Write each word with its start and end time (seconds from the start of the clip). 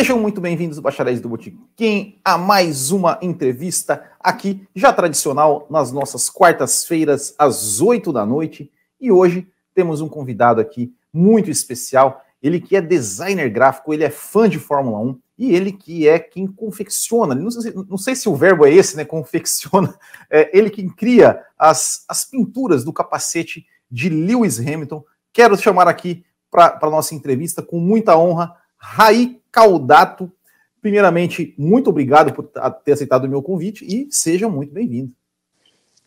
Sejam 0.00 0.18
muito 0.18 0.40
bem-vindos, 0.40 0.78
bacharéis 0.78 1.20
do 1.20 1.28
Botiquim, 1.28 2.18
a 2.24 2.38
mais 2.38 2.90
uma 2.90 3.18
entrevista 3.20 4.02
aqui, 4.18 4.66
já 4.74 4.94
tradicional, 4.94 5.66
nas 5.68 5.92
nossas 5.92 6.30
quartas-feiras, 6.30 7.34
às 7.38 7.82
8 7.82 8.10
da 8.10 8.24
noite. 8.24 8.72
E 8.98 9.12
hoje 9.12 9.46
temos 9.74 10.00
um 10.00 10.08
convidado 10.08 10.58
aqui 10.58 10.90
muito 11.12 11.50
especial. 11.50 12.24
Ele 12.42 12.58
que 12.58 12.76
é 12.76 12.80
designer 12.80 13.50
gráfico, 13.50 13.92
ele 13.92 14.02
é 14.02 14.08
fã 14.08 14.48
de 14.48 14.58
Fórmula 14.58 14.98
1 15.00 15.18
e 15.36 15.54
ele 15.54 15.70
que 15.70 16.08
é 16.08 16.18
quem 16.18 16.46
confecciona, 16.46 17.34
não 17.34 17.50
sei, 17.50 17.74
não 17.86 17.98
sei 17.98 18.14
se 18.14 18.26
o 18.26 18.34
verbo 18.34 18.64
é 18.64 18.72
esse, 18.72 18.96
né? 18.96 19.04
Confecciona, 19.04 19.94
é 20.32 20.50
ele 20.58 20.70
quem 20.70 20.88
cria 20.88 21.44
as, 21.58 22.06
as 22.08 22.24
pinturas 22.24 22.84
do 22.84 22.92
capacete 22.92 23.66
de 23.90 24.08
Lewis 24.08 24.58
Hamilton. 24.58 25.04
Quero 25.30 25.58
chamar 25.58 25.88
aqui 25.88 26.24
para 26.50 26.78
a 26.80 26.90
nossa 26.90 27.14
entrevista 27.14 27.60
com 27.60 27.78
muita 27.78 28.16
honra 28.16 28.58
Raí 28.80 29.38
Caldato. 29.52 30.32
Primeiramente, 30.80 31.54
muito 31.58 31.90
obrigado 31.90 32.32
por 32.32 32.50
ter 32.82 32.92
aceitado 32.92 33.24
o 33.24 33.28
meu 33.28 33.42
convite 33.42 33.84
e 33.84 34.08
seja 34.10 34.48
muito 34.48 34.72
bem-vindo. 34.72 35.12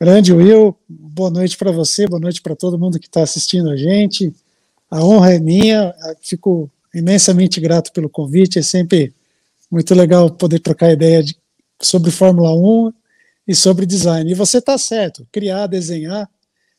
Grande 0.02 0.34
Will, 0.34 0.76
boa 0.90 1.30
noite 1.30 1.56
para 1.56 1.72
você, 1.72 2.08
boa 2.08 2.20
noite 2.20 2.42
para 2.42 2.56
todo 2.56 2.80
mundo 2.80 3.00
que 3.00 3.06
está 3.06 3.22
assistindo 3.22 3.70
a 3.70 3.78
gente. 3.78 4.34
A 4.90 5.04
honra 5.04 5.36
é 5.36 5.40
minha, 5.40 5.94
fico 6.22 6.70
imensamente 6.94 7.62
grato 7.62 7.92
pelo 7.94 8.10
convite, 8.10 8.60
é 8.60 8.62
sempre 8.64 9.14
muito 9.72 9.94
legal 9.94 10.30
poder 10.30 10.60
trocar 10.60 10.92
ideia 10.92 11.24
de, 11.24 11.36
sobre 11.82 12.12
Fórmula 12.12 12.54
1 12.54 12.94
e 13.48 13.56
sobre 13.56 13.86
design. 13.86 14.30
E 14.30 14.36
você 14.36 14.58
está 14.58 14.78
certo, 14.78 15.26
criar, 15.32 15.68
desenhar, 15.68 16.28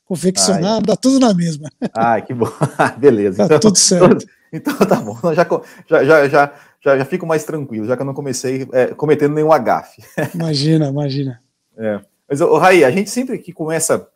confeccionar, 0.04 0.76
Ai. 0.76 0.82
dá 0.82 0.96
tudo 0.96 1.20
na 1.20 1.32
mesma. 1.32 1.70
Ai, 1.94 2.22
que 2.22 2.34
bom, 2.34 2.50
beleza. 2.98 3.38
Tá 3.38 3.44
então, 3.46 3.60
tudo 3.60 3.78
certo. 3.78 4.26
Então 4.54 4.74
tá 4.86 4.96
bom, 4.96 5.18
já, 5.34 5.46
já, 5.88 6.04
já, 6.04 6.28
já, 6.28 6.54
já, 6.80 6.98
já 6.98 7.04
fico 7.04 7.26
mais 7.26 7.44
tranquilo, 7.44 7.86
já 7.86 7.96
que 7.96 8.02
eu 8.02 8.06
não 8.06 8.14
comecei 8.14 8.68
é, 8.72 8.86
cometendo 8.88 9.34
nenhum 9.34 9.52
agafe. 9.52 10.02
Imagina, 10.34 10.88
imagina. 10.88 11.42
É. 11.76 12.00
Mas, 12.28 12.40
o 12.40 12.56
Raí, 12.56 12.84
a 12.84 12.90
gente 12.90 13.10
sempre 13.10 13.38
que 13.38 13.52
começa 13.52 14.08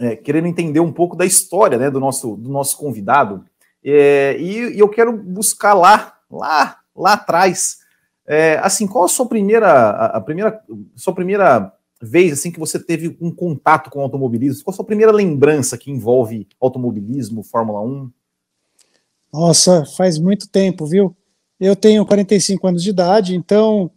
é, 0.00 0.16
querendo 0.16 0.48
entender 0.48 0.80
um 0.80 0.92
pouco 0.92 1.16
da 1.16 1.24
história 1.24 1.78
né, 1.78 1.90
do, 1.90 2.00
nosso, 2.00 2.36
do 2.36 2.50
nosso 2.50 2.76
convidado, 2.76 3.44
é, 3.84 4.36
e, 4.38 4.74
e, 4.74 4.78
eu 4.78 4.88
quero 4.88 5.12
buscar 5.12 5.74
lá, 5.74 6.14
lá, 6.30 6.78
lá 6.94 7.12
atrás, 7.14 7.78
é, 8.26 8.58
assim, 8.58 8.86
qual 8.86 9.04
a 9.04 9.08
sua 9.08 9.26
primeira, 9.26 9.70
a, 9.70 10.06
a, 10.16 10.20
primeira, 10.20 10.60
sua 10.96 11.14
primeira 11.14 11.72
vez 12.00 12.32
assim 12.32 12.50
que 12.52 12.60
você 12.60 12.78
teve 12.78 13.16
um 13.20 13.30
contato 13.30 13.90
com 13.90 14.00
automobilismo? 14.00 14.64
Qual 14.64 14.72
a 14.72 14.76
sua 14.76 14.84
primeira 14.84 15.12
lembrança 15.12 15.78
que 15.78 15.90
envolve 15.90 16.46
automobilismo, 16.60 17.42
Fórmula 17.42 17.80
1? 17.80 18.10
Nossa, 19.32 19.84
faz 19.84 20.18
muito 20.18 20.48
tempo, 20.48 20.86
viu? 20.86 21.16
Eu 21.60 21.74
tenho 21.74 22.06
45 22.06 22.66
anos 22.66 22.82
de 22.82 22.90
idade, 22.90 23.34
então 23.34 23.90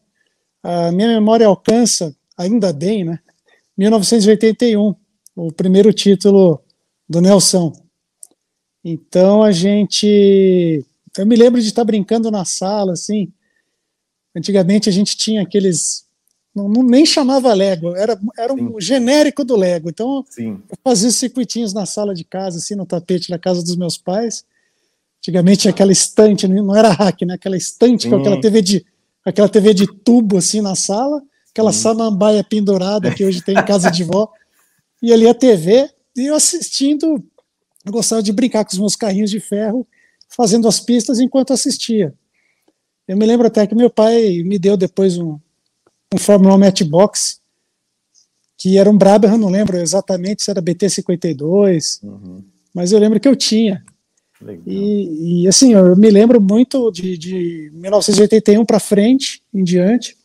a 0.63 0.91
minha 0.91 1.07
memória 1.07 1.47
alcança, 1.47 2.15
ainda 2.37 2.73
bem, 2.73 3.03
né? 3.03 3.19
1981, 3.77 4.95
o 5.35 5.51
primeiro 5.51 5.93
título 5.93 6.61
do 7.07 7.21
Nelson. 7.21 7.73
Então 8.83 9.43
a 9.43 9.51
gente. 9.51 10.85
Eu 11.17 11.25
me 11.25 11.35
lembro 11.35 11.61
de 11.61 11.67
estar 11.67 11.83
brincando 11.83 12.31
na 12.31 12.45
sala, 12.45 12.93
assim. 12.93 13.31
Antigamente 14.35 14.89
a 14.89 14.91
gente 14.91 15.15
tinha 15.17 15.41
aqueles. 15.41 16.05
Não, 16.53 16.67
não 16.67 16.83
nem 16.83 17.05
chamava 17.05 17.53
Lego, 17.53 17.95
era, 17.95 18.19
era 18.37 18.53
um 18.53 18.73
Sim. 18.73 18.81
genérico 18.81 19.45
do 19.45 19.55
Lego. 19.55 19.89
Então 19.89 20.25
Sim. 20.29 20.61
eu 20.69 20.77
fazia 20.83 21.09
circuitinhos 21.09 21.73
na 21.73 21.85
sala 21.85 22.13
de 22.13 22.25
casa, 22.25 22.57
assim, 22.57 22.75
no 22.75 22.85
tapete 22.85 23.29
da 23.29 23.39
casa 23.39 23.63
dos 23.63 23.75
meus 23.75 23.97
pais. 23.97 24.43
Antigamente 25.21 25.69
aquela 25.69 25.91
estante, 25.91 26.47
não 26.47 26.75
era 26.75 26.89
hack, 26.89 27.21
né? 27.21 27.35
Aquela 27.35 27.55
estante 27.55 28.09
com 28.09 28.15
aquela 28.15 28.41
TV 28.41 28.61
de 28.61 28.85
aquela 29.23 29.47
TV 29.47 29.71
de 29.71 29.85
tubo 29.85 30.37
assim 30.37 30.61
na 30.61 30.73
sala, 30.73 31.21
aquela 31.51 31.71
Sim. 31.71 31.81
samambaia 31.81 32.43
pendurada 32.43 33.13
que 33.13 33.23
hoje 33.23 33.39
tem 33.39 33.55
em 33.55 33.63
casa 33.63 33.91
de 33.91 34.03
vó, 34.03 34.27
e 34.99 35.13
ali 35.13 35.27
a 35.27 35.33
TV, 35.35 35.87
e 36.15 36.25
eu 36.25 36.33
assistindo, 36.33 37.23
eu 37.85 37.91
gostava 37.91 38.23
de 38.23 38.33
brincar 38.33 38.65
com 38.65 38.71
os 38.71 38.79
meus 38.79 38.95
carrinhos 38.95 39.29
de 39.29 39.39
ferro, 39.39 39.87
fazendo 40.27 40.67
as 40.67 40.79
pistas 40.79 41.19
enquanto 41.19 41.53
assistia. 41.53 42.15
Eu 43.07 43.15
me 43.15 43.25
lembro 43.25 43.45
até 43.45 43.67
que 43.67 43.75
meu 43.75 43.91
pai 43.91 44.41
me 44.43 44.57
deu 44.57 44.75
depois 44.75 45.19
um, 45.19 45.37
um 46.11 46.17
Fórmula 46.17 46.55
1 46.55 46.57
Matchbox, 46.57 47.41
que 48.57 48.77
era 48.77 48.89
um 48.89 48.97
Brabham, 48.97 49.37
não 49.37 49.49
lembro 49.49 49.77
exatamente 49.77 50.43
se 50.43 50.49
era 50.49 50.61
BT-52, 50.61 52.01
uhum. 52.03 52.43
mas 52.73 52.91
eu 52.91 52.99
lembro 52.99 53.19
que 53.19 53.27
eu 53.27 53.35
tinha. 53.35 53.83
E, 54.65 55.43
e, 55.43 55.47
assim, 55.47 55.73
eu 55.73 55.95
me 55.95 56.09
lembro 56.09 56.41
muito 56.41 56.91
de, 56.91 57.17
de 57.17 57.71
1981 57.73 58.65
para 58.65 58.79
frente, 58.79 59.41
em 59.53 59.63
diante, 59.63 60.17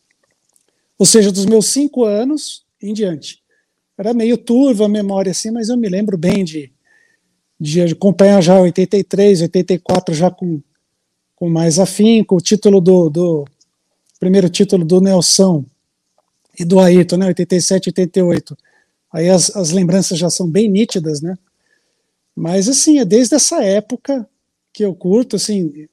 ou 0.97 1.05
seja, 1.05 1.31
dos 1.31 1.45
meus 1.45 1.67
cinco 1.67 2.03
anos 2.03 2.65
em 2.81 2.93
diante. 2.93 3.41
Era 3.97 4.13
meio 4.13 4.37
turva 4.37 4.85
a 4.85 4.89
memória 4.89 5.31
assim, 5.31 5.51
mas 5.51 5.69
eu 5.69 5.77
me 5.77 5.89
lembro 5.89 6.17
bem 6.17 6.43
de, 6.43 6.71
de 7.59 7.81
acompanhar 7.81 8.41
já 8.41 8.59
83, 8.59 9.41
84 9.41 10.13
já 10.13 10.31
com, 10.31 10.61
com 11.35 11.49
mais 11.49 11.79
afinco, 11.79 12.35
o 12.35 12.41
título 12.41 12.79
do, 12.81 13.09
do 13.09 13.45
primeiro 14.19 14.49
título 14.49 14.85
do 14.85 15.01
Nelson 15.01 15.65
e 16.59 16.65
do 16.65 16.79
Ayrton, 16.79 17.17
né, 17.17 17.27
87, 17.27 17.89
88. 17.89 18.57
Aí 19.11 19.29
as, 19.29 19.55
as 19.55 19.71
lembranças 19.71 20.17
já 20.17 20.29
são 20.29 20.49
bem 20.49 20.69
nítidas, 20.69 21.21
né? 21.21 21.37
Mas, 22.37 22.69
assim, 22.69 22.99
é 22.99 23.03
desde 23.03 23.33
essa 23.33 23.63
época 23.63 24.29
que 24.71 24.85
eu 24.85 24.93
curto, 24.93 25.37
assim, 25.37 25.87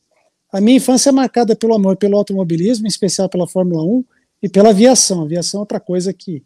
a 0.52 0.60
minha 0.60 0.76
infância 0.76 1.08
é 1.08 1.12
marcada 1.12 1.56
pelo 1.56 1.74
amor 1.74 1.96
pelo 1.96 2.18
automobilismo, 2.18 2.84
em 2.84 2.88
especial 2.88 3.30
pela 3.30 3.48
Fórmula 3.48 3.82
1 3.82 4.04
e 4.42 4.48
pela 4.50 4.68
aviação. 4.68 5.22
A 5.22 5.24
aviação 5.24 5.60
é 5.60 5.62
outra 5.62 5.80
coisa 5.80 6.12
que 6.12 6.42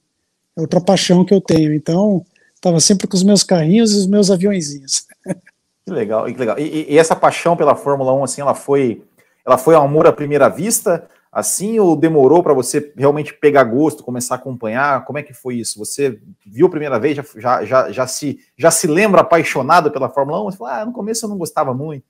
é 0.57 0.61
outra 0.61 0.81
paixão 0.81 1.25
que 1.25 1.35
eu 1.35 1.41
tenho. 1.41 1.75
Então, 1.75 2.25
estava 2.55 2.79
sempre 2.79 3.09
com 3.09 3.17
os 3.17 3.25
meus 3.25 3.43
carrinhos 3.43 3.93
e 3.93 3.97
os 3.97 4.07
meus 4.07 4.31
aviõezinhos. 4.31 5.05
Que 5.85 5.95
legal, 5.95 6.27
que 6.27 6.39
legal. 6.39 6.59
E, 6.59 6.93
e, 6.93 6.99
essa 6.99 7.17
paixão 7.17 7.57
pela 7.57 7.75
Fórmula 7.75 8.13
1, 8.13 8.25
assim, 8.25 8.41
ela 8.43 8.55
foi, 8.55 9.03
ela 9.43 9.57
foi 9.57 9.75
amor 9.75 10.07
à 10.07 10.13
primeira 10.13 10.47
vista, 10.51 11.09
assim, 11.33 11.79
ou 11.79 11.95
demorou 11.95 12.43
para 12.43 12.55
você 12.55 12.93
realmente 12.97 13.35
pegar 13.35 13.65
gosto, 13.65 14.03
começar 14.03 14.35
a 14.35 14.39
acompanhar? 14.39 15.05
Como 15.05 15.19
é 15.19 15.23
que 15.23 15.35
foi 15.35 15.57
isso? 15.57 15.79
Você 15.79 16.21
viu 16.47 16.67
a 16.67 16.71
primeira 16.71 16.99
vez, 16.99 17.17
já, 17.37 17.65
já, 17.65 17.93
já, 17.93 18.07
se, 18.07 18.41
já 18.57 18.71
se 18.71 18.87
lembra 18.87 19.21
apaixonado 19.21 19.91
pela 19.91 20.09
Fórmula 20.09 20.43
1? 20.43 20.51
Você 20.51 20.57
falou, 20.57 20.73
ah, 20.73 20.87
no 20.87 20.93
começo 20.93 21.25
eu 21.25 21.29
não 21.29 21.39
gostava 21.39 21.75
muito. 21.75 22.05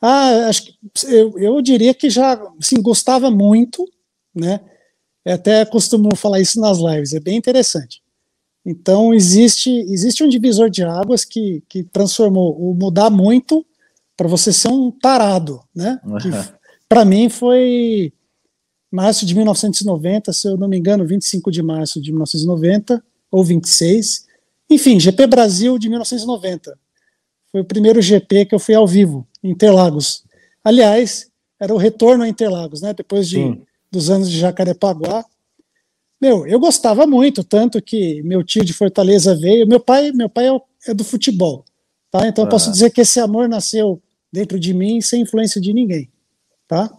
Ah, 0.00 0.46
acho 0.48 0.64
que 0.64 0.74
eu, 1.08 1.38
eu 1.38 1.60
diria 1.60 1.92
que 1.92 2.08
já 2.08 2.40
assim, 2.58 2.80
gostava 2.80 3.30
muito, 3.30 3.86
né? 4.34 4.60
Eu 5.24 5.34
até 5.34 5.64
costumo 5.66 6.16
falar 6.16 6.40
isso 6.40 6.58
nas 6.58 6.78
lives, 6.78 7.12
é 7.12 7.20
bem 7.20 7.36
interessante. 7.36 8.02
Então 8.64 9.12
existe 9.12 9.70
existe 9.70 10.24
um 10.24 10.28
divisor 10.28 10.70
de 10.70 10.82
águas 10.82 11.24
que, 11.24 11.62
que 11.68 11.82
transformou 11.82 12.56
o 12.58 12.74
mudar 12.74 13.10
muito 13.10 13.64
para 14.16 14.28
você 14.28 14.52
ser 14.52 14.68
um 14.68 14.90
tarado, 14.90 15.62
né? 15.74 16.00
Uhum. 16.04 16.18
Para 16.88 17.04
mim 17.04 17.28
foi 17.28 18.12
março 18.90 19.24
de 19.24 19.34
1990, 19.34 20.32
se 20.32 20.48
eu 20.48 20.56
não 20.56 20.68
me 20.68 20.76
engano, 20.76 21.06
25 21.06 21.50
de 21.50 21.62
março 21.62 22.00
de 22.00 22.10
1990, 22.10 23.02
ou 23.30 23.44
26. 23.44 24.26
Enfim, 24.68 24.98
GP 24.98 25.26
Brasil 25.26 25.78
de 25.78 25.88
1990. 25.88 26.76
Foi 27.52 27.60
o 27.60 27.64
primeiro 27.64 28.00
GP 28.02 28.46
que 28.46 28.54
eu 28.54 28.58
fui 28.58 28.74
ao 28.74 28.86
vivo, 28.86 29.26
em 29.42 29.50
Interlagos. 29.50 30.24
Aliás, 30.64 31.30
era 31.58 31.74
o 31.74 31.78
retorno 31.78 32.24
a 32.24 32.28
Interlagos, 32.28 32.80
né? 32.80 32.92
Depois 32.92 33.28
de, 33.28 33.60
dos 33.90 34.10
anos 34.10 34.30
de 34.30 34.38
Jacarepaguá. 34.38 35.24
Meu, 36.20 36.46
eu 36.46 36.60
gostava 36.60 37.06
muito, 37.06 37.42
tanto 37.42 37.80
que 37.80 38.22
meu 38.22 38.44
tio 38.44 38.64
de 38.64 38.72
Fortaleza 38.72 39.34
veio. 39.34 39.66
Meu 39.66 39.80
pai, 39.80 40.12
meu 40.12 40.28
pai 40.28 40.48
é, 40.48 40.60
é 40.88 40.94
do 40.94 41.04
futebol, 41.04 41.64
tá? 42.10 42.26
Então 42.26 42.44
eu 42.44 42.48
posso 42.48 42.70
dizer 42.70 42.90
que 42.90 43.00
esse 43.00 43.18
amor 43.18 43.48
nasceu 43.48 44.00
dentro 44.32 44.60
de 44.60 44.74
mim 44.74 45.00
sem 45.00 45.22
influência 45.22 45.60
de 45.60 45.72
ninguém, 45.72 46.08
tá? 46.68 46.90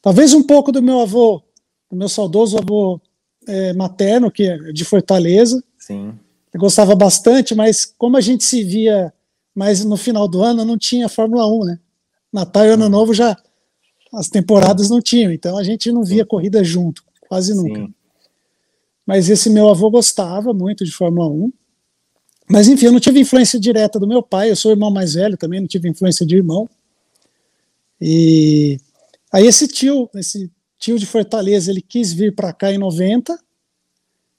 Talvez 0.00 0.34
um 0.34 0.42
pouco 0.42 0.70
do 0.70 0.82
meu 0.82 1.00
avô, 1.00 1.42
do 1.90 1.96
meu 1.96 2.08
saudoso 2.08 2.58
avô 2.58 3.00
é, 3.46 3.72
materno, 3.72 4.30
que 4.30 4.44
é 4.44 4.72
de 4.72 4.84
Fortaleza. 4.84 5.62
Sim. 5.78 6.14
Eu 6.52 6.60
gostava 6.60 6.94
bastante, 6.94 7.54
mas 7.54 7.84
como 7.84 8.16
a 8.16 8.20
gente 8.20 8.44
se 8.44 8.62
via 8.64 9.12
mais 9.54 9.84
no 9.84 9.96
final 9.96 10.28
do 10.28 10.42
ano, 10.42 10.64
não 10.64 10.78
tinha 10.78 11.08
Fórmula 11.08 11.46
1, 11.46 11.64
né? 11.64 11.80
Natal 12.32 12.64
e 12.64 12.70
Ano. 12.70 12.88
Novo 12.88 13.12
já 13.12 13.36
as 14.12 14.28
temporadas 14.28 14.88
não 14.88 15.00
tinham, 15.00 15.32
então 15.32 15.58
a 15.58 15.62
gente 15.62 15.92
não 15.92 16.02
via 16.02 16.24
corrida 16.24 16.64
junto, 16.64 17.04
quase 17.28 17.54
nunca. 17.54 17.80
Sim. 17.80 17.94
Mas 19.06 19.28
esse 19.28 19.50
meu 19.50 19.68
avô 19.68 19.90
gostava 19.90 20.52
muito 20.52 20.84
de 20.84 20.92
Fórmula 20.92 21.28
1. 21.28 21.52
Mas 22.50 22.68
enfim, 22.68 22.86
eu 22.86 22.92
não 22.92 23.00
tive 23.00 23.20
influência 23.20 23.60
direta 23.60 23.98
do 23.98 24.06
meu 24.06 24.22
pai, 24.22 24.50
eu 24.50 24.56
sou 24.56 24.70
o 24.70 24.74
irmão 24.74 24.90
mais 24.90 25.14
velho 25.14 25.36
também, 25.36 25.60
não 25.60 25.66
tive 25.66 25.88
influência 25.88 26.24
de 26.24 26.36
irmão. 26.36 26.68
E 28.00 28.78
Aí 29.32 29.46
esse 29.46 29.68
tio, 29.68 30.08
esse 30.14 30.50
tio 30.78 30.98
de 30.98 31.06
Fortaleza, 31.06 31.70
ele 31.70 31.82
quis 31.82 32.12
vir 32.12 32.34
para 32.34 32.52
cá 32.52 32.72
em 32.72 32.78
90. 32.78 33.38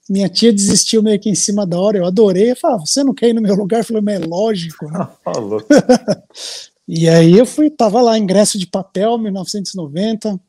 Minha 0.09 0.27
tia 0.27 0.51
desistiu 0.51 1.03
meio 1.03 1.19
que 1.19 1.30
em 1.30 1.36
cima 1.36 1.65
da 1.65 1.80
hora, 1.80 2.00
eu 2.00 2.06
adorei. 2.06 2.51
Eu 2.51 2.56
falei, 2.56 2.77
ah, 2.77 2.80
você 2.80 3.03
não 3.03 3.13
quer 3.13 3.30
ir 3.30 3.33
no 3.33 3.41
meu 3.41 3.56
lugar? 3.56 3.80
Eu 3.80 3.86
falei, 3.86 4.01
mas 4.01 4.21
é 4.21 4.25
lógico. 4.25 4.86
Né? 4.89 5.07
E 6.91 7.07
aí 7.07 7.38
eu 7.38 7.45
fui, 7.45 7.69
tava 7.69 8.01
lá, 8.01 8.18
ingresso 8.18 8.57
de 8.57 8.65
papel, 8.65 9.15
1990, 9.19 10.39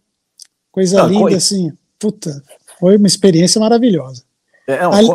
coisa 0.72 1.02
Não, 1.02 1.08
linda, 1.10 1.37
assim, 1.37 1.70
puta, 1.98 2.42
foi 2.78 2.96
uma 2.96 3.06
experiência 3.06 3.60
maravilhosa. 3.60 4.25
É, 4.66 4.81
não, 4.82 4.90
Ali... 4.90 5.08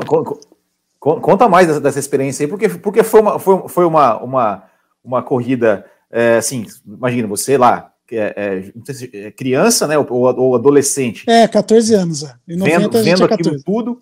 Conta 1.00 1.50
mais 1.50 1.68
dessa, 1.68 1.82
dessa, 1.82 1.98
experiência 1.98 2.44
aí, 2.44 2.48
porque, 2.48 2.70
porque 2.70 3.02
foi, 3.02 3.22
uma, 3.22 3.40
foi, 3.40 3.68
foi 3.68 3.86
uma, 3.86 4.22
uma, 4.22 4.64
uma 5.04 5.24
corrida, 5.24 5.84
é, 6.12 6.38
assim, 6.38 6.68
imagina, 6.86 7.28
você 7.28 7.58
lá, 7.58 7.92
é, 8.12 8.72
é, 8.88 8.94
se, 8.94 9.10
é 9.14 9.32
criança, 9.32 9.88
né, 9.88 9.98
ou, 9.98 10.08
ou, 10.10 10.56
adolescente. 10.56 11.24
É, 11.30 11.48
14 11.48 11.94
anos, 11.94 12.24
é. 12.24 12.36
vendo, 12.48 12.92
vendo 12.92 13.24
aquilo 13.24 13.62
tudo, 13.64 14.02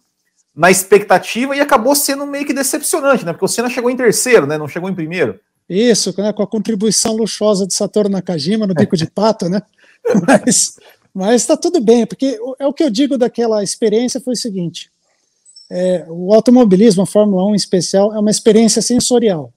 na 0.55 0.69
expectativa, 0.69 1.55
e 1.55 1.59
acabou 1.59 1.95
sendo 1.95 2.25
meio 2.25 2.45
que 2.45 2.53
decepcionante, 2.53 3.25
né, 3.25 3.33
porque 3.33 3.45
o 3.45 3.47
Senna 3.47 3.69
chegou 3.69 3.89
em 3.89 3.95
terceiro, 3.97 4.45
né, 4.45 4.57
não 4.57 4.67
chegou 4.67 4.89
em 4.89 4.95
primeiro. 4.95 5.39
Isso, 5.69 6.13
né, 6.17 6.33
com 6.33 6.43
a 6.43 6.47
contribuição 6.47 7.15
luxuosa 7.15 7.65
de 7.65 7.73
Satoru 7.73 8.09
Nakajima 8.09 8.67
no 8.67 8.73
bico 8.73 8.97
de 8.97 9.09
pato, 9.09 9.47
né, 9.47 9.61
mas, 10.27 10.77
mas 11.13 11.45
tá 11.45 11.55
tudo 11.55 11.79
bem, 11.79 12.05
porque 12.05 12.39
é 12.59 12.67
o 12.67 12.73
que 12.73 12.83
eu 12.83 12.89
digo 12.89 13.17
daquela 13.17 13.63
experiência 13.63 14.19
foi 14.19 14.33
o 14.33 14.37
seguinte, 14.37 14.91
é, 15.75 16.05
o 16.07 16.31
automobilismo, 16.31 17.01
a 17.01 17.07
Fórmula 17.07 17.45
1 17.47 17.53
em 17.53 17.55
especial, 17.55 18.13
é 18.13 18.19
uma 18.19 18.29
experiência 18.29 18.79
sensorial, 18.79 19.51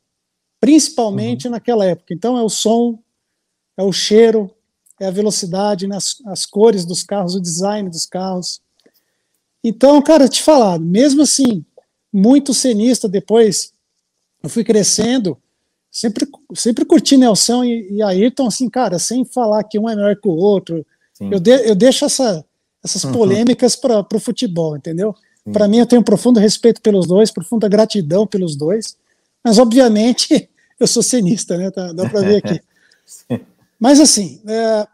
principalmente 0.58 1.46
uhum. 1.46 1.52
naquela 1.52 1.84
época. 1.84 2.14
Então, 2.14 2.38
é 2.38 2.42
o 2.42 2.48
som, 2.48 2.98
é 3.76 3.82
o 3.82 3.92
cheiro, 3.92 4.50
é 5.00 5.06
a 5.06 5.10
velocidade, 5.10 5.86
né, 5.86 5.96
as, 5.96 6.16
as 6.26 6.46
cores 6.46 6.84
dos 6.84 7.02
carros, 7.02 7.34
o 7.34 7.40
design 7.40 7.88
dos 7.90 8.06
carros. 8.06 8.60
Então, 9.62 10.00
cara, 10.00 10.28
te 10.28 10.42
falar, 10.42 10.78
mesmo 10.78 11.22
assim, 11.22 11.64
muito 12.12 12.54
cenista 12.54 13.08
depois, 13.08 13.72
eu 14.42 14.48
fui 14.48 14.64
crescendo, 14.64 15.36
sempre, 15.90 16.26
sempre 16.54 16.84
curti 16.84 17.16
Nelson 17.16 17.64
e, 17.64 17.92
e 17.92 18.02
Ayrton, 18.02 18.46
assim, 18.46 18.70
cara, 18.70 18.98
sem 18.98 19.24
falar 19.24 19.64
que 19.64 19.78
um 19.78 19.88
é 19.88 19.94
melhor 19.94 20.16
que 20.16 20.28
o 20.28 20.32
outro. 20.32 20.86
Eu, 21.20 21.40
de, 21.40 21.68
eu 21.68 21.74
deixo 21.74 22.04
essa, 22.04 22.44
essas 22.82 23.04
uhum. 23.04 23.12
polêmicas 23.12 23.76
para 23.76 24.06
o 24.14 24.20
futebol, 24.20 24.76
entendeu? 24.76 25.14
Para 25.52 25.68
mim, 25.68 25.78
eu 25.78 25.86
tenho 25.86 26.00
um 26.00 26.04
profundo 26.04 26.40
respeito 26.40 26.80
pelos 26.82 27.06
dois, 27.06 27.30
profunda 27.30 27.68
gratidão 27.68 28.26
pelos 28.26 28.56
dois, 28.56 28.96
mas 29.44 29.58
obviamente 29.58 30.48
eu 30.78 30.86
sou 30.86 31.02
cenista, 31.02 31.56
né? 31.56 31.70
Tá, 31.70 31.92
dá 31.92 32.08
para 32.08 32.20
ver 32.20 32.36
aqui. 32.36 32.60
mas 33.78 34.00
assim, 34.00 34.42
é, 34.46 34.86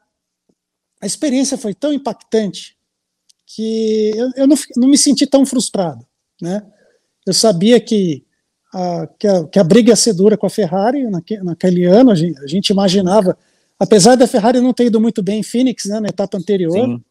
a 1.01 1.07
experiência 1.07 1.57
foi 1.57 1.75
tão 1.75 1.93
impactante 1.93 2.77
que 3.47 4.13
eu, 4.15 4.31
eu 4.37 4.47
não, 4.47 4.57
não, 4.77 4.89
me 4.89 4.99
senti 4.99 5.27
tão 5.27 5.45
frustrado, 5.45 6.07
né? 6.41 6.65
Eu 7.27 7.35
sabia 7.35 7.79
que 7.79 8.25
a, 8.73 9.07
que 9.19 9.27
a, 9.27 9.47
que 9.47 9.59
a 9.59 9.65
briga 9.65 9.91
ia 9.91 9.97
ser 9.97 10.15
dura 10.15 10.37
com 10.37 10.47
a 10.47 10.51
Ferrari 10.51 11.05
naque, 11.09 11.37
naquele 11.39 11.85
ano, 11.85 12.11
a 12.11 12.15
gente, 12.15 12.39
a 12.39 12.47
gente, 12.47 12.71
imaginava, 12.71 13.37
apesar 13.79 14.17
da 14.17 14.27
Ferrari 14.27 14.61
não 14.61 14.73
ter 14.73 14.87
ido 14.87 15.01
muito 15.01 15.23
bem 15.23 15.41
em 15.41 15.43
Phoenix, 15.43 15.85
né, 15.85 16.01
na 16.01 16.09
etapa 16.09 16.39
anterior, 16.39 16.73
Sim 16.73 17.03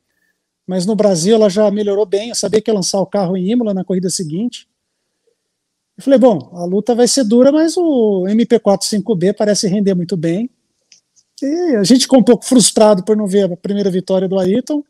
mas 0.71 0.85
no 0.85 0.95
Brasil 0.95 1.35
ela 1.35 1.49
já 1.49 1.69
melhorou 1.69 2.05
bem. 2.05 2.29
Eu 2.29 2.35
sabia 2.35 2.61
que 2.61 2.69
ia 2.69 2.73
lançar 2.73 3.01
o 3.01 3.05
carro 3.05 3.35
em 3.35 3.51
Imola 3.51 3.73
na 3.73 3.83
corrida 3.83 4.09
seguinte. 4.09 4.67
Eu 5.97 6.03
falei, 6.03 6.17
bom, 6.17 6.49
a 6.53 6.63
luta 6.63 6.95
vai 6.95 7.09
ser 7.09 7.25
dura, 7.25 7.51
mas 7.51 7.75
o 7.75 8.23
MP45B 8.23 9.35
parece 9.35 9.67
render 9.67 9.93
muito 9.93 10.15
bem. 10.15 10.49
E 11.41 11.75
a 11.75 11.83
gente 11.83 12.01
ficou 12.01 12.19
um 12.19 12.23
pouco 12.23 12.45
frustrado 12.45 13.03
por 13.03 13.17
não 13.17 13.27
ver 13.27 13.51
a 13.51 13.57
primeira 13.57 13.89
vitória 13.89 14.27
do 14.27 14.37
Ayrton, 14.39 14.83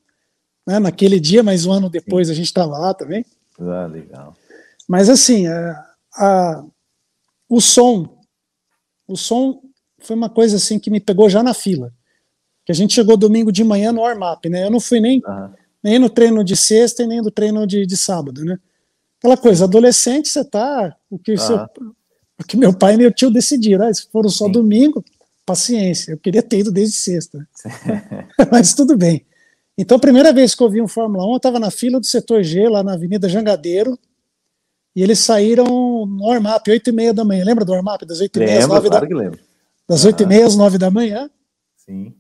né, 0.68 0.80
naquele 0.80 1.20
dia, 1.20 1.42
mas 1.44 1.66
um 1.66 1.72
ano 1.72 1.90
depois 1.90 2.28
Sim. 2.28 2.34
a 2.34 2.36
gente 2.36 2.46
estava 2.46 2.78
lá 2.78 2.94
também. 2.94 3.26
Ah, 3.60 3.86
legal. 3.86 4.36
Mas 4.88 5.10
assim, 5.10 5.48
a, 5.48 5.86
a, 6.16 6.64
o 7.48 7.62
som, 7.62 8.20
o 9.08 9.16
som 9.16 9.62
foi 10.00 10.16
uma 10.16 10.30
coisa 10.30 10.58
assim 10.58 10.80
que 10.80 10.90
me 10.90 11.00
pegou 11.00 11.30
já 11.30 11.42
na 11.42 11.54
fila. 11.54 11.94
Que 12.66 12.72
a 12.72 12.76
gente 12.76 12.94
chegou 12.94 13.18
domingo 13.18 13.52
de 13.52 13.64
manhã 13.64 13.92
no 13.92 14.02
warm-up, 14.02 14.48
né? 14.48 14.66
Eu 14.66 14.72
não 14.72 14.80
fui 14.80 15.00
nem 15.00 15.22
uhum 15.26 15.62
nem 15.84 15.98
no 15.98 16.10
treino 16.10 16.44
de 16.44 16.56
sexta 16.56 17.04
e 17.04 17.08
nem 17.08 17.22
no 17.22 17.32
treino 17.32 17.66
de, 17.66 17.86
de 17.86 17.98
sábado, 17.98 18.44
né? 18.46 18.58
Aquela 19.18 19.38
coisa, 19.38 19.66
adolescente, 19.66 20.30
você 20.30 20.44
tá. 20.44 20.96
O 21.10 21.18
que, 21.18 21.38
seu, 21.38 21.58
o 22.40 22.44
que 22.46 22.58
meu 22.58 22.74
pai 22.74 22.96
e 22.96 22.98
meu 22.98 23.12
tio 23.12 23.32
decidiram, 23.32 23.86
ah, 23.88 23.94
se 23.94 24.08
foram 24.12 24.30
só 24.30 24.46
Sim. 24.46 24.52
domingo, 24.52 25.04
paciência, 25.46 26.12
eu 26.12 26.18
queria 26.18 26.44
ter 26.44 26.60
ido 26.60 26.72
desde 26.72 26.96
sexta. 26.96 27.48
Mas 28.52 28.74
tudo 28.74 28.98
bem. 28.98 29.26
Então, 29.78 29.98
a 29.98 30.00
primeira 30.00 30.32
vez 30.32 30.54
que 30.54 30.62
eu 30.62 30.70
vi 30.70 30.82
um 30.82 30.88
Fórmula 30.88 31.26
1, 31.26 31.32
eu 31.32 31.38
estava 31.38 31.60
na 31.60 31.72
fila 31.72 32.00
do 32.00 32.06
setor 32.06 32.44
G, 32.44 32.68
lá 32.68 32.84
na 32.84 32.94
Avenida 32.94 33.28
Jangadeiro, 33.28 33.98
e 34.96 35.02
eles 35.02 35.20
saíram 35.20 35.66
no 36.06 36.26
warm-up, 36.26 36.70
8 36.70 36.90
e 36.90 36.94
meia 36.94 37.14
da 37.14 37.24
manhã. 37.24 37.46
Lembra 37.46 37.64
do 37.64 37.72
warm-up? 37.72 38.06
Das 38.06 38.20
8 38.20 38.36
e 38.36 38.40
meia 38.40 38.60
às 38.60 38.68
9 38.68 38.90
claro 38.90 39.08
da... 39.10 39.38
Das 39.88 40.06
8 40.06 40.24
e 40.24 40.26
meia 40.26 40.46
às 40.46 40.56
9 40.56 40.78
da 40.78 40.92
manhã. 40.92 41.30
Sim. 41.78 42.14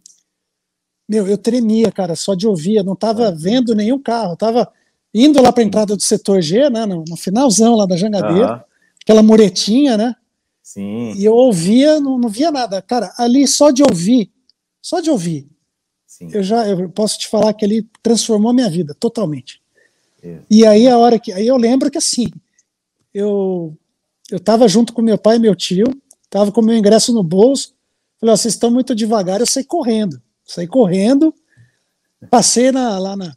Meu, 1.08 1.28
eu 1.28 1.38
tremia, 1.38 1.92
cara, 1.92 2.16
só 2.16 2.34
de 2.34 2.48
ouvir, 2.48 2.78
eu 2.78 2.84
não 2.84 2.94
estava 2.94 3.32
vendo 3.32 3.76
nenhum 3.76 4.00
carro, 4.00 4.34
estava 4.34 4.72
indo 5.14 5.42
lá 5.42 5.52
para 5.52 5.62
a 5.62 5.66
entrada 5.66 5.96
do 5.96 6.02
setor 6.02 6.42
G, 6.42 6.70
né, 6.70 6.86
no, 6.86 7.04
no 7.06 7.18
finalzão 7.18 7.76
lá 7.76 7.86
da 7.86 7.98
Jangadeira, 7.98 8.54
uhum. 8.54 8.62
aquela 9.02 9.22
muretinha, 9.22 9.98
né? 9.98 10.16
Sim. 10.62 11.14
E 11.14 11.26
eu 11.26 11.34
ouvia, 11.34 12.00
não, 12.00 12.18
não 12.18 12.30
via 12.30 12.52
nada. 12.52 12.82
Cara, 12.82 13.14
ali 13.18 13.48
só 13.48 13.72
de 13.72 13.84
ouvir, 13.84 14.32
só 14.82 15.00
de 15.00 15.10
ouvir, 15.10 15.48
Sim. 16.06 16.30
eu 16.34 16.44
já 16.44 16.68
eu 16.68 16.90
posso 16.90 17.18
te 17.18 17.28
falar 17.28 17.54
que 17.54 17.66
ele 17.66 17.88
transformou 18.02 18.54
minha 18.54 18.70
vida 18.70 18.94
totalmente. 18.94 19.62
É. 20.24 20.40
E 20.50 20.66
aí 20.66 20.88
a 20.88 20.98
hora 20.98 21.20
que 21.20 21.32
aí 21.32 21.48
eu 21.48 21.58
lembro 21.58 21.90
que 21.90 21.98
assim, 21.98 22.28
eu 23.14 23.76
eu 24.30 24.38
estava 24.38 24.68
junto 24.68 24.94
com 24.94 25.02
meu 25.02 25.18
pai 25.18 25.36
e 25.36 25.40
meu 25.40 25.56
tio, 25.56 25.86
estava 26.24 26.52
com 26.52 26.62
meu 26.62 26.76
ingresso 26.76 27.12
no 27.12 27.22
bolso, 27.22 27.74
falei, 28.20 28.34
oh, 28.34 28.38
vocês 28.38 28.54
estão 28.54 28.72
muito 28.72 28.96
devagar, 28.96 29.42
eu 29.42 29.48
saí 29.48 29.66
correndo. 29.66 30.22
Saí 30.46 30.68
correndo, 30.68 31.34
passei 32.30 32.72
na, 32.72 32.98
lá 33.00 33.16
na. 33.16 33.36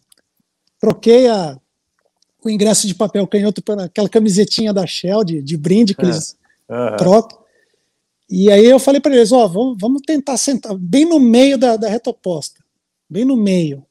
Troquei 0.81 1.29
a, 1.29 1.59
o 2.45 2.51
ingresso 2.51 2.87
de 2.87 2.95
papel 2.95 3.27
canhoto 3.27 3.63
por 3.63 3.79
aquela 3.79 4.09
camisetinha 4.09 4.73
da 4.73 4.87
Shell 4.87 5.25
de, 5.25 5.43
de 5.43 5.57
brinde 5.57 5.95
que 5.95 6.03
é. 6.03 6.09
eles 6.09 6.37
uhum. 6.69 6.97
trocam. 6.97 7.39
E 8.29 8.51
aí 8.51 8.65
eu 8.65 8.79
falei 8.79 9.01
para 9.01 9.15
eles: 9.15 9.33
ó, 9.33 9.47
vamos, 9.47 9.77
vamos 9.81 10.03
tentar 10.07 10.37
sentar 10.37 10.75
bem 10.77 11.05
no 11.05 11.21
meio 11.21 11.59
da, 11.59 11.77
da 11.77 11.89
reta 11.89 12.11
oposta, 12.11 12.63
bem 13.09 13.25
no 13.25 13.37
meio. 13.37 13.85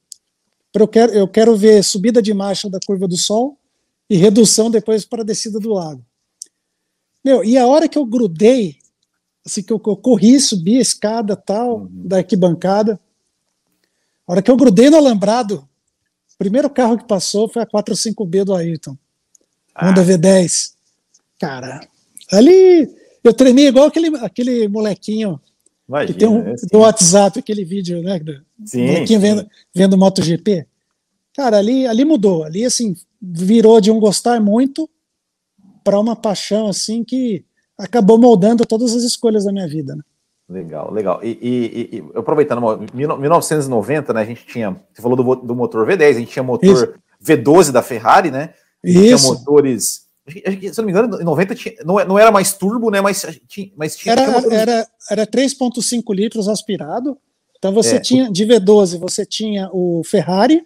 Eu 0.74 0.88
quero, 0.88 1.14
eu 1.14 1.28
quero 1.28 1.56
ver 1.56 1.84
subida 1.84 2.22
de 2.22 2.34
marcha 2.34 2.70
da 2.70 2.80
curva 2.86 3.08
do 3.08 3.16
Sol 3.16 3.60
e 4.10 4.18
redução 4.18 4.72
depois 4.72 5.06
para 5.06 5.22
a 5.22 5.26
descida 5.26 5.60
do 5.60 5.72
lago. 5.72 6.04
Meu, 7.24 7.44
e 7.44 7.58
a 7.58 7.68
hora 7.68 7.88
que 7.88 7.98
eu 7.98 8.06
grudei, 8.06 8.78
assim 9.46 9.62
que 9.62 9.72
eu, 9.72 9.82
eu 9.86 9.96
corri, 9.96 10.40
subi 10.40 10.78
a 10.78 10.82
escada 10.82 11.36
tal, 11.36 11.82
uhum. 11.82 11.88
da 11.92 12.18
arquibancada, 12.18 13.00
a 14.28 14.32
hora 14.32 14.42
que 14.42 14.50
eu 14.50 14.58
grudei 14.58 14.90
no 14.90 14.98
alambrado, 14.98 15.68
o 16.34 16.38
primeiro 16.38 16.70
carro 16.70 16.98
que 16.98 17.06
passou 17.06 17.48
foi 17.48 17.62
a 17.62 17.68
45B 17.68 18.44
do 18.44 18.56
Ayrton. 18.56 18.98
Ah. 19.76 19.90
Honda 19.90 20.04
V10. 20.04 20.74
Cara, 21.40 21.88
ali 22.38 22.90
eu 23.24 23.34
treinei 23.34 23.68
igual 23.68 23.88
aquele, 23.88 24.16
aquele 24.18 24.68
molequinho 24.68 25.40
Imagina, 25.88 26.14
que 26.14 26.20
tem 26.20 26.28
um, 26.28 26.54
assim. 26.54 26.68
do 26.72 26.80
WhatsApp, 26.80 27.40
aquele 27.40 27.64
vídeo, 27.64 28.02
né? 28.02 28.20
Do 28.20 28.42
sim, 28.66 28.86
molequinho 28.86 29.20
sim. 29.20 29.26
Vendo, 29.26 29.48
vendo 29.74 29.98
MotoGP. 29.98 30.68
Cara, 31.36 31.58
ali, 31.58 31.88
ali 31.88 32.06
mudou. 32.06 32.44
Ali, 32.44 32.66
assim, 32.66 32.96
virou 33.22 33.82
de 33.82 33.92
um 33.92 34.00
gostar 34.00 34.40
muito 34.40 34.90
para 35.84 36.00
uma 36.00 36.16
paixão, 36.16 36.68
assim, 36.68 37.04
que 37.04 37.44
acabou 37.78 38.18
moldando 38.18 38.66
todas 38.66 38.96
as 38.96 39.04
escolhas 39.04 39.46
da 39.46 39.52
minha 39.52 39.68
vida, 39.68 39.96
né? 39.96 40.04
Legal, 40.50 40.92
legal. 40.92 41.20
E, 41.24 41.40
e, 41.42 41.98
e 41.98 42.04
aproveitando, 42.16 42.62
1990, 42.94 44.14
né, 44.14 44.22
a 44.22 44.26
gente 44.26 44.46
tinha, 44.46 44.72
você 44.94 45.02
falou 45.02 45.18
do, 45.18 45.36
do 45.36 45.56
motor 45.56 45.88
V10, 45.88 46.10
a 46.10 46.20
gente 46.20 46.32
tinha 46.32 46.44
motor 46.44 46.70
Isso. 46.70 46.94
V12 47.24 47.72
da 47.72 47.82
Ferrari, 47.82 48.30
né? 48.30 48.54
Isso. 48.84 49.18
Tinha 49.18 49.34
motores, 49.34 50.03
se 50.28 50.78
não 50.78 50.86
me 50.86 50.92
engano, 50.92 51.22
em 51.22 51.24
90 51.24 51.56
tinha, 51.56 51.76
não, 51.86 51.96
não 52.06 52.20
era 52.20 52.32
mais 52.32 52.54
turbo, 52.54 52.90
né, 52.90 53.02
mas 53.02 53.26
tinha, 53.48 53.72
mas 53.76 53.96
tinha 53.96 54.14
era, 54.14 54.54
era, 54.54 54.88
era 55.10 55.28
3.5 55.28 56.16
litros 56.16 56.48
aspirado, 56.48 57.18
então 57.58 57.74
você 57.74 57.96
é. 57.96 58.00
tinha, 58.00 58.32
de 58.32 58.46
V12, 58.46 58.98
você 59.00 59.26
tinha 59.26 59.70
o 59.74 60.02
Ferrari, 60.04 60.66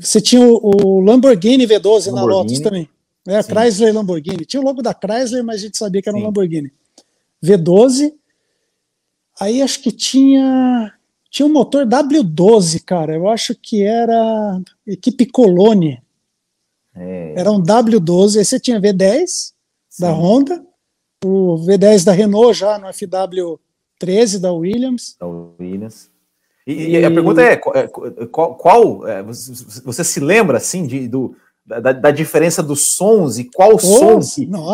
você 0.00 0.20
tinha 0.20 0.40
o, 0.40 0.60
o 0.62 1.00
Lamborghini 1.00 1.66
V12 1.66 2.06
Lamborghini. 2.06 2.14
na 2.14 2.24
Lotus 2.24 2.60
também. 2.60 2.88
É, 3.26 3.42
Chrysler 3.42 3.94
Lamborghini. 3.94 4.44
Tinha 4.44 4.60
o 4.60 4.64
logo 4.64 4.82
da 4.82 4.94
Chrysler, 4.94 5.42
mas 5.42 5.56
a 5.56 5.64
gente 5.64 5.78
sabia 5.78 6.00
que 6.02 6.08
era 6.08 6.16
Sim. 6.16 6.22
um 6.22 6.26
Lamborghini. 6.26 6.72
V12, 7.42 8.12
Aí 9.40 9.62
acho 9.62 9.80
que 9.80 9.92
tinha 9.92 10.92
tinha 11.30 11.46
um 11.46 11.52
motor 11.52 11.86
W12, 11.86 12.82
cara. 12.84 13.14
Eu 13.14 13.28
acho 13.28 13.54
que 13.54 13.82
era 13.82 14.60
equipe 14.86 15.26
Colone. 15.26 16.02
É. 16.98 17.34
Era 17.36 17.50
um 17.50 17.62
W12. 17.62 18.38
Aí 18.38 18.44
você 18.44 18.58
tinha 18.58 18.80
V10 18.80 19.26
Sim. 19.26 20.02
da 20.02 20.10
Honda, 20.10 20.64
o 21.24 21.56
V10 21.66 22.04
da 22.04 22.12
Renault 22.12 22.58
já 22.58 22.78
no 22.78 22.88
FW13 22.88 24.38
da 24.40 24.52
Williams. 24.52 25.16
Da 25.18 25.26
Williams. 25.26 26.10
E, 26.66 26.98
e 26.98 27.04
a 27.04 27.10
pergunta 27.10 27.40
é, 27.42 27.52
é 27.54 28.26
qual, 28.26 28.54
qual 28.56 29.08
é, 29.08 29.22
você 29.22 30.04
se 30.04 30.20
lembra 30.20 30.58
assim 30.58 30.86
de, 30.86 31.08
do, 31.08 31.34
da, 31.64 31.92
da, 31.92 32.10
diferença 32.10 32.62
dos 32.62 32.90
sons 32.94 33.38
e 33.38 33.44
qual 33.44 33.74
oh, 33.74 33.78
som 33.78 34.20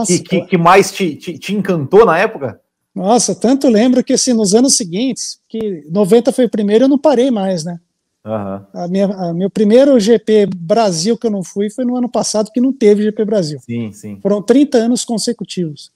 que, 0.05 0.19
que, 0.19 0.41
que, 0.41 0.47
que, 0.47 0.59
mais 0.59 0.91
te, 0.91 1.15
te, 1.15 1.39
te 1.39 1.55
encantou 1.55 2.05
na 2.05 2.19
época? 2.19 2.61
Nossa, 2.93 3.35
tanto 3.35 3.69
lembro 3.69 4.03
que 4.03 4.13
assim, 4.13 4.33
nos 4.33 4.55
anos 4.55 4.77
seguintes, 4.77 5.41
que 5.49 5.85
90 5.89 6.33
foi 6.33 6.47
o 6.47 6.51
primeiro, 6.51 6.85
eu 6.85 6.89
não 6.89 6.99
parei 6.99 7.31
mais, 7.31 7.65
né? 7.65 7.79
Uhum. 8.25 8.61
A 8.73 8.89
minha, 8.89 9.07
a 9.07 9.35
meu 9.35 9.51
primeiro 9.51 10.01
GP 10.01 10.47
Brasil 10.57 11.17
que 11.17 11.27
eu 11.27 11.31
não 11.31 11.43
fui 11.43 11.69
foi 11.69 11.85
no 11.85 11.97
ano 11.97 12.09
passado, 12.09 12.51
que 12.51 12.61
não 12.61 12.73
teve 12.73 13.03
GP 13.03 13.25
Brasil. 13.25 13.61
Sim, 13.61 13.93
sim. 13.93 14.19
Foram 14.23 14.41
30 14.41 14.79
anos 14.79 15.05
consecutivos. 15.05 15.93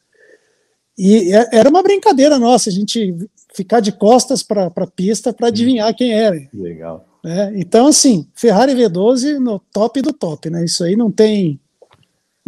E 0.97 1.35
é, 1.35 1.49
era 1.53 1.71
uma 1.71 1.83
brincadeira 1.83 2.39
nossa, 2.39 2.69
a 2.69 2.73
gente 2.73 3.17
ficar 3.55 3.81
de 3.81 3.93
costas 3.93 4.43
para 4.43 4.67
a 4.67 4.87
pista 4.87 5.33
para 5.33 5.49
adivinhar 5.49 5.95
quem 5.95 6.13
era. 6.13 6.37
Legal. 6.53 7.07
É, 7.25 7.53
então, 7.55 7.87
assim, 7.87 8.27
Ferrari 8.35 8.75
V12 8.75 9.39
no 9.39 9.59
top 9.59 10.03
do 10.03 10.13
top, 10.13 10.51
né? 10.51 10.65
Isso 10.65 10.85
aí 10.85 10.97
não 10.97 11.11
tem. 11.11 11.59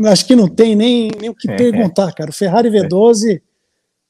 Acho 0.05 0.27
que 0.27 0.37
não 0.37 0.49
tem 0.49 0.75
nem, 0.77 1.11
nem 1.19 1.31
o 1.31 1.35
que 1.35 1.49
perguntar, 1.57 2.13
cara. 2.13 2.31
O 2.31 2.35
Ferrari 2.35 2.71
V12 2.71 3.41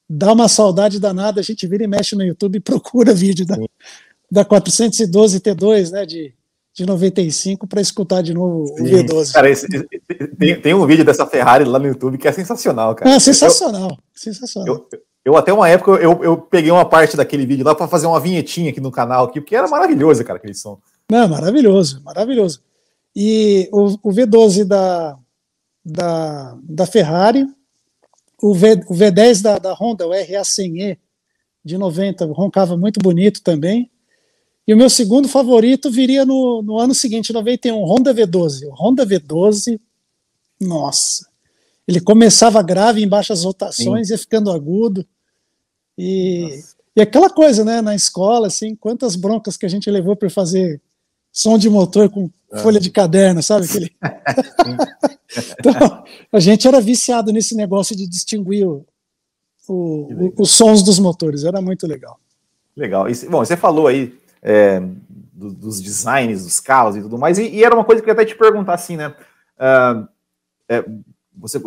dá 0.08 0.32
uma 0.32 0.48
saudade 0.48 0.98
danada. 0.98 1.40
A 1.40 1.44
gente 1.44 1.66
vira 1.66 1.84
e 1.84 1.86
mexe 1.86 2.16
no 2.16 2.24
YouTube 2.24 2.56
e 2.56 2.60
procura 2.60 3.14
vídeo 3.14 3.46
da, 3.46 3.56
da 4.30 4.44
412 4.44 5.40
T2, 5.40 5.90
né? 5.90 6.06
De, 6.06 6.34
de 6.74 6.86
95 6.86 7.66
para 7.66 7.80
escutar 7.80 8.22
de 8.22 8.32
novo 8.32 8.66
Sim. 8.66 8.82
o 8.82 8.86
V12. 8.86 9.32
Cara, 9.32 9.50
esse, 9.50 9.66
tem, 10.38 10.60
tem, 10.60 10.74
um 10.74 10.86
vídeo 10.86 11.04
dessa 11.04 11.26
Ferrari 11.26 11.64
lá 11.64 11.78
no 11.78 11.88
YouTube 11.88 12.18
que 12.18 12.28
é 12.28 12.32
sensacional, 12.32 12.94
cara. 12.94 13.10
É 13.10 13.18
sensacional, 13.18 13.90
eu, 13.90 13.98
sensacional. 14.14 14.68
Eu, 14.68 15.00
eu, 15.24 15.36
até 15.36 15.52
uma 15.52 15.68
época 15.68 15.92
eu, 15.92 16.22
eu 16.22 16.36
peguei 16.36 16.70
uma 16.70 16.84
parte 16.84 17.16
daquele 17.16 17.44
vídeo 17.44 17.64
lá 17.64 17.74
para 17.74 17.88
fazer 17.88 18.06
uma 18.06 18.20
vinhetinha 18.20 18.70
aqui 18.70 18.80
no 18.80 18.90
canal, 18.90 19.24
aqui, 19.24 19.40
porque 19.40 19.56
era 19.56 19.68
maravilhoso, 19.68 20.24
cara, 20.24 20.38
aquele 20.38 20.54
som. 20.54 20.78
Não, 21.10 21.28
maravilhoso, 21.28 22.00
maravilhoso. 22.04 22.62
E 23.14 23.68
o, 23.72 23.96
o 24.02 24.12
V12 24.12 24.64
da, 24.64 25.18
da, 25.84 26.56
da 26.62 26.86
Ferrari, 26.86 27.46
o, 28.40 28.54
v, 28.54 28.80
o 28.88 28.94
V10 28.94 29.42
da, 29.42 29.58
da 29.58 29.72
Honda, 29.74 30.06
o 30.06 30.10
RA100E 30.10 30.96
de 31.64 31.76
90, 31.76 32.26
roncava 32.26 32.76
muito 32.76 33.00
bonito 33.00 33.42
também. 33.42 33.89
E 34.70 34.72
o 34.72 34.76
meu 34.76 34.88
segundo 34.88 35.26
favorito 35.28 35.90
viria 35.90 36.24
no, 36.24 36.62
no 36.62 36.78
ano 36.78 36.94
seguinte, 36.94 37.32
91, 37.32 37.82
Honda 37.82 38.14
V12. 38.14 38.68
O 38.68 38.72
Honda 38.72 39.04
V12, 39.04 39.80
nossa, 40.60 41.26
ele 41.88 42.00
começava 42.00 42.62
grave 42.62 43.02
em 43.02 43.08
baixas 43.08 43.42
rotações, 43.42 44.06
Sim. 44.06 44.14
ia 44.14 44.18
ficando 44.18 44.48
agudo. 44.48 45.04
E, 45.98 46.62
e 46.94 47.02
aquela 47.02 47.28
coisa, 47.28 47.64
né, 47.64 47.80
na 47.80 47.96
escola, 47.96 48.46
assim, 48.46 48.76
quantas 48.76 49.16
broncas 49.16 49.56
que 49.56 49.66
a 49.66 49.68
gente 49.68 49.90
levou 49.90 50.14
para 50.14 50.30
fazer 50.30 50.80
som 51.32 51.58
de 51.58 51.68
motor 51.68 52.08
com 52.08 52.30
é. 52.52 52.58
folha 52.60 52.78
de 52.78 52.90
caderno, 52.90 53.42
sabe? 53.42 53.66
Aquele... 53.66 53.90
então, 55.58 56.04
a 56.32 56.38
gente 56.38 56.68
era 56.68 56.80
viciado 56.80 57.32
nesse 57.32 57.56
negócio 57.56 57.96
de 57.96 58.06
distinguir 58.06 58.68
o, 58.68 58.86
o, 59.68 60.32
os 60.38 60.52
sons 60.52 60.80
dos 60.80 61.00
motores, 61.00 61.42
era 61.42 61.60
muito 61.60 61.88
legal. 61.88 62.20
Legal. 62.76 63.10
E, 63.10 63.14
bom, 63.26 63.44
você 63.44 63.56
falou 63.56 63.88
aí 63.88 64.19
é, 64.42 64.80
do, 65.32 65.52
dos 65.52 65.80
designs 65.80 66.44
dos 66.44 66.60
carros 66.60 66.96
e 66.96 67.02
tudo 67.02 67.18
mais, 67.18 67.38
e, 67.38 67.48
e, 67.48 67.64
era 67.64 67.74
uma 67.74 67.84
coisa 67.84 68.02
que 68.02 68.08
eu 68.08 68.12
ia 68.12 68.14
até 68.14 68.24
te 68.24 68.36
perguntar 68.36 68.74
assim, 68.74 68.96
né? 68.96 69.14
Uh, 69.58 70.08
é, 70.68 70.84
você, 71.36 71.60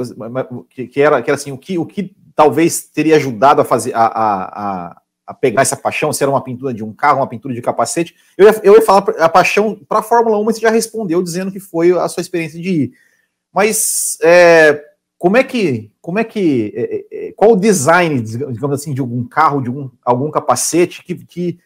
que, 0.70 0.88
que, 0.88 1.02
era, 1.02 1.22
que 1.22 1.30
era 1.30 1.36
assim, 1.36 1.52
o 1.52 1.58
que, 1.58 1.78
o 1.78 1.86
que 1.86 2.16
talvez 2.36 2.84
teria 2.84 3.16
ajudado 3.16 3.62
a 3.62 3.66
fazer 3.66 3.94
a, 3.94 4.06
a, 4.06 5.02
a, 5.28 5.34
pegar 5.34 5.62
essa 5.62 5.76
paixão, 5.76 6.14
se 6.14 6.24
era 6.24 6.32
uma 6.32 6.44
pintura 6.44 6.74
de 6.74 6.84
um 6.84 6.94
carro, 6.94 7.20
uma 7.20 7.28
pintura 7.28 7.54
de 7.54 7.62
capacete. 7.62 8.16
Eu 8.38 8.48
ia, 8.48 8.62
eu 8.64 8.76
ia 8.76 8.82
falar 8.82 9.04
a 9.20 9.30
paixão 9.30 9.80
para 9.88 10.00
a 10.00 10.04
Fórmula 10.04 10.38
1, 10.40 10.44
mas 10.44 10.56
você 10.56 10.62
já 10.62 10.70
respondeu 10.70 11.22
dizendo 11.22 11.52
que 11.52 11.60
foi 11.60 11.92
a 11.92 12.08
sua 12.08 12.22
experiência 12.22 12.62
de 12.62 12.70
ir. 12.70 12.94
Mas 13.54 14.18
é, 14.22 14.84
como 15.18 15.38
é 15.38 15.44
que, 15.44 15.92
como 16.02 16.20
é 16.20 16.24
que, 16.24 16.74
é, 16.76 16.96
é, 16.96 17.28
é 17.28 17.32
qual 17.34 17.52
o 17.52 17.60
design, 17.60 18.22
digamos 18.22 18.82
assim, 18.82 18.94
de 18.94 19.02
algum 19.02 19.24
carro, 19.24 19.62
de 19.62 19.70
um, 19.70 19.90
algum 20.04 20.30
capacete 20.30 21.04
que, 21.04 21.16
que 21.16 21.60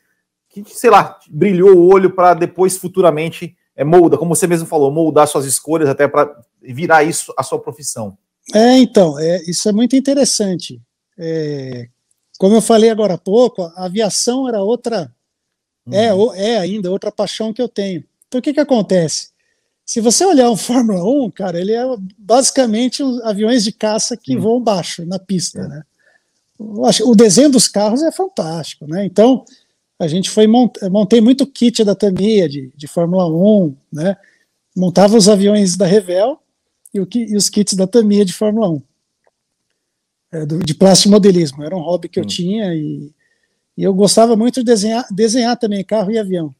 que, 0.64 0.78
sei 0.78 0.90
lá, 0.90 1.20
brilhou 1.30 1.76
o 1.76 1.94
olho 1.94 2.10
para 2.10 2.34
depois 2.34 2.78
futuramente 2.78 3.56
é, 3.76 3.84
molda, 3.84 4.18
como 4.18 4.36
você 4.36 4.48
mesmo 4.48 4.68
falou, 4.68 4.92
moldar 4.92 5.28
suas 5.28 5.46
escolhas 5.46 5.88
até 5.88 6.08
para 6.08 6.36
virar 6.62 7.04
isso 7.04 7.34
a 7.38 7.44
sua 7.44 7.60
profissão. 7.60 8.18
É, 8.54 8.78
então, 8.78 9.20
é, 9.20 9.42
isso 9.44 9.70
é 9.70 9.72
muito 9.72 9.96
interessante. 9.96 10.82
É, 11.18 11.88
como 12.38 12.56
eu 12.56 12.62
falei 12.62 12.90
agora 12.90 13.16
há 13.16 13.18
pouco, 13.18 13.64
a 13.64 13.86
aviação 13.86 14.48
era 14.48 14.64
outra, 14.64 15.14
é, 15.92 16.14
uhum. 16.14 16.34
é, 16.34 16.52
é 16.52 16.58
ainda 16.60 16.92
outra 16.92 17.12
paixão 17.12 17.54
que 17.54 17.62
eu 17.62 17.68
tenho. 17.68 18.04
Então, 18.28 18.40
o 18.40 18.42
que, 18.42 18.54
que 18.54 18.60
acontece? 18.60 19.30
Se 19.86 20.02
você 20.02 20.26
olhar 20.26 20.50
um 20.50 20.58
Fórmula 20.58 21.04
1, 21.04 21.32
cara, 21.32 21.60
ele 21.60 21.74
é 21.74 21.84
basicamente 22.18 23.04
aviões 23.24 23.64
de 23.64 23.72
caça 23.72 24.18
que 24.18 24.34
Sim. 24.34 24.40
voam 24.40 24.62
baixo 24.62 25.06
na 25.06 25.20
pista, 25.20 25.62
é. 25.62 25.68
né? 25.68 25.84
O 26.60 27.14
desenho 27.14 27.52
dos 27.52 27.68
carros 27.68 28.02
é 28.02 28.12
fantástico, 28.12 28.88
né? 28.88 29.06
Então, 29.06 29.46
a 30.00 30.08
gente 30.08 30.30
foi 30.30 30.46
mont, 30.46 30.78
montei 30.90 31.20
muito 31.20 31.48
kit 31.48 31.84
da 31.84 31.96
Tamiya 31.96 32.48
de, 32.48 32.72
de 32.76 32.88
Fórmula 32.88 33.28
1, 33.28 33.76
né? 33.92 34.18
Montava 34.76 35.18
os 35.18 35.28
aviões 35.28 35.76
da 35.76 35.86
Revel 35.88 36.40
e, 36.94 37.00
o, 37.00 37.08
e 37.16 37.36
os 37.36 37.50
kits 37.50 37.74
da 37.74 37.88
Tamiya 37.88 38.24
de 38.24 38.34
Fórmula 38.34 38.70
1. 38.70 38.82
É, 40.32 40.46
do, 40.46 40.60
de 40.60 40.76
plástico 40.76 41.12
modelismo, 41.12 41.64
era 41.64 41.76
um 41.76 41.82
hobby 41.82 42.10
que 42.10 42.20
hum. 42.20 42.24
eu 42.24 42.28
tinha 42.28 42.76
e, 42.76 43.12
e, 43.76 43.84
eu 43.84 43.94
gostava 43.94 44.36
muito 44.36 44.60
de 44.60 44.66
desenhar, 44.66 45.08
desenhar 45.12 45.58
também 45.58 45.84
carro 45.84 46.12
e 46.12 46.20
avião. 46.20 46.54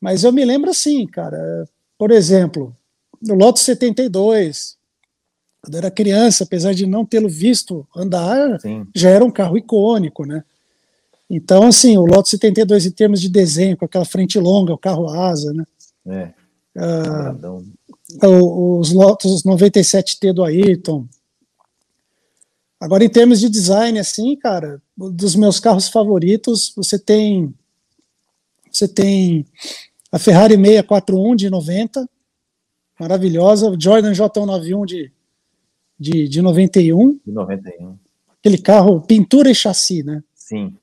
Mas 0.00 0.22
eu 0.22 0.32
me 0.32 0.44
lembro 0.44 0.70
assim, 0.70 1.06
cara, 1.06 1.68
por 1.96 2.12
exemplo, 2.12 2.76
no 3.20 3.34
Lotus 3.34 3.62
72, 3.62 4.76
quando 5.60 5.74
eu 5.74 5.78
era 5.78 5.90
criança, 5.90 6.44
apesar 6.44 6.72
de 6.72 6.86
não 6.86 7.04
tê-lo 7.04 7.28
visto 7.28 7.86
andar, 7.96 8.60
Sim. 8.60 8.86
já 8.94 9.10
era 9.10 9.24
um 9.24 9.30
carro 9.30 9.58
icônico, 9.58 10.24
né? 10.24 10.44
Então, 11.30 11.66
assim, 11.66 11.98
o 11.98 12.06
Lotus 12.06 12.30
72 12.30 12.86
em 12.86 12.90
termos 12.90 13.20
de 13.20 13.28
desenho, 13.28 13.76
com 13.76 13.84
aquela 13.84 14.04
frente 14.04 14.38
longa, 14.38 14.72
o 14.72 14.78
carro 14.78 15.08
asa, 15.08 15.52
né? 15.52 15.64
É. 16.06 16.32
Uh, 18.24 18.78
os 18.78 18.92
Lotus 18.92 19.42
97T 19.42 20.32
do 20.32 20.44
Ayrton. 20.44 21.06
Agora, 22.80 23.04
em 23.04 23.08
termos 23.08 23.40
de 23.40 23.48
design, 23.48 23.98
assim, 23.98 24.36
cara, 24.36 24.80
dos 24.96 25.34
meus 25.34 25.60
carros 25.60 25.88
favoritos, 25.88 26.72
você 26.76 26.98
tem 26.98 27.52
você 28.70 28.86
tem 28.86 29.44
a 30.12 30.18
Ferrari 30.18 30.54
641 30.54 31.34
de 31.34 31.50
90, 31.50 32.08
maravilhosa, 32.98 33.70
o 33.70 33.80
Jordan 33.80 34.12
J191 34.12 34.86
de, 34.86 35.12
de, 35.98 36.28
de 36.28 36.42
91. 36.42 37.20
De 37.26 37.32
91. 37.32 37.98
Aquele 38.38 38.58
carro, 38.58 39.00
pintura 39.00 39.50
e 39.50 39.54
chassi, 39.54 40.02
né? 40.02 40.22
Sim. 40.34 40.76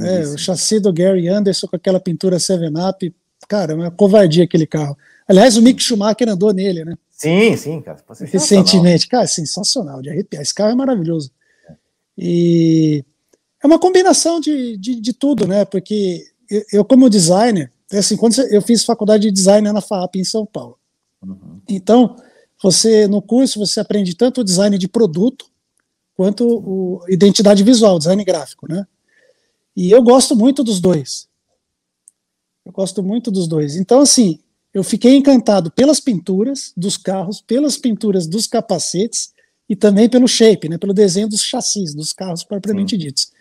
É, 0.00 0.20
o 0.22 0.38
chassi 0.38 0.80
do 0.80 0.92
Gary 0.92 1.28
Anderson 1.28 1.66
com 1.66 1.76
aquela 1.76 2.00
pintura 2.00 2.36
7-Up, 2.38 3.14
cara, 3.48 3.74
uma 3.74 3.90
covardia 3.90 4.44
aquele 4.44 4.66
carro. 4.66 4.96
Aliás, 5.28 5.56
o 5.56 5.62
Mick 5.62 5.82
Schumacher 5.82 6.28
andou 6.28 6.52
nele, 6.52 6.84
né? 6.84 6.96
Sim, 7.10 7.56
sim, 7.56 7.80
cara. 7.80 7.98
Recentemente, 8.20 9.06
cara, 9.06 9.26
sensacional, 9.26 10.02
de 10.02 10.10
arrepiar. 10.10 10.42
Esse 10.42 10.54
carro 10.54 10.72
é 10.72 10.74
maravilhoso. 10.74 11.30
E 12.16 13.04
é 13.62 13.66
uma 13.66 13.78
combinação 13.78 14.40
de, 14.40 14.76
de, 14.76 15.00
de 15.00 15.12
tudo, 15.12 15.46
né? 15.46 15.64
Porque 15.64 16.24
eu, 16.50 16.64
eu, 16.72 16.84
como 16.84 17.08
designer, 17.08 17.72
é 17.92 17.98
assim, 17.98 18.16
quando 18.16 18.38
eu 18.50 18.60
fiz 18.60 18.84
faculdade 18.84 19.24
de 19.24 19.30
design 19.30 19.70
na 19.70 19.80
FAP 19.80 20.16
em 20.16 20.24
São 20.24 20.44
Paulo. 20.44 20.78
Uhum. 21.24 21.60
Então, 21.68 22.16
você 22.62 23.06
no 23.06 23.22
curso 23.22 23.58
você 23.58 23.80
aprende 23.80 24.14
tanto 24.14 24.40
o 24.40 24.44
design 24.44 24.76
de 24.76 24.88
produto 24.88 25.46
quanto 26.14 26.46
o 26.46 27.04
identidade 27.08 27.62
visual, 27.62 27.98
design 27.98 28.24
gráfico, 28.24 28.66
né? 28.68 28.86
E 29.76 29.90
eu 29.90 30.02
gosto 30.02 30.36
muito 30.36 30.62
dos 30.62 30.80
dois. 30.80 31.28
Eu 32.64 32.72
gosto 32.72 33.02
muito 33.02 33.30
dos 33.30 33.48
dois. 33.48 33.76
Então, 33.76 34.00
assim, 34.00 34.38
eu 34.72 34.82
fiquei 34.84 35.16
encantado 35.16 35.70
pelas 35.70 36.00
pinturas 36.00 36.72
dos 36.76 36.96
carros, 36.96 37.40
pelas 37.40 37.76
pinturas 37.76 38.26
dos 38.26 38.46
capacetes 38.46 39.32
e 39.68 39.76
também 39.76 40.08
pelo 40.08 40.28
shape, 40.28 40.68
né, 40.68 40.78
pelo 40.78 40.94
desenho 40.94 41.28
dos 41.28 41.42
chassis 41.42 41.94
dos 41.94 42.12
carros 42.12 42.44
propriamente 42.44 42.96
Sim. 42.96 42.98
ditos. 42.98 43.32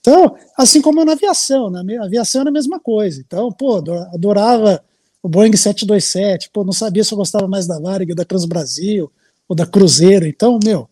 Então, 0.00 0.36
assim 0.56 0.80
como 0.80 1.04
na 1.04 1.12
aviação, 1.12 1.68
na 1.68 1.82
né, 1.82 1.98
aviação 1.98 2.42
era 2.42 2.50
a 2.50 2.52
mesma 2.52 2.78
coisa. 2.78 3.20
Então, 3.20 3.50
pô, 3.50 3.76
adorava 4.12 4.82
o 5.22 5.28
Boeing 5.28 5.56
727, 5.56 6.50
pô, 6.50 6.62
não 6.62 6.72
sabia 6.72 7.02
se 7.02 7.12
eu 7.12 7.18
gostava 7.18 7.48
mais 7.48 7.66
da 7.66 7.80
Varig, 7.80 8.14
da 8.14 8.24
Transbrasil 8.24 9.10
ou 9.48 9.56
da 9.56 9.66
Cruzeiro. 9.66 10.26
Então, 10.26 10.58
meu, 10.62 10.88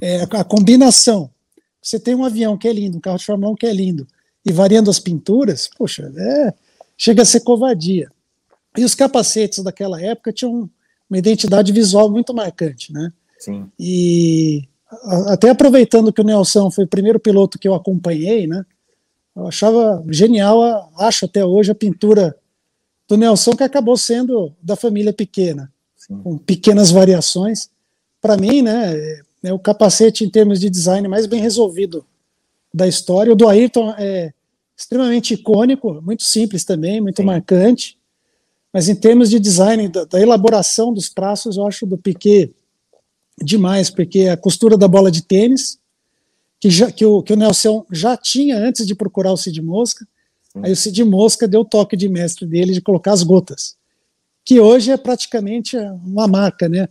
é, 0.00 0.22
a 0.22 0.44
combinação. 0.44 1.30
Você 1.82 2.00
tem 2.00 2.14
um 2.14 2.24
avião 2.24 2.56
que 2.56 2.66
é 2.66 2.72
lindo, 2.72 2.96
um 2.96 3.00
carro 3.00 3.18
de 3.18 3.26
Fórmula 3.26 3.52
1 3.52 3.56
que 3.56 3.66
é 3.66 3.72
lindo, 3.72 4.06
e 4.44 4.52
variando 4.52 4.90
as 4.90 4.98
pinturas, 4.98 5.68
poxa, 5.76 6.12
é, 6.16 6.54
chega 6.96 7.22
a 7.22 7.24
ser 7.24 7.40
covardia. 7.40 8.10
E 8.76 8.84
os 8.84 8.94
capacetes 8.94 9.62
daquela 9.62 10.00
época 10.00 10.32
tinham 10.32 10.68
uma 11.08 11.18
identidade 11.18 11.72
visual 11.72 12.10
muito 12.10 12.34
marcante, 12.34 12.92
né? 12.92 13.12
Sim. 13.38 13.66
E 13.78 14.64
até 15.28 15.50
aproveitando 15.50 16.12
que 16.12 16.20
o 16.20 16.24
Nelson 16.24 16.70
foi 16.70 16.84
o 16.84 16.88
primeiro 16.88 17.18
piloto 17.18 17.58
que 17.58 17.66
eu 17.66 17.74
acompanhei, 17.74 18.46
né? 18.46 18.64
Eu 19.34 19.48
achava 19.48 20.04
genial, 20.10 20.90
acho 20.98 21.24
até 21.24 21.44
hoje, 21.44 21.70
a 21.70 21.74
pintura 21.74 22.36
do 23.08 23.16
Nelson, 23.16 23.56
que 23.56 23.62
acabou 23.62 23.96
sendo 23.96 24.52
da 24.62 24.76
família 24.76 25.12
pequena, 25.12 25.72
Sim. 25.96 26.20
com 26.22 26.38
pequenas 26.38 26.90
variações. 26.90 27.68
Para 28.20 28.36
mim, 28.36 28.62
né, 28.62 28.94
é 29.42 29.52
o 29.52 29.58
capacete 29.58 30.24
em 30.24 30.30
termos 30.30 30.60
de 30.60 30.70
design 30.70 31.06
mais 31.08 31.26
bem 31.26 31.40
resolvido 31.40 32.04
da 32.74 32.88
história. 32.88 33.32
O 33.32 33.36
do 33.36 33.48
Ayrton 33.48 33.94
é 33.96 34.32
extremamente 34.76 35.34
icônico, 35.34 36.02
muito 36.02 36.24
simples 36.24 36.64
também, 36.64 37.00
muito 37.00 37.18
Sim. 37.18 37.26
marcante. 37.26 37.96
Mas 38.72 38.88
em 38.88 38.96
termos 38.96 39.30
de 39.30 39.38
design, 39.38 39.86
da, 39.86 40.04
da, 40.04 40.20
elaboração 40.20 40.92
dos 40.92 41.08
traços, 41.08 41.56
eu 41.56 41.64
acho 41.64 41.86
do 41.86 41.96
Piquet 41.96 42.52
demais, 43.40 43.88
porque 43.88 44.26
a 44.26 44.36
costura 44.36 44.76
da 44.76 44.88
bola 44.88 45.12
de 45.12 45.22
tênis, 45.22 45.78
que, 46.58 46.68
já, 46.68 46.90
que, 46.90 47.06
o, 47.06 47.22
que 47.22 47.32
o 47.32 47.36
Nelson 47.36 47.86
já 47.92 48.16
tinha 48.16 48.58
antes 48.58 48.84
de 48.84 48.94
procurar 48.94 49.32
o 49.32 49.36
Cid 49.36 49.62
Mosca, 49.62 50.04
aí 50.56 50.72
o 50.72 50.76
Cid 50.76 51.04
Mosca 51.04 51.46
deu 51.46 51.60
o 51.60 51.64
toque 51.64 51.96
de 51.96 52.08
mestre 52.08 52.46
dele 52.46 52.72
de 52.72 52.80
colocar 52.80 53.12
as 53.12 53.22
gotas, 53.22 53.76
que 54.44 54.58
hoje 54.58 54.90
é 54.90 54.96
praticamente 54.96 55.76
uma 55.76 56.26
marca, 56.26 56.68
né? 56.68 56.88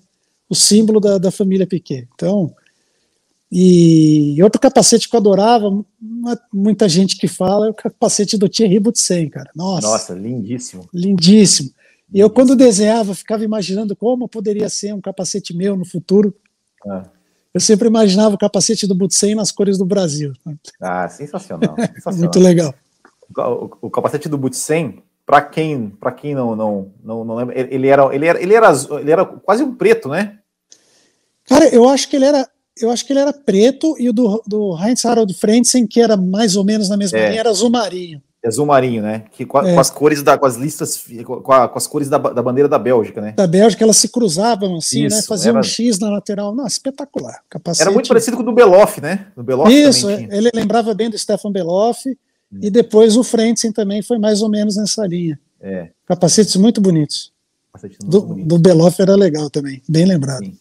O 0.49 0.55
símbolo 0.55 0.99
da, 0.99 1.17
da 1.17 1.31
família 1.31 1.67
Piquet. 1.67 2.07
Então, 2.13 2.53
e 3.55 4.41
outro 4.41 4.59
capacete 4.59 5.07
que 5.07 5.15
eu 5.15 5.19
adorava, 5.19 5.69
muita 6.51 6.89
gente 6.89 7.15
que 7.15 7.27
fala, 7.27 7.67
é 7.67 7.69
o 7.69 7.73
capacete 7.73 8.35
do 8.35 8.49
Thierry 8.49 8.79
Boutsen, 8.79 9.29
cara. 9.29 9.51
Nossa, 9.55 9.87
Nossa 9.87 10.13
lindíssimo. 10.15 10.89
Lindíssimo. 10.91 11.69
E 12.11 12.19
eu, 12.19 12.31
quando 12.31 12.55
desenhava, 12.55 13.13
ficava 13.13 13.43
imaginando 13.43 13.95
como 13.95 14.27
poderia 14.27 14.67
ser 14.69 14.91
um 14.95 14.99
capacete 14.99 15.55
meu 15.55 15.75
no 15.75 15.85
futuro. 15.85 16.35
Ah. 16.83 17.03
Eu 17.53 17.61
sempre 17.61 17.87
imaginava 17.87 18.33
o 18.33 18.39
capacete 18.39 18.87
do 18.87 18.95
Butsen 18.95 19.35
nas 19.35 19.51
cores 19.51 19.77
do 19.77 19.85
Brasil. 19.85 20.33
Ah, 20.81 21.07
sensacional. 21.07 21.75
sensacional. 21.93 22.19
Muito 22.21 22.39
legal. 22.39 22.73
O, 23.37 23.69
o 23.87 23.91
capacete 23.91 24.27
do 24.27 24.37
Butsen, 24.37 25.03
para 25.27 25.43
quem, 25.43 25.91
para 25.91 26.11
quem 26.11 26.33
não, 26.33 26.55
não, 26.55 26.91
não, 27.03 27.23
não 27.23 27.35
lembra, 27.35 27.55
ele 27.55 27.87
era, 27.87 28.15
ele 28.15 28.25
era, 28.25 28.41
ele 28.41 28.53
era, 28.55 28.71
ele 28.99 29.11
era 29.11 29.23
quase 29.23 29.61
um 29.61 29.75
preto, 29.75 30.09
né? 30.09 30.39
Cara, 31.45 31.67
eu 31.69 31.87
acho 31.87 32.09
que 32.09 32.15
ele 32.15 32.25
era 32.25 32.49
eu 32.77 32.89
acho 32.89 33.05
que 33.05 33.13
ele 33.13 33.19
era 33.19 33.33
preto 33.33 33.95
e 33.99 34.09
o 34.09 34.13
do, 34.13 34.43
do 34.47 34.77
Heinz 34.77 35.05
Harald 35.05 35.33
Frentzen, 35.33 35.85
que 35.85 36.01
era 36.01 36.17
mais 36.17 36.55
ou 36.55 36.63
menos 36.63 36.89
na 36.89 36.97
mesma 36.97 37.17
é. 37.19 37.29
linha, 37.29 37.39
era 37.39 37.49
azul 37.49 37.69
marinho. 37.69 38.21
É 38.43 38.47
azul 38.49 38.65
marinho, 38.65 39.01
né? 39.01 39.23
Que 39.31 39.45
com, 39.45 39.57
é. 39.59 39.73
com 39.73 39.79
as 39.79 39.89
cores 39.89 40.21
da, 40.21 40.37
com 40.37 40.45
as 40.45 40.57
listas, 40.57 41.05
com, 41.23 41.53
a, 41.53 41.69
com 41.69 41.77
as 41.77 41.87
cores 41.87 42.09
da, 42.09 42.17
da, 42.17 42.41
bandeira 42.41 42.67
da 42.67 42.77
Bélgica, 42.77 43.21
né? 43.21 43.31
Da 43.31 43.47
Bélgica, 43.47 43.85
elas 43.85 43.95
se 43.95 44.09
cruzavam 44.09 44.75
assim, 44.75 45.01
né? 45.01 45.07
Isso, 45.07 45.15
né? 45.17 45.21
Faziam 45.23 45.51
era... 45.51 45.59
um 45.59 45.63
X 45.63 45.97
na 45.97 46.09
lateral. 46.09 46.53
Não, 46.53 46.67
espetacular. 46.67 47.41
Capacete... 47.49 47.83
Era 47.83 47.91
muito 47.91 48.09
parecido 48.09 48.35
com 48.35 48.43
o 48.43 48.45
do 48.45 48.51
Beloff, 48.51 48.99
né? 48.99 49.27
Do 49.33 49.43
Beloff 49.43 49.71
Isso, 49.71 50.09
ele 50.09 50.49
lembrava 50.53 50.93
bem 50.93 51.09
do 51.09 51.17
Stefan 51.17 51.53
Beloff. 51.53 52.09
Hum. 52.09 52.59
E 52.61 52.69
depois 52.69 53.15
o 53.15 53.23
Frentzen 53.23 53.71
também 53.71 54.01
foi 54.01 54.19
mais 54.19 54.41
ou 54.41 54.49
menos 54.49 54.75
nessa 54.75 55.07
linha. 55.07 55.39
É. 55.61 55.89
Capacetes 56.05 56.57
muito 56.57 56.81
bonitos. 56.81 57.31
Capacete 57.71 57.97
muito 58.01 58.11
do, 58.11 58.21
bonito. 58.21 58.47
do 58.47 58.59
Beloff 58.59 59.01
era 59.01 59.15
legal 59.15 59.49
também, 59.49 59.81
bem 59.87 60.03
lembrado. 60.05 60.43
Sim, 60.43 60.57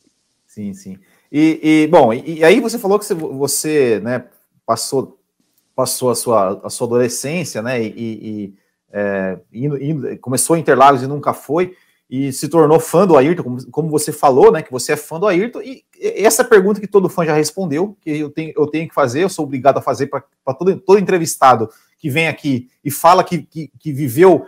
sim. 0.46 0.74
sim. 0.74 0.98
E, 1.34 1.60
e 1.62 1.86
bom, 1.86 2.12
e, 2.12 2.40
e, 2.40 2.44
aí 2.44 2.60
você 2.60 2.78
falou 2.78 2.98
que 2.98 3.06
você, 3.14 3.98
né, 4.00 4.26
passou, 4.66 5.18
passou 5.74 6.10
a 6.10 6.14
sua, 6.14 6.60
a 6.62 6.68
sua 6.68 6.86
adolescência, 6.86 7.62
né? 7.62 7.82
E, 7.82 7.88
e 7.96 8.54
é, 8.92 9.38
indo, 9.50 9.82
indo, 9.82 10.18
começou 10.18 10.58
em 10.58 10.60
Interlagos 10.60 11.02
e 11.02 11.06
nunca 11.06 11.32
foi, 11.32 11.74
e 12.10 12.30
se 12.30 12.46
tornou 12.48 12.78
fã 12.78 13.06
do 13.06 13.16
Ayrton, 13.16 13.42
como, 13.42 13.70
como 13.70 13.88
você 13.88 14.12
falou, 14.12 14.52
né? 14.52 14.60
Que 14.60 14.70
você 14.70 14.92
é 14.92 14.96
fã 14.96 15.18
do 15.18 15.26
Ayrton, 15.26 15.62
e 15.62 15.82
essa 15.98 16.44
pergunta 16.44 16.78
que 16.78 16.86
todo 16.86 17.08
fã 17.08 17.24
já 17.24 17.32
respondeu, 17.32 17.96
que 18.02 18.10
eu 18.10 18.28
tenho, 18.28 18.52
eu 18.54 18.66
tenho 18.66 18.86
que 18.86 18.94
fazer, 18.94 19.22
eu 19.22 19.30
sou 19.30 19.46
obrigado 19.46 19.78
a 19.78 19.82
fazer 19.82 20.08
para 20.08 20.22
todo, 20.52 20.78
todo 20.80 20.98
entrevistado 20.98 21.70
que 21.96 22.10
vem 22.10 22.28
aqui 22.28 22.68
e 22.84 22.90
fala 22.90 23.24
que, 23.24 23.38
que, 23.42 23.70
que, 23.78 23.90
viveu, 23.90 24.44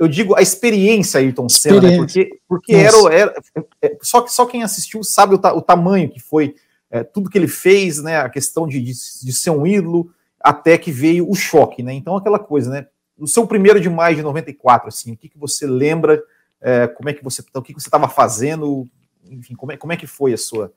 eu 0.00 0.08
digo 0.08 0.34
a 0.34 0.40
experiência 0.40 1.20
Ayrton 1.20 1.48
Senna, 1.48 1.80
né? 1.82 1.96
porque, 1.96 2.40
porque 2.48 2.74
era, 2.74 2.96
era 3.12 3.34
é, 3.82 3.98
só, 4.00 4.26
só 4.26 4.46
quem 4.46 4.62
assistiu 4.62 5.04
sabe 5.04 5.34
o, 5.34 5.38
ta, 5.38 5.52
o 5.52 5.60
tamanho 5.60 6.08
que 6.08 6.20
foi 6.20 6.54
é, 6.90 7.02
tudo 7.02 7.28
que 7.28 7.36
ele 7.36 7.48
fez, 7.48 8.02
né, 8.02 8.18
a 8.18 8.30
questão 8.30 8.66
de, 8.66 8.80
de, 8.80 8.92
de, 8.92 9.32
ser 9.32 9.50
um 9.50 9.66
ídolo, 9.66 10.10
até 10.40 10.78
que 10.78 10.90
veio 10.90 11.30
o 11.30 11.34
choque, 11.34 11.82
né, 11.82 11.92
então 11.92 12.16
aquela 12.16 12.38
coisa, 12.38 12.70
né, 12.70 12.86
no 13.18 13.26
seu 13.26 13.46
primeiro 13.46 13.78
de 13.78 13.90
maio 13.90 14.16
de 14.16 14.22
94, 14.22 14.88
assim, 14.88 15.12
o 15.12 15.16
que, 15.16 15.28
que 15.28 15.38
você 15.38 15.66
lembra, 15.66 16.22
é, 16.62 16.86
como 16.86 17.10
é 17.10 17.12
que 17.12 17.22
você, 17.22 17.42
o 17.54 17.60
que, 17.60 17.74
que 17.74 17.80
você 17.80 17.88
estava 17.88 18.08
fazendo, 18.08 18.88
enfim, 19.30 19.54
como 19.54 19.72
é, 19.72 19.76
como 19.76 19.92
é 19.92 19.96
que 19.98 20.06
foi 20.06 20.32
a 20.32 20.38
sua 20.38 20.72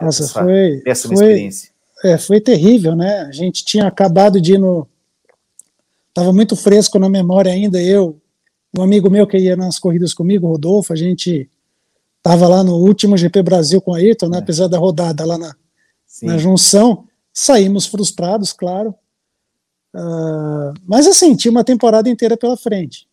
Nossa, 0.00 0.24
essa, 0.24 0.42
foi, 0.42 0.82
essa 0.84 1.06
foi, 1.06 1.14
experiência? 1.14 1.70
É, 2.04 2.18
foi 2.18 2.40
terrível, 2.40 2.96
né, 2.96 3.20
a 3.20 3.30
gente 3.30 3.64
tinha 3.64 3.86
acabado 3.86 4.40
de 4.40 4.54
ir 4.54 4.58
no 4.58 4.88
estava 6.08 6.32
muito 6.32 6.54
fresco 6.54 6.98
na 6.98 7.08
memória 7.08 7.50
ainda. 7.50 7.80
Eu, 7.80 8.20
um 8.76 8.82
amigo 8.82 9.10
meu 9.10 9.26
que 9.26 9.38
ia 9.38 9.56
nas 9.56 9.78
corridas 9.78 10.14
comigo, 10.14 10.46
Rodolfo, 10.46 10.92
a 10.92 10.96
gente 10.96 11.48
estava 12.18 12.48
lá 12.48 12.62
no 12.62 12.76
último 12.76 13.16
GP 13.16 13.42
Brasil 13.42 13.80
com 13.80 13.94
a 13.94 13.98
Ayrton, 13.98 14.28
né, 14.28 14.38
é. 14.38 14.40
apesar 14.40 14.68
da 14.68 14.78
rodada 14.78 15.24
lá 15.24 15.36
na, 15.36 15.54
na 16.22 16.38
junção. 16.38 17.06
Saímos 17.32 17.86
frustrados, 17.86 18.52
claro. 18.52 18.94
Uh, 19.94 20.72
mas 20.86 21.06
assim, 21.06 21.34
tinha 21.34 21.50
uma 21.50 21.64
temporada 21.64 22.08
inteira 22.08 22.36
pela 22.36 22.56
frente. 22.56 23.06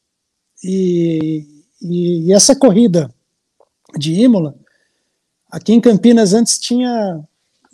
E, 0.64 1.46
e, 1.82 2.28
e, 2.28 2.34
essa 2.34 2.56
corrida 2.56 3.14
de 3.98 4.14
Imola, 4.14 4.56
aqui 5.50 5.74
em 5.74 5.82
Campinas 5.82 6.34
antes 6.34 6.58
tinha 6.58 7.22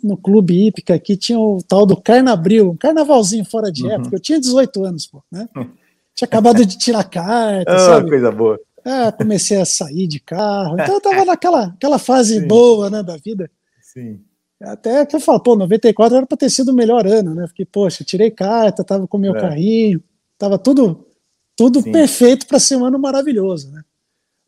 no 0.02 0.16
Clube 0.16 0.66
Hípica 0.66 0.94
aqui 0.94 1.16
tinha 1.16 1.38
o 1.38 1.62
tal 1.62 1.84
do 1.84 2.00
Carnabril, 2.00 2.70
um 2.70 2.76
carnavalzinho 2.76 3.44
fora 3.44 3.72
de 3.72 3.84
uhum. 3.84 3.92
época. 3.92 4.16
Eu 4.16 4.20
tinha 4.20 4.40
18 4.40 4.84
anos, 4.84 5.06
pô, 5.06 5.22
né? 5.30 5.48
Tinha 6.16 6.26
acabado 6.26 6.64
de 6.64 6.78
tirar 6.78 7.04
carta, 7.04 7.72
ah, 7.72 7.78
sabe? 7.78 8.08
coisa 8.08 8.32
boa. 8.32 8.58
É, 8.84 9.12
comecei 9.12 9.60
a 9.60 9.66
sair 9.66 10.06
de 10.06 10.18
carro. 10.18 10.74
Então 10.80 10.94
eu 10.94 11.00
tava 11.00 11.24
naquela 11.26 11.66
aquela 11.66 11.98
fase 11.98 12.40
Sim. 12.40 12.48
boa, 12.48 12.88
né, 12.88 13.02
da 13.02 13.16
vida. 13.18 13.50
Sim. 13.82 14.20
Até 14.60 15.04
que 15.04 15.14
eu 15.14 15.20
falo, 15.20 15.40
pô, 15.40 15.54
94 15.54 16.16
era 16.16 16.26
para 16.26 16.38
ter 16.38 16.48
sido 16.48 16.70
o 16.70 16.74
melhor 16.74 17.06
ano, 17.06 17.34
né? 17.34 17.46
Fiquei, 17.46 17.66
poxa, 17.66 18.02
tirei 18.02 18.30
carta, 18.30 18.82
tava 18.82 19.06
com 19.06 19.18
meu 19.18 19.36
é. 19.36 19.40
carrinho, 19.40 20.02
tava 20.38 20.58
tudo 20.58 21.06
tudo 21.54 21.80
Sim. 21.80 21.90
perfeito 21.90 22.46
para 22.46 22.58
ser 22.58 22.76
um 22.76 22.84
ano 22.84 22.98
maravilhoso, 22.98 23.70
né? 23.70 23.82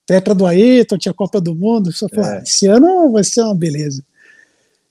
Tetra 0.04 0.34
do 0.34 0.46
Ayrton, 0.46 0.98
tinha 0.98 1.12
Copa 1.12 1.40
do 1.40 1.54
Mundo, 1.54 1.92
só 1.92 2.08
falei, 2.08 2.30
é. 2.30 2.38
ah, 2.38 2.42
esse 2.42 2.66
ano 2.66 3.12
vai 3.12 3.24
ser 3.24 3.42
uma 3.42 3.54
beleza. 3.54 4.04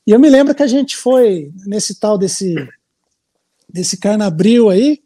E 0.05 0.11
eu 0.11 0.19
me 0.19 0.29
lembro 0.29 0.53
que 0.53 0.63
a 0.63 0.67
gente 0.67 0.95
foi 0.95 1.51
nesse 1.65 1.99
tal 1.99 2.17
desse, 2.17 2.55
desse 3.67 3.97
carnabril 3.97 4.69
aí, 4.69 5.01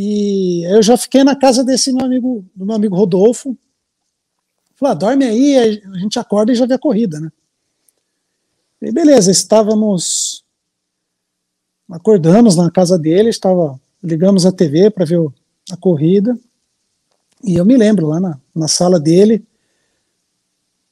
e 0.00 0.62
eu 0.72 0.80
já 0.80 0.96
fiquei 0.96 1.24
na 1.24 1.34
casa 1.34 1.64
desse 1.64 1.92
meu 1.92 2.06
amigo, 2.06 2.44
do 2.54 2.64
meu 2.64 2.76
amigo 2.76 2.94
Rodolfo. 2.94 3.58
Falei, 4.76 4.92
ah, 4.92 4.94
dorme 4.94 5.24
aí, 5.24 5.56
a 5.56 5.98
gente 5.98 6.20
acorda 6.20 6.52
e 6.52 6.54
já 6.54 6.66
vê 6.66 6.74
a 6.74 6.78
corrida, 6.78 7.18
né? 7.18 7.32
E 8.80 8.92
beleza, 8.92 9.28
estávamos. 9.32 10.44
Acordamos 11.90 12.54
na 12.54 12.70
casa 12.70 12.96
dele, 12.96 13.30
estava, 13.30 13.76
ligamos 14.00 14.46
a 14.46 14.52
TV 14.52 14.88
para 14.88 15.04
ver 15.04 15.18
a 15.68 15.76
corrida. 15.76 16.38
E 17.42 17.56
eu 17.56 17.64
me 17.64 17.76
lembro, 17.76 18.06
lá 18.06 18.20
na, 18.20 18.40
na 18.54 18.68
sala 18.68 19.00
dele, 19.00 19.44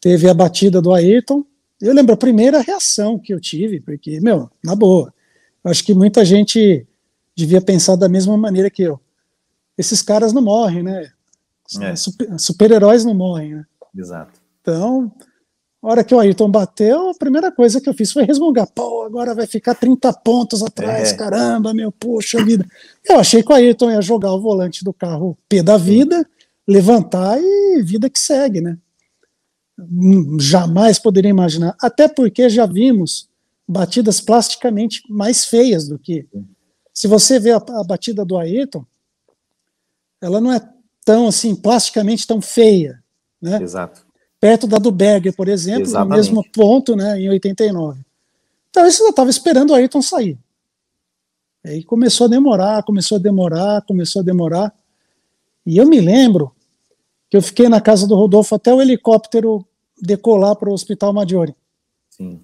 teve 0.00 0.28
a 0.28 0.34
batida 0.34 0.82
do 0.82 0.92
Ayrton, 0.92 1.44
eu 1.80 1.94
lembro 1.94 2.12
a 2.12 2.18
primeira 2.18 2.60
reação 2.60 3.20
que 3.20 3.32
eu 3.32 3.40
tive, 3.40 3.80
porque, 3.80 4.18
meu, 4.20 4.50
na 4.64 4.74
boa, 4.74 5.14
acho 5.62 5.84
que 5.84 5.94
muita 5.94 6.24
gente 6.24 6.84
devia 7.36 7.60
pensar 7.60 7.96
da 7.96 8.08
mesma 8.08 8.36
maneira 8.36 8.70
que 8.70 8.82
eu. 8.82 8.98
Esses 9.76 10.00
caras 10.02 10.32
não 10.32 10.42
morrem, 10.42 10.82
né? 10.82 11.10
É. 11.80 11.94
Super-heróis 12.38 13.04
não 13.04 13.14
morrem, 13.14 13.56
né? 13.56 13.66
Exato. 13.94 14.40
Então, 14.62 15.12
a 15.82 15.88
hora 15.88 16.04
que 16.04 16.14
o 16.14 16.18
Ayrton 16.18 16.50
bateu, 16.50 17.10
a 17.10 17.14
primeira 17.14 17.52
coisa 17.52 17.80
que 17.80 17.88
eu 17.88 17.94
fiz 17.94 18.12
foi 18.12 18.24
resmungar. 18.24 18.66
Pô, 18.74 19.02
agora 19.02 19.34
vai 19.34 19.46
ficar 19.46 19.74
30 19.74 20.12
pontos 20.14 20.62
atrás, 20.62 21.12
é. 21.12 21.16
caramba, 21.16 21.74
meu, 21.74 21.92
poxa 21.92 22.42
vida. 22.44 22.66
Eu 23.08 23.18
achei 23.18 23.42
que 23.42 23.52
o 23.52 23.54
Ayrton 23.54 23.90
ia 23.90 24.00
jogar 24.00 24.32
o 24.32 24.40
volante 24.40 24.82
do 24.82 24.92
carro 24.92 25.36
P 25.48 25.62
da 25.62 25.76
vida, 25.76 26.26
levantar 26.66 27.38
e 27.40 27.82
vida 27.82 28.08
que 28.08 28.18
segue, 28.18 28.60
né? 28.60 28.78
jamais 30.40 30.98
poderia 30.98 31.28
imaginar. 31.28 31.76
Até 31.80 32.08
porque 32.08 32.48
já 32.48 32.66
vimos 32.66 33.28
batidas 33.68 34.20
plasticamente 34.20 35.02
mais 35.08 35.44
feias 35.44 35.88
do 35.88 35.98
que. 35.98 36.26
Se 36.96 37.06
você 37.06 37.38
vê 37.38 37.50
a, 37.50 37.56
a 37.56 37.84
batida 37.84 38.24
do 38.24 38.38
Ayrton, 38.38 38.82
ela 40.18 40.40
não 40.40 40.50
é 40.50 40.66
tão 41.04 41.28
assim, 41.28 41.54
plasticamente 41.54 42.26
tão 42.26 42.40
feia. 42.40 43.04
Né? 43.38 43.62
Exato. 43.62 44.06
Perto 44.40 44.66
da 44.66 44.78
do 44.78 44.90
Berger, 44.90 45.36
por 45.36 45.46
exemplo, 45.46 45.82
Exatamente. 45.82 46.08
no 46.08 46.16
mesmo 46.16 46.52
ponto, 46.52 46.96
né, 46.96 47.20
em 47.20 47.28
89. 47.28 48.00
Então, 48.70 48.86
isso 48.86 49.02
eu 49.02 49.10
estava 49.10 49.28
esperando 49.28 49.72
o 49.72 49.74
Ayrton 49.74 50.00
sair. 50.00 50.38
Aí 51.62 51.84
começou 51.84 52.24
a 52.24 52.30
demorar, 52.30 52.82
começou 52.82 53.16
a 53.16 53.20
demorar, 53.20 53.82
começou 53.82 54.22
a 54.22 54.24
demorar. 54.24 54.74
E 55.66 55.76
eu 55.76 55.86
me 55.86 56.00
lembro 56.00 56.50
que 57.28 57.36
eu 57.36 57.42
fiquei 57.42 57.68
na 57.68 57.80
casa 57.80 58.06
do 58.06 58.14
Rodolfo 58.14 58.54
até 58.54 58.72
o 58.72 58.80
helicóptero 58.80 59.66
decolar 60.00 60.56
para 60.56 60.70
o 60.70 60.72
Hospital 60.72 61.12
Maggiore. 61.12 61.54
Sim. 62.08 62.40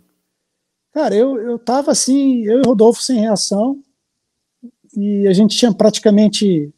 Cara, 0.93 1.15
eu, 1.15 1.41
eu 1.41 1.59
tava 1.59 1.91
assim, 1.91 2.43
eu 2.45 2.59
e 2.59 2.61
o 2.61 2.69
Rodolfo 2.69 3.01
sem 3.01 3.19
reação, 3.19 3.83
e 4.95 5.27
a 5.27 5.33
gente 5.33 5.57
tinha 5.57 5.73
praticamente 5.73 6.73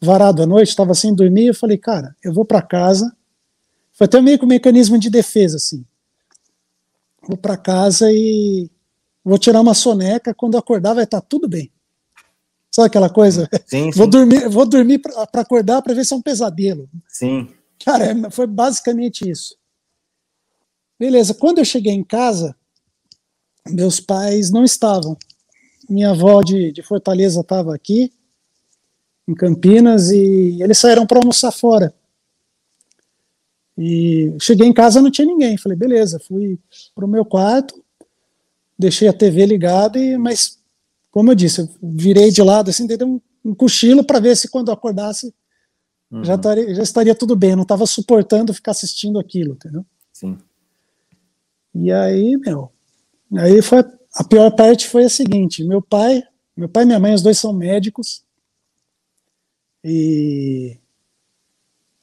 varado 0.00 0.42
a 0.42 0.46
noite, 0.46 0.68
estava 0.68 0.94
sem 0.94 1.14
dormir, 1.14 1.46
eu 1.46 1.54
falei, 1.54 1.76
cara, 1.76 2.14
eu 2.22 2.32
vou 2.32 2.44
para 2.44 2.62
casa. 2.62 3.14
Foi 3.92 4.04
até 4.04 4.20
meio 4.20 4.38
que 4.38 4.44
um 4.44 4.48
mecanismo 4.48 4.98
de 4.98 5.10
defesa, 5.10 5.56
assim. 5.56 5.84
Vou 7.26 7.36
para 7.36 7.56
casa 7.56 8.10
e 8.12 8.70
vou 9.24 9.38
tirar 9.38 9.60
uma 9.60 9.74
soneca, 9.74 10.32
quando 10.32 10.56
acordar 10.56 10.94
vai 10.94 11.04
estar 11.04 11.20
tá 11.20 11.26
tudo 11.28 11.48
bem. 11.48 11.70
Sabe 12.70 12.86
aquela 12.86 13.10
coisa? 13.10 13.48
Sim, 13.66 13.90
sim. 13.90 13.98
Vou 13.98 14.06
dormir, 14.06 14.48
vou 14.48 14.66
dormir 14.66 14.98
para 14.98 15.40
acordar 15.40 15.82
para 15.82 15.94
ver 15.94 16.04
se 16.04 16.14
é 16.14 16.16
um 16.16 16.22
pesadelo. 16.22 16.88
Sim. 17.08 17.48
Cara, 17.84 18.04
é, 18.04 18.30
foi 18.30 18.46
basicamente 18.46 19.28
isso. 19.28 19.56
Beleza, 20.98 21.34
quando 21.34 21.58
eu 21.58 21.64
cheguei 21.64 21.92
em 21.92 22.04
casa, 22.04 22.54
meus 23.66 24.00
pais 24.00 24.50
não 24.50 24.64
estavam. 24.64 25.16
Minha 25.88 26.10
avó 26.10 26.42
de, 26.42 26.72
de 26.72 26.82
Fortaleza 26.82 27.40
estava 27.40 27.74
aqui, 27.74 28.12
em 29.26 29.34
Campinas, 29.34 30.10
e 30.10 30.62
eles 30.62 30.78
saíram 30.78 31.06
para 31.06 31.18
almoçar 31.18 31.52
fora. 31.52 31.94
E 33.76 34.34
cheguei 34.40 34.66
em 34.66 34.72
casa 34.72 35.00
não 35.00 35.10
tinha 35.10 35.26
ninguém. 35.26 35.56
Falei, 35.56 35.78
beleza, 35.78 36.18
fui 36.18 36.58
para 36.94 37.04
o 37.04 37.08
meu 37.08 37.24
quarto, 37.24 37.82
deixei 38.78 39.06
a 39.08 39.12
TV 39.12 39.46
ligada, 39.46 39.98
e, 39.98 40.18
mas, 40.18 40.58
como 41.10 41.30
eu 41.30 41.34
disse, 41.34 41.60
eu 41.60 41.68
virei 41.80 42.30
de 42.30 42.42
lado, 42.42 42.70
assim, 42.70 42.86
dei 42.86 42.98
um, 43.06 43.20
um 43.44 43.54
cochilo 43.54 44.02
para 44.02 44.18
ver 44.18 44.36
se 44.36 44.48
quando 44.48 44.68
eu 44.68 44.74
acordasse 44.74 45.32
uhum. 46.10 46.24
já, 46.24 46.34
estaria, 46.34 46.74
já 46.74 46.82
estaria 46.82 47.14
tudo 47.14 47.36
bem. 47.36 47.50
Eu 47.50 47.56
não 47.56 47.62
estava 47.62 47.86
suportando 47.86 48.52
ficar 48.52 48.72
assistindo 48.72 49.18
aquilo, 49.18 49.54
entendeu? 49.54 49.86
Sim. 50.12 50.36
E 51.74 51.92
aí, 51.92 52.36
meu, 52.36 52.72
aí 53.36 53.62
foi 53.62 53.84
a 54.18 54.24
pior 54.24 54.50
parte 54.50 54.88
foi 54.88 55.04
a 55.04 55.08
seguinte: 55.08 55.62
meu 55.62 55.80
pai, 55.80 56.24
meu 56.56 56.68
pai 56.68 56.82
e 56.82 56.86
minha 56.86 56.98
mãe, 56.98 57.14
os 57.14 57.22
dois 57.22 57.38
são 57.38 57.52
médicos 57.52 58.24
e 59.84 60.76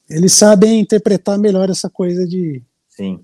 eles 0.08 0.32
sabem 0.32 0.80
interpretar 0.80 1.38
melhor 1.38 1.68
essa 1.68 1.90
coisa 1.90 2.26
de 2.26 2.62
Sim. 2.88 3.22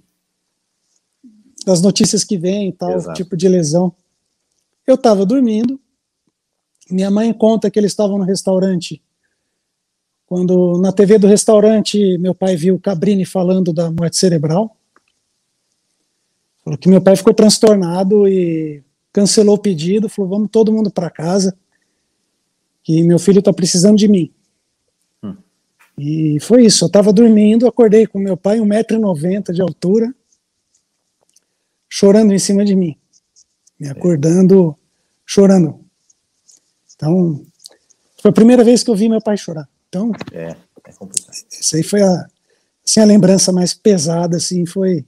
das 1.64 1.80
notícias 1.80 2.22
que 2.22 2.36
vêm 2.36 2.68
e 2.68 2.72
tal, 2.72 2.92
Exato. 2.92 3.16
tipo 3.16 3.34
de 3.34 3.48
lesão. 3.48 3.94
Eu 4.86 4.96
estava 4.96 5.24
dormindo, 5.24 5.80
minha 6.90 7.10
mãe 7.10 7.32
conta 7.32 7.70
que 7.70 7.78
eles 7.78 7.92
estavam 7.92 8.18
no 8.18 8.24
restaurante. 8.24 9.02
Quando 10.26 10.78
na 10.80 10.92
TV 10.92 11.18
do 11.18 11.26
restaurante 11.26 12.18
meu 12.18 12.34
pai 12.34 12.56
viu 12.56 12.78
Cabrini 12.78 13.24
falando 13.24 13.72
da 13.72 13.90
morte 13.90 14.18
cerebral. 14.18 14.76
Falou 16.64 16.78
que 16.78 16.88
meu 16.88 17.00
pai 17.00 17.16
ficou 17.16 17.34
transtornado 17.34 18.28
e 18.28 18.82
cancelou 19.12 19.56
o 19.56 19.58
pedido, 19.58 20.08
falou: 20.08 20.30
vamos 20.30 20.50
todo 20.50 20.72
mundo 20.72 20.90
para 20.90 21.10
casa, 21.10 21.56
que 22.82 23.02
meu 23.02 23.18
filho 23.18 23.40
está 23.40 23.52
precisando 23.52 23.96
de 23.96 24.08
mim. 24.08 24.32
Hum. 25.22 25.36
E 25.98 26.38
foi 26.40 26.64
isso. 26.64 26.84
Eu 26.84 26.86
estava 26.86 27.12
dormindo, 27.12 27.66
acordei 27.66 28.06
com 28.06 28.18
meu 28.18 28.36
pai, 28.36 28.58
1,90m 28.58 29.52
de 29.52 29.60
altura, 29.60 30.14
chorando 31.88 32.32
em 32.32 32.38
cima 32.38 32.64
de 32.64 32.76
mim, 32.76 32.96
me 33.78 33.88
acordando, 33.88 34.76
chorando. 35.26 35.80
Então, 36.94 37.44
foi 38.20 38.30
a 38.30 38.34
primeira 38.34 38.62
vez 38.62 38.84
que 38.84 38.90
eu 38.90 38.94
vi 38.94 39.08
meu 39.08 39.20
pai 39.20 39.36
chorar. 39.36 39.68
Então, 39.88 40.12
é, 40.32 40.56
é 40.86 40.92
complicado. 40.92 41.34
Isso 41.50 41.74
aí 41.74 41.82
foi 41.82 42.00
a, 42.02 42.26
assim, 42.86 43.00
a 43.00 43.04
lembrança 43.04 43.52
mais 43.52 43.74
pesada, 43.74 44.36
assim, 44.36 44.64
foi 44.64 45.04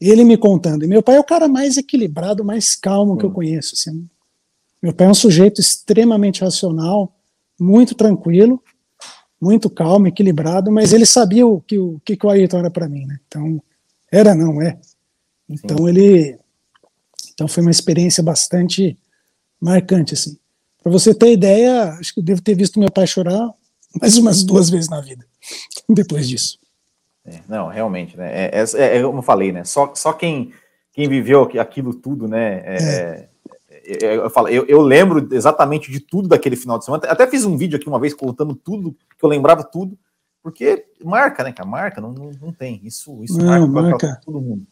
ele 0.00 0.24
me 0.24 0.36
contando. 0.36 0.84
E 0.84 0.88
meu 0.88 1.02
pai 1.02 1.16
é 1.16 1.20
o 1.20 1.24
cara 1.24 1.48
mais 1.48 1.76
equilibrado, 1.76 2.44
mais 2.44 2.76
calmo 2.76 3.16
que 3.16 3.24
eu 3.24 3.30
hum. 3.30 3.34
conheço. 3.34 3.74
Assim. 3.74 4.08
Meu 4.82 4.92
pai 4.92 5.06
é 5.06 5.10
um 5.10 5.14
sujeito 5.14 5.60
extremamente 5.60 6.42
racional, 6.42 7.14
muito 7.58 7.94
tranquilo, 7.94 8.62
muito 9.40 9.68
calmo, 9.68 10.06
equilibrado, 10.06 10.70
mas 10.70 10.92
ele 10.92 11.06
sabia 11.06 11.46
o 11.46 11.60
que 11.60 11.78
o, 11.78 12.00
que, 12.04 12.16
que 12.16 12.26
o 12.26 12.30
Ayrton 12.30 12.58
era 12.58 12.70
para 12.70 12.88
mim, 12.88 13.04
né? 13.06 13.18
Então, 13.26 13.62
era, 14.10 14.34
não 14.34 14.62
é. 14.62 14.78
Então, 15.48 15.78
Sim. 15.78 15.88
ele. 15.88 16.38
Então, 17.32 17.48
foi 17.48 17.62
uma 17.62 17.70
experiência 17.70 18.22
bastante 18.22 18.96
marcante, 19.60 20.14
assim. 20.14 20.36
Para 20.82 20.92
você 20.92 21.14
ter 21.14 21.32
ideia, 21.32 21.92
acho 21.94 22.14
que 22.14 22.20
eu 22.20 22.24
devo 22.24 22.40
ter 22.40 22.54
visto 22.54 22.78
meu 22.78 22.90
pai 22.90 23.06
chorar 23.06 23.52
mais 24.00 24.16
umas 24.16 24.42
duas 24.42 24.70
vezes 24.70 24.88
na 24.88 25.00
vida, 25.00 25.26
depois 25.88 26.28
disso. 26.28 26.58
É, 27.28 27.40
não, 27.48 27.68
realmente, 27.68 28.16
né? 28.16 28.30
É, 28.32 28.50
é, 28.54 28.96
é, 28.96 29.02
como 29.02 29.18
eu 29.18 29.22
falei, 29.22 29.52
né? 29.52 29.64
Só, 29.64 29.92
só 29.94 30.12
quem, 30.12 30.52
quem 30.92 31.08
viveu 31.08 31.42
aquilo 31.60 31.92
tudo, 31.92 32.26
né? 32.26 32.62
É, 32.64 33.28
é. 33.70 34.04
é, 34.04 34.16
eu, 34.16 34.30
falo, 34.30 34.48
eu, 34.48 34.64
eu, 34.66 34.80
lembro 34.80 35.28
exatamente 35.32 35.90
de 35.92 36.00
tudo 36.00 36.28
daquele 36.28 36.56
final 36.56 36.78
de 36.78 36.84
semana. 36.84 37.04
Até 37.06 37.26
fiz 37.26 37.44
um 37.44 37.56
vídeo 37.56 37.76
aqui 37.76 37.88
uma 37.88 38.00
vez 38.00 38.14
contando 38.14 38.54
tudo, 38.54 38.92
que 39.18 39.24
eu 39.24 39.28
lembrava 39.28 39.62
tudo, 39.62 39.98
porque 40.42 40.86
marca, 41.04 41.44
né, 41.44 41.52
cara? 41.52 41.68
Marca, 41.68 42.00
não, 42.00 42.12
não, 42.12 42.30
não 42.40 42.52
tem. 42.52 42.80
Isso, 42.82 43.22
isso 43.22 43.38
não, 43.38 43.68
marca 43.68 43.98
para 43.98 44.16
todo 44.16 44.40
mundo. 44.40 44.66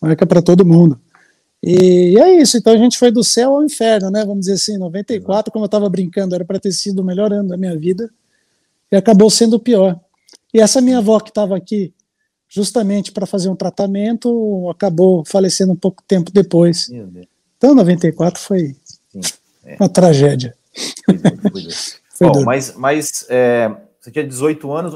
Marca 0.00 0.26
para 0.26 0.42
todo 0.42 0.66
mundo. 0.66 1.00
E 1.62 2.18
é 2.18 2.42
isso, 2.42 2.56
então 2.56 2.72
a 2.72 2.76
gente 2.76 2.98
foi 2.98 3.12
do 3.12 3.22
céu 3.22 3.54
ao 3.54 3.64
inferno, 3.64 4.10
né? 4.10 4.24
Vamos 4.24 4.40
dizer 4.40 4.54
assim, 4.54 4.76
94, 4.76 5.32
Exato. 5.32 5.52
como 5.52 5.64
eu 5.64 5.66
estava 5.66 5.88
brincando, 5.88 6.34
era 6.34 6.44
para 6.44 6.58
ter 6.58 6.72
sido 6.72 6.98
o 6.98 7.04
melhor 7.04 7.32
ano 7.32 7.50
da 7.50 7.56
minha 7.56 7.78
vida, 7.78 8.10
e 8.90 8.96
acabou 8.96 9.30
sendo 9.30 9.54
o 9.54 9.60
pior. 9.60 9.98
E 10.52 10.60
essa 10.60 10.80
minha 10.80 10.98
avó 10.98 11.18
que 11.20 11.30
estava 11.30 11.56
aqui 11.56 11.94
justamente 12.52 13.10
para 13.10 13.24
fazer 13.24 13.48
um 13.48 13.56
tratamento, 13.56 14.68
acabou 14.68 15.24
falecendo 15.24 15.72
um 15.72 15.76
pouco 15.76 16.02
tempo 16.06 16.30
depois. 16.30 16.90
Então, 17.56 17.74
94 17.74 18.38
foi 18.38 18.76
Sim, 19.10 19.20
é. 19.64 19.76
uma 19.80 19.88
tragédia. 19.88 20.54
Foi 22.14 22.28
Bom, 22.28 22.44
mas 22.44 22.76
mas 22.76 23.24
é, 23.30 23.74
você 23.98 24.10
tinha 24.10 24.26
18 24.26 24.70
anos, 24.70 24.94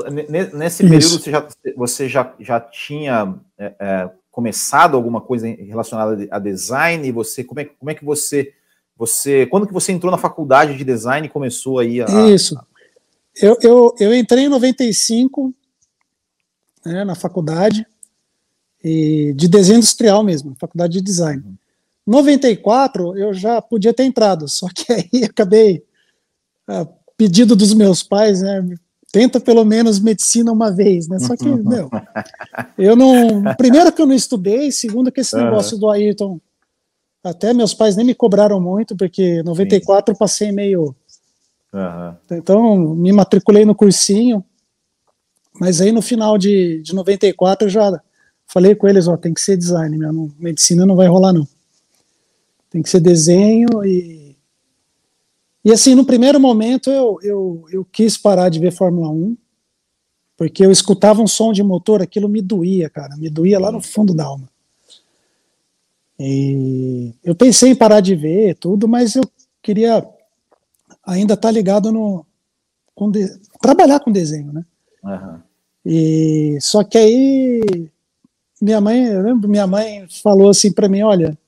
nesse 0.52 0.82
período 0.82 1.18
você 1.18 1.30
já, 1.30 1.48
você 1.74 2.08
já, 2.08 2.34
já 2.38 2.60
tinha 2.60 3.34
é, 3.56 3.74
é, 3.78 4.10
começado 4.30 4.94
alguma 4.94 5.22
coisa 5.22 5.48
relacionada 5.48 6.28
a 6.30 6.38
design? 6.38 7.08
E 7.08 7.12
você, 7.12 7.42
como 7.42 7.60
é, 7.60 7.64
como 7.64 7.90
é 7.90 7.94
que 7.94 8.04
você, 8.04 8.52
você, 8.98 9.46
quando 9.46 9.66
que 9.66 9.72
você 9.72 9.92
entrou 9.92 10.10
na 10.10 10.18
faculdade 10.18 10.76
de 10.76 10.84
design 10.84 11.26
e 11.26 11.30
começou 11.30 11.78
aí 11.78 12.02
a... 12.02 12.06
Isso, 12.28 12.54
eu, 13.40 13.56
eu, 13.62 13.94
eu 13.98 14.14
entrei 14.14 14.44
em 14.44 14.48
95, 14.48 15.54
né, 16.86 17.04
na 17.04 17.14
faculdade, 17.14 17.86
e 18.82 19.32
de 19.34 19.48
desenho 19.48 19.78
industrial 19.78 20.22
mesmo, 20.22 20.56
faculdade 20.58 20.94
de 20.94 21.00
design. 21.00 21.42
Uhum. 21.44 21.54
94 22.06 23.18
eu 23.18 23.34
já 23.34 23.60
podia 23.60 23.92
ter 23.92 24.04
entrado, 24.04 24.48
só 24.48 24.68
que 24.68 24.92
aí 24.92 25.24
acabei, 25.24 25.82
a 26.68 26.86
pedido 27.16 27.56
dos 27.56 27.72
meus 27.74 28.02
pais, 28.02 28.42
né, 28.42 28.64
tenta 29.10 29.40
pelo 29.40 29.64
menos 29.64 29.98
medicina 29.98 30.52
uma 30.52 30.70
vez, 30.70 31.08
né? 31.08 31.18
Só 31.18 31.34
que, 31.34 31.48
uhum. 31.48 31.62
meu, 31.66 31.90
eu 32.76 32.94
não. 32.94 33.42
Primeiro 33.56 33.90
que 33.90 34.02
eu 34.02 34.06
não 34.06 34.14
estudei, 34.14 34.70
segundo 34.70 35.10
que 35.10 35.20
esse 35.20 35.34
uhum. 35.34 35.44
negócio 35.44 35.78
do 35.78 35.88
Ayrton, 35.88 36.38
até 37.24 37.54
meus 37.54 37.72
pais 37.72 37.96
nem 37.96 38.04
me 38.04 38.14
cobraram 38.14 38.60
muito, 38.60 38.94
porque 38.94 39.42
94 39.42 40.12
eu 40.12 40.18
passei 40.18 40.52
meio. 40.52 40.94
Uhum. 41.72 42.14
Então, 42.30 42.94
me 42.94 43.10
matriculei 43.10 43.64
no 43.64 43.74
cursinho, 43.74 44.44
mas 45.60 45.80
aí 45.80 45.92
no 45.92 46.02
final 46.02 46.36
de, 46.38 46.82
de 46.82 46.94
94 46.94 47.66
eu 47.66 47.70
já 47.70 48.02
falei 48.46 48.74
com 48.74 48.86
eles, 48.88 49.08
ó, 49.08 49.16
tem 49.16 49.34
que 49.34 49.40
ser 49.40 49.56
design, 49.56 49.96
minha 49.96 50.12
medicina 50.38 50.86
não 50.86 50.96
vai 50.96 51.08
rolar 51.08 51.32
não. 51.32 51.46
Tem 52.70 52.82
que 52.82 52.90
ser 52.90 53.00
desenho 53.00 53.84
e 53.84 54.26
e 55.66 55.72
assim, 55.72 55.96
no 55.96 56.04
primeiro 56.04 56.38
momento 56.38 56.88
eu, 56.88 57.18
eu, 57.24 57.66
eu 57.72 57.84
quis 57.84 58.16
parar 58.16 58.48
de 58.48 58.60
ver 58.60 58.70
Fórmula 58.70 59.10
1, 59.10 59.36
porque 60.36 60.64
eu 60.64 60.70
escutava 60.70 61.20
um 61.20 61.26
som 61.26 61.52
de 61.52 61.60
motor, 61.60 62.00
aquilo 62.00 62.28
me 62.28 62.40
doía, 62.40 62.88
cara, 62.88 63.16
me 63.16 63.28
doía 63.28 63.58
lá 63.58 63.72
no 63.72 63.82
fundo 63.82 64.14
da 64.14 64.24
alma. 64.24 64.48
E 66.20 67.12
eu 67.24 67.34
pensei 67.34 67.70
em 67.72 67.74
parar 67.74 68.00
de 68.00 68.14
ver 68.14 68.54
tudo, 68.54 68.86
mas 68.86 69.16
eu 69.16 69.24
queria 69.60 70.06
ainda 71.04 71.34
estar 71.34 71.48
tá 71.48 71.50
ligado 71.50 71.90
no 71.90 72.24
com 72.94 73.10
de, 73.10 73.28
trabalhar 73.60 73.98
com 73.98 74.12
desenho, 74.12 74.52
né? 74.52 74.64
Uhum. 75.02 75.40
E 75.88 76.58
só 76.60 76.82
que 76.82 76.98
aí 76.98 77.88
minha 78.60 78.80
mãe, 78.80 79.06
eu 79.06 79.22
lembro, 79.22 79.48
minha 79.48 79.68
mãe 79.68 80.04
falou 80.20 80.50
assim 80.50 80.72
para 80.72 80.88
mim, 80.88 81.02
olha, 81.02 81.38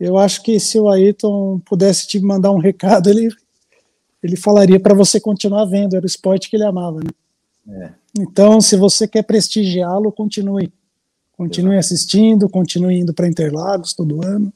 eu 0.00 0.18
acho 0.18 0.42
que 0.42 0.58
se 0.58 0.76
o 0.76 0.88
Ayrton 0.88 1.60
pudesse 1.60 2.08
te 2.08 2.18
mandar 2.18 2.50
um 2.50 2.58
recado, 2.58 3.08
ele 3.08 3.28
ele 4.20 4.36
falaria 4.36 4.78
para 4.78 4.94
você 4.94 5.20
continuar 5.20 5.64
vendo, 5.64 5.94
era 5.96 6.04
o 6.04 6.06
esporte 6.06 6.48
que 6.50 6.56
ele 6.56 6.64
amava, 6.64 7.00
né? 7.00 7.10
É. 7.68 7.92
Então, 8.20 8.60
se 8.60 8.76
você 8.76 9.06
quer 9.06 9.22
prestigiá-lo, 9.22 10.12
continue. 10.12 10.72
Continue 11.36 11.76
Exato. 11.76 11.94
assistindo, 11.94 12.48
continue 12.48 13.00
indo 13.00 13.12
para 13.12 13.26
Interlagos 13.26 13.94
todo 13.94 14.24
ano. 14.24 14.52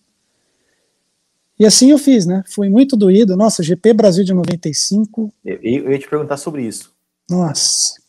E 1.59 1.67
assim 1.67 1.91
eu 1.91 1.99
fiz, 1.99 2.27
né? 2.27 2.45
Fui 2.47 2.69
muito 2.69 2.97
doído. 2.97 3.37
Nossa, 3.37 3.63
GP 3.63 3.93
Brasil 3.93 4.25
de 4.25 4.33
95. 4.33 5.33
Eu, 5.45 5.59
eu 5.63 5.91
ia 5.91 5.99
te 5.99 6.09
perguntar 6.09 6.37
sobre 6.37 6.63
isso. 6.63 6.93
Nossa 7.29 8.06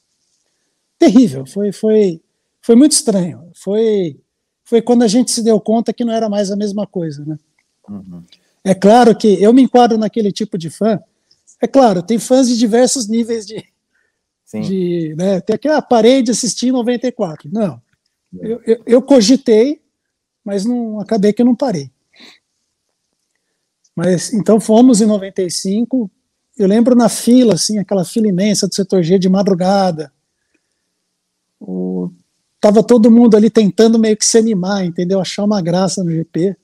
terrível, 0.98 1.46
foi, 1.46 1.72
foi, 1.72 2.22
foi 2.62 2.76
muito 2.76 2.94
estranho. 2.94 3.52
Foi, 3.56 4.20
foi 4.64 4.82
quando 4.82 5.04
a 5.04 5.08
gente 5.08 5.32
se 5.32 5.44
deu 5.44 5.60
conta 5.60 5.94
que 5.94 6.04
não 6.04 6.14
era 6.14 6.30
mais 6.30 6.52
a 6.52 6.56
mesma 6.56 6.86
coisa, 6.86 7.24
né? 7.26 7.38
Uhum. 7.90 8.24
É 8.64 8.74
claro 8.74 9.16
que 9.16 9.42
eu 9.42 9.54
me 9.54 9.62
enquadro 9.62 9.98
naquele 9.98 10.32
tipo 10.32 10.58
de 10.58 10.70
fã. 10.70 11.00
É 11.62 11.68
claro, 11.68 12.04
tem 12.04 12.20
fãs 12.20 12.48
de 12.48 12.58
diversos 12.58 13.08
níveis 13.08 13.46
de. 13.46 13.64
Sim. 14.46 14.62
de 14.62 15.16
né, 15.18 15.42
tem 15.42 15.56
aquela 15.56 15.82
parede 15.82 16.26
de 16.26 16.32
assistir 16.32 16.68
em 16.68 16.72
94. 16.72 17.50
Não. 17.52 17.82
É. 18.40 18.52
Eu, 18.52 18.62
eu, 18.66 18.84
eu, 18.86 19.02
cogitei, 19.02 19.82
mas 20.44 20.64
não 20.64 21.00
acabei 21.00 21.34
que 21.34 21.42
eu 21.42 21.46
não 21.46 21.56
parei. 21.56 21.92
Mas 23.96 24.34
então 24.34 24.60
fomos 24.60 25.02
em 25.02 25.06
95. 25.06 26.10
Eu 26.58 26.68
lembro 26.68 26.96
na 26.96 27.10
fila, 27.10 27.54
assim, 27.54 27.78
aquela 27.78 28.06
fila 28.06 28.28
imensa 28.28 28.68
do 28.68 28.76
setor 28.76 29.02
G 29.02 29.18
de 29.18 29.30
madrugada. 29.30 30.12
O, 31.60 32.12
tava 32.60 32.84
todo 32.84 33.12
mundo 33.12 33.36
ali 33.36 33.50
tentando 33.50 34.00
meio 34.00 34.18
que 34.18 34.26
se 34.26 34.38
animar, 34.38 34.86
entendeu? 34.86 35.20
Achar 35.20 35.44
uma 35.44 35.62
graça 35.62 36.04
no 36.04 36.12
GP. 36.12 36.56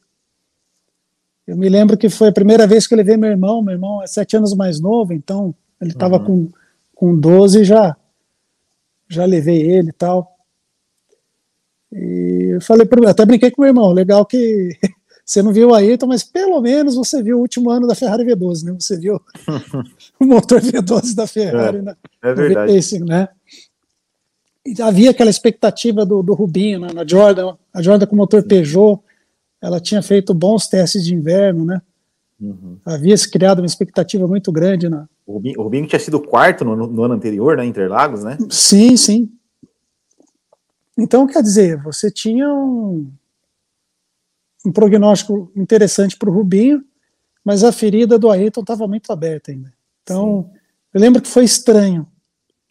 Eu 1.46 1.58
me 1.58 1.68
lembro 1.68 1.98
que 1.98 2.10
foi 2.10 2.30
a 2.30 2.34
primeira 2.34 2.66
vez 2.66 2.88
que 2.88 2.94
eu 2.94 2.98
levei 2.98 3.18
meu 3.18 3.30
irmão. 3.30 3.62
Meu 3.62 3.74
irmão 3.74 4.02
é 4.02 4.08
sete 4.08 4.38
anos 4.38 4.54
mais 4.54 4.80
novo, 4.80 5.14
então 5.14 5.54
ele 5.82 5.92
estava 5.92 6.18
uhum. 6.18 6.26
com, 6.26 6.52
com 6.96 7.20
12 7.20 7.64
já 7.64 7.96
já 9.10 9.26
levei 9.26 9.62
ele 9.62 9.90
e 9.90 9.94
tal. 9.94 10.34
E 11.92 12.56
eu 12.56 12.62
falei 12.62 12.86
para 12.86 13.12
até 13.12 13.26
brinquei 13.26 13.52
com 13.52 13.62
o 13.62 13.64
meu 13.64 13.70
irmão, 13.70 13.92
legal 13.92 14.26
que 14.26 14.70
você 15.24 15.44
não 15.44 15.54
viu 15.54 15.70
o 15.70 15.76
Ayrton, 15.76 16.08
mas 16.08 16.24
pelo 16.24 16.60
menos 16.60 16.96
você 16.96 17.22
viu 17.22 17.38
o 17.38 17.42
último 17.42 17.70
ano 17.70 17.86
da 17.86 17.94
Ferrari 17.94 18.26
V12, 18.26 18.64
né? 18.64 18.76
Você 18.80 18.98
viu 18.98 19.22
o 20.20 20.26
motor 20.26 20.60
V12 20.60 21.14
da 21.14 21.28
Ferrari, 21.28 21.78
é, 21.78 21.82
né? 21.82 21.96
É 22.24 22.34
verdade. 22.34 23.00
Né? 23.04 23.30
Havia 24.82 25.12
aquela 25.12 25.30
expectativa 25.30 26.06
do, 26.06 26.24
do 26.24 26.34
Rubinho 26.34 26.80
né? 26.80 26.88
na 26.94 27.06
Jordan, 27.06 27.56
a 27.74 27.82
Jordan 27.82 28.06
com 28.06 28.16
motor 28.16 28.44
Peugeot, 28.44 29.00
ela 29.62 29.80
tinha 29.80 30.02
feito 30.02 30.34
bons 30.34 30.68
testes 30.68 31.04
de 31.04 31.14
inverno, 31.14 31.66
né? 31.66 31.82
Uhum. 32.40 32.78
Havia 32.86 33.16
se 33.16 33.30
criado 33.30 33.60
uma 33.60 33.66
expectativa 33.66 34.28
muito 34.28 34.52
grande 34.52 34.90
na. 34.90 35.08
O 35.26 35.34
Rubinho, 35.34 35.60
o 35.60 35.64
Rubinho 35.64 35.88
tinha 35.88 36.00
sido 36.00 36.20
quarto 36.20 36.66
no, 36.66 36.76
no, 36.76 37.04
ano 37.04 37.14
anterior, 37.14 37.56
né? 37.56 37.66
Interlagos, 37.66 38.24
né? 38.24 38.38
Sim, 38.50 38.98
sim. 38.98 39.32
Então, 40.98 41.26
quer 41.26 41.42
dizer, 41.42 41.82
você 41.82 42.12
tinha 42.12 42.48
um, 42.54 43.10
um 44.66 44.72
prognóstico 44.72 45.52
interessante 45.56 46.18
para 46.18 46.30
o 46.30 46.34
Rubinho, 46.34 46.84
mas 47.44 47.64
a 47.64 47.72
ferida 47.72 48.20
do 48.20 48.30
Ayrton 48.30 48.62
estava 48.62 48.88
muito 48.88 49.12
aberta 49.12 49.52
ainda. 49.52 49.74
Então, 50.04 50.50
sim. 50.52 50.60
eu 50.94 51.02
lembro 51.02 51.22
que 51.22 51.30
foi 51.30 51.46
estranho. 51.46 52.06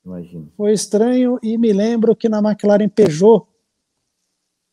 Imagino. 0.05 0.53
Foi 0.57 0.73
estranho 0.73 1.39
e 1.43 1.57
me 1.57 1.73
lembro 1.73 2.15
que 2.17 2.29
na 2.29 2.39
McLaren 2.39 2.89
Peugeot, 2.89 3.47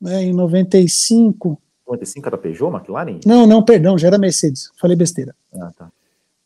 né, 0.01 0.23
em 0.23 0.33
95, 0.33 1.61
55 1.89 2.27
era 2.27 2.37
Peugeot, 2.37 2.71
McLaren? 2.75 3.19
Não, 3.25 3.47
não, 3.47 3.63
perdão, 3.63 3.97
já 3.97 4.07
era 4.07 4.17
Mercedes. 4.17 4.71
Falei 4.79 4.95
besteira. 4.95 5.35
Ah, 5.53 5.71
tá. 5.75 5.91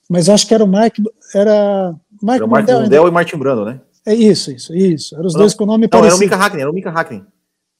Mas 0.09 0.29
acho 0.29 0.47
que 0.47 0.53
era 0.53 0.63
o 0.63 0.67
Mark. 0.67 0.95
Era, 1.33 1.95
Mark 2.21 2.37
era 2.37 2.45
o 2.45 2.49
Mark 2.49 2.69
Mundell 2.69 3.07
e 3.07 3.11
Martin 3.11 3.37
Brando, 3.37 3.65
né? 3.65 3.81
É 4.05 4.13
isso, 4.13 4.51
isso, 4.51 4.73
isso. 4.75 5.15
Eram 5.15 5.25
os 5.25 5.33
não, 5.33 5.41
dois 5.41 5.53
com 5.53 5.63
o 5.63 5.67
nome 5.67 5.83
não, 5.83 5.89
parecido. 5.89 6.17
Não, 6.17 6.17
era 6.17 6.17
o 6.17 6.19
Mika 6.19 6.45
Hakkinen, 6.45 6.61
era 6.61 6.71
o 6.71 6.73
Mika 6.73 6.89
Hakkinen. 6.89 7.25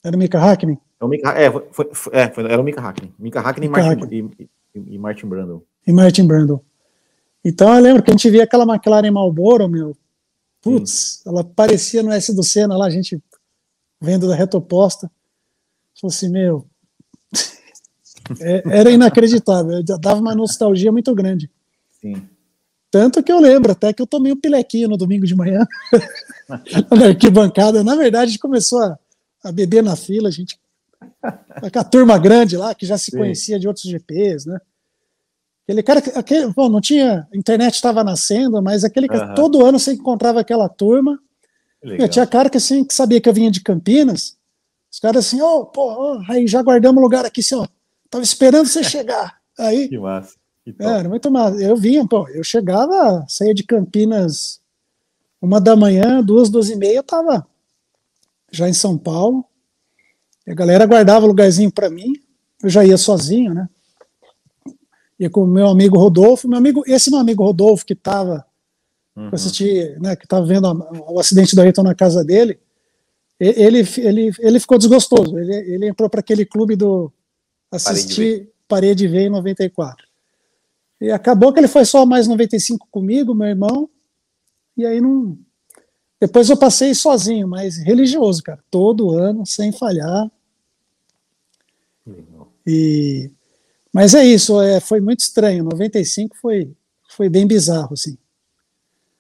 Era 0.04 0.16
o 0.16 0.20
Mika 0.20 0.40
Hakkinen? 0.40 0.80
É, 1.00 1.06
o 1.06 1.08
Mika, 1.08 1.30
é, 1.32 1.52
foi, 1.52 1.90
foi, 1.92 2.14
é 2.16 2.30
foi, 2.30 2.44
era 2.46 2.62
o 2.62 2.64
Mika 2.64 2.82
Hakkinen. 2.82 3.14
Mika 3.20 3.42
Hakkinen 3.42 3.70
Mika 3.70 3.82
e, 3.82 3.86
Martin, 3.86 4.08
e, 4.12 4.50
e, 4.76 4.96
e 4.96 4.98
Martin 4.98 5.28
Brando. 5.28 5.64
E 5.86 5.92
Martin 5.92 6.28
Brando. 6.28 6.62
Então 7.44 7.74
eu 7.76 7.82
lembro 7.82 8.02
que 8.02 8.10
a 8.10 8.14
gente 8.14 8.30
via 8.30 8.44
aquela 8.44 8.64
McLaren 8.64 9.12
Marlboro, 9.12 9.68
meu. 9.68 9.96
Putz, 10.64 11.22
ela 11.26 11.44
parecia 11.44 12.02
no 12.02 12.10
S 12.10 12.34
do 12.34 12.42
Senna 12.42 12.78
lá, 12.78 12.86
a 12.86 12.90
gente 12.90 13.22
vendo 14.02 14.30
da 14.30 14.34
reta 14.34 14.58
oposta. 14.58 15.12
Falei 16.00 16.16
assim, 16.16 16.30
meu, 16.30 16.66
é, 18.40 18.64
era 18.80 18.90
inacreditável, 18.90 19.84
dava 20.00 20.22
uma 20.22 20.34
nostalgia 20.34 20.90
muito 20.90 21.14
grande. 21.14 21.52
Sim. 22.00 22.28
Tanto 22.90 23.22
que 23.22 23.32
eu 23.32 23.40
lembro 23.40 23.74
até 23.74 23.92
que 23.92 24.02
eu 24.02 24.08
tomei 24.08 24.32
um 24.32 24.40
pilequinho 24.40 24.88
no 24.88 24.96
domingo 24.96 25.26
de 25.26 25.36
manhã, 25.36 25.68
na 26.96 27.08
arquibancada. 27.08 27.84
Na 27.84 27.96
verdade, 27.96 28.24
a 28.24 28.28
gente 28.28 28.40
começou 28.40 28.82
a, 28.82 28.98
a 29.44 29.52
beber 29.52 29.84
na 29.84 29.98
fila, 29.98 30.30
a 30.30 30.32
gente. 30.32 30.58
Com 31.60 31.80
a 31.80 31.84
turma 31.84 32.18
grande 32.18 32.56
lá, 32.56 32.74
que 32.74 32.86
já 32.86 32.98
se 32.98 33.12
Sim. 33.12 33.18
conhecia 33.18 33.60
de 33.60 33.68
outros 33.68 33.86
GPs, 33.86 34.48
né? 34.48 34.62
Aquele 35.64 35.84
cara, 35.84 36.00
aquele, 36.16 36.48
bom, 36.48 36.68
não 36.70 36.82
tinha, 36.82 37.28
a 37.34 37.38
internet 37.38 37.76
estava 37.76 38.04
nascendo, 38.04 38.62
mas 38.62 38.84
aquele 38.84 39.08
uhum. 39.08 39.34
todo 39.34 39.66
ano 39.66 39.80
você 39.80 39.94
encontrava 39.94 40.42
aquela 40.42 40.68
turma. 40.68 41.18
Eu 41.82 42.08
tinha 42.08 42.28
cara 42.28 42.50
que 42.50 42.58
assim, 42.58 42.84
que 42.84 42.94
sabia 42.94 43.20
que 43.20 43.28
eu 43.28 43.34
vinha 43.34 43.52
de 43.52 43.62
Campinas. 43.62 44.38
Os 44.92 45.00
caras 45.00 45.26
assim, 45.26 45.42
ó, 45.42 45.60
oh, 45.60 45.66
pô, 45.66 45.94
oh, 45.94 46.32
aí 46.32 46.48
já 46.48 46.62
guardamos 46.62 47.02
lugar 47.02 47.26
aqui, 47.26 47.42
assim, 47.42 47.56
ó, 47.56 47.66
Tava 48.14 48.24
esperando 48.24 48.68
você 48.68 48.84
chegar. 48.84 49.40
Aí. 49.58 49.90
Que 49.90 49.98
massa. 49.98 50.36
Que 50.64 50.76
é, 50.80 50.86
era 50.86 51.10
muito 51.10 51.32
massa. 51.32 51.60
Eu 51.60 51.76
vinha, 51.76 52.08
pô, 52.08 52.30
eu 52.30 52.44
chegava, 52.44 53.26
saía 53.28 53.56
de 53.56 53.64
Campinas 53.64 54.62
uma 55.42 55.60
da 55.60 55.76
manhã, 55.76 56.24
duas, 56.24 56.48
duas 56.48 56.70
e 56.70 56.76
meia, 56.76 56.98
eu 56.98 57.04
tava 57.04 57.46
já 58.52 58.70
em 58.70 58.74
São 58.74 58.98
Paulo. 58.98 59.44
A 60.48 60.54
galera 60.54 60.86
guardava 60.86 61.26
lugarzinho 61.26 61.72
para 61.72 61.90
mim. 61.90 62.14
Eu 62.62 62.70
já 62.70 62.86
ia 62.86 62.98
sozinho, 62.98 63.52
né? 63.52 63.68
Ia 65.24 65.30
com 65.30 65.44
o 65.44 65.48
meu 65.48 65.68
amigo 65.68 65.98
Rodolfo. 65.98 66.50
Meu 66.50 66.58
amigo, 66.58 66.84
esse 66.86 67.10
meu 67.10 67.20
amigo 67.20 67.44
Rodolfo 67.44 67.86
que 67.86 67.96
tava 67.96 68.46
uhum. 69.16 69.30
assistir, 69.32 69.98
né, 70.02 70.18
que 70.18 70.28
tava 70.28 70.46
vendo 70.46 70.68
o 71.08 71.18
acidente 71.18 71.56
do 71.56 71.62
Ayrton 71.62 71.84
na 71.84 71.96
casa 71.96 72.26
dele, 72.26 72.60
ele, 73.40 73.80
ele, 73.98 74.32
ele 74.38 74.60
ficou 74.60 74.78
desgostoso. 74.78 75.40
Ele, 75.40 75.56
ele 75.56 75.88
entrou 75.88 76.10
para 76.10 76.20
aquele 76.20 76.46
clube 76.46 76.76
do 76.76 77.10
assisti 77.72 78.50
Parede 78.68 79.08
V 79.08 79.18
em 79.18 79.30
94. 79.30 80.06
E 81.00 81.10
acabou 81.10 81.54
que 81.54 81.60
ele 81.60 81.70
foi 81.70 81.86
só 81.86 82.06
mais 82.06 82.28
95 82.28 82.86
comigo, 82.92 83.34
meu 83.34 83.48
irmão, 83.48 83.90
e 84.76 84.86
aí 84.86 85.00
não. 85.00 85.38
Depois 86.20 86.50
eu 86.50 86.58
passei 86.58 86.94
sozinho, 86.94 87.48
mas 87.48 87.78
religioso, 87.78 88.44
cara, 88.44 88.62
todo 88.70 89.12
ano, 89.12 89.46
sem 89.46 89.72
falhar. 89.72 90.30
E 92.66 93.32
mas 93.94 94.16
é 94.16 94.26
isso, 94.26 94.60
é, 94.60 94.80
foi 94.80 95.00
muito 95.00 95.20
estranho. 95.20 95.64
95 95.64 96.36
foi, 96.42 96.72
foi 97.10 97.30
bem 97.30 97.46
bizarro, 97.46 97.94
assim. 97.94 98.18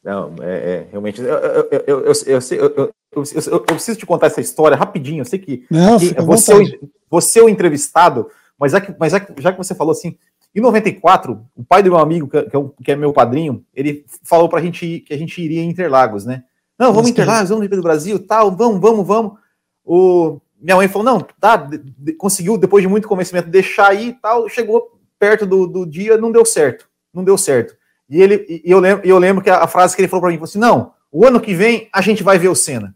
Não, 0.04 0.34
é, 0.42 0.54
é 0.54 0.88
realmente. 0.90 1.22
Eu, 1.22 1.28
eu, 1.28 1.70
eu, 1.88 2.14
eu, 2.26 2.42
eu, 3.52 3.60
preciso 3.62 4.00
te 4.00 4.06
contar 4.06 4.28
essa 4.28 4.42
história 4.42 4.76
rapidinho. 4.76 5.22
Eu 5.22 5.26
sei 5.26 5.40
que 5.40 5.66
Não, 5.70 5.98
você, 6.26 6.80
você 7.10 7.40
é 7.40 7.44
o 7.44 7.50
entrevistado, 7.50 8.28
mas, 8.60 8.72
já 8.72 8.82
que, 8.82 8.94
mas 9.00 9.12
já, 9.12 9.20
que, 9.20 9.42
já 9.42 9.52
que 9.52 9.58
você 9.58 9.76
falou 9.76 9.92
assim, 9.92 10.18
em 10.56 10.60
94, 10.60 11.40
o 11.56 11.64
pai 11.64 11.82
do 11.82 11.92
meu 11.92 12.00
amigo, 12.00 12.28
que, 12.28 12.38
é, 12.38 12.46
que 12.84 12.92
é 12.92 12.96
meu 12.96 13.14
padrinho, 13.14 13.64
ele 13.74 14.06
falou 14.24 14.50
pra 14.50 14.62
gente 14.62 15.00
que 15.02 15.14
a 15.14 15.18
gente 15.18 15.42
iria 15.42 15.62
em 15.62 15.70
Interlagos, 15.70 16.26
né? 16.26 16.44
Não, 16.78 16.92
vamos 16.92 17.10
em 17.10 17.12
Interlagos, 17.12 17.50
vamos 17.50 17.70
no 17.70 17.76
do 17.76 17.82
Brasil, 17.82 18.20
tal, 18.20 18.56
vamos, 18.56 18.82
vamos, 18.82 19.08
vamos. 19.08 19.34
O, 19.86 20.40
minha 20.64 20.78
mãe 20.78 20.88
falou, 20.88 21.06
não, 21.06 21.20
tá, 21.40 21.58
de, 21.58 21.78
de, 21.78 22.14
conseguiu, 22.14 22.58
depois 22.58 22.82
de 22.82 22.88
muito 22.88 23.08
convencimento, 23.08 23.50
deixar 23.50 23.90
aí 23.90 24.10
e 24.10 24.14
tal, 24.14 24.48
chegou 24.48 24.98
perto 25.20 25.46
do, 25.46 25.68
do 25.68 25.86
dia, 25.86 26.18
não 26.18 26.32
deu 26.32 26.46
certo, 26.46 26.88
não 27.14 27.24
deu 27.24 27.38
certo. 27.38 27.76
E 28.10 28.22
ele, 28.22 28.46
e 28.64 28.72
eu 28.72 28.80
lembro, 28.80 29.06
eu 29.06 29.18
lembro 29.18 29.44
que 29.44 29.50
a, 29.50 29.64
a 29.64 29.68
frase 29.68 29.96
que 29.96 30.02
ele 30.02 30.08
falou 30.08 30.22
para 30.22 30.32
mim, 30.32 30.38
falou 30.38 30.50
assim, 30.50 30.60
não, 30.60 30.94
o 31.12 31.26
ano 31.26 31.40
que 31.40 31.54
vem 31.54 31.90
a 31.92 32.02
gente 32.02 32.24
vai 32.24 32.40
ver 32.40 32.48
o 32.48 32.56
Senna. 32.56 32.96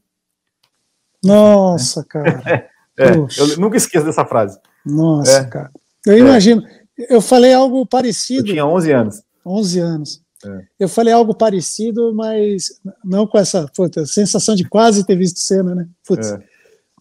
Nossa, 1.24 2.04
cara. 2.04 2.70
é, 2.98 3.12
eu 3.12 3.58
nunca 3.60 3.78
esqueço 3.78 4.06
dessa 4.06 4.26
frase. 4.26 4.60
Nossa, 4.86 5.40
é. 5.40 5.44
cara. 5.46 5.72
Eu 6.06 6.14
é. 6.14 6.20
imagino. 6.20 6.64
Eu 7.10 7.22
falei 7.22 7.54
algo 7.54 7.86
parecido. 7.86 8.48
Eu 8.48 8.54
tinha 8.54 8.66
11 8.66 8.92
anos. 8.92 9.24
11 9.46 9.80
anos. 9.80 10.22
É. 10.46 10.62
Eu 10.80 10.90
falei 10.90 11.14
algo 11.14 11.34
parecido, 11.34 12.14
mas 12.14 12.80
não 13.04 13.28
com 13.28 13.38
essa 13.38 13.70
puta, 13.76 14.06
sensação 14.06 14.56
de 14.56 14.68
quase 14.68 15.06
ter 15.06 15.16
visto 15.16 15.40
cena, 15.40 15.76
né? 15.76 15.88
Putz. 16.06 16.32
É. 16.32 16.40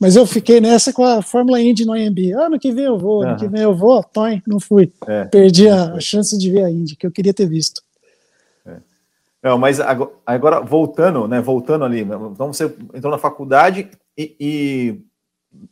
Mas 0.00 0.14
eu 0.14 0.26
fiquei 0.26 0.60
nessa 0.60 0.92
com 0.92 1.02
a 1.02 1.22
Fórmula 1.22 1.60
Indy 1.60 1.86
no. 1.86 1.94
Ah, 1.94 2.46
ano 2.46 2.58
que 2.58 2.70
vem 2.70 2.84
eu 2.84 2.98
vou, 2.98 3.22
ano 3.22 3.32
uhum. 3.32 3.36
que 3.38 3.48
vem 3.48 3.62
eu 3.62 3.74
vou, 3.74 4.02
toim, 4.04 4.42
não 4.46 4.60
fui. 4.60 4.92
É. 5.06 5.24
Perdi 5.24 5.68
a, 5.68 5.94
a, 5.94 6.00
chance 6.00 6.36
de 6.36 6.50
ver 6.50 6.64
a 6.64 6.70
Indy, 6.70 6.96
que 6.96 7.06
eu 7.06 7.10
queria 7.10 7.32
ter 7.32 7.48
visto. 7.48 7.82
É. 8.66 8.76
Não, 9.42 9.56
mas 9.56 9.80
agora, 9.80 10.10
agora, 10.26 10.60
voltando, 10.60 11.26
né? 11.26 11.40
Voltando 11.40 11.84
ali, 11.84 12.02
então 12.02 12.52
você 12.52 12.66
entrou 12.92 13.10
na 13.10 13.18
faculdade 13.18 13.88
e, 14.16 14.36
e 14.38 15.00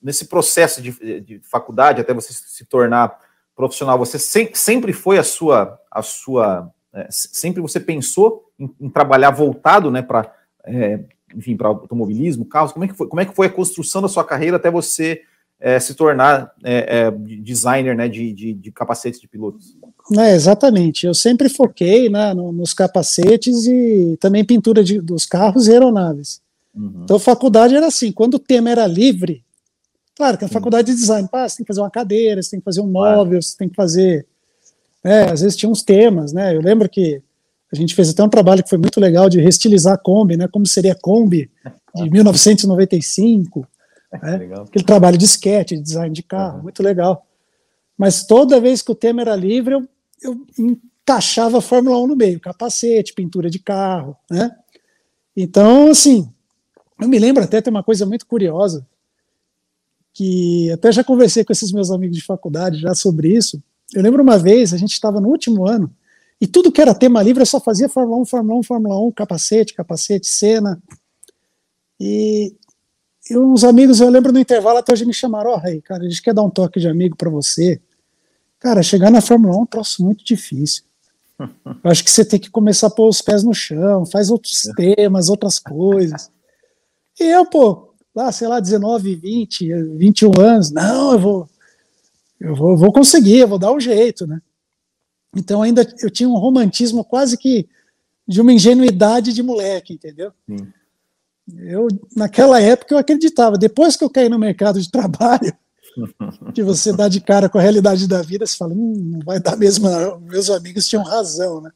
nesse 0.03 0.27
processo 0.27 0.81
de, 0.81 1.21
de, 1.21 1.41
faculdade, 1.41 2.01
até 2.01 2.15
você 2.15 2.33
se 2.33 2.65
tornar 2.65 3.19
profissional, 3.55 3.99
você 3.99 4.19
se, 4.19 4.51
sempre 4.55 4.95
foi 4.95 5.19
a 5.19 5.23
sua, 5.23 5.79
a 5.91 6.01
sua, 6.03 6.71
é, 6.95 7.07
sempre 7.11 7.61
você 7.61 7.79
pensou 7.79 8.51
em, 8.59 8.75
em 8.81 8.89
trabalhar 8.89 9.31
voltado, 9.31 9.91
né, 9.91 10.01
para, 10.01 10.33
é, 10.65 11.01
enfim, 11.37 11.57
para 11.57 11.68
automobilismo, 11.68 12.44
carros. 12.44 12.73
Como 12.73 12.85
é 12.85 12.88
que 12.88 12.94
foi? 12.94 13.09
Como 13.09 13.20
é 13.20 13.25
que 13.25 13.35
foi 13.35 13.47
a 13.47 13.51
construção 13.51 14.03
da 14.03 14.09
sua 14.09 14.25
carreira 14.25 14.57
até 14.57 14.70
você 14.70 15.23
é, 15.61 15.79
se 15.81 15.94
tornar 15.94 16.53
é, 16.62 17.07
é, 17.07 17.11
designer, 17.11 17.97
né, 17.97 18.09
de, 18.09 18.33
de, 18.33 18.53
de, 18.53 18.73
capacetes 18.73 19.20
de 19.20 19.29
pilotos? 19.29 19.77
É, 20.18 20.35
exatamente. 20.35 21.07
Eu 21.07 21.14
sempre 21.14 21.49
foquei 21.49 22.09
né, 22.09 22.35
nos 22.35 22.75
capacetes 22.75 23.66
e 23.66 24.16
também 24.20 24.44
pintura 24.44 24.85
de, 24.85 25.01
dos 25.01 25.25
carros 25.27 25.66
e 25.68 25.73
aeronaves. 25.73 26.40
Uhum. 26.75 27.03
Então, 27.05 27.18
faculdade 27.18 27.75
era 27.75 27.87
assim: 27.87 28.12
quando 28.12 28.35
o 28.35 28.38
tema 28.38 28.70
era 28.70 28.87
livre, 28.87 29.44
Claro 30.16 30.38
que 30.38 30.44
na 30.44 30.49
faculdade 30.49 30.92
de 30.92 30.97
design, 30.97 31.29
pá, 31.29 31.49
você 31.49 31.57
tem 31.57 31.64
que 31.64 31.68
fazer 31.68 31.81
uma 31.81 31.90
cadeira, 31.90 32.40
você 32.40 32.51
tem 32.51 32.61
que 32.61 32.64
fazer 32.64 32.81
um 32.81 32.87
móvel, 32.87 33.42
você 33.42 33.57
tem 33.57 33.68
que 33.68 33.75
fazer. 33.75 34.27
Né, 35.03 35.31
às 35.31 35.40
vezes 35.40 35.57
tinha 35.57 35.70
uns 35.70 35.83
temas, 35.83 36.33
né? 36.33 36.55
Eu 36.55 36.61
lembro 36.61 36.88
que 36.88 37.20
a 37.75 37.77
gente 37.77 37.95
fez 37.95 38.09
até 38.11 38.23
um 38.23 38.29
trabalho 38.29 38.63
que 38.63 38.69
foi 38.69 38.79
muito 38.79 39.01
legal 39.01 39.29
de 39.29 39.41
restilizar 39.41 39.95
a 39.95 39.99
Kombi, 39.99 40.37
né? 40.37 40.47
Como 40.47 40.65
seria 40.65 40.93
a 40.93 40.99
Kombi 40.99 41.51
de 41.95 42.11
1995. 42.11 43.67
Né, 44.23 44.49
aquele 44.65 44.85
trabalho 44.85 45.19
de 45.19 45.25
sketch, 45.25 45.71
de 45.71 45.81
design 45.81 46.15
de 46.15 46.23
carro, 46.23 46.59
uhum. 46.59 46.63
muito 46.63 46.81
legal. 46.85 47.27
Mas 47.99 48.25
toda 48.25 48.61
vez 48.61 48.81
que 48.81 48.93
o 48.93 48.95
tema 48.95 49.23
era 49.23 49.35
livre, 49.35 49.75
eu, 49.75 49.89
eu 50.23 50.47
encaixava 50.57 51.59
a 51.59 51.61
Fórmula 51.61 51.99
1 51.99 52.07
no 52.07 52.15
meio, 52.15 52.39
capacete, 52.39 53.13
pintura 53.13 53.51
de 53.51 53.59
carro, 53.59 54.17
né? 54.31 54.55
Então, 55.37 55.91
assim, 55.91 56.33
eu 57.01 57.09
me 57.09 57.19
lembro 57.19 57.43
até, 57.43 57.61
tem 57.61 57.73
uma 57.73 57.83
coisa 57.83 58.07
muito 58.07 58.25
curiosa, 58.25 58.87
que 60.13 60.71
até 60.71 60.93
já 60.93 61.03
conversei 61.03 61.45
com 61.45 61.53
esses 61.53 61.73
meus 61.73 61.91
amigos 61.91 62.17
de 62.17 62.23
faculdade 62.23 62.79
já 62.79 62.95
sobre 62.95 63.35
isso. 63.35 63.61
Eu 63.93 64.01
lembro 64.01 64.23
uma 64.23 64.39
vez, 64.39 64.73
a 64.73 64.77
gente 64.77 64.93
estava 64.93 65.21
no 65.21 65.29
último 65.29 65.67
ano, 65.67 65.93
e 66.40 66.47
tudo 66.47 66.73
que 66.73 66.81
era 66.81 66.94
tema 66.94 67.23
livre 67.23 67.42
eu 67.42 67.47
só 67.47 67.61
fazia 67.61 67.88
Fórmula 67.88 68.20
1, 68.23 68.27
Fórmula 68.27 68.59
1, 68.61 68.62
Fórmula 68.62 69.01
1, 69.09 69.12
capacete, 69.12 69.75
capacete, 69.75 70.27
cena. 70.27 70.83
E, 71.99 72.55
e 73.31 73.38
uns 73.38 73.64
amigos, 73.64 74.01
eu 74.01 74.09
lembro 74.09 74.33
no 74.33 74.38
intervalo 74.38 74.79
até 74.79 74.92
hoje 74.92 75.07
me 75.07 75.14
chamaram, 75.14 75.51
ó, 75.51 75.55
oh, 75.55 75.59
Rei, 75.59 75.81
cara, 75.81 76.05
a 76.05 76.09
gente 76.09 76.23
quer 76.23 76.35
dar 76.35 76.42
um 76.42 76.51
toque 76.51 76.81
de 76.81 76.88
amigo 76.88 77.16
para 77.16 77.31
você. 77.31 77.81
Cara, 78.59 78.83
chegar 78.83 79.11
na 79.11 79.20
Fórmula 79.20 79.55
1 79.57 79.59
é 79.59 79.62
um 79.62 79.66
troço 79.66 80.05
muito 80.05 80.25
difícil. 80.25 80.85
Eu 81.38 81.90
acho 81.90 82.05
que 82.05 82.11
você 82.11 82.25
tem 82.25 82.38
que 82.38 82.51
começar 82.51 82.87
a 82.87 82.90
pôr 82.90 83.09
os 83.09 83.20
pés 83.20 83.42
no 83.42 83.53
chão, 83.53 84.07
faz 84.07 84.31
outros 84.31 84.66
é. 84.66 84.94
temas, 84.94 85.29
outras 85.29 85.59
coisas. 85.59 86.31
E 87.18 87.25
eu, 87.25 87.44
pô, 87.47 87.94
lá, 88.14 88.31
sei 88.33 88.49
lá, 88.49 88.61
19, 88.61 89.14
20, 89.16 89.73
21 89.97 90.40
anos, 90.40 90.70
não, 90.70 91.12
eu 91.12 91.18
vou, 91.18 91.49
eu 92.40 92.55
vou, 92.55 92.77
vou 92.77 92.92
conseguir, 92.92 93.38
eu 93.38 93.49
vou 93.49 93.59
dar 93.59 93.73
um 93.73 93.81
jeito, 93.81 94.27
né? 94.27 94.40
Então 95.37 95.62
ainda 95.62 95.87
eu 96.01 96.11
tinha 96.11 96.29
um 96.29 96.37
romantismo 96.37 97.05
quase 97.05 97.37
que 97.37 97.68
de 98.27 98.40
uma 98.40 98.53
ingenuidade 98.53 99.33
de 99.33 99.42
moleque, 99.42 99.94
entendeu? 99.94 100.33
Sim. 100.49 100.66
Eu, 101.57 101.88
naquela 102.16 102.61
época, 102.61 102.94
eu 102.94 102.99
acreditava. 102.99 103.59
Depois 103.59 103.97
que 103.97 104.05
eu 104.05 104.09
caí 104.09 104.29
no 104.31 104.38
mercado 104.38 104.81
de 104.81 104.90
trabalho, 104.90 105.53
que 106.55 106.62
você 106.62 106.92
dá 106.92 107.07
de 107.07 107.20
cara 107.20 107.49
com 107.49 107.59
a 107.59 107.62
realidade 107.62 108.09
da 108.09 108.23
vida, 108.23 108.47
você 108.47 108.57
fala, 108.57 108.73
hum, 108.73 108.94
não 109.12 109.20
vai 109.20 109.38
dar 109.38 109.57
mesmo, 109.57 109.88
não. 109.88 110.20
meus 110.20 110.49
amigos 110.49 110.88
tinham 110.88 111.05
razão, 111.05 111.61
né? 111.61 111.70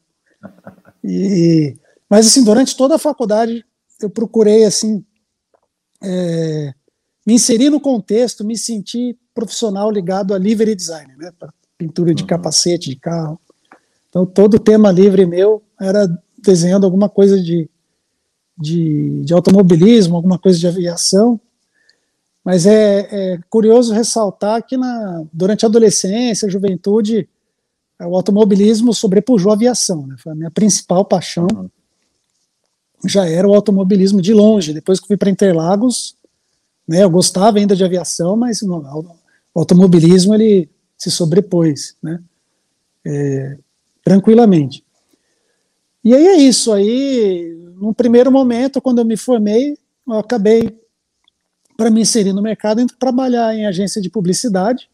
E, 1.03 1.77
mas 2.09 2.27
assim, 2.27 2.43
durante 2.43 2.75
toda 2.75 2.95
a 2.95 2.99
faculdade, 2.99 3.63
eu 4.01 4.09
procurei 4.09 4.65
assim 4.65 5.05
é, 6.01 6.73
me 7.25 7.33
inserir 7.35 7.69
no 7.69 7.79
contexto, 7.79 8.43
me 8.43 8.57
sentir 8.57 9.17
profissional 9.33 9.91
ligado 9.91 10.33
a 10.33 10.37
livery 10.37 10.75
design, 10.75 11.15
né? 11.17 11.31
Pintura 11.77 12.13
de 12.13 12.23
uhum. 12.23 12.27
capacete 12.27 12.89
de 12.89 12.95
carro. 12.95 13.39
Então 14.09 14.25
todo 14.25 14.55
o 14.55 14.59
tema 14.59 14.91
livre 14.91 15.25
meu 15.25 15.63
era 15.79 16.07
desenhando 16.37 16.85
alguma 16.85 17.07
coisa 17.07 17.39
de, 17.41 17.69
de, 18.57 19.21
de 19.23 19.33
automobilismo, 19.33 20.15
alguma 20.15 20.37
coisa 20.37 20.57
de 20.57 20.67
aviação. 20.67 21.39
Mas 22.43 22.65
é, 22.65 23.07
é 23.11 23.39
curioso 23.49 23.93
ressaltar 23.93 24.65
que 24.65 24.75
na, 24.77 25.23
durante 25.31 25.65
a 25.65 25.67
adolescência, 25.67 26.47
a 26.47 26.51
juventude, 26.51 27.29
o 27.99 28.15
automobilismo 28.15 28.93
sobrepujou 28.93 29.51
a 29.51 29.55
aviação. 29.55 30.07
Né? 30.07 30.15
Foi 30.17 30.31
a 30.31 30.35
minha 30.35 30.51
principal 30.51 31.05
paixão. 31.05 31.47
Uhum. 31.53 31.69
Já 33.05 33.27
era 33.27 33.47
o 33.47 33.53
automobilismo 33.53 34.21
de 34.21 34.33
longe. 34.33 34.73
Depois 34.73 34.99
que 34.99 35.07
fui 35.07 35.17
para 35.17 35.29
Interlagos, 35.29 36.15
né, 36.87 37.03
eu 37.03 37.09
gostava 37.09 37.59
ainda 37.59 37.75
de 37.75 37.83
aviação, 37.83 38.35
mas 38.35 38.61
no, 38.61 38.79
o 39.53 39.59
automobilismo 39.59 40.33
ele 40.33 40.69
se 40.97 41.11
sobrepôs, 41.11 41.95
né? 42.01 42.21
É, 43.05 43.57
tranquilamente. 44.09 44.83
E 46.03 46.15
aí 46.15 46.25
é 46.25 46.37
isso. 46.37 46.73
Aí, 46.73 47.55
num 47.79 47.93
primeiro 47.93 48.31
momento, 48.31 48.81
quando 48.81 48.97
eu 48.97 49.05
me 49.05 49.15
formei, 49.15 49.77
eu 50.07 50.13
acabei 50.17 50.75
para 51.77 51.91
me 51.91 52.01
inserir 52.01 52.33
no 52.33 52.41
mercado, 52.41 52.81
indo 52.81 52.93
trabalhar 52.97 53.55
em 53.55 53.67
agência 53.67 54.01
de 54.01 54.09
publicidade, 54.09 54.89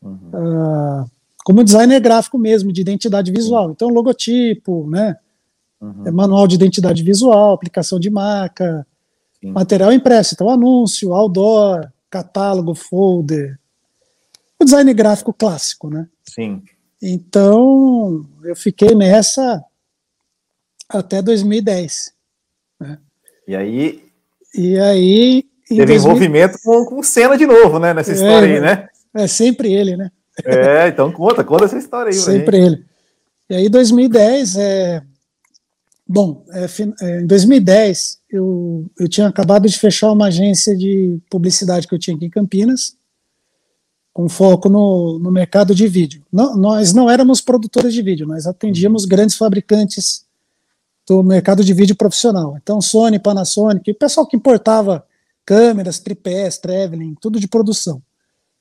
uhum. 0.00 0.30
uh, 0.32 1.10
como 1.44 1.64
designer 1.64 2.00
gráfico 2.00 2.38
mesmo, 2.38 2.72
de 2.72 2.80
identidade 2.80 3.32
visual. 3.32 3.72
Então, 3.72 3.88
logotipo, 3.88 4.88
né, 4.88 5.16
uhum. 5.80 6.06
É 6.06 6.10
manual 6.12 6.46
de 6.46 6.54
identidade 6.54 7.02
visual, 7.02 7.52
aplicação 7.52 7.98
de 7.98 8.08
marca, 8.08 8.86
Sim. 9.40 9.50
material 9.50 9.92
impresso, 9.92 10.34
então 10.34 10.48
anúncio, 10.48 11.12
outdoor, 11.12 11.90
catálogo, 12.08 12.74
folder, 12.74 13.58
o 14.60 14.64
design 14.64 14.94
gráfico 14.94 15.32
clássico, 15.32 15.90
né? 15.90 16.08
Sim. 16.24 16.62
Então, 17.00 18.26
eu 18.42 18.56
fiquei 18.56 18.94
nessa 18.94 19.64
até 20.88 21.22
2010. 21.22 22.12
Né? 22.80 22.98
E 23.46 23.56
aí? 23.56 24.04
E 24.54 24.78
aí, 24.78 25.44
Teve 25.68 25.84
2000... 25.84 25.96
envolvimento 25.96 26.58
com, 26.64 26.84
com 26.86 27.02
Senna 27.02 27.36
de 27.36 27.46
novo, 27.46 27.78
né? 27.78 27.92
Nessa 27.92 28.12
história 28.12 28.46
é, 28.46 28.54
aí, 28.54 28.60
né? 28.60 28.88
É 29.14 29.26
sempre 29.26 29.72
ele, 29.72 29.96
né? 29.96 30.10
É, 30.44 30.88
então 30.88 31.12
conta, 31.12 31.44
conta 31.44 31.64
essa 31.64 31.78
história 31.78 32.10
aí. 32.10 32.16
Sempre 32.18 32.58
ele. 32.58 32.84
E 33.50 33.54
aí, 33.54 33.68
2010, 33.68 34.56
é... 34.56 35.02
bom, 36.06 36.44
é, 36.52 36.66
é, 37.02 37.20
em 37.20 37.26
2010, 37.26 38.18
eu, 38.30 38.86
eu 38.98 39.08
tinha 39.08 39.26
acabado 39.26 39.66
de 39.66 39.78
fechar 39.78 40.12
uma 40.12 40.26
agência 40.26 40.76
de 40.76 41.18
publicidade 41.30 41.88
que 41.88 41.94
eu 41.94 41.98
tinha 41.98 42.14
aqui 42.14 42.26
em 42.26 42.30
Campinas, 42.30 42.96
com 44.18 44.28
foco 44.28 44.68
no, 44.68 45.16
no 45.20 45.30
mercado 45.30 45.72
de 45.72 45.86
vídeo. 45.86 46.24
Não, 46.32 46.56
nós 46.56 46.92
não 46.92 47.08
éramos 47.08 47.40
produtores 47.40 47.94
de 47.94 48.02
vídeo, 48.02 48.26
nós 48.26 48.48
atendíamos 48.48 49.04
grandes 49.04 49.36
fabricantes 49.36 50.26
do 51.06 51.22
mercado 51.22 51.62
de 51.62 51.72
vídeo 51.72 51.94
profissional. 51.94 52.58
Então, 52.60 52.80
Sony, 52.80 53.20
Panasonic, 53.20 53.88
o 53.88 53.94
pessoal 53.94 54.26
que 54.26 54.36
importava 54.36 55.06
câmeras, 55.46 56.00
tripés, 56.00 56.58
traveling, 56.58 57.14
tudo 57.20 57.38
de 57.38 57.46
produção. 57.46 58.02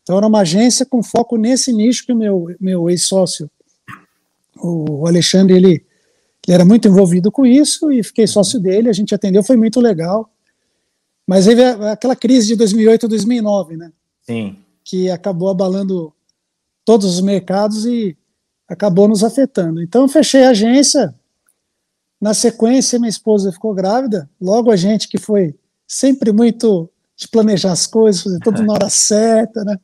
Então 0.03 0.15
era 0.19 0.27
uma 0.27 0.41
agência 0.41 0.85
com 0.85 1.01
foco 1.01 1.37
nesse 1.37 1.73
nicho 1.73 2.05
que 2.05 2.13
o 2.13 2.15
meu, 2.15 2.55
meu 2.59 2.87
ex-sócio, 2.87 3.49
o 4.57 5.07
Alexandre, 5.07 5.55
ele, 5.55 5.67
ele, 5.67 5.83
era 6.49 6.63
muito 6.63 6.87
envolvido 6.87 7.31
com 7.31 7.47
isso 7.47 7.91
e 7.91 8.03
fiquei 8.03 8.27
sócio 8.27 8.59
dele, 8.59 8.89
a 8.89 8.93
gente 8.93 9.15
atendeu, 9.15 9.41
foi 9.41 9.57
muito 9.57 9.79
legal. 9.79 10.31
Mas 11.25 11.47
veio 11.47 11.83
aquela 11.87 12.15
crise 12.15 12.49
de 12.49 12.55
2008 12.57 13.07
2009, 13.07 13.75
né? 13.75 13.91
Sim. 14.21 14.66
Que 14.87 15.09
acabou 15.11 15.49
abalando 15.49 16.13
todos 16.85 17.05
os 17.05 17.21
mercados 17.21 17.85
e 17.85 18.17
acabou 18.67 19.07
nos 19.07 19.23
afetando. 19.23 19.81
Então 19.81 20.07
fechei 20.07 20.43
a 20.43 20.51
agência, 20.51 21.13
na 22.19 22.33
sequência 22.33 22.97
minha 22.97 23.09
esposa 23.09 23.51
ficou 23.51 23.73
grávida, 23.73 24.29
logo 24.41 24.71
a 24.71 24.75
gente 24.75 25.07
que 25.07 25.17
foi 25.17 25.53
sempre 25.87 26.31
muito 26.31 26.89
de 27.15 27.27
planejar 27.27 27.71
as 27.71 27.87
coisas, 27.87 28.21
fazer 28.21 28.39
tudo 28.39 28.63
na 28.63 28.73
hora 28.73 28.89
certa, 28.89 29.63
né? 29.63 29.77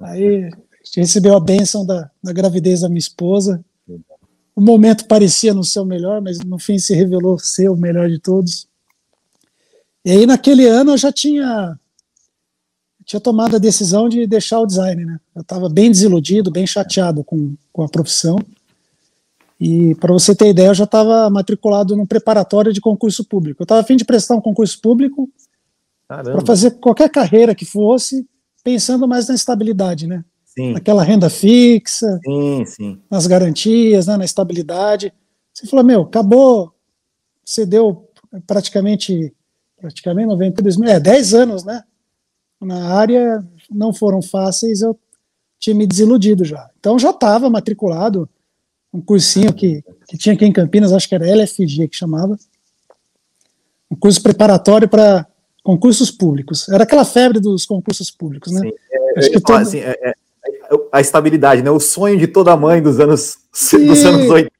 Aí 0.00 0.44
a 0.44 0.84
gente 0.84 1.00
recebeu 1.00 1.34
a 1.34 1.40
bênção 1.40 1.84
da, 1.84 2.10
da 2.22 2.32
gravidez 2.32 2.80
da 2.80 2.88
minha 2.88 2.98
esposa. 2.98 3.64
O 4.54 4.60
momento 4.60 5.06
parecia 5.06 5.54
não 5.54 5.62
ser 5.62 5.80
o 5.80 5.84
melhor, 5.84 6.20
mas 6.20 6.38
no 6.38 6.58
fim 6.58 6.78
se 6.78 6.94
revelou 6.94 7.38
ser 7.38 7.68
o 7.68 7.76
melhor 7.76 8.08
de 8.08 8.18
todos. 8.18 8.68
E 10.04 10.10
aí 10.10 10.26
naquele 10.26 10.66
ano 10.66 10.92
eu 10.92 10.98
já 10.98 11.10
tinha 11.12 11.78
tinha 13.06 13.20
tomado 13.20 13.54
a 13.54 13.60
decisão 13.60 14.08
de 14.08 14.26
deixar 14.26 14.58
o 14.58 14.66
design, 14.66 15.04
né? 15.04 15.20
Eu 15.32 15.42
estava 15.42 15.68
bem 15.68 15.90
desiludido, 15.92 16.50
bem 16.50 16.66
chateado 16.66 17.22
com, 17.22 17.54
com 17.72 17.84
a 17.84 17.88
profissão. 17.88 18.36
E 19.60 19.94
para 19.94 20.12
você 20.12 20.34
ter 20.34 20.48
ideia, 20.48 20.68
eu 20.68 20.74
já 20.74 20.84
estava 20.84 21.30
matriculado 21.30 21.94
no 21.94 22.04
preparatório 22.04 22.72
de 22.72 22.80
concurso 22.80 23.24
público. 23.24 23.62
Eu 23.62 23.64
estava 23.64 23.80
a 23.80 23.84
fim 23.84 23.96
de 23.96 24.04
prestar 24.04 24.34
um 24.34 24.40
concurso 24.40 24.80
público 24.80 25.30
para 26.08 26.44
fazer 26.44 26.72
qualquer 26.72 27.08
carreira 27.08 27.54
que 27.54 27.64
fosse, 27.64 28.26
pensando 28.64 29.06
mais 29.06 29.28
na 29.28 29.36
estabilidade, 29.36 30.08
né? 30.08 30.24
Sim. 30.44 30.72
Naquela 30.72 31.04
renda 31.04 31.30
fixa, 31.30 32.18
sim, 32.24 32.64
sim. 32.66 33.00
nas 33.08 33.26
garantias, 33.28 34.08
né, 34.08 34.16
na 34.16 34.24
estabilidade. 34.24 35.12
Você 35.54 35.66
falou, 35.66 35.84
meu, 35.84 36.02
acabou, 36.02 36.72
você 37.44 37.64
deu 37.64 38.08
praticamente, 38.46 39.32
praticamente 39.80 40.26
92 40.26 40.76
mil, 40.76 40.90
é, 40.90 40.98
10 40.98 41.34
anos, 41.34 41.64
né? 41.64 41.84
Na 42.60 42.94
área, 42.94 43.44
não 43.70 43.92
foram 43.92 44.22
fáceis, 44.22 44.80
eu 44.80 44.98
tinha 45.58 45.74
me 45.74 45.86
desiludido 45.86 46.44
já. 46.44 46.70
Então 46.78 46.98
já 46.98 47.10
estava 47.10 47.50
matriculado, 47.50 48.28
um 48.92 49.00
cursinho 49.00 49.52
que, 49.52 49.84
que 50.08 50.16
tinha 50.16 50.34
aqui 50.34 50.44
em 50.44 50.52
Campinas, 50.52 50.92
acho 50.92 51.08
que 51.08 51.14
era 51.14 51.28
LFG 51.28 51.88
que 51.88 51.96
chamava, 51.96 52.38
um 53.90 53.96
curso 53.96 54.22
preparatório 54.22 54.88
para 54.88 55.26
concursos 55.62 56.10
públicos. 56.10 56.68
Era 56.68 56.84
aquela 56.84 57.04
febre 57.04 57.40
dos 57.40 57.66
concursos 57.66 58.10
públicos, 58.10 58.52
né? 58.52 58.60
Sim, 58.60 58.72
é, 58.92 59.18
acho 59.18 59.30
que 59.30 59.40
todo... 59.40 59.56
assim, 59.56 59.78
é, 59.78 59.90
é, 60.00 60.14
a 60.92 61.00
estabilidade, 61.00 61.62
né? 61.62 61.70
O 61.70 61.80
sonho 61.80 62.18
de 62.18 62.26
toda 62.26 62.56
mãe 62.56 62.80
dos 62.80 62.98
anos, 63.00 63.36
dos 63.52 64.04
anos 64.04 64.30
80. 64.30 64.52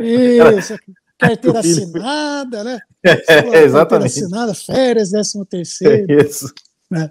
Isso, 0.00 0.76
carteira 1.18 1.58
assinada, 1.60 2.64
né? 2.64 2.80
É, 3.04 3.64
exatamente. 3.64 4.20
Carteira 4.20 4.26
assinada, 4.26 4.54
férias, 4.54 5.10
décimo 5.10 5.44
terceiro. 5.44 6.10
É 6.10 6.22
isso. 6.24 6.52
Né? 6.90 7.10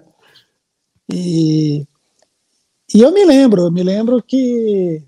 E, 1.12 1.86
e 2.94 3.00
eu 3.00 3.12
me 3.12 3.24
lembro, 3.24 3.62
eu 3.62 3.72
me 3.72 3.82
lembro 3.82 4.22
que 4.22 5.02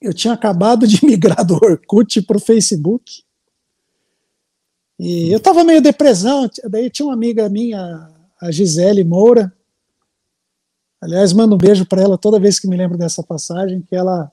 eu 0.00 0.14
tinha 0.14 0.32
acabado 0.32 0.86
de 0.86 1.02
migrar 1.06 1.44
do 1.44 1.54
Orkut 1.54 2.22
para 2.22 2.36
o 2.36 2.40
Facebook. 2.40 3.22
E 4.98 5.30
eu 5.30 5.38
estava 5.38 5.64
meio 5.64 5.80
depressão. 5.80 6.48
Daí 6.68 6.90
tinha 6.90 7.06
uma 7.06 7.14
amiga 7.14 7.48
minha, 7.48 8.10
a 8.40 8.50
Gisele 8.50 9.04
Moura. 9.04 9.52
Aliás, 11.00 11.32
mando 11.32 11.54
um 11.54 11.58
beijo 11.58 11.86
para 11.86 12.02
ela 12.02 12.18
toda 12.18 12.38
vez 12.38 12.58
que 12.58 12.68
me 12.68 12.76
lembro 12.76 12.98
dessa 12.98 13.22
passagem, 13.22 13.80
que 13.80 13.96
ela 13.96 14.30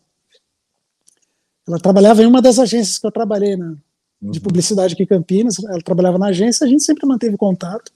ela 1.67 1.79
trabalhava 1.79 2.23
em 2.23 2.25
uma 2.25 2.41
das 2.41 2.59
agências 2.59 2.97
que 2.97 3.05
eu 3.05 3.11
trabalhei 3.11 3.57
na, 3.57 3.75
uhum. 4.21 4.31
de 4.31 4.39
publicidade 4.39 4.93
aqui 4.93 5.03
em 5.03 5.07
Campinas, 5.07 5.59
ela 5.59 5.81
trabalhava 5.81 6.17
na 6.17 6.27
agência, 6.27 6.65
a 6.65 6.67
gente 6.67 6.83
sempre 6.83 7.05
manteve 7.05 7.35
contato. 7.35 7.91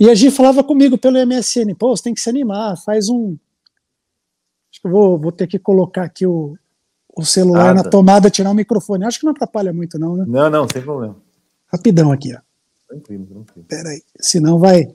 E 0.00 0.08
a 0.08 0.14
Gi 0.14 0.30
falava 0.30 0.64
comigo 0.64 0.96
pelo 0.96 1.18
MSN, 1.26 1.74
pô, 1.78 1.94
você 1.94 2.04
tem 2.04 2.14
que 2.14 2.22
se 2.22 2.30
animar, 2.30 2.74
faz 2.78 3.10
um. 3.10 3.36
Acho 4.72 4.80
que 4.80 4.86
eu 4.86 4.90
vou, 4.90 5.18
vou 5.18 5.30
ter 5.30 5.46
que 5.46 5.58
colocar 5.58 6.04
aqui 6.04 6.26
o, 6.26 6.56
o 7.14 7.22
celular 7.22 7.74
na 7.74 7.84
tomada, 7.84 8.30
tirar 8.30 8.50
o 8.50 8.54
microfone. 8.54 9.04
Acho 9.04 9.20
que 9.20 9.26
não 9.26 9.32
atrapalha 9.32 9.74
muito, 9.74 9.98
não, 9.98 10.16
né? 10.16 10.24
Não, 10.26 10.48
não, 10.48 10.66
sem 10.66 10.80
problema. 10.80 11.16
Rapidão 11.66 12.10
aqui, 12.10 12.34
ó. 12.34 12.40
Tranquilo, 12.88 13.26
tranquilo. 13.26 13.66
Peraí, 13.68 14.02
senão 14.18 14.58
vai. 14.58 14.90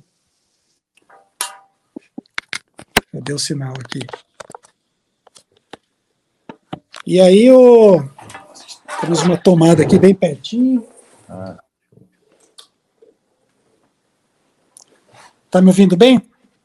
Cadê 3.12 3.32
o 3.32 3.40
sinal 3.40 3.74
aqui? 3.74 4.00
E 7.06 7.22
aí 7.22 7.52
o... 7.52 8.04
temos 9.02 9.22
uma 9.22 9.38
tomada 9.38 9.84
aqui 9.84 10.00
bem 10.00 10.16
pertinho. 10.16 10.84
Ah. 11.30 11.60
Tá 15.56 15.62
me 15.62 15.68
ouvindo 15.68 15.96
bem? 15.96 16.22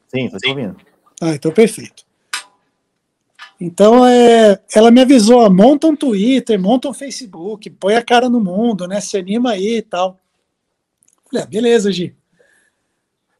Sim, 0.09 0.25
estou 0.25 0.49
ouvindo. 0.49 0.75
Ah, 1.21 1.33
então 1.33 1.49
perfeito. 1.49 2.03
Então, 3.57 4.05
é, 4.05 4.59
ela 4.75 4.91
me 4.91 4.99
avisou, 4.99 5.49
monta 5.49 5.87
um 5.87 5.95
Twitter, 5.95 6.59
monta 6.59 6.89
um 6.89 6.93
Facebook, 6.93 7.69
põe 7.69 7.95
a 7.95 8.03
cara 8.03 8.27
no 8.27 8.41
mundo, 8.41 8.85
né? 8.89 8.99
Se 8.99 9.15
anima 9.15 9.51
aí 9.51 9.77
e 9.77 9.81
tal. 9.81 10.19
Falei, 11.25 11.45
ah, 11.45 11.47
beleza, 11.47 11.89
Gi. 11.89 12.13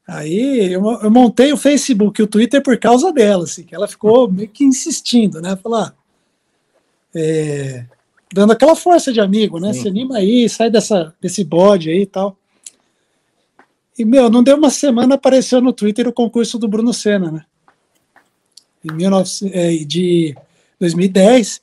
Aí 0.07 0.71
eu, 0.71 0.89
eu, 1.03 1.11
montei 1.11 1.51
o 1.51 1.57
Facebook 1.57 2.21
e 2.21 2.23
o 2.23 2.27
Twitter 2.27 2.63
por 2.63 2.77
causa 2.77 3.11
dela, 3.11 3.43
assim, 3.43 3.65
que 3.65 3.75
ela 3.75 3.89
ficou 3.89 4.31
meio 4.31 4.47
que 4.47 4.63
insistindo, 4.63 5.41
né? 5.41 5.57
Falar, 5.57 5.93
é, 7.13 7.83
dando 8.33 8.53
aquela 8.53 8.73
força 8.73 9.11
de 9.11 9.19
amigo, 9.19 9.59
né? 9.59 9.73
Sim. 9.73 9.81
Se 9.81 9.87
anima 9.89 10.15
aí, 10.15 10.47
sai 10.47 10.69
dessa, 10.69 11.13
desse 11.19 11.43
bode 11.43 11.89
aí 11.89 12.03
e 12.03 12.05
tal. 12.05 12.37
E, 13.97 14.05
meu, 14.05 14.29
não 14.29 14.43
deu 14.43 14.57
uma 14.57 14.69
semana, 14.69 15.15
apareceu 15.15 15.61
no 15.61 15.73
Twitter 15.73 16.07
o 16.07 16.13
concurso 16.13 16.57
do 16.57 16.67
Bruno 16.67 16.93
Senna, 16.93 17.31
né? 17.31 17.45
em 18.83 18.97
19, 18.97 19.29
é, 19.53 19.77
de 19.85 20.35
2010, 20.79 21.61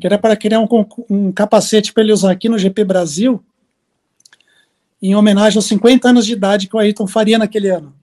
que 0.00 0.06
era 0.06 0.18
para 0.18 0.36
criar 0.36 0.60
um, 0.60 0.68
um 1.08 1.32
capacete 1.32 1.92
para 1.92 2.02
ele 2.02 2.12
usar 2.12 2.30
aqui 2.30 2.48
no 2.48 2.58
GP 2.58 2.84
Brasil, 2.84 3.42
em 5.02 5.14
homenagem 5.14 5.58
aos 5.58 5.66
50 5.66 6.08
anos 6.08 6.26
de 6.26 6.32
idade 6.32 6.68
que 6.68 6.76
o 6.76 6.78
Ayrton 6.78 7.06
faria 7.06 7.38
naquele 7.38 7.68
ano. 7.68 7.94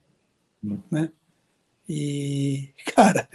Né? 0.90 1.10
E, 1.88 2.68
cara, 2.94 3.28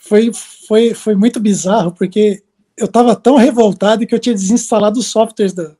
foi, 0.00 0.30
foi, 0.32 0.94
foi 0.94 1.14
muito 1.14 1.38
bizarro, 1.40 1.92
porque 1.92 2.42
eu 2.76 2.86
estava 2.86 3.14
tão 3.14 3.36
revoltado 3.36 4.06
que 4.06 4.14
eu 4.14 4.18
tinha 4.18 4.34
desinstalado 4.34 4.98
os 4.98 5.06
softwares 5.06 5.52
do, 5.52 5.76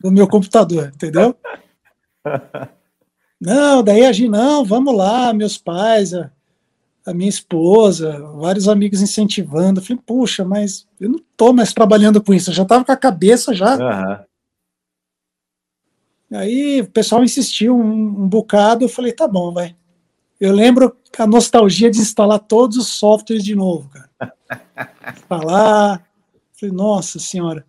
do 0.00 0.12
meu 0.12 0.28
computador, 0.28 0.92
entendeu? 0.94 1.36
Não, 3.40 3.82
daí 3.82 4.04
a 4.04 4.12
gente, 4.12 4.28
não, 4.28 4.64
vamos 4.64 4.94
lá, 4.94 5.32
meus 5.32 5.56
pais, 5.56 6.12
a, 6.12 6.30
a 7.06 7.14
minha 7.14 7.28
esposa, 7.28 8.20
vários 8.36 8.68
amigos 8.68 9.00
incentivando. 9.00 9.80
Eu 9.80 9.84
falei, 9.84 10.02
puxa, 10.04 10.44
mas 10.44 10.86
eu 11.00 11.08
não 11.08 11.18
estou 11.18 11.52
mais 11.52 11.72
trabalhando 11.72 12.22
com 12.22 12.34
isso, 12.34 12.50
eu 12.50 12.54
já 12.54 12.64
estava 12.64 12.84
com 12.84 12.92
a 12.92 12.96
cabeça 12.96 13.54
já. 13.54 13.76
Uhum. 13.76 14.24
Aí 16.38 16.82
o 16.82 16.90
pessoal 16.90 17.24
insistiu 17.24 17.76
um, 17.76 18.24
um, 18.24 18.28
bocado, 18.28 18.84
eu 18.84 18.88
falei, 18.88 19.12
tá 19.12 19.26
bom, 19.26 19.52
vai. 19.52 19.74
Eu 20.38 20.52
lembro 20.54 20.96
a 21.18 21.26
nostalgia 21.26 21.90
de 21.90 21.98
instalar 21.98 22.38
todos 22.38 22.76
os 22.76 22.88
softwares 22.88 23.42
de 23.42 23.54
novo, 23.54 23.90
cara. 23.90 24.34
Instalar. 25.16 26.06
Falei, 26.52 26.74
nossa 26.74 27.18
senhora. 27.18 27.66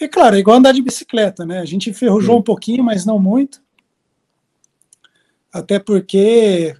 E 0.00 0.08
claro, 0.08 0.36
é 0.36 0.38
igual 0.38 0.56
andar 0.56 0.72
de 0.72 0.82
bicicleta, 0.82 1.46
né? 1.46 1.60
A 1.60 1.64
gente 1.64 1.88
enferrujou 1.88 2.34
Sim. 2.34 2.40
um 2.40 2.42
pouquinho, 2.42 2.82
mas 2.82 3.06
não 3.06 3.18
muito. 3.18 3.63
Até 5.54 5.78
porque 5.78 6.76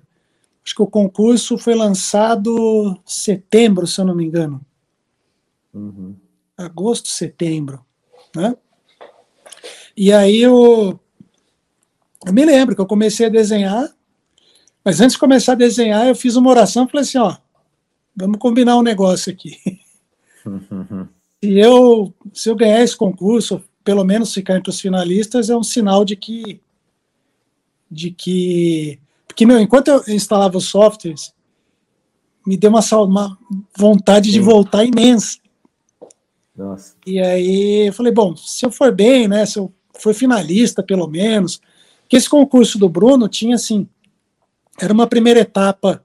Acho 0.65 0.75
que 0.75 0.83
o 0.83 0.87
concurso 0.87 1.59
foi 1.59 1.75
lançado 1.75 2.99
setembro, 3.05 3.87
se 3.87 4.01
eu 4.01 4.05
não 4.07 4.15
me 4.15 4.25
engano. 4.25 4.65
Uhum. 5.75 6.17
Agosto, 6.57 7.09
setembro, 7.09 7.85
né? 8.35 8.57
E 9.95 10.11
aí 10.11 10.41
eu, 10.41 10.99
eu 12.27 12.33
me 12.33 12.45
lembro 12.47 12.75
que 12.75 12.81
eu 12.81 12.87
comecei 12.87 13.27
a 13.27 13.31
desenhar, 13.31 13.95
mas 14.83 15.03
antes 15.03 15.15
de 15.15 15.21
começar 15.21 15.53
a 15.53 15.57
desenhar, 15.57 16.09
eu 16.09 16.15
fiz 16.15 16.35
uma 16.35 16.51
oração 16.51 16.85
e 16.85 16.89
falei 16.89 17.03
assim, 17.03 17.19
ó, 17.19 17.37
vamos 18.17 18.39
combinar 18.39 18.79
um 18.79 18.83
negócio 18.83 19.31
aqui. 19.31 19.59
Uhum. 20.47 21.07
Se 21.45 21.59
eu, 21.59 22.15
se 22.33 22.49
eu 22.49 22.57
ganhar 22.57 22.81
esse 22.81 22.97
concurso, 22.97 23.63
pelo 23.85 24.03
menos 24.03 24.33
ficar 24.33 24.57
entre 24.57 24.71
os 24.71 24.81
finalistas, 24.81 25.51
é 25.51 25.57
um 25.57 25.63
sinal 25.63 26.03
de 26.03 26.17
que 26.17 26.59
de 27.95 28.11
que 28.11 28.99
porque, 29.35 29.47
meu, 29.47 29.59
enquanto 29.59 29.89
eu 29.89 30.01
instalava 30.07 30.57
os 30.57 30.67
softwares, 30.67 31.35
me 32.47 32.57
deu 32.57 32.71
uma, 32.71 32.81
uma 33.03 33.39
vontade 33.77 34.27
Sim. 34.27 34.35
de 34.35 34.41
voltar 34.41 34.85
imensa. 34.85 35.39
Nossa. 36.57 36.95
E 37.05 37.19
aí 37.19 37.89
eu 37.89 37.93
falei, 37.93 38.13
bom, 38.13 38.37
se 38.37 38.65
eu 38.65 38.71
for 38.71 38.93
bem, 38.93 39.27
né, 39.27 39.45
se 39.45 39.59
eu 39.59 39.73
for 39.99 40.15
finalista, 40.15 40.85
pelo 40.85 41.09
menos, 41.09 41.61
que 42.09 42.17
esse 42.17 42.31
concurso 42.31 42.79
do 42.79 42.89
Bruno 42.89 43.29
tinha, 43.29 43.57
assim, 43.57 43.89
era 44.81 44.93
uma 44.93 45.09
primeira 45.09 45.41
etapa 45.41 46.05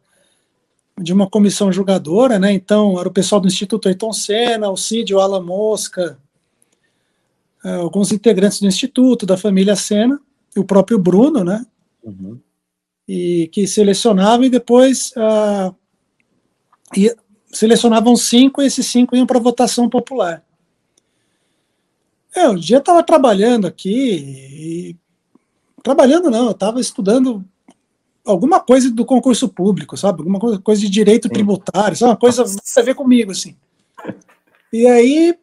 de 1.00 1.14
uma 1.14 1.30
comissão 1.30 1.72
julgadora, 1.72 2.40
né, 2.40 2.52
então 2.52 3.00
era 3.00 3.08
o 3.08 3.14
pessoal 3.14 3.40
do 3.40 3.48
Instituto 3.48 3.88
Ayrton 3.88 4.12
Senna, 4.12 4.72
o 4.72 4.76
Cid, 4.76 5.14
o 5.14 5.20
Alan 5.20 5.44
Mosca, 5.44 6.18
eh, 7.64 7.76
alguns 7.76 8.12
integrantes 8.12 8.60
do 8.60 8.66
Instituto, 8.66 9.24
da 9.24 9.38
família 9.38 9.76
Senna, 9.76 10.20
e 10.56 10.60
o 10.60 10.66
próprio 10.66 10.98
Bruno, 10.98 11.44
né, 11.44 11.64
uhum 12.04 12.40
e 13.12 13.48
que 13.48 13.66
selecionavam 13.66 14.46
e 14.46 14.52
depois 14.52 15.12
uh, 15.18 15.76
ia, 16.96 17.18
selecionavam 17.52 18.16
cinco 18.16 18.62
e 18.62 18.68
esses 18.68 18.86
cinco 18.86 19.16
iam 19.16 19.26
para 19.26 19.40
votação 19.40 19.90
popular. 19.90 20.44
É, 22.36 22.48
um 22.48 22.54
dia 22.54 22.76
eu 22.76 22.82
estava 22.82 23.02
trabalhando 23.02 23.66
aqui, 23.66 23.90
e, 23.90 24.96
trabalhando 25.82 26.30
não, 26.30 26.46
eu 26.46 26.52
estava 26.52 26.80
estudando 26.80 27.44
alguma 28.24 28.60
coisa 28.60 28.92
do 28.92 29.04
concurso 29.04 29.50
público, 29.50 29.98
sabe? 29.98 30.20
Alguma 30.20 30.40
coisa, 30.40 30.60
coisa 30.60 30.80
de 30.80 30.88
direito 30.88 31.28
Sim. 31.28 31.34
tributário, 31.34 31.98
sabe? 31.98 32.12
Uma 32.12 32.18
coisa 32.18 32.46
a 32.78 32.82
ver 32.84 32.94
comigo, 32.94 33.32
assim. 33.32 33.58
E 34.72 34.86
aí 34.86 35.36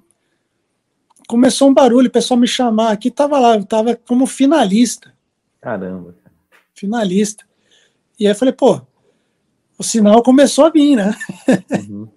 começou 1.26 1.68
um 1.68 1.74
barulho, 1.74 2.06
o 2.06 2.12
pessoal 2.12 2.38
me 2.38 2.46
chamar 2.46 2.92
aqui, 2.92 3.10
tava 3.10 3.40
lá, 3.40 3.56
eu 3.56 3.64
tava 3.64 3.96
como 3.96 4.24
finalista. 4.24 5.12
Caramba. 5.60 6.14
Finalista. 6.76 7.44
E 8.18 8.26
aí 8.26 8.32
eu 8.32 8.36
falei, 8.36 8.52
pô, 8.52 8.80
o 9.78 9.82
sinal 9.82 10.22
começou 10.22 10.66
a 10.66 10.70
vir, 10.70 10.96
né? 10.96 11.16
Uhum. 11.88 12.08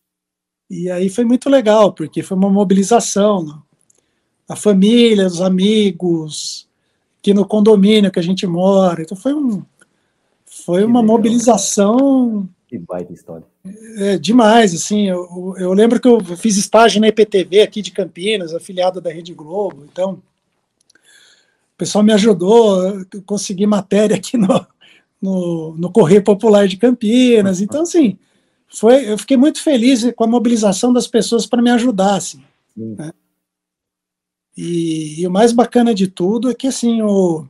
e 0.70 0.90
aí 0.90 1.10
foi 1.10 1.24
muito 1.24 1.50
legal, 1.50 1.92
porque 1.92 2.22
foi 2.22 2.36
uma 2.36 2.48
mobilização. 2.48 3.44
Né? 3.44 3.54
A 4.48 4.56
família, 4.56 5.26
os 5.26 5.42
amigos, 5.42 6.68
aqui 7.18 7.34
no 7.34 7.46
condomínio 7.46 8.10
que 8.10 8.18
a 8.18 8.22
gente 8.22 8.46
mora. 8.46 9.02
Então 9.02 9.16
foi 9.16 9.34
um 9.34 9.62
foi 10.64 10.84
uma 10.84 11.02
mobilização. 11.02 12.48
Que 12.66 12.78
baita 12.78 13.12
história. 13.12 13.46
É, 13.96 14.18
demais, 14.18 14.74
assim. 14.74 15.08
Eu, 15.08 15.54
eu 15.58 15.72
lembro 15.72 16.00
que 16.00 16.08
eu 16.08 16.22
fiz 16.36 16.56
estágio 16.56 17.00
na 17.00 17.08
EPTV 17.08 17.60
aqui 17.60 17.80
de 17.80 17.90
Campinas, 17.90 18.54
afiliada 18.54 19.00
da 19.00 19.10
Rede 19.10 19.32
Globo. 19.32 19.86
Então, 19.90 20.22
pessoal 21.78 22.02
me 22.02 22.12
ajudou, 22.12 23.06
consegui 23.24 23.66
matéria 23.66 24.16
aqui 24.16 24.36
no, 24.36 24.66
no, 25.22 25.76
no 25.76 25.92
Correio 25.92 26.22
Popular 26.24 26.66
de 26.66 26.76
Campinas. 26.76 27.60
Então, 27.60 27.82
assim, 27.82 28.18
foi, 28.68 29.10
eu 29.10 29.16
fiquei 29.16 29.36
muito 29.36 29.62
feliz 29.62 30.04
com 30.16 30.24
a 30.24 30.28
mobilização 30.28 30.92
das 30.92 31.06
pessoas 31.06 31.46
para 31.46 31.62
me 31.62 31.70
ajudar. 31.70 32.16
Assim, 32.16 32.42
né? 32.76 33.12
e, 34.56 35.20
e, 35.20 35.26
o 35.26 35.30
mais 35.30 35.52
bacana 35.52 35.94
de 35.94 36.08
tudo 36.08 36.50
é 36.50 36.54
que 36.54 36.66
assim, 36.66 37.00
o, 37.00 37.46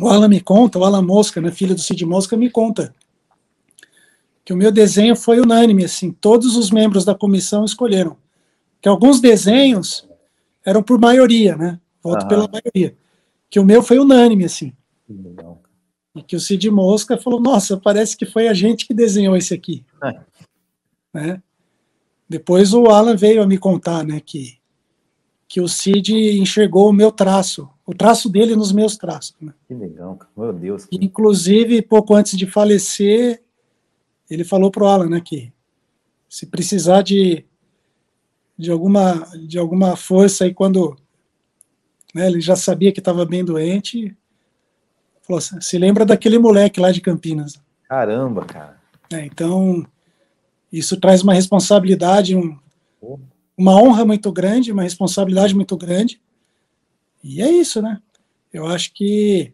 o 0.00 0.08
Alan 0.08 0.28
me 0.28 0.40
conta, 0.40 0.78
o 0.78 0.84
Alan 0.84 1.02
Mosca, 1.02 1.40
né, 1.40 1.52
filho 1.52 1.74
do 1.74 1.80
Cid 1.80 2.04
Mosca, 2.04 2.36
me 2.36 2.50
conta 2.50 2.92
que 4.44 4.52
o 4.52 4.56
meu 4.56 4.72
desenho 4.72 5.14
foi 5.14 5.38
unânime, 5.38 5.84
assim, 5.84 6.10
todos 6.10 6.56
os 6.56 6.72
membros 6.72 7.04
da 7.04 7.14
comissão 7.14 7.64
escolheram. 7.64 8.16
Que 8.80 8.88
alguns 8.88 9.20
desenhos 9.20 10.08
eram 10.64 10.82
por 10.82 10.98
maioria, 10.98 11.56
né? 11.56 11.78
Voto 12.02 12.26
pela 12.26 12.48
maioria. 12.48 12.96
Que 13.50 13.58
o 13.58 13.64
meu 13.64 13.82
foi 13.82 13.98
unânime, 13.98 14.44
assim. 14.44 14.72
Legal. 15.08 15.60
E 16.14 16.22
que 16.22 16.36
o 16.36 16.40
Cid 16.40 16.70
Mosca 16.70 17.18
falou: 17.18 17.40
Nossa, 17.40 17.76
parece 17.76 18.16
que 18.16 18.24
foi 18.24 18.48
a 18.48 18.54
gente 18.54 18.86
que 18.86 18.94
desenhou 18.94 19.36
esse 19.36 19.52
aqui. 19.52 19.84
É. 20.02 20.20
Né? 21.12 21.42
Depois 22.28 22.72
o 22.72 22.86
Alan 22.86 23.16
veio 23.16 23.42
a 23.42 23.46
me 23.46 23.58
contar 23.58 24.04
né, 24.04 24.20
que, 24.20 24.56
que 25.48 25.60
o 25.60 25.66
Cid 25.66 26.14
enxergou 26.40 26.88
o 26.88 26.92
meu 26.92 27.10
traço, 27.10 27.68
o 27.84 27.92
traço 27.92 28.28
dele 28.28 28.54
nos 28.54 28.70
meus 28.70 28.96
traços. 28.96 29.34
Né? 29.40 29.52
Que 29.66 29.74
legal, 29.74 30.16
meu 30.36 30.52
Deus. 30.52 30.86
Inclusive, 30.92 31.82
pouco 31.82 32.14
antes 32.14 32.38
de 32.38 32.46
falecer, 32.46 33.42
ele 34.30 34.44
falou 34.44 34.70
para 34.70 34.84
o 34.84 34.86
Alan 34.86 35.08
né, 35.08 35.20
que 35.20 35.52
se 36.28 36.46
precisar 36.46 37.02
de, 37.02 37.44
de 38.56 38.70
alguma, 38.70 39.26
de 39.48 39.58
alguma 39.58 39.96
força 39.96 40.44
aí 40.44 40.54
quando 40.54 40.96
né, 42.14 42.26
ele 42.26 42.40
já 42.40 42.56
sabia 42.56 42.92
que 42.92 43.00
estava 43.00 43.24
bem 43.24 43.44
doente. 43.44 44.16
Falou 45.22 45.38
assim, 45.38 45.60
se 45.60 45.78
lembra 45.78 46.04
daquele 46.04 46.38
moleque 46.38 46.80
lá 46.80 46.90
de 46.90 47.00
Campinas. 47.00 47.60
Caramba, 47.88 48.44
cara. 48.44 48.80
É, 49.12 49.24
então, 49.24 49.86
isso 50.72 50.96
traz 50.98 51.22
uma 51.22 51.34
responsabilidade, 51.34 52.36
um, 52.36 52.56
uma 53.56 53.80
honra 53.80 54.04
muito 54.04 54.30
grande, 54.30 54.72
uma 54.72 54.82
responsabilidade 54.82 55.54
muito 55.54 55.76
grande. 55.76 56.20
E 57.22 57.42
é 57.42 57.50
isso, 57.50 57.82
né? 57.82 58.00
Eu 58.52 58.66
acho 58.66 58.92
que, 58.94 59.52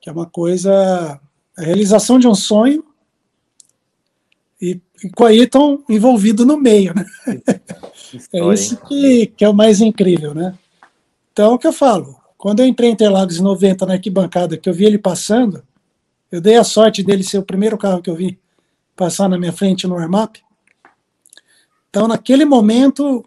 que 0.00 0.08
é 0.08 0.12
uma 0.12 0.26
coisa, 0.26 1.20
a 1.56 1.62
realização 1.62 2.18
de 2.18 2.28
um 2.28 2.34
sonho 2.34 2.84
e, 4.60 4.80
e 5.02 5.10
com 5.10 5.24
a 5.24 5.28
Ayrton 5.28 5.82
envolvido 5.88 6.46
no 6.46 6.56
meio, 6.56 6.94
né? 6.94 7.04
é 8.32 8.54
isso 8.54 8.76
que, 8.86 9.26
que 9.26 9.44
é 9.44 9.48
o 9.48 9.54
mais 9.54 9.80
incrível, 9.80 10.34
né? 10.34 10.56
Então, 11.32 11.54
o 11.54 11.58
que 11.58 11.66
eu 11.66 11.72
falo, 11.72 12.16
quando 12.36 12.60
eu 12.60 12.66
entrei 12.66 12.90
em 12.90 12.92
Interlagos 12.92 13.38
em 13.38 13.42
90 13.42 13.86
na 13.86 13.94
arquibancada, 13.94 14.58
que 14.58 14.68
eu 14.68 14.74
vi 14.74 14.84
ele 14.84 14.98
passando, 14.98 15.62
eu 16.30 16.40
dei 16.40 16.56
a 16.56 16.64
sorte 16.64 17.02
dele 17.02 17.24
ser 17.24 17.38
o 17.38 17.42
primeiro 17.42 17.78
carro 17.78 18.02
que 18.02 18.10
eu 18.10 18.14
vi 18.14 18.38
passar 18.94 19.28
na 19.28 19.38
minha 19.38 19.52
frente 19.52 19.86
no 19.86 19.94
warm-up. 19.94 20.42
Então, 21.88 22.06
naquele 22.06 22.44
momento, 22.44 23.24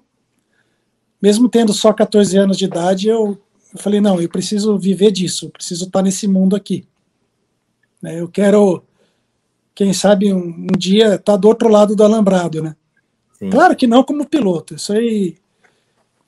mesmo 1.22 1.49
tendo 1.49 1.74
só 1.74 1.91
14 1.91 2.38
anos 2.38 2.58
de 2.58 2.66
idade, 2.66 3.08
eu, 3.08 3.38
eu 3.74 3.80
falei, 3.80 3.99
não, 3.99 4.22
eu 4.22 4.30
preciso 4.30 4.78
viver 4.78 5.12
disso, 5.12 5.45
eu 5.45 5.49
preciso 5.49 5.86
estar 5.86 6.03
nesse 6.03 6.28
mundo 6.28 6.56
aqui. 6.56 6.88
Né, 8.01 8.20
eu 8.20 8.28
quero, 8.28 8.84
quem 9.74 9.93
sabe, 9.93 10.32
um, 10.32 10.47
um 10.47 10.78
dia 10.78 11.16
estar 11.16 11.34
tá 11.34 11.36
do 11.38 11.47
outro 11.47 11.70
lado 11.70 11.95
do 11.95 12.03
alambrado, 12.03 12.62
né? 12.62 12.76
Sim. 13.39 13.49
Claro 13.49 13.76
que 13.76 13.88
não 13.88 14.03
como 14.03 14.28
piloto, 14.28 14.76
isso 14.76 14.93
aí 14.93 15.38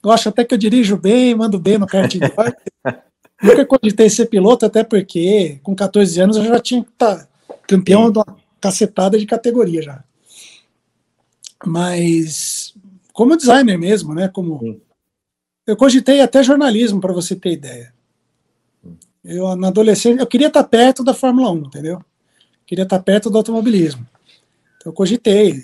eu 0.03 0.11
acho 0.11 0.29
até 0.29 0.43
que 0.43 0.53
eu 0.53 0.57
dirijo 0.57 0.97
bem, 0.97 1.35
mando 1.35 1.59
bem 1.59 1.77
no 1.77 1.87
kart 1.87 2.13
Nunca 3.41 3.65
cogitei 3.65 4.09
ser 4.09 4.25
piloto, 4.25 4.65
até 4.65 4.83
porque 4.83 5.59
com 5.61 5.75
14 5.75 6.19
anos 6.21 6.37
eu 6.37 6.45
já 6.45 6.59
tinha 6.59 6.83
que 6.83 6.89
estar 6.89 7.17
tá 7.17 7.27
campeão 7.67 8.07
Sim. 8.07 8.11
de 8.13 8.19
uma 8.19 8.37
cacetada 8.59 9.19
de 9.19 9.25
categoria 9.27 9.81
já. 9.81 10.03
Mas 11.63 12.73
como 13.13 13.37
designer 13.37 13.77
mesmo, 13.77 14.13
né? 14.15 14.27
Como 14.27 14.59
Sim. 14.59 14.81
eu 15.67 15.77
cogitei 15.77 16.21
até 16.21 16.41
jornalismo 16.41 16.99
para 16.99 17.13
você 17.13 17.35
ter 17.35 17.51
ideia. 17.51 17.93
Eu 19.23 19.55
na 19.55 19.67
adolescência 19.67 20.21
eu 20.21 20.27
queria 20.27 20.47
estar 20.47 20.63
tá 20.63 20.69
perto 20.69 21.03
da 21.03 21.13
Fórmula 21.13 21.51
1, 21.51 21.57
entendeu? 21.57 22.03
Queria 22.65 22.83
estar 22.83 22.97
tá 22.97 23.03
perto 23.03 23.29
do 23.29 23.37
automobilismo. 23.37 24.05
Então 24.77 24.91
eu 24.91 24.93
cogitei. 24.93 25.63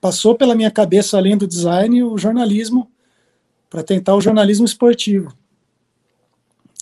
Passou 0.00 0.36
pela 0.36 0.54
minha 0.54 0.70
cabeça 0.70 1.16
além 1.16 1.36
do 1.36 1.48
design 1.48 2.04
o 2.04 2.16
jornalismo 2.16 2.88
para 3.68 3.82
tentar 3.82 4.14
o 4.14 4.20
jornalismo 4.20 4.64
esportivo. 4.64 5.32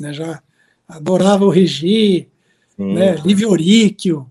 Né, 0.00 0.12
já 0.12 0.42
adorava 0.86 1.44
o 1.44 1.50
Regi, 1.50 2.28
né, 2.78 3.16
Lívio 3.16 3.50
Oríquio, 3.50 4.30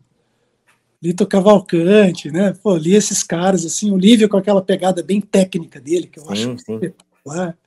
Lito 1.02 1.28
Cavalcante, 1.28 2.32
né? 2.32 2.54
Pô, 2.64 2.76
li 2.76 2.96
esses 2.96 3.22
caras, 3.22 3.66
assim, 3.66 3.92
o 3.92 3.98
Lívio 3.98 4.28
com 4.28 4.38
aquela 4.38 4.62
pegada 4.62 5.04
bem 5.04 5.22
técnica 5.22 5.80
dele, 5.80 6.08
que 6.08 6.20
eu 6.20 6.24
sim, 6.24 6.32
acho 6.32 6.44
sim. 6.44 6.74
espetacular. 6.74 7.58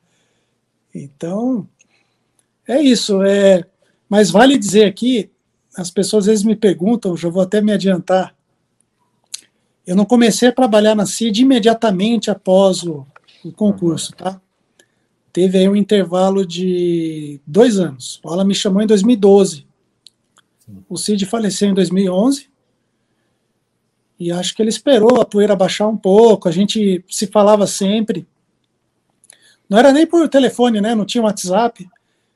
Então, 0.94 1.68
é 2.66 2.80
isso. 2.80 3.22
É, 3.22 3.64
mas 4.08 4.30
vale 4.30 4.58
dizer 4.58 4.86
aqui, 4.86 5.30
as 5.76 5.90
pessoas 5.90 6.24
às 6.24 6.26
vezes 6.26 6.44
me 6.44 6.56
perguntam, 6.56 7.16
já 7.16 7.28
vou 7.28 7.42
até 7.42 7.60
me 7.60 7.72
adiantar. 7.72 8.34
Eu 9.86 9.94
não 9.94 10.04
comecei 10.04 10.48
a 10.48 10.52
trabalhar 10.52 10.96
na 10.96 11.06
CID 11.06 11.42
imediatamente 11.42 12.30
após 12.30 12.82
o, 12.82 13.06
o 13.44 13.52
concurso, 13.52 14.12
tá? 14.16 14.40
Teve 15.38 15.58
aí 15.58 15.68
um 15.68 15.76
intervalo 15.76 16.44
de 16.44 17.40
dois 17.46 17.78
anos. 17.78 18.20
Ela 18.24 18.44
me 18.44 18.56
chamou 18.56 18.82
em 18.82 18.88
2012. 18.88 19.64
O 20.88 20.96
Cid 20.96 21.24
faleceu 21.26 21.68
em 21.68 21.74
2011. 21.74 22.48
E 24.18 24.32
acho 24.32 24.52
que 24.52 24.60
ele 24.60 24.68
esperou 24.68 25.20
a 25.20 25.24
poeira 25.24 25.54
baixar 25.54 25.86
um 25.86 25.96
pouco. 25.96 26.48
A 26.48 26.50
gente 26.50 27.04
se 27.08 27.28
falava 27.28 27.68
sempre. 27.68 28.26
Não 29.70 29.78
era 29.78 29.92
nem 29.92 30.08
por 30.08 30.28
telefone, 30.28 30.80
né? 30.80 30.92
Não 30.92 31.04
tinha 31.04 31.22
WhatsApp. 31.22 31.88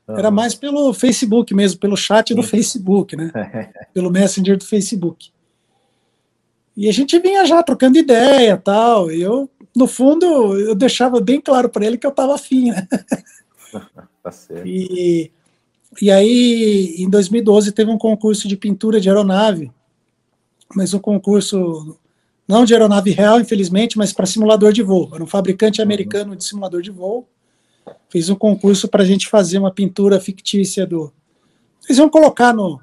Era 0.07 0.31
mais 0.31 0.55
pelo 0.55 0.93
Facebook 0.93 1.53
mesmo, 1.53 1.81
pelo 1.81 1.97
chat 1.97 2.33
do 2.33 2.41
Facebook, 2.41 3.17
né? 3.17 3.33
pelo 3.93 4.09
Messenger 4.11 4.57
do 4.57 4.63
Facebook. 4.63 5.29
E 6.77 6.87
a 6.87 6.93
gente 6.93 7.19
vinha 7.19 7.45
já 7.45 7.61
trocando 7.63 7.97
ideia 7.97 8.55
tal. 8.55 9.11
E 9.11 9.21
eu 9.21 9.49
no 9.75 9.87
fundo, 9.87 10.57
eu 10.59 10.75
deixava 10.75 11.19
bem 11.19 11.41
claro 11.41 11.67
para 11.67 11.85
ele 11.85 11.97
que 11.97 12.05
eu 12.05 12.11
estava 12.11 12.35
afim, 12.35 12.71
né? 12.71 12.87
tá 14.21 14.31
certo. 14.31 14.67
E, 14.67 15.31
e 16.01 16.11
aí, 16.11 16.95
em 16.99 17.09
2012, 17.09 17.71
teve 17.71 17.89
um 17.89 17.97
concurso 17.97 18.47
de 18.47 18.55
pintura 18.55 19.01
de 19.01 19.09
aeronave, 19.09 19.71
mas 20.75 20.93
um 20.93 20.99
concurso 20.99 21.97
não 22.47 22.65
de 22.65 22.73
aeronave 22.73 23.11
real, 23.11 23.39
infelizmente, 23.39 23.97
mas 23.97 24.13
para 24.13 24.25
simulador 24.25 24.71
de 24.71 24.83
voo. 24.83 25.09
Era 25.13 25.23
um 25.23 25.27
fabricante 25.27 25.79
uhum. 25.79 25.85
americano 25.85 26.35
de 26.35 26.43
simulador 26.43 26.81
de 26.81 26.91
voo. 26.91 27.27
Fiz 28.09 28.29
um 28.29 28.35
concurso 28.35 28.87
para 28.87 29.01
a 29.01 29.05
gente 29.05 29.27
fazer 29.27 29.57
uma 29.57 29.71
pintura 29.71 30.19
fictícia 30.19 30.85
do. 30.85 31.11
Eles 31.85 31.97
iam 31.97 32.09
colocar 32.09 32.53
no, 32.53 32.79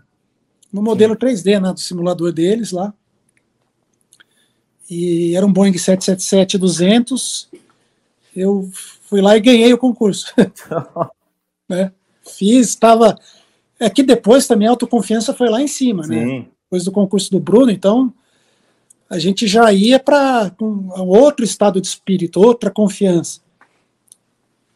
no 0.73 0.83
modelo 0.83 1.15
Sim. 1.15 1.27
3D 1.27 1.61
né, 1.61 1.73
do 1.73 1.81
simulador 1.81 2.33
deles 2.33 2.73
lá 2.73 2.93
e 4.91 5.37
era 5.37 5.47
um 5.47 5.53
Boeing 5.53 5.73
777-200. 5.73 7.47
Eu 8.35 8.69
fui 9.03 9.21
lá 9.21 9.37
e 9.37 9.41
ganhei 9.41 9.73
o 9.73 9.79
concurso. 9.79 10.35
né? 11.69 11.93
Fiz, 12.27 12.71
estava. 12.71 13.17
É 13.79 13.89
que 13.89 14.03
depois 14.03 14.49
também 14.49 14.67
a 14.67 14.73
autoconfiança 14.73 15.33
foi 15.33 15.49
lá 15.49 15.63
em 15.63 15.69
cima, 15.69 16.07
né? 16.07 16.19
Sim. 16.19 16.39
né? 16.41 16.47
Depois 16.65 16.85
do 16.85 16.93
concurso 16.93 17.31
do 17.31 17.39
Bruno, 17.41 17.71
então 17.71 18.13
a 19.09 19.19
gente 19.19 19.47
já 19.47 19.73
ia 19.73 19.99
para 19.99 20.53
um 20.61 20.91
outro 21.09 21.45
estado 21.45 21.81
de 21.81 21.87
espírito, 21.87 22.41
outra 22.41 22.71
confiança. 22.71 23.41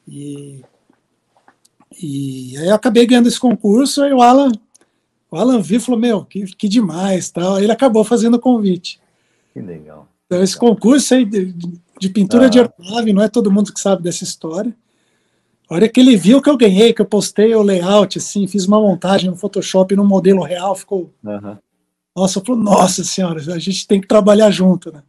E, 0.08 0.60
e 2.02 2.56
aí 2.58 2.68
eu 2.68 2.74
acabei 2.74 3.06
ganhando 3.06 3.28
esse 3.28 3.38
concurso, 3.38 4.04
e 4.04 4.12
o 4.12 4.20
Alan, 4.20 4.50
o 5.30 5.36
Alan 5.36 5.60
viu 5.60 5.78
e 5.78 5.80
falou, 5.80 6.00
meu, 6.00 6.24
que, 6.24 6.46
que 6.56 6.68
demais, 6.68 7.30
tal. 7.30 7.54
Aí 7.54 7.64
ele 7.64 7.72
acabou 7.72 8.02
fazendo 8.02 8.34
o 8.34 8.40
convite. 8.40 9.00
Que 9.54 9.60
legal. 9.60 10.06
Então, 10.26 10.42
esse 10.42 10.56
concurso 10.56 11.14
aí 11.14 11.24
de, 11.24 11.54
de 11.98 12.08
pintura 12.08 12.46
ah. 12.46 12.48
de 12.48 12.58
aeronave, 12.58 13.12
não 13.12 13.22
é 13.22 13.28
todo 13.28 13.50
mundo 13.50 13.72
que 13.72 13.80
sabe 13.80 14.02
dessa 14.02 14.24
história. 14.24 14.74
A 15.70 15.74
hora 15.74 15.88
que 15.88 16.00
ele 16.00 16.16
viu 16.16 16.42
que 16.42 16.50
eu 16.50 16.56
ganhei, 16.56 16.92
que 16.92 17.00
eu 17.00 17.06
postei 17.06 17.54
o 17.54 17.62
layout, 17.62 18.18
assim, 18.18 18.46
fiz 18.46 18.66
uma 18.66 18.80
montagem 18.80 19.30
no 19.30 19.36
Photoshop 19.36 19.96
no 19.96 20.04
modelo 20.04 20.42
real, 20.42 20.74
ficou. 20.74 21.10
Uhum. 21.24 21.56
Nossa, 22.14 22.40
falou, 22.40 22.60
nossa 22.60 23.02
senhora, 23.02 23.40
a 23.52 23.58
gente 23.58 23.86
tem 23.86 24.00
que 24.00 24.06
trabalhar 24.06 24.50
junto, 24.50 24.92
né? 24.92 25.02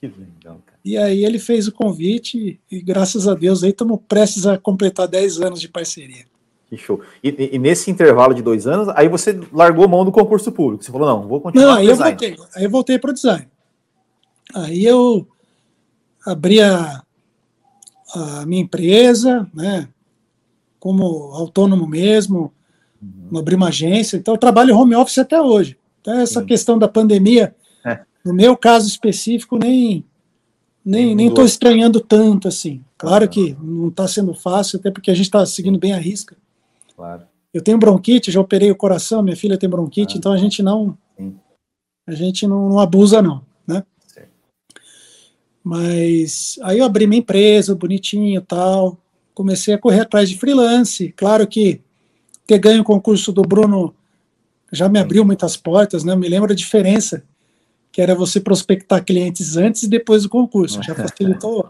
Que 0.00 0.06
legal, 0.06 0.60
cara. 0.66 0.78
E 0.84 0.96
aí 0.96 1.24
ele 1.24 1.38
fez 1.38 1.66
o 1.66 1.72
convite 1.72 2.60
e, 2.70 2.80
graças 2.80 3.26
a 3.26 3.34
Deus, 3.34 3.64
aí 3.64 3.70
estamos 3.70 3.98
prestes 4.06 4.46
a 4.46 4.58
completar 4.58 5.08
10 5.08 5.40
anos 5.40 5.60
de 5.60 5.68
parceria. 5.68 6.24
Que 6.68 6.76
show. 6.76 7.00
E, 7.22 7.54
e, 7.54 7.58
nesse 7.58 7.90
intervalo 7.90 8.34
de 8.34 8.42
dois 8.42 8.66
anos, 8.66 8.88
aí 8.90 9.08
você 9.08 9.38
largou 9.52 9.88
mão 9.88 10.04
do 10.04 10.12
concurso 10.12 10.52
público. 10.52 10.84
Você 10.84 10.92
falou, 10.92 11.08
não, 11.08 11.26
vou 11.26 11.40
continuar. 11.40 11.66
Não, 11.66 11.74
aí 11.74 11.86
eu 11.86 11.96
voltei. 11.96 12.36
Aí 12.54 12.64
eu 12.64 12.70
voltei 12.70 12.98
para 12.98 13.10
o 13.10 13.14
design. 13.14 13.48
Aí 14.54 14.84
eu 14.84 15.26
abri 16.24 16.60
a, 16.60 17.02
a 18.14 18.46
minha 18.46 18.62
empresa, 18.62 19.48
né, 19.54 19.88
como 20.78 21.04
autônomo 21.34 21.86
mesmo, 21.86 22.52
uhum. 23.02 23.38
abri 23.38 23.54
uma 23.54 23.68
agência, 23.68 24.16
então 24.16 24.34
eu 24.34 24.38
trabalho 24.38 24.76
home 24.76 24.94
office 24.94 25.18
até 25.18 25.40
hoje. 25.40 25.76
Então 26.00 26.14
essa 26.18 26.40
uhum. 26.40 26.46
questão 26.46 26.78
da 26.78 26.88
pandemia, 26.88 27.54
é. 27.84 28.00
no 28.24 28.32
meu 28.32 28.56
caso 28.56 28.88
específico, 28.88 29.58
nem 29.58 30.04
nem 30.84 31.16
nem 31.16 31.26
estou 31.26 31.44
estranhando 31.44 31.98
tanto 31.98 32.46
assim. 32.46 32.84
Claro 32.96 33.28
que 33.28 33.56
não 33.60 33.88
está 33.88 34.06
sendo 34.06 34.32
fácil, 34.32 34.78
até 34.78 34.90
porque 34.90 35.10
a 35.10 35.14
gente 35.14 35.26
está 35.26 35.44
seguindo 35.44 35.78
bem 35.78 35.92
a 35.92 35.98
risca. 35.98 36.36
Claro. 36.94 37.22
Eu 37.52 37.62
tenho 37.62 37.78
bronquite, 37.78 38.30
já 38.30 38.40
operei 38.40 38.70
o 38.70 38.76
coração, 38.76 39.22
minha 39.22 39.36
filha 39.36 39.58
tem 39.58 39.68
bronquite, 39.68 40.14
ah, 40.14 40.18
então 40.18 40.32
a 40.32 40.36
gente 40.36 40.62
não 40.62 40.96
sim. 41.16 41.34
a 42.06 42.12
gente 42.12 42.46
não, 42.46 42.68
não 42.68 42.78
abusa 42.78 43.20
não, 43.20 43.42
né? 43.66 43.82
Mas 45.66 46.60
aí 46.62 46.78
eu 46.78 46.84
abri 46.84 47.08
minha 47.08 47.18
empresa, 47.18 47.74
bonitinho 47.74 48.40
tal. 48.40 48.96
Comecei 49.34 49.74
a 49.74 49.78
correr 49.78 50.02
atrás 50.02 50.28
de 50.28 50.38
freelance. 50.38 51.12
Claro 51.16 51.44
que 51.44 51.80
ter 52.46 52.56
ganho 52.60 52.82
o 52.82 52.84
concurso 52.84 53.32
do 53.32 53.42
Bruno 53.42 53.92
já 54.70 54.88
me 54.88 55.00
abriu 55.00 55.24
muitas 55.24 55.56
portas, 55.56 56.04
né? 56.04 56.12
Eu 56.12 56.16
me 56.18 56.28
lembro 56.28 56.52
a 56.52 56.54
diferença, 56.54 57.24
que 57.90 58.00
era 58.00 58.14
você 58.14 58.38
prospectar 58.38 59.04
clientes 59.04 59.56
antes 59.56 59.82
e 59.82 59.88
depois 59.88 60.22
do 60.22 60.28
concurso. 60.28 60.80
Já 60.84 60.94
facilitou. 60.94 61.68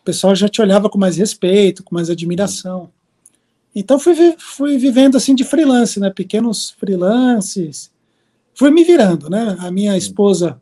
O 0.00 0.02
pessoal 0.02 0.34
já 0.34 0.48
te 0.48 0.62
olhava 0.62 0.88
com 0.88 0.96
mais 0.96 1.18
respeito, 1.18 1.84
com 1.84 1.94
mais 1.94 2.08
admiração. 2.08 2.88
Então 3.74 3.98
fui, 3.98 4.14
fui 4.38 4.78
vivendo 4.78 5.18
assim 5.18 5.34
de 5.34 5.44
freelance, 5.44 6.00
né? 6.00 6.08
Pequenos 6.08 6.70
freelances. 6.70 7.90
Fui 8.54 8.70
me 8.70 8.82
virando, 8.82 9.28
né? 9.28 9.56
A 9.58 9.70
minha 9.70 9.94
esposa 9.94 10.58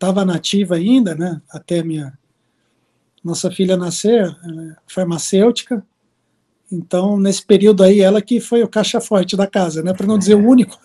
estava 0.00 0.24
nativa 0.24 0.76
ainda, 0.76 1.14
né? 1.14 1.42
Até 1.50 1.82
minha 1.82 2.18
nossa 3.22 3.50
filha 3.50 3.76
nascer, 3.76 4.24
é 4.24 4.76
farmacêutica, 4.86 5.84
então 6.72 7.18
nesse 7.18 7.44
período 7.44 7.82
aí 7.82 8.00
ela 8.00 8.22
que 8.22 8.40
foi 8.40 8.62
o 8.62 8.68
caixa 8.68 8.98
forte 8.98 9.36
da 9.36 9.46
casa, 9.46 9.82
né, 9.82 9.92
para 9.92 10.06
não 10.06 10.16
dizer 10.16 10.36
o 10.36 10.48
único. 10.48 10.80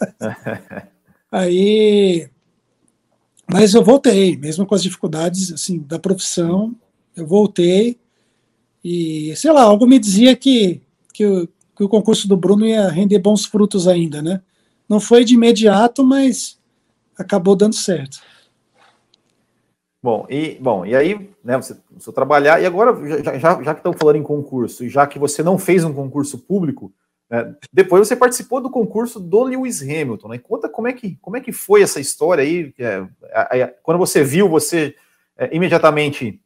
aí, 1.30 2.26
mas 3.46 3.74
eu 3.74 3.84
voltei, 3.84 4.34
mesmo 4.38 4.64
com 4.64 4.74
as 4.74 4.82
dificuldades 4.82 5.52
assim 5.52 5.78
da 5.80 5.98
profissão, 5.98 6.74
eu 7.14 7.26
voltei 7.26 7.98
e 8.82 9.34
sei 9.36 9.52
lá, 9.52 9.60
algo 9.64 9.86
me 9.86 9.98
dizia 9.98 10.34
que 10.34 10.80
que 11.12 11.26
o, 11.26 11.46
que 11.76 11.84
o 11.84 11.88
concurso 11.88 12.26
do 12.26 12.36
Bruno 12.36 12.66
ia 12.66 12.88
render 12.88 13.18
bons 13.18 13.44
frutos 13.44 13.86
ainda, 13.86 14.22
né? 14.22 14.40
Não 14.88 14.98
foi 14.98 15.22
de 15.22 15.34
imediato, 15.34 16.02
mas 16.02 16.58
acabou 17.16 17.54
dando 17.54 17.74
certo. 17.74 18.20
Bom, 20.04 20.26
e, 20.28 20.58
bom, 20.60 20.84
e 20.84 20.94
aí, 20.94 21.30
né, 21.42 21.56
você 21.56 21.74
a 22.06 22.12
trabalhar, 22.12 22.60
e 22.60 22.66
agora, 22.66 22.94
já, 23.22 23.38
já, 23.38 23.62
já 23.62 23.72
que 23.72 23.80
estamos 23.80 23.96
falando 23.98 24.16
em 24.16 24.22
concurso, 24.22 24.84
e 24.84 24.90
já 24.90 25.06
que 25.06 25.18
você 25.18 25.42
não 25.42 25.56
fez 25.56 25.82
um 25.82 25.94
concurso 25.94 26.40
público, 26.40 26.92
né, 27.30 27.56
depois 27.72 28.06
você 28.06 28.14
participou 28.14 28.60
do 28.60 28.68
concurso 28.68 29.18
do 29.18 29.42
Lewis 29.44 29.80
Hamilton, 29.80 30.28
né? 30.28 30.36
Conta 30.36 30.68
como 30.68 30.88
é 30.88 30.92
que, 30.92 31.16
como 31.22 31.38
é 31.38 31.40
que 31.40 31.52
foi 31.52 31.80
essa 31.80 32.00
história 32.00 32.44
aí, 32.44 32.74
é, 32.78 33.06
é, 33.50 33.66
quando 33.82 33.96
você 33.96 34.22
viu, 34.22 34.46
você 34.46 34.94
é, 35.38 35.56
imediatamente 35.56 36.38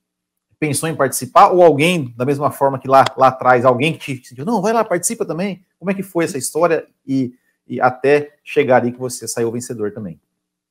pensou 0.61 0.89
em 0.89 0.95
participar, 0.95 1.49
ou 1.49 1.61
alguém, 1.61 2.15
da 2.17 2.25
mesma 2.25 2.53
forma 2.53 2.79
que 2.79 2.87
lá, 2.87 3.05
lá 3.17 3.27
atrás, 3.27 3.65
alguém 3.65 3.93
que 3.93 3.99
te 3.99 4.35
disse, 4.37 4.45
não, 4.45 4.63
vai 4.63 4.73
lá, 4.73 4.85
participa 4.85 5.27
também, 5.27 5.65
como 5.81 5.91
é 5.91 5.95
que 5.95 6.05
foi 6.05 6.25
essa 6.25 6.39
história, 6.39 6.87
e, 7.05 7.35
e 7.67 7.81
até 7.81 8.37
chegar 8.45 8.85
aí 8.85 8.93
que 8.93 9.01
você 9.01 9.27
saiu 9.27 9.51
vencedor 9.51 9.91
também? 9.91 10.21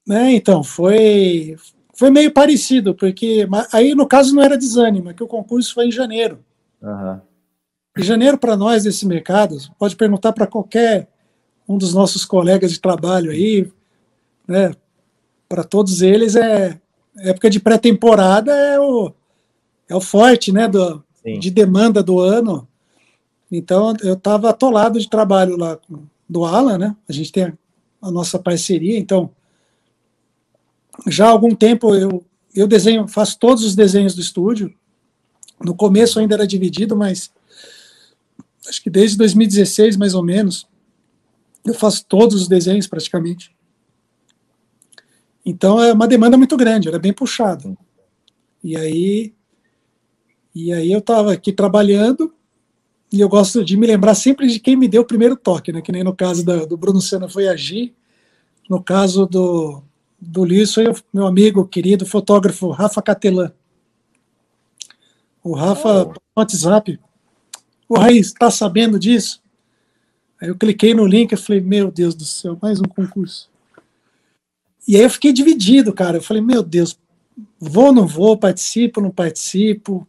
É, 0.10 0.32
então, 0.32 0.64
foi, 0.64 1.58
foi 1.98 2.12
meio 2.12 2.32
parecido, 2.32 2.94
porque 2.94 3.48
aí 3.74 3.96
no 3.96 4.06
caso 4.06 4.34
não 4.34 4.44
era 4.44 4.56
desânimo, 4.56 5.10
é 5.10 5.16
que 5.16 5.24
o 5.24 5.28
concurso 5.28 5.74
foi 5.74 5.88
em 5.88 5.92
janeiro. 5.92 6.38
Uhum. 6.80 7.20
Em 7.98 8.04
janeiro, 8.04 8.38
para 8.38 8.56
nós 8.56 8.84
desse 8.84 9.04
mercado, 9.08 9.58
pode 9.80 9.96
perguntar 9.96 10.32
para 10.32 10.46
qualquer 10.46 11.08
um 11.68 11.76
dos 11.76 11.96
nossos 11.96 12.24
colegas 12.24 12.72
de 12.72 12.80
trabalho 12.80 13.32
aí, 13.32 13.68
né? 14.48 14.76
Para 15.50 15.64
todos 15.64 16.04
eles 16.04 16.36
é 16.36 16.80
época 17.18 17.50
de 17.50 17.60
pré-temporada 17.60 18.52
é 18.52 18.80
o, 18.80 19.12
é 19.90 19.96
o 19.96 20.02
forte, 20.02 20.52
né? 20.52 20.68
Do, 20.68 21.04
de 21.40 21.50
demanda 21.50 22.04
do 22.04 22.20
ano. 22.20 22.68
Então 23.52 23.96
eu 24.04 24.14
estava 24.14 24.52
atolado 24.52 25.00
de 25.00 25.10
trabalho 25.10 25.58
lá 25.58 25.80
do 26.30 26.46
Alan, 26.46 26.78
né? 26.78 26.96
A 27.10 27.12
gente 27.12 27.32
tem 27.32 27.46
a, 27.46 27.54
a 28.04 28.12
nossa 28.12 28.38
parceria, 28.38 29.00
então 29.00 29.32
já 31.06 31.28
há 31.28 31.30
algum 31.30 31.54
tempo 31.54 31.94
eu, 31.96 32.26
eu 32.56 32.68
desenho, 32.68 33.08
faço 33.08 33.38
todos 33.38 33.64
os 33.64 33.76
desenhos 33.76 34.16
do 34.16 34.22
estúdio. 34.22 34.74
No 35.64 35.76
começo 35.76 36.20
ainda 36.20 36.36
era 36.36 36.48
dividido, 36.48 36.96
mas 36.96 37.32
acho 38.68 38.82
que 38.82 38.90
desde 38.90 39.18
2016, 39.18 39.98
mais 39.98 40.14
ou 40.14 40.24
menos, 40.24 40.68
eu 41.66 41.74
faço 41.74 42.06
todos 42.08 42.42
os 42.42 42.48
desenhos 42.48 42.88
praticamente. 42.88 43.56
Então 45.46 45.82
é 45.82 45.94
uma 45.94 46.08
demanda 46.08 46.38
muito 46.38 46.58
grande, 46.58 46.88
era 46.88 47.00
bem 47.00 47.14
puxado. 47.14 47.78
E 48.64 48.76
aí, 48.76 49.34
e 50.54 50.74
aí 50.74 50.92
eu 50.92 51.00
estava 51.00 51.32
aqui 51.32 51.54
trabalhando 51.54 52.34
e 53.12 53.22
eu 53.22 53.30
gosto 53.30 53.64
de 53.64 53.78
me 53.78 53.88
lembrar 53.88 54.16
sempre 54.16 54.48
de 54.48 54.60
quem 54.60 54.76
me 54.76 54.88
deu 54.88 55.04
o 55.04 55.08
primeiro 55.08 55.36
toque, 55.36 55.72
né? 55.72 55.82
Que 55.82 55.92
nem 55.92 56.04
no 56.04 56.16
caso 56.16 56.44
da, 56.44 56.66
do 56.66 56.76
Bruno 56.76 57.00
Senna 57.00 57.30
foi 57.30 57.48
agir, 57.48 57.96
no 58.70 58.84
caso 58.84 59.26
do, 59.26 59.82
do 60.20 60.44
Lisso 60.44 60.82
e 60.82 60.88
o 60.88 60.96
meu 61.14 61.28
amigo 61.28 61.68
querido 61.68 62.06
fotógrafo 62.06 62.70
Rafa 62.72 63.02
Catelan. 63.02 63.52
O 65.44 65.54
Rafa, 65.56 66.08
oh. 66.08 66.14
WhatsApp, 66.36 67.00
o 67.88 67.98
Raiz, 67.98 68.28
está 68.28 68.52
sabendo 68.52 69.00
disso? 69.00 69.42
Aí 70.42 70.50
eu 70.50 70.56
cliquei 70.56 70.94
no 70.94 71.06
link 71.06 71.32
e 71.32 71.38
falei, 71.38 71.62
meu 71.62 71.92
Deus 71.92 72.14
do 72.14 72.26
céu, 72.26 72.58
mais 72.62 72.80
um 72.80 72.86
concurso. 72.86 73.50
E 74.88 74.96
aí 74.96 75.04
eu 75.04 75.10
fiquei 75.10 75.34
dividido, 75.34 75.94
cara. 75.94 76.18
Eu 76.18 76.22
falei, 76.22 76.42
meu 76.42 76.62
Deus, 76.62 76.98
vou, 77.60 77.92
não 77.92 78.08
vou, 78.08 78.38
participo, 78.38 79.02
não 79.02 79.12
participo. 79.12 80.08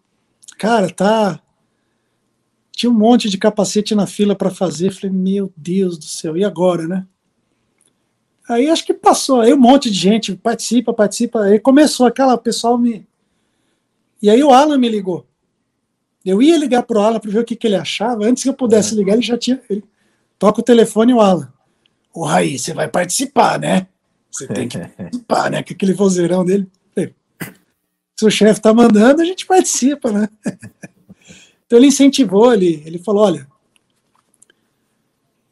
Cara, 0.59 0.91
tá. 0.91 1.41
Tinha 2.73 2.91
um 2.91 2.95
monte 2.95 3.29
de 3.29 3.39
capacete 3.39 3.95
na 3.95 4.07
fila 4.07 4.37
para 4.37 4.51
fazer. 4.51 4.93
Falei, 4.93 5.11
meu 5.11 5.53
Deus 5.57 5.99
do 5.99 6.05
céu, 6.05 6.37
e 6.37 6.45
agora, 6.45 6.87
né? 6.87 7.07
Aí 8.49 8.71
acho 8.71 8.85
que 8.85 8.95
passou, 8.95 9.41
aí 9.41 9.53
um 9.53 9.59
monte 9.59 9.91
de 9.91 9.97
gente 9.97 10.35
participa, 10.35 10.93
participa, 10.93 11.43
aí 11.43 11.59
começou 11.59 12.07
aquela, 12.07 12.39
pessoal 12.39 12.79
me... 12.79 13.07
E 14.23 14.31
aí 14.31 14.43
o 14.43 14.51
Alan 14.51 14.79
me 14.79 14.89
ligou. 14.89 15.27
Eu 16.25 16.41
ia 16.41 16.57
ligar 16.57 16.83
pro 16.83 17.01
Alan 17.01 17.21
para 17.21 17.31
ver 17.31 17.41
o 17.41 17.45
que, 17.45 17.55
que 17.55 17.67
ele 17.67 17.77
achava, 17.77 18.25
antes 18.25 18.43
que 18.43 18.49
eu 18.49 18.55
pudesse 18.55 18.95
é. 18.95 18.97
ligar, 18.97 19.15
ele 19.15 19.23
já 19.23 19.37
tinha... 19.37 19.61
Ele... 19.69 19.85
Toca 20.39 20.61
o 20.61 20.65
telefone 20.65 21.13
e 21.13 21.15
o 21.15 21.21
Alan. 21.21 21.53
Ô, 22.15 22.25
Raí, 22.25 22.59
você 22.59 22.73
vai 22.73 22.89
participar, 22.89 23.59
né? 23.59 23.87
Você 24.31 24.47
tem 24.47 24.69
que 24.69 24.79
participar, 24.97 25.51
né? 25.51 25.63
Com 25.63 25.75
aquele 25.75 25.93
vozeirão 25.93 26.45
dele. 26.45 26.67
Se 28.19 28.27
o 28.27 28.31
chefe 28.31 28.61
tá 28.61 28.75
mandando, 28.75 29.23
a 29.23 29.25
gente 29.25 29.47
participa, 29.47 30.11
né? 30.11 30.29
Então 31.67 31.79
ele 31.79 31.89
incentivou, 31.89 32.51
ele, 32.51 32.83
ele 32.87 32.99
falou, 32.99 33.25
olha, 33.25 33.47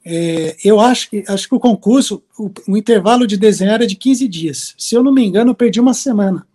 é, 0.08 0.56
eu 0.64 0.78
acho 0.78 1.10
que, 1.10 1.24
acho 1.26 1.48
que 1.48 1.54
o 1.56 1.58
concurso, 1.58 2.22
o, 2.38 2.48
o, 2.68 2.76
intervalo 2.76 3.26
de 3.26 3.36
desenho 3.36 3.72
era 3.72 3.84
de 3.84 3.96
15 3.96 4.28
dias. 4.28 4.72
Se 4.78 4.94
eu 4.94 5.02
não 5.02 5.12
me 5.12 5.26
engano, 5.26 5.50
eu 5.50 5.54
perdi 5.54 5.80
uma 5.80 5.94
semana 5.94 6.46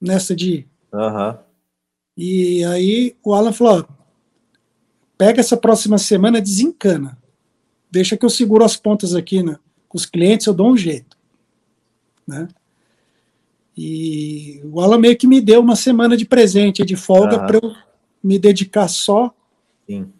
nessa 0.00 0.36
de. 0.36 0.64
Uhum. 0.92 1.36
E 2.16 2.64
aí 2.64 3.16
o 3.24 3.34
Alan 3.34 3.52
falou: 3.52 3.80
ó, 3.80 3.94
pega 5.16 5.40
essa 5.40 5.56
próxima 5.56 5.98
semana, 5.98 6.40
desencana. 6.40 7.18
Deixa 7.90 8.16
que 8.16 8.24
eu 8.24 8.30
seguro 8.30 8.64
as 8.64 8.76
pontas 8.76 9.16
aqui 9.16 9.42
né? 9.42 9.58
com 9.88 9.98
os 9.98 10.06
clientes, 10.06 10.46
eu 10.46 10.54
dou 10.54 10.70
um 10.70 10.76
jeito. 10.76 11.18
Né? 12.24 12.46
E 13.76 14.60
o 14.62 14.80
Alan 14.80 14.98
meio 14.98 15.18
que 15.18 15.26
me 15.26 15.40
deu 15.40 15.60
uma 15.60 15.74
semana 15.74 16.16
de 16.16 16.24
presente, 16.24 16.84
de 16.84 16.94
folga, 16.94 17.40
uhum. 17.40 17.46
para 17.48 17.56
eu 17.56 17.74
me 18.22 18.38
dedicar 18.38 18.86
só 18.86 19.34
Sim. 19.88 20.12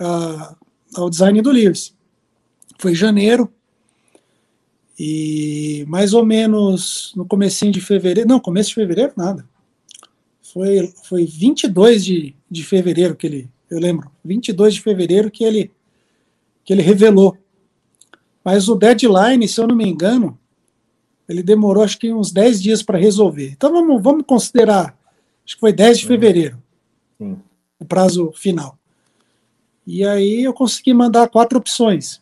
a 0.00 0.56
ao 0.98 1.08
design 1.08 1.40
do 1.40 1.50
Lewis. 1.50 1.94
Foi 2.78 2.92
em 2.92 2.94
janeiro, 2.94 3.52
e 4.98 5.84
mais 5.86 6.12
ou 6.12 6.24
menos 6.24 7.12
no 7.16 7.24
comecinho 7.24 7.72
de 7.72 7.80
fevereiro, 7.80 8.28
não, 8.28 8.40
começo 8.40 8.70
de 8.70 8.74
fevereiro 8.74 9.12
nada. 9.16 9.48
Foi, 10.42 10.92
foi 11.04 11.24
22 11.24 12.04
de, 12.04 12.34
de 12.50 12.64
fevereiro 12.64 13.14
que 13.14 13.26
ele, 13.26 13.50
eu 13.70 13.78
lembro, 13.78 14.10
22 14.24 14.74
de 14.74 14.80
fevereiro 14.80 15.30
que 15.30 15.44
ele, 15.44 15.70
que 16.64 16.72
ele 16.72 16.82
revelou. 16.82 17.36
Mas 18.44 18.68
o 18.68 18.74
deadline, 18.74 19.46
se 19.46 19.60
eu 19.60 19.68
não 19.68 19.76
me 19.76 19.86
engano, 19.86 20.38
ele 21.28 21.42
demorou 21.42 21.84
acho 21.84 21.98
que 21.98 22.12
uns 22.12 22.32
10 22.32 22.62
dias 22.62 22.82
para 22.82 22.98
resolver. 22.98 23.50
Então 23.52 23.70
vamos, 23.70 24.02
vamos 24.02 24.24
considerar, 24.26 24.98
acho 25.44 25.54
que 25.54 25.60
foi 25.60 25.72
10 25.72 25.98
de 25.98 26.06
fevereiro, 26.06 26.60
Sim. 27.18 27.38
o 27.78 27.84
prazo 27.84 28.32
final. 28.34 28.77
E 29.90 30.04
aí 30.04 30.44
eu 30.44 30.52
consegui 30.52 30.92
mandar 30.92 31.30
quatro 31.30 31.56
opções. 31.56 32.20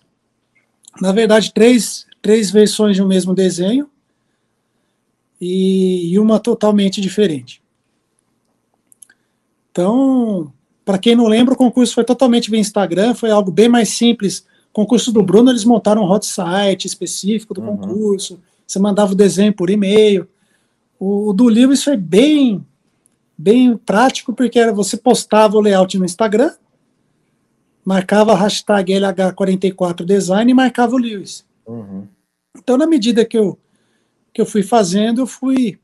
Na 1.00 1.10
verdade, 1.10 1.52
três, 1.52 2.06
três 2.22 2.48
versões 2.48 2.94
de 2.94 3.02
um 3.02 3.08
mesmo 3.08 3.34
desenho 3.34 3.90
e, 5.40 6.12
e 6.12 6.18
uma 6.20 6.38
totalmente 6.38 7.00
diferente. 7.00 7.60
Então, 9.72 10.52
para 10.84 10.96
quem 10.96 11.16
não 11.16 11.26
lembra, 11.26 11.54
o 11.54 11.56
concurso 11.56 11.92
foi 11.92 12.04
totalmente 12.04 12.52
via 12.52 12.60
Instagram, 12.60 13.16
foi 13.16 13.32
algo 13.32 13.50
bem 13.50 13.68
mais 13.68 13.88
simples. 13.88 14.46
O 14.70 14.72
concurso 14.72 15.10
do 15.10 15.20
Bruno, 15.20 15.50
eles 15.50 15.64
montaram 15.64 16.02
um 16.04 16.08
hot 16.08 16.24
site 16.24 16.84
específico 16.84 17.52
do 17.52 17.60
uhum. 17.60 17.76
concurso, 17.76 18.38
você 18.64 18.78
mandava 18.78 19.10
o 19.10 19.16
desenho 19.16 19.52
por 19.52 19.70
e-mail. 19.70 20.28
O, 21.00 21.30
o 21.30 21.32
do 21.32 21.46
Lewis 21.46 21.82
foi 21.82 21.96
bem, 21.96 22.64
bem 23.36 23.76
prático, 23.76 24.32
porque 24.32 24.56
era, 24.56 24.72
você 24.72 24.96
postava 24.96 25.56
o 25.56 25.60
layout 25.60 25.98
no 25.98 26.04
Instagram, 26.04 26.52
marcava 27.86 28.32
a 28.32 28.36
hashtag 28.36 28.92
LH44Design 28.94 30.50
e 30.50 30.54
marcava 30.54 30.96
o 30.96 30.98
Lewis. 30.98 31.46
Uhum. 31.64 32.08
Então, 32.58 32.76
na 32.76 32.84
medida 32.84 33.24
que 33.24 33.38
eu, 33.38 33.56
que 34.34 34.40
eu 34.40 34.46
fui 34.46 34.64
fazendo, 34.64 35.20
eu 35.20 35.26
fui, 35.26 35.78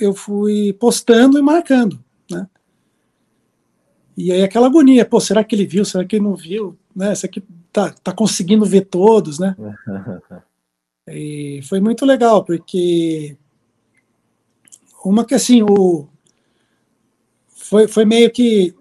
eu 0.00 0.14
fui 0.14 0.72
postando 0.74 1.36
e 1.36 1.42
marcando. 1.42 1.98
Né? 2.30 2.46
E 4.16 4.30
aí 4.30 4.44
aquela 4.44 4.68
agonia, 4.68 5.04
pô, 5.04 5.18
será 5.18 5.42
que 5.42 5.56
ele 5.56 5.66
viu? 5.66 5.84
Será 5.84 6.04
que 6.04 6.14
ele 6.14 6.24
não 6.24 6.36
viu? 6.36 6.78
Né? 6.94 7.12
Será 7.16 7.32
que 7.32 7.42
tá, 7.72 7.90
tá 7.90 8.12
conseguindo 8.12 8.64
ver 8.64 8.82
todos, 8.82 9.40
né? 9.40 9.56
e 11.10 11.60
foi 11.64 11.80
muito 11.80 12.06
legal, 12.06 12.44
porque 12.44 13.36
uma 15.04 15.24
que 15.24 15.34
assim, 15.34 15.60
o, 15.62 16.06
foi, 17.48 17.88
foi 17.88 18.04
meio 18.04 18.30
que 18.30 18.76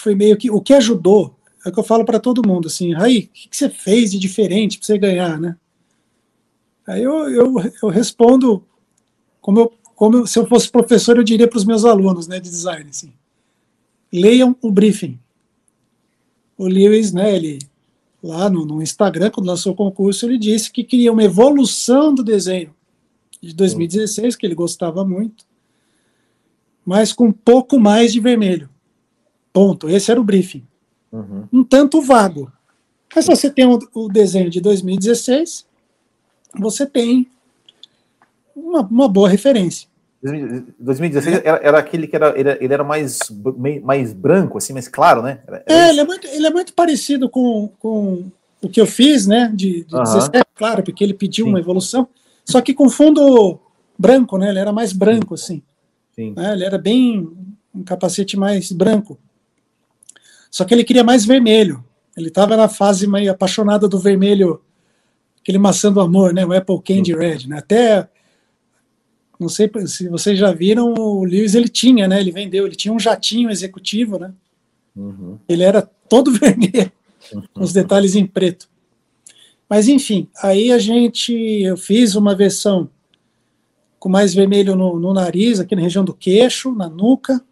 foi 0.00 0.14
meio 0.14 0.36
que 0.36 0.50
o 0.50 0.60
que 0.60 0.74
ajudou 0.74 1.36
é 1.64 1.68
o 1.68 1.72
que 1.72 1.78
eu 1.78 1.84
falo 1.84 2.04
para 2.04 2.18
todo 2.18 2.46
mundo 2.46 2.68
assim, 2.68 2.94
aí 2.94 3.18
o 3.18 3.28
que, 3.28 3.48
que, 3.48 3.56
você 3.56 3.68
fez 3.68 4.10
de 4.10 4.18
diferente 4.18 4.78
para 4.78 4.86
você 4.86 4.98
ganhar, 4.98 5.38
né? 5.38 5.56
Aí 6.86 7.02
eu, 7.02 7.28
eu, 7.30 7.54
eu 7.82 7.88
respondo 7.88 8.64
como 9.40 9.60
eu, 9.60 9.72
como 9.94 10.26
se 10.26 10.38
eu 10.38 10.46
fosse 10.46 10.70
professor, 10.70 11.16
eu 11.16 11.22
diria 11.22 11.46
para 11.46 11.58
os 11.58 11.64
meus 11.64 11.84
alunos 11.84 12.26
né, 12.26 12.40
de 12.40 12.48
design, 12.48 12.88
assim, 12.88 13.12
leiam 14.12 14.56
o 14.62 14.70
briefing. 14.70 15.18
O 16.56 16.66
Lewis, 16.66 17.12
né, 17.12 17.34
ele, 17.36 17.58
lá 18.22 18.48
no, 18.48 18.64
no 18.64 18.82
Instagram, 18.82 19.30
quando 19.30 19.46
lançou 19.46 19.72
o 19.72 19.76
concurso, 19.76 20.26
ele 20.26 20.38
disse 20.38 20.70
que 20.70 20.84
queria 20.84 21.12
uma 21.12 21.22
evolução 21.22 22.14
do 22.14 22.24
desenho 22.24 22.74
de 23.42 23.54
2016, 23.54 24.36
que 24.36 24.46
ele 24.46 24.54
gostava 24.54 25.04
muito, 25.04 25.44
mas 26.84 27.12
com 27.12 27.26
um 27.26 27.32
pouco 27.32 27.78
mais 27.78 28.12
de 28.12 28.20
vermelho. 28.20 28.68
Ponto. 29.52 29.88
Esse 29.88 30.10
era 30.10 30.20
o 30.20 30.24
briefing. 30.24 30.66
Uhum. 31.12 31.48
Um 31.52 31.64
tanto 31.64 32.00
vago. 32.00 32.50
Mas 33.14 33.26
você 33.26 33.50
tem 33.50 33.66
o, 33.66 34.08
desenho 34.08 34.48
de 34.48 34.60
2016, 34.60 35.66
você 36.54 36.86
tem 36.86 37.28
uma, 38.54 38.82
uma 38.82 39.08
boa 39.08 39.28
referência. 39.28 39.88
2016 40.22 41.40
era, 41.42 41.60
era, 41.62 41.78
aquele 41.78 42.06
que 42.06 42.14
era, 42.14 42.38
ele, 42.38 42.50
ele 42.60 42.74
era 42.74 42.84
mais, 42.84 43.18
mais 43.82 44.12
branco, 44.12 44.58
assim, 44.58 44.72
mais 44.72 44.86
claro, 44.86 45.22
né? 45.22 45.40
Era, 45.46 45.64
era 45.66 45.86
é, 45.86 45.90
ele 45.90 46.00
é, 46.00 46.04
muito, 46.04 46.26
ele 46.26 46.46
é 46.46 46.50
muito 46.50 46.74
parecido 46.74 47.28
com, 47.28 47.70
com 47.80 48.24
o 48.62 48.68
que 48.68 48.80
eu 48.80 48.86
fiz, 48.86 49.26
né? 49.26 49.50
De, 49.52 49.84
de 49.84 49.94
uhum. 49.94 50.02
17, 50.02 50.44
claro, 50.54 50.82
porque 50.82 51.02
ele 51.02 51.14
pediu 51.14 51.46
Sim. 51.46 51.50
uma 51.50 51.58
evolução, 51.58 52.06
só 52.44 52.60
que 52.60 52.74
com 52.74 52.88
fundo 52.88 53.58
branco, 53.98 54.38
né? 54.38 54.50
Ele 54.50 54.58
era 54.58 54.72
mais 54.72 54.92
branco, 54.92 55.34
assim. 55.34 55.62
Sim. 56.14 56.34
Né? 56.36 56.52
Ele 56.52 56.64
era 56.64 56.78
bem 56.78 57.28
um 57.74 57.82
capacete 57.82 58.36
mais 58.36 58.70
branco. 58.70 59.18
Só 60.50 60.64
que 60.64 60.74
ele 60.74 60.84
queria 60.84 61.04
mais 61.04 61.24
vermelho. 61.24 61.84
Ele 62.16 62.28
estava 62.28 62.56
na 62.56 62.68
fase 62.68 63.06
meio 63.06 63.30
apaixonada 63.30 63.88
do 63.88 63.98
vermelho, 63.98 64.60
aquele 65.40 65.58
maçã 65.58 65.92
do 65.92 66.00
amor, 66.00 66.34
né? 66.34 66.44
O 66.44 66.52
Apple 66.52 66.82
Candy 66.82 67.14
Red, 67.14 67.46
né? 67.46 67.58
Até 67.58 68.08
não 69.40 69.48
sei 69.48 69.70
se 69.86 70.06
vocês 70.08 70.38
já 70.38 70.52
viram, 70.52 70.92
o 70.92 71.24
Lewis 71.24 71.54
ele 71.54 71.68
tinha, 71.68 72.06
né? 72.06 72.20
Ele 72.20 72.30
vendeu, 72.30 72.66
ele 72.66 72.76
tinha 72.76 72.92
um 72.92 73.00
jatinho 73.00 73.50
executivo, 73.50 74.18
né? 74.18 74.34
Uhum. 74.94 75.38
Ele 75.48 75.62
era 75.62 75.80
todo 75.80 76.30
vermelho, 76.38 76.92
uhum. 77.32 77.42
com 77.54 77.62
os 77.62 77.72
detalhes 77.72 78.14
em 78.14 78.26
preto. 78.26 78.68
Mas 79.66 79.88
enfim, 79.88 80.28
aí 80.42 80.70
a 80.70 80.78
gente, 80.78 81.32
eu 81.32 81.76
fiz 81.76 82.16
uma 82.16 82.34
versão 82.34 82.90
com 83.98 84.10
mais 84.10 84.34
vermelho 84.34 84.76
no, 84.76 84.98
no 84.98 85.14
nariz, 85.14 85.58
aqui 85.58 85.74
na 85.74 85.82
região 85.82 86.04
do 86.04 86.12
queixo, 86.12 86.74
na 86.74 86.88
nuca, 86.88 87.42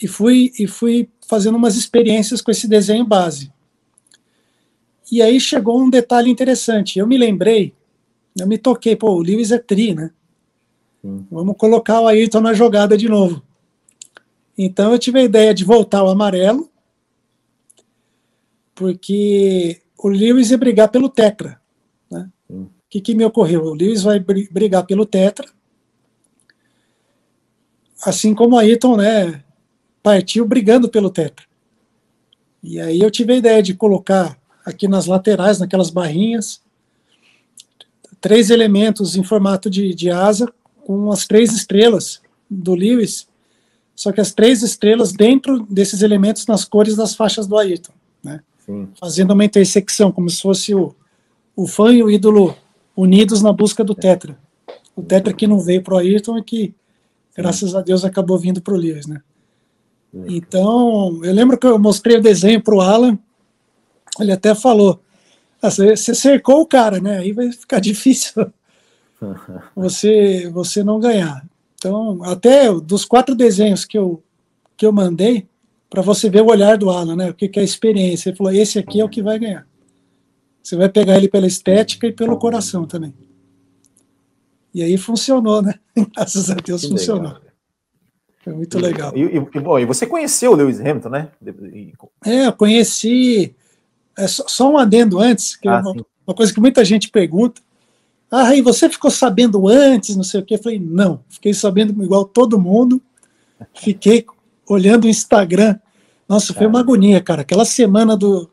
e 0.00 0.06
fui 0.06 0.52
e 0.58 0.66
fui 0.66 1.08
fazendo 1.28 1.56
umas 1.56 1.76
experiências 1.76 2.40
com 2.40 2.50
esse 2.50 2.68
desenho 2.68 3.04
base. 3.04 3.52
E 5.10 5.20
aí 5.22 5.38
chegou 5.38 5.80
um 5.80 5.90
detalhe 5.90 6.30
interessante. 6.30 6.98
Eu 6.98 7.06
me 7.06 7.16
lembrei 7.18 7.74
eu 8.38 8.46
me 8.48 8.58
toquei, 8.58 8.96
pô, 8.96 9.12
o 9.12 9.22
Lewis 9.22 9.52
é 9.52 9.58
tri, 9.58 9.94
né? 9.94 10.10
Hum. 11.04 11.24
Vamos 11.30 11.56
colocar 11.56 12.00
o 12.00 12.08
Ayrton 12.08 12.40
na 12.40 12.52
jogada 12.52 12.96
de 12.96 13.08
novo. 13.08 13.42
Então 14.58 14.92
eu 14.92 14.98
tive 14.98 15.20
a 15.20 15.24
ideia 15.24 15.54
de 15.54 15.64
voltar 15.64 15.98
ao 15.98 16.08
amarelo, 16.08 16.68
porque 18.74 19.80
o 19.96 20.08
Lewis 20.08 20.50
ia 20.50 20.58
brigar 20.58 20.88
pelo 20.88 21.08
Tetra. 21.08 21.60
Né? 22.10 22.28
Hum. 22.50 22.64
O 22.64 22.70
que, 22.90 23.00
que 23.00 23.14
me 23.14 23.24
ocorreu? 23.24 23.62
O 23.62 23.74
Lewis 23.74 24.02
vai 24.02 24.18
brigar 24.18 24.84
pelo 24.84 25.06
Tetra, 25.06 25.48
assim 28.04 28.34
como 28.34 28.56
o 28.56 28.58
Ayrton, 28.58 28.96
né, 28.96 29.44
partiu 30.04 30.46
brigando 30.46 30.86
pelo 30.86 31.08
Tetra. 31.08 31.46
E 32.62 32.78
aí 32.78 33.00
eu 33.00 33.10
tive 33.10 33.32
a 33.32 33.36
ideia 33.36 33.62
de 33.62 33.72
colocar 33.72 34.38
aqui 34.62 34.86
nas 34.86 35.06
laterais, 35.06 35.58
naquelas 35.58 35.88
barrinhas, 35.88 36.60
três 38.20 38.50
elementos 38.50 39.16
em 39.16 39.24
formato 39.24 39.70
de, 39.70 39.94
de 39.94 40.10
asa 40.10 40.46
com 40.84 41.10
as 41.10 41.26
três 41.26 41.54
estrelas 41.54 42.20
do 42.50 42.74
Lewis, 42.74 43.26
só 43.96 44.12
que 44.12 44.20
as 44.20 44.32
três 44.32 44.62
estrelas 44.62 45.10
dentro 45.10 45.64
desses 45.70 46.02
elementos 46.02 46.46
nas 46.46 46.66
cores 46.66 46.96
das 46.96 47.14
faixas 47.14 47.46
do 47.46 47.56
Ayrton, 47.56 47.92
né? 48.22 48.40
fazendo 49.00 49.32
uma 49.32 49.44
intersecção, 49.44 50.12
como 50.12 50.28
se 50.28 50.42
fosse 50.42 50.74
o, 50.74 50.94
o 51.56 51.66
fã 51.66 51.90
e 51.90 52.02
o 52.02 52.10
ídolo 52.10 52.54
unidos 52.94 53.40
na 53.40 53.52
busca 53.54 53.82
do 53.82 53.94
Tetra. 53.94 54.38
O 54.94 55.02
Tetra 55.02 55.32
que 55.32 55.46
não 55.46 55.60
veio 55.60 55.82
para 55.82 55.94
o 55.94 55.98
Ayrton 55.98 56.38
e 56.38 56.42
que, 56.42 56.74
graças 57.34 57.74
a 57.74 57.80
Deus, 57.80 58.04
acabou 58.04 58.38
vindo 58.38 58.60
para 58.60 58.74
o 58.74 58.76
Lewis. 58.76 59.06
Né? 59.06 59.22
Então, 60.26 61.20
eu 61.24 61.32
lembro 61.32 61.58
que 61.58 61.66
eu 61.66 61.78
mostrei 61.78 62.16
o 62.16 62.22
desenho 62.22 62.62
para 62.62 62.74
o 62.74 62.80
Alan, 62.80 63.18
ele 64.20 64.32
até 64.32 64.54
falou, 64.54 65.00
ah, 65.60 65.70
você 65.70 65.96
cercou 65.96 66.60
o 66.60 66.66
cara, 66.66 67.00
né? 67.00 67.18
Aí 67.18 67.32
vai 67.32 67.50
ficar 67.50 67.80
difícil 67.80 68.46
você, 69.74 70.48
você 70.52 70.84
não 70.84 71.00
ganhar. 71.00 71.44
Então, 71.74 72.22
até 72.22 72.72
dos 72.72 73.04
quatro 73.04 73.34
desenhos 73.34 73.84
que 73.84 73.98
eu, 73.98 74.22
que 74.76 74.86
eu 74.86 74.92
mandei, 74.92 75.46
para 75.90 76.02
você 76.02 76.28
ver 76.30 76.42
o 76.42 76.50
olhar 76.50 76.76
do 76.76 76.90
Alan, 76.90 77.14
né? 77.14 77.30
O 77.30 77.34
que, 77.34 77.48
que 77.48 77.58
é 77.58 77.62
a 77.62 77.64
experiência. 77.64 78.28
Ele 78.28 78.36
falou: 78.36 78.52
esse 78.52 78.78
aqui 78.78 79.00
é 79.00 79.04
o 79.04 79.08
que 79.08 79.22
vai 79.22 79.38
ganhar. 79.38 79.66
Você 80.62 80.76
vai 80.76 80.88
pegar 80.88 81.16
ele 81.16 81.28
pela 81.28 81.46
estética 81.46 82.06
e 82.06 82.12
pelo 82.12 82.38
coração 82.38 82.86
também. 82.86 83.14
E 84.74 84.82
aí 84.82 84.96
funcionou, 84.96 85.62
né? 85.62 85.74
Graças 86.16 86.50
a 86.50 86.54
Deus 86.54 86.82
que 86.82 86.88
funcionou. 86.88 87.34
Legal. 87.34 87.43
Foi 88.44 88.52
muito 88.52 88.78
legal. 88.78 89.10
E, 89.16 89.22
e, 89.22 89.60
bom, 89.60 89.78
e 89.78 89.86
você 89.86 90.06
conheceu 90.06 90.52
o 90.52 90.54
Lewis 90.54 90.78
Hamilton, 90.78 91.08
né? 91.08 91.28
É, 92.24 92.46
eu 92.46 92.52
conheci 92.52 93.56
é 94.16 94.26
só, 94.26 94.44
só 94.46 94.70
um 94.70 94.78
adendo 94.78 95.18
antes, 95.18 95.56
que 95.56 95.66
é 95.66 95.72
ah, 95.72 95.76
é 95.76 95.80
uma, 95.80 96.06
uma, 96.26 96.34
coisa 96.34 96.52
que 96.52 96.60
muita 96.60 96.84
gente 96.84 97.10
pergunta. 97.10 97.60
Ah, 98.30 98.54
e 98.54 98.60
você 98.60 98.88
ficou 98.88 99.10
sabendo 99.10 99.66
antes, 99.66 100.14
não 100.14 100.24
sei 100.24 100.40
o 100.40 100.44
quê? 100.44 100.54
Eu 100.54 100.62
falei, 100.62 100.78
não, 100.78 101.22
fiquei 101.28 101.54
sabendo 101.54 102.02
igual 102.04 102.24
todo 102.24 102.60
mundo. 102.60 103.00
Fiquei 103.74 104.26
olhando 104.68 105.04
o 105.04 105.08
Instagram. 105.08 105.78
Nossa, 106.28 106.52
foi 106.52 106.66
uma 106.66 106.80
agonia, 106.80 107.20
cara. 107.20 107.42
Aquela 107.42 107.64
semana 107.64 108.16
do, 108.16 108.50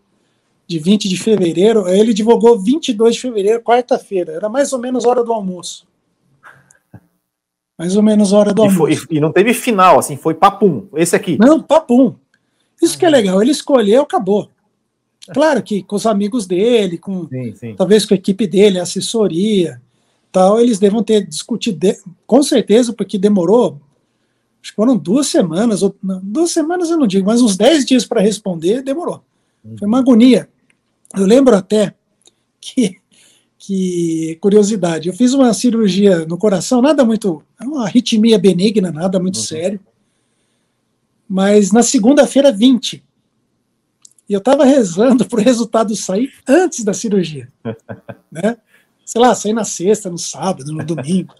de 0.67 0.79
20 0.79 1.09
de 1.09 1.17
fevereiro, 1.17 1.87
ele 1.87 2.13
divulgou 2.13 2.59
22 2.59 3.15
de 3.15 3.21
fevereiro, 3.21 3.61
quarta-feira. 3.61 4.33
Era 4.33 4.49
mais 4.49 4.71
ou 4.71 4.79
menos 4.79 5.05
hora 5.05 5.23
do 5.23 5.33
almoço. 5.33 5.85
Mais 7.81 7.95
ou 7.95 8.03
menos 8.03 8.31
hora 8.31 8.53
do 8.53 8.61
e 8.61 8.67
almoço. 8.67 9.07
Foi, 9.07 9.17
e 9.17 9.19
não 9.19 9.31
teve 9.31 9.55
final, 9.55 9.97
assim, 9.97 10.15
foi 10.15 10.35
papum. 10.35 10.85
Esse 10.95 11.15
aqui. 11.15 11.35
Não, 11.39 11.59
papum. 11.59 12.13
Isso 12.79 12.95
que 12.95 13.03
é 13.03 13.09
legal. 13.09 13.41
Ele 13.41 13.49
escolheu, 13.49 14.03
acabou. 14.03 14.51
Claro 15.33 15.63
que 15.63 15.81
com 15.81 15.95
os 15.95 16.05
amigos 16.05 16.45
dele, 16.45 16.99
com 16.99 17.27
sim, 17.27 17.55
sim. 17.55 17.75
talvez 17.75 18.05
com 18.05 18.13
a 18.13 18.17
equipe 18.17 18.45
dele, 18.45 18.79
a 18.79 18.83
assessoria, 18.83 19.81
tal, 20.31 20.59
eles 20.59 20.77
devam 20.77 21.01
ter 21.01 21.25
discutido, 21.25 21.79
de, 21.79 21.97
com 22.27 22.43
certeza, 22.43 22.93
porque 22.93 23.17
demorou, 23.17 23.79
acho 24.61 24.71
que 24.71 24.75
foram 24.75 24.95
duas 24.95 25.25
semanas, 25.25 25.81
ou, 25.81 25.95
não, 26.03 26.19
duas 26.21 26.51
semanas 26.51 26.91
eu 26.91 26.97
não 26.97 27.07
digo, 27.07 27.25
mas 27.25 27.41
uns 27.41 27.57
dez 27.57 27.83
dias 27.83 28.05
para 28.05 28.21
responder, 28.21 28.83
demorou. 28.83 29.23
Uhum. 29.65 29.77
Foi 29.77 29.87
uma 29.87 29.99
agonia. 29.99 30.47
Eu 31.17 31.25
lembro 31.25 31.55
até 31.55 31.95
que, 32.59 32.97
que, 33.63 34.39
curiosidade, 34.41 35.07
eu 35.07 35.13
fiz 35.13 35.35
uma 35.35 35.53
cirurgia 35.53 36.25
no 36.25 36.35
coração, 36.35 36.81
nada 36.81 37.05
muito, 37.05 37.43
é 37.61 37.63
uma 37.63 37.83
arritmia 37.83 38.39
benigna, 38.39 38.91
nada 38.91 39.19
muito 39.19 39.35
uhum. 39.35 39.43
sério, 39.43 39.79
mas 41.29 41.71
na 41.71 41.83
segunda-feira 41.83 42.51
20, 42.51 43.03
e 44.27 44.33
eu 44.33 44.39
estava 44.39 44.65
rezando 44.65 45.23
para 45.29 45.39
o 45.39 45.43
resultado 45.43 45.95
sair 45.95 46.33
antes 46.47 46.83
da 46.83 46.91
cirurgia. 46.91 47.47
né? 48.31 48.57
Sei 49.05 49.21
lá, 49.21 49.35
sair 49.35 49.53
na 49.53 49.63
sexta, 49.63 50.09
no 50.09 50.17
sábado, 50.17 50.71
no 50.73 50.83
domingo. 50.83 51.35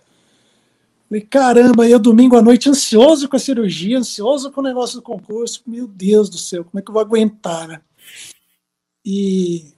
Falei, 1.09 1.22
caramba, 1.24 1.89
eu 1.89 1.97
domingo 1.97 2.36
à 2.36 2.41
noite 2.41 2.69
ansioso 2.69 3.28
com 3.28 3.36
a 3.36 3.39
cirurgia, 3.39 3.97
ansioso 3.97 4.51
com 4.51 4.61
o 4.61 4.63
negócio 4.63 4.97
do 4.97 5.01
concurso. 5.01 5.63
Meu 5.65 5.88
Deus 5.88 6.30
do 6.30 6.38
céu, 6.38 6.63
como 6.63 6.78
é 6.78 6.84
que 6.84 6.89
eu 6.89 6.93
vou 6.93 7.01
aguentar, 7.01 7.67
né? 7.67 7.82
E, 9.03 9.70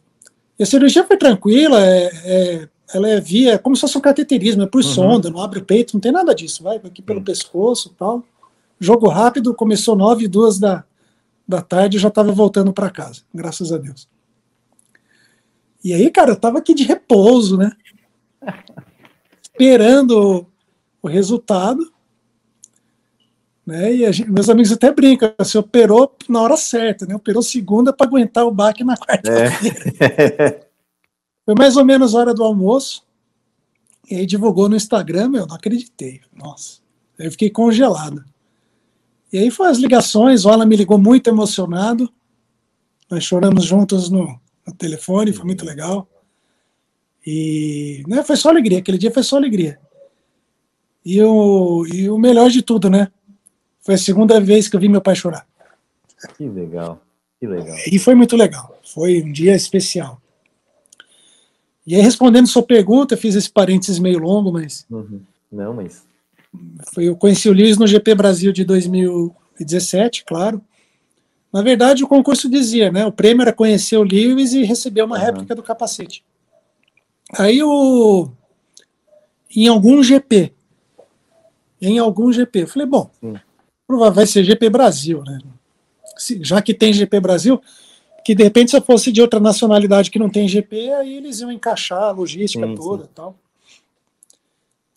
e 0.63 0.65
a 0.65 0.65
cirurgia 0.65 1.03
foi 1.03 1.17
tranquila, 1.17 1.85
é, 1.85 2.09
é, 2.23 2.69
ela 2.93 3.09
é 3.09 3.19
via, 3.19 3.55
é 3.55 3.57
como 3.57 3.75
se 3.75 3.81
fosse 3.81 3.97
um 3.97 4.01
cateterismo, 4.01 4.63
é 4.63 4.65
por 4.65 4.81
uhum. 4.81 4.89
sonda, 4.89 5.29
não 5.29 5.41
abre 5.41 5.59
o 5.59 5.65
peito, 5.65 5.93
não 5.93 5.99
tem 5.99 6.11
nada 6.11 6.33
disso, 6.33 6.63
vai 6.63 6.77
aqui 6.77 7.01
pelo 7.01 7.19
uhum. 7.19 7.25
pescoço 7.25 7.93
tal. 7.99 8.23
Jogo 8.79 9.09
rápido, 9.09 9.53
começou 9.53 9.93
nove 9.93 10.23
e 10.23 10.27
duas 10.29 10.57
da, 10.57 10.85
da 11.45 11.61
tarde 11.61 11.97
eu 11.97 12.01
já 12.01 12.07
estava 12.07 12.31
voltando 12.31 12.71
para 12.71 12.89
casa, 12.89 13.23
graças 13.33 13.73
a 13.73 13.77
Deus. 13.77 14.07
E 15.83 15.93
aí, 15.93 16.09
cara, 16.09 16.29
eu 16.29 16.35
estava 16.35 16.59
aqui 16.59 16.73
de 16.73 16.83
repouso, 16.83 17.57
né? 17.57 17.73
Esperando 19.43 20.47
o 21.01 21.07
resultado. 21.09 21.91
Né? 23.65 23.93
E 23.93 24.11
gente, 24.11 24.29
meus 24.29 24.49
amigos 24.49 24.71
até 24.71 24.91
brincam, 24.91 25.33
você 25.37 25.57
operou 25.57 26.15
na 26.27 26.41
hora 26.41 26.57
certa, 26.57 27.05
né? 27.05 27.15
Operou 27.15 27.41
segunda 27.41 27.93
para 27.93 28.05
aguentar 28.05 28.45
o 28.45 28.51
baque 28.51 28.83
na 28.83 28.97
quarta-feira. 28.97 29.53
É. 29.99 30.67
Foi 31.45 31.55
mais 31.55 31.75
ou 31.75 31.85
menos 31.85 32.13
hora 32.13 32.33
do 32.33 32.43
almoço. 32.43 33.03
E 34.09 34.15
aí 34.15 34.25
divulgou 34.25 34.67
no 34.67 34.75
Instagram, 34.75 35.31
eu 35.33 35.47
não 35.47 35.55
acreditei. 35.55 36.21
Nossa, 36.33 36.79
eu 37.17 37.31
fiquei 37.31 37.49
congelado. 37.49 38.23
E 39.31 39.37
aí 39.37 39.49
foi 39.49 39.67
as 39.67 39.79
ligações, 39.79 40.45
o 40.45 40.49
Alan 40.49 40.65
me 40.65 40.75
ligou 40.75 40.99
muito 40.99 41.27
emocionado, 41.27 42.07
nós 43.09 43.23
choramos 43.23 43.65
juntos 43.65 44.09
no, 44.09 44.39
no 44.67 44.73
telefone, 44.73 45.33
foi 45.33 45.45
muito 45.45 45.65
legal. 45.65 46.07
E 47.25 48.03
né, 48.07 48.23
foi 48.23 48.35
só 48.35 48.49
alegria, 48.49 48.79
aquele 48.79 48.97
dia 48.97 49.11
foi 49.11 49.23
só 49.23 49.37
alegria. 49.37 49.79
E 51.03 51.21
o, 51.21 51.85
e 51.87 52.09
o 52.09 52.17
melhor 52.17 52.49
de 52.49 52.61
tudo, 52.61 52.89
né? 52.89 53.11
Foi 53.83 53.95
a 53.95 53.97
segunda 53.97 54.39
vez 54.39 54.67
que 54.67 54.75
eu 54.75 54.79
vi 54.79 54.87
meu 54.87 55.01
pai 55.01 55.15
chorar. 55.15 55.45
Que 56.37 56.47
legal, 56.47 57.01
que 57.39 57.45
legal. 57.45 57.75
E 57.85 57.99
foi 57.99 58.15
muito 58.15 58.35
legal. 58.35 58.79
Foi 58.83 59.21
um 59.21 59.31
dia 59.31 59.53
especial. 59.53 60.21
E 61.85 61.95
aí, 61.95 62.01
respondendo 62.01 62.47
sua 62.47 62.63
pergunta, 62.63 63.17
fiz 63.17 63.35
esse 63.35 63.51
parênteses 63.51 63.99
meio 63.99 64.19
longo, 64.19 64.53
mas. 64.53 64.85
Uhum. 64.89 65.21
Não, 65.51 65.73
mas. 65.73 66.03
Foi, 66.93 67.05
eu 67.05 67.15
conheci 67.15 67.49
o 67.49 67.53
Lewis 67.53 67.77
no 67.77 67.87
GP 67.87 68.15
Brasil 68.15 68.53
de 68.53 68.63
2017, 68.63 70.23
claro. 70.23 70.61
Na 71.51 71.61
verdade, 71.61 72.03
o 72.03 72.07
concurso 72.07 72.49
dizia, 72.49 72.89
né? 72.89 73.05
O 73.05 73.11
prêmio 73.11 73.41
era 73.41 73.51
conhecer 73.51 73.97
o 73.97 74.03
Lewis 74.03 74.53
e 74.53 74.63
receber 74.63 75.01
uma 75.01 75.17
uhum. 75.17 75.23
réplica 75.23 75.53
do 75.53 75.61
capacete. 75.61 76.23
Aí 77.37 77.61
o. 77.61 78.29
Em 79.53 79.67
algum 79.67 80.01
GP. 80.01 80.53
Em 81.81 81.99
algum 81.99 82.31
GP. 82.31 82.61
Eu 82.61 82.67
falei, 82.67 82.87
bom, 82.87 83.11
Sim. 83.19 83.35
Vai 83.97 84.25
ser 84.25 84.43
GP 84.43 84.69
Brasil, 84.69 85.23
né? 85.23 85.39
Já 86.41 86.61
que 86.61 86.73
tem 86.73 86.93
GP 86.93 87.19
Brasil, 87.19 87.61
que 88.23 88.33
de 88.33 88.43
repente 88.43 88.71
se 88.71 88.77
eu 88.77 88.81
fosse 88.81 89.11
de 89.11 89.21
outra 89.21 89.39
nacionalidade 89.39 90.09
que 90.09 90.19
não 90.19 90.29
tem 90.29 90.47
GP, 90.47 90.91
aí 90.91 91.17
eles 91.17 91.39
iam 91.39 91.51
encaixar 91.51 92.03
a 92.03 92.11
logística 92.11 92.65
sim, 92.65 92.75
toda 92.75 93.03
sim. 93.03 93.09
e 93.11 93.15
tal. 93.15 93.35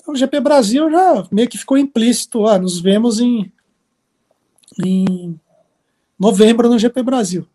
Então 0.00 0.14
o 0.14 0.16
GP 0.16 0.40
Brasil 0.40 0.90
já 0.90 1.26
meio 1.32 1.48
que 1.48 1.58
ficou 1.58 1.76
implícito, 1.76 2.46
ah, 2.46 2.58
nos 2.58 2.78
vemos 2.78 3.18
em, 3.18 3.52
em 4.84 5.38
novembro 6.18 6.68
no 6.68 6.78
GP 6.78 7.02
Brasil. 7.02 7.46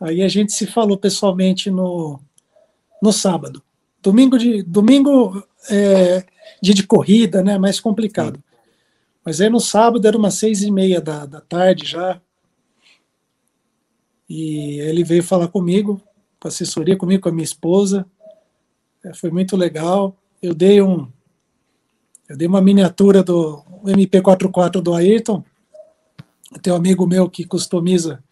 Aí 0.00 0.22
a 0.22 0.28
gente 0.28 0.52
se 0.52 0.66
falou 0.66 0.96
pessoalmente 0.96 1.70
no, 1.70 2.20
no 3.02 3.12
sábado. 3.12 3.62
Domingo 4.02 4.38
de 4.38 4.62
domingo 4.62 5.42
é, 5.68 6.24
dia 6.62 6.72
de 6.72 6.86
corrida, 6.86 7.42
né? 7.42 7.58
Mais 7.58 7.80
complicado. 7.80 8.42
Mas 9.30 9.40
aí 9.40 9.48
no 9.48 9.60
sábado 9.60 10.04
era 10.08 10.18
umas 10.18 10.34
seis 10.34 10.60
e 10.60 10.72
meia 10.72 11.00
da, 11.00 11.24
da 11.24 11.40
tarde 11.40 11.86
já. 11.86 12.20
E 14.28 14.80
ele 14.80 15.04
veio 15.04 15.22
falar 15.22 15.46
comigo, 15.46 16.02
com 16.40 16.48
assessoria 16.48 16.96
comigo, 16.96 17.22
com 17.22 17.28
a 17.28 17.32
minha 17.32 17.44
esposa. 17.44 18.04
É, 19.04 19.14
foi 19.14 19.30
muito 19.30 19.56
legal. 19.56 20.16
Eu 20.42 20.52
dei 20.52 20.82
um, 20.82 21.08
eu 22.28 22.36
dei 22.36 22.48
uma 22.48 22.60
miniatura 22.60 23.22
do 23.22 23.62
MP44 23.84 24.80
do 24.80 24.94
Ayrton. 24.94 25.44
Tem 26.60 26.72
um 26.72 26.76
amigo 26.76 27.06
meu 27.06 27.30
que 27.30 27.44
customiza 27.44 28.24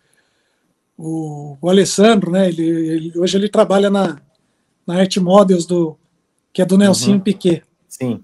o, 0.96 1.56
o 1.60 1.70
Alessandro, 1.70 2.32
né? 2.32 2.48
Ele, 2.48 2.66
ele, 2.66 3.12
hoje 3.16 3.38
ele 3.38 3.48
trabalha 3.48 3.88
na, 3.88 4.20
na 4.84 4.96
Art 4.98 5.16
Models 5.18 5.64
do 5.64 5.96
que 6.52 6.60
é 6.60 6.66
do 6.66 6.76
Nelsinho 6.76 7.18
uhum. 7.18 7.22
Piquet. 7.22 7.62
Sim. 7.86 8.20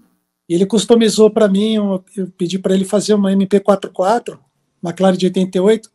E 0.47 0.53
ele 0.53 0.65
customizou 0.65 1.29
para 1.29 1.47
mim, 1.47 1.75
eu, 1.75 2.03
eu 2.15 2.27
pedi 2.37 2.59
para 2.59 2.73
ele 2.73 2.85
fazer 2.85 3.13
uma 3.13 3.31
MP44, 3.31 4.37
McLaren 4.83 5.17
de 5.17 5.25
88, 5.25 5.91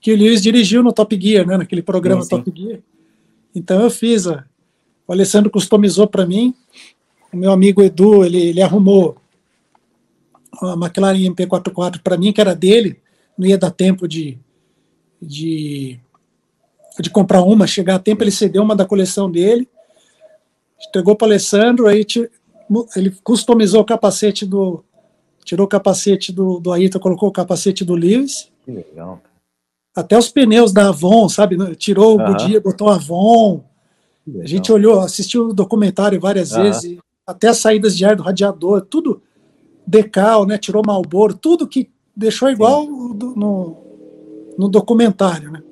que 0.00 0.12
o 0.12 0.16
Lewis 0.16 0.42
dirigiu 0.42 0.82
no 0.82 0.92
Top 0.92 1.16
Gear, 1.20 1.46
né, 1.46 1.56
naquele 1.56 1.82
programa 1.82 2.22
sim, 2.22 2.28
sim. 2.28 2.36
Top 2.36 2.52
Gear. 2.60 2.80
Então 3.54 3.80
eu 3.80 3.90
fiz, 3.90 4.26
a, 4.26 4.44
o 5.06 5.12
Alessandro 5.12 5.50
customizou 5.50 6.08
para 6.08 6.26
mim, 6.26 6.52
o 7.32 7.36
meu 7.36 7.52
amigo 7.52 7.82
Edu, 7.82 8.24
ele, 8.24 8.48
ele 8.48 8.60
arrumou 8.60 9.16
a 10.60 10.74
McLaren 10.74 11.32
MP44 11.32 12.00
para 12.02 12.16
mim, 12.16 12.32
que 12.32 12.40
era 12.40 12.54
dele, 12.54 12.98
não 13.38 13.46
ia 13.46 13.56
dar 13.56 13.70
tempo 13.70 14.08
de, 14.08 14.38
de, 15.20 15.98
de 16.98 17.10
comprar 17.10 17.42
uma, 17.42 17.66
chegar 17.66 17.94
a 17.94 18.00
tempo, 18.00 18.24
ele 18.24 18.30
cedeu 18.32 18.62
uma 18.62 18.76
da 18.76 18.84
coleção 18.84 19.30
dele, 19.30 19.68
entregou 20.88 21.14
para 21.14 21.26
o 21.26 21.30
Alessandro, 21.30 21.86
aí 21.86 22.04
ele 22.96 23.10
customizou 23.22 23.80
o 23.80 23.84
capacete 23.84 24.46
do. 24.46 24.84
Tirou 25.44 25.66
o 25.66 25.68
capacete 25.68 26.32
do, 26.32 26.60
do 26.60 26.72
Ayrton, 26.72 27.00
colocou 27.00 27.28
o 27.28 27.32
capacete 27.32 27.84
do 27.84 27.94
Lewis. 27.94 28.50
Que 28.64 28.70
legal. 28.70 29.20
Até 29.94 30.16
os 30.16 30.28
pneus 30.28 30.72
da 30.72 30.88
Avon, 30.88 31.28
sabe? 31.28 31.56
Tirou 31.76 32.14
o 32.14 32.24
Goodyear, 32.24 32.62
botou 32.62 32.88
Avon. 32.88 33.64
A 34.40 34.46
gente 34.46 34.70
olhou, 34.70 35.00
assistiu 35.00 35.48
o 35.48 35.54
documentário 35.54 36.20
várias 36.20 36.52
vezes, 36.52 36.96
até 37.26 37.48
as 37.48 37.58
saídas 37.58 37.96
de 37.96 38.04
ar 38.04 38.14
do 38.14 38.22
radiador, 38.22 38.82
tudo 38.82 39.20
decal, 39.86 40.46
né? 40.46 40.56
Tirou 40.56 40.82
Malboro, 40.86 41.34
tudo 41.34 41.66
que 41.66 41.90
deixou 42.16 42.48
igual 42.48 42.86
no, 42.86 43.76
no 44.56 44.68
documentário, 44.68 45.50
né? 45.50 45.62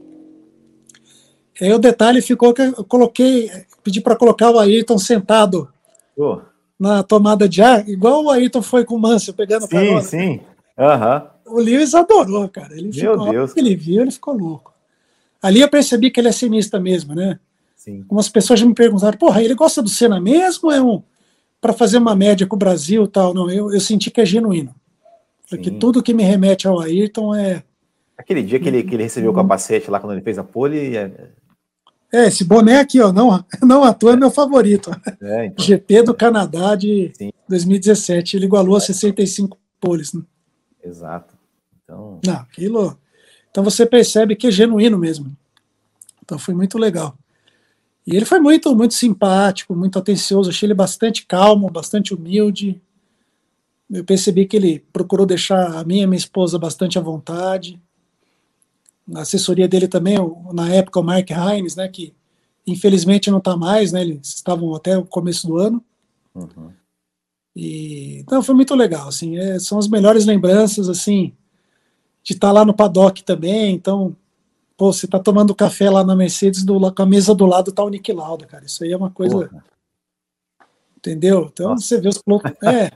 Aí 1.60 1.72
o 1.72 1.78
detalhe 1.78 2.22
ficou 2.22 2.54
que 2.54 2.62
eu 2.62 2.84
coloquei, 2.84 3.50
pedi 3.84 4.00
para 4.00 4.16
colocar 4.16 4.50
o 4.50 4.58
Ayrton 4.58 4.98
sentado 4.98 5.68
oh. 6.16 6.40
Na 6.80 7.02
tomada 7.02 7.48
de 7.48 7.62
ar, 7.62 7.86
igual 7.88 8.24
o 8.24 8.30
Ayrton 8.30 8.62
foi 8.62 8.84
com 8.84 8.96
o 8.96 8.98
Mansell, 8.98 9.34
pegando 9.34 9.62
sim, 9.62 9.68
carona. 9.68 10.02
Sim, 10.02 10.08
sim. 10.08 10.40
Uhum 10.78 11.40
o 11.50 11.60
Lewis 11.60 11.94
adorou, 11.94 12.48
cara. 12.48 12.74
Ele 12.74 12.84
Meu 12.84 12.92
ficou, 12.92 13.30
Deus. 13.30 13.56
Ele 13.56 13.74
viu, 13.74 14.02
ele 14.02 14.10
ficou 14.10 14.34
louco. 14.34 14.72
Ali 15.42 15.60
eu 15.60 15.68
percebi 15.68 16.10
que 16.10 16.20
ele 16.20 16.28
é 16.28 16.32
cenista 16.32 16.78
mesmo, 16.78 17.14
né? 17.14 17.38
Sim. 17.76 18.00
Algumas 18.02 18.28
pessoas 18.28 18.60
já 18.60 18.66
me 18.66 18.74
perguntaram, 18.74 19.18
porra, 19.18 19.42
ele 19.42 19.54
gosta 19.54 19.82
do 19.82 19.88
Senna 19.88 20.20
mesmo 20.20 20.68
ou 20.68 20.72
é 20.72 20.80
um 20.80 21.02
para 21.60 21.72
fazer 21.72 21.98
uma 21.98 22.14
média 22.14 22.46
com 22.46 22.56
o 22.56 22.58
Brasil 22.58 23.06
tal? 23.06 23.34
Não, 23.34 23.50
eu, 23.50 23.72
eu 23.72 23.80
senti 23.80 24.10
que 24.10 24.20
é 24.20 24.24
genuíno. 24.24 24.74
Porque 25.48 25.70
Sim. 25.70 25.78
tudo 25.78 26.02
que 26.02 26.14
me 26.14 26.22
remete 26.22 26.68
ao 26.68 26.80
Ayrton 26.80 27.34
é. 27.34 27.62
Aquele 28.16 28.42
dia 28.42 28.60
que 28.60 28.68
ele, 28.68 28.82
que 28.82 28.94
ele 28.94 29.02
recebeu 29.02 29.30
o 29.30 29.34
uhum. 29.34 29.42
capacete 29.42 29.90
lá 29.90 29.98
quando 29.98 30.12
ele 30.12 30.22
fez 30.22 30.38
a 30.38 30.44
pole. 30.44 30.96
É... 30.96 31.30
é, 32.12 32.26
esse 32.26 32.44
boné 32.44 32.80
aqui, 32.80 33.00
ó, 33.00 33.12
não, 33.12 33.44
não 33.62 33.84
à 33.84 33.94
toa 33.94 34.14
é 34.14 34.16
meu 34.16 34.30
favorito. 34.30 34.90
É, 35.20 35.46
então. 35.46 35.64
GP 35.64 36.02
do 36.02 36.14
Canadá 36.14 36.74
de 36.74 37.12
Sim. 37.14 37.32
2017. 37.48 38.36
Ele 38.36 38.46
igualou 38.46 38.76
a 38.76 38.80
65 38.80 39.56
poles. 39.80 40.12
Né? 40.12 40.22
Exato. 40.82 41.34
Então... 41.84 42.20
Não, 42.24 42.34
aquilo. 42.34 42.98
Então 43.50 43.62
você 43.62 43.86
percebe 43.86 44.34
que 44.34 44.48
é 44.48 44.50
genuíno 44.50 44.98
mesmo. 44.98 45.36
Então 46.22 46.38
foi 46.38 46.54
muito 46.54 46.78
legal. 46.78 47.16
E 48.06 48.16
ele 48.16 48.24
foi 48.24 48.40
muito, 48.40 48.74
muito 48.74 48.94
simpático, 48.94 49.74
muito 49.74 49.98
atencioso. 49.98 50.50
Achei 50.50 50.66
ele 50.66 50.74
bastante 50.74 51.26
calmo, 51.26 51.70
bastante 51.70 52.14
humilde. 52.14 52.80
Eu 53.88 54.04
percebi 54.04 54.46
que 54.46 54.56
ele 54.56 54.84
procurou 54.92 55.26
deixar 55.26 55.76
a 55.76 55.84
minha 55.84 56.04
e 56.04 56.06
minha 56.06 56.16
esposa 56.16 56.58
bastante 56.58 56.98
à 56.98 57.02
vontade. 57.02 57.80
Na 59.10 59.22
assessoria 59.22 59.66
dele 59.66 59.88
também, 59.88 60.16
na 60.52 60.72
época, 60.72 61.00
o 61.00 61.02
Mark 61.02 61.28
Hines, 61.30 61.74
né, 61.74 61.88
que 61.88 62.14
infelizmente 62.66 63.30
não 63.30 63.38
está 63.38 63.56
mais, 63.56 63.90
né, 63.90 64.02
eles 64.02 64.28
estavam 64.28 64.74
até 64.74 64.96
o 64.96 65.04
começo 65.04 65.46
do 65.46 65.56
ano. 65.56 65.84
Uhum. 66.34 66.70
E 67.54 68.18
então 68.20 68.42
foi 68.42 68.54
muito 68.54 68.74
legal, 68.74 69.08
assim, 69.08 69.36
é, 69.36 69.58
são 69.58 69.78
as 69.78 69.88
melhores 69.88 70.24
lembranças, 70.24 70.88
assim, 70.88 71.34
de 72.22 72.34
estar 72.34 72.48
tá 72.48 72.52
lá 72.52 72.64
no 72.64 72.74
paddock 72.74 73.24
também. 73.24 73.74
Então, 73.74 74.16
pô, 74.76 74.92
você 74.92 75.06
tá 75.06 75.18
tomando 75.18 75.54
café 75.54 75.90
lá 75.90 76.04
na 76.04 76.14
Mercedes, 76.14 76.64
do, 76.64 76.78
com 76.94 77.02
a 77.02 77.06
mesa 77.06 77.34
do 77.34 77.46
lado 77.46 77.72
tá 77.72 77.82
o 77.82 77.88
Nick 77.88 78.12
Lauda, 78.12 78.46
cara. 78.46 78.64
Isso 78.64 78.84
aí 78.84 78.92
é 78.92 78.96
uma 78.96 79.10
coisa. 79.10 79.48
Porra. 79.48 79.64
Entendeu? 80.96 81.50
Então 81.52 81.70
Nossa. 81.70 81.84
você 81.84 82.00
vê 82.00 82.08
os 82.08 82.18
pilotos. 82.18 82.52
É. 82.62 82.92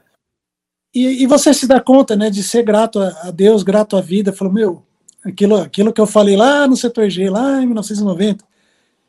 E, 0.95 1.25
e, 1.25 1.27
você 1.27 1.53
se 1.53 1.67
dá 1.67 1.81
conta, 1.81 2.15
né, 2.15 2.31
de 2.31 2.43
ser 2.43 2.63
grato 2.63 3.01
a, 3.01 3.09
a 3.29 3.31
Deus, 3.33 3.65
grato 3.65 3.97
à 3.97 4.01
vida. 4.01 4.33
Falou, 4.33 4.53
meu, 4.53 4.84
aquilo, 5.25 5.57
aquilo 5.57 5.93
que 5.93 6.01
eu 6.01 6.07
falei 6.07 6.37
lá 6.37 6.67
no 6.67 6.77
setor 6.77 7.09
G, 7.09 7.31
lá 7.31 7.63
em 7.63 7.67
1990, 7.67 8.45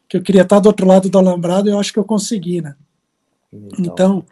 que 0.07 0.17
eu 0.17 0.21
queria 0.21 0.43
estar 0.43 0.59
do 0.59 0.67
outro 0.67 0.87
lado 0.87 1.09
do 1.09 1.17
alambrado, 1.17 1.69
eu 1.69 1.79
acho 1.79 1.91
que 1.91 1.99
eu 1.99 2.05
consegui, 2.05 2.61
né? 2.61 2.75
Então, 3.79 4.25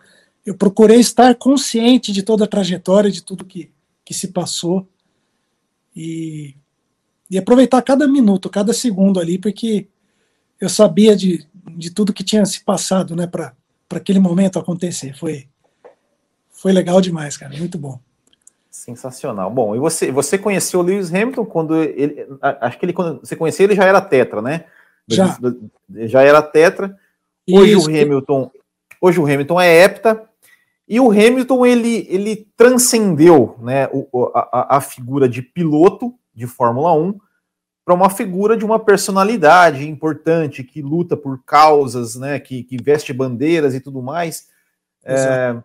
eu 0.46 0.56
procurei 0.56 1.00
estar 1.00 1.34
consciente 1.36 2.12
de 2.12 2.24
toda 2.24 2.44
a 2.44 2.48
trajetória, 2.48 3.12
de 3.12 3.22
tudo 3.22 3.46
que, 3.46 3.72
que 4.04 4.14
se 4.14 4.30
passou 4.30 4.88
e, 5.96 6.56
e 7.30 7.38
aproveitar 7.38 7.82
cada 7.82 8.08
minuto, 8.08 8.50
cada 8.50 8.74
segundo 8.74 9.20
ali, 9.20 9.38
porque 9.38 9.88
eu 10.60 10.70
sabia 10.70 11.16
de, 11.16 11.46
de 11.78 11.90
tudo 11.90 12.14
que 12.14 12.24
tinha 12.24 12.46
se 12.46 12.64
passado, 12.64 13.16
né, 13.16 13.28
para 13.28 13.54
aquele 13.92 14.20
momento 14.20 14.60
acontecer. 14.60 15.18
Foi, 15.18 15.48
foi 16.50 16.72
legal 16.72 17.00
demais, 17.00 17.38
cara, 17.38 17.58
muito 17.58 17.78
bom. 17.78 18.00
Sensacional. 18.74 19.52
Bom, 19.52 19.76
e 19.76 19.80
você, 19.80 20.12
você 20.12 20.36
conheceu 20.36 20.80
o 20.80 20.84
Lewis 20.84 21.14
Hamilton 21.14 21.46
quando 21.46 21.76
ele, 21.76 22.28
acho 22.42 22.80
que 22.80 22.86
ele 22.86 22.92
quando 22.92 23.20
você 23.20 23.36
conheceu 23.36 23.66
ele 23.66 23.76
já 23.76 23.86
era 23.86 24.02
tetra, 24.02 24.42
né? 24.42 24.66
Já. 25.08 25.38
Já 26.08 26.24
era 26.24 26.42
tetra. 26.42 26.98
Hoje 27.48 27.74
Isso. 27.74 27.88
o 27.88 27.94
Hamilton, 27.94 28.52
hoje 29.00 29.20
o 29.20 29.26
Hamilton 29.26 29.62
é 29.62 29.84
hepta 29.84 30.28
e 30.88 31.00
o 31.00 31.12
Hamilton 31.12 31.64
ele, 31.68 32.08
ele 32.10 32.48
transcendeu 32.58 33.56
né, 33.62 33.88
o, 33.94 34.32
a, 34.34 34.78
a 34.78 34.82
figura 34.82 35.30
de 35.30 35.44
piloto 35.44 36.12
de 36.34 36.48
Fórmula 36.48 36.94
1 36.94 37.20
para 37.86 37.94
uma 37.94 38.10
figura 38.10 38.58
de 38.58 38.66
uma 38.66 38.80
personalidade 38.80 39.88
importante 39.88 40.64
que 40.64 40.82
luta 40.82 41.16
por 41.16 41.44
causas, 41.46 42.16
né, 42.16 42.40
que, 42.40 42.64
que 42.64 42.82
veste 42.82 43.14
bandeiras 43.14 43.76
e 43.76 43.80
tudo 43.80 44.02
mais. 44.02 44.48
É, 45.04 45.56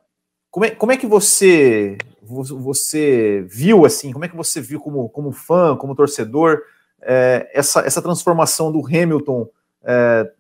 como, 0.51 0.67
é, 0.67 0.71
como 0.73 0.93
é 0.93 0.97
que 0.99 1.07
você 1.07 1.97
você 2.29 3.45
viu 3.49 3.87
assim? 3.87 4.13
Como 4.13 4.25
é 4.25 4.29
que 4.29 4.37
você 4.37 4.61
viu 4.61 4.81
como, 4.81 5.09
como 5.09 5.33
fã, 5.33 5.77
como 5.77 5.95
torcedor, 5.95 6.61
é, 7.01 7.51
essa, 7.53 7.81
essa 7.81 8.03
transformação 8.03 8.71
do 8.71 8.85
Hamilton 8.87 9.49
é, 9.83 10.31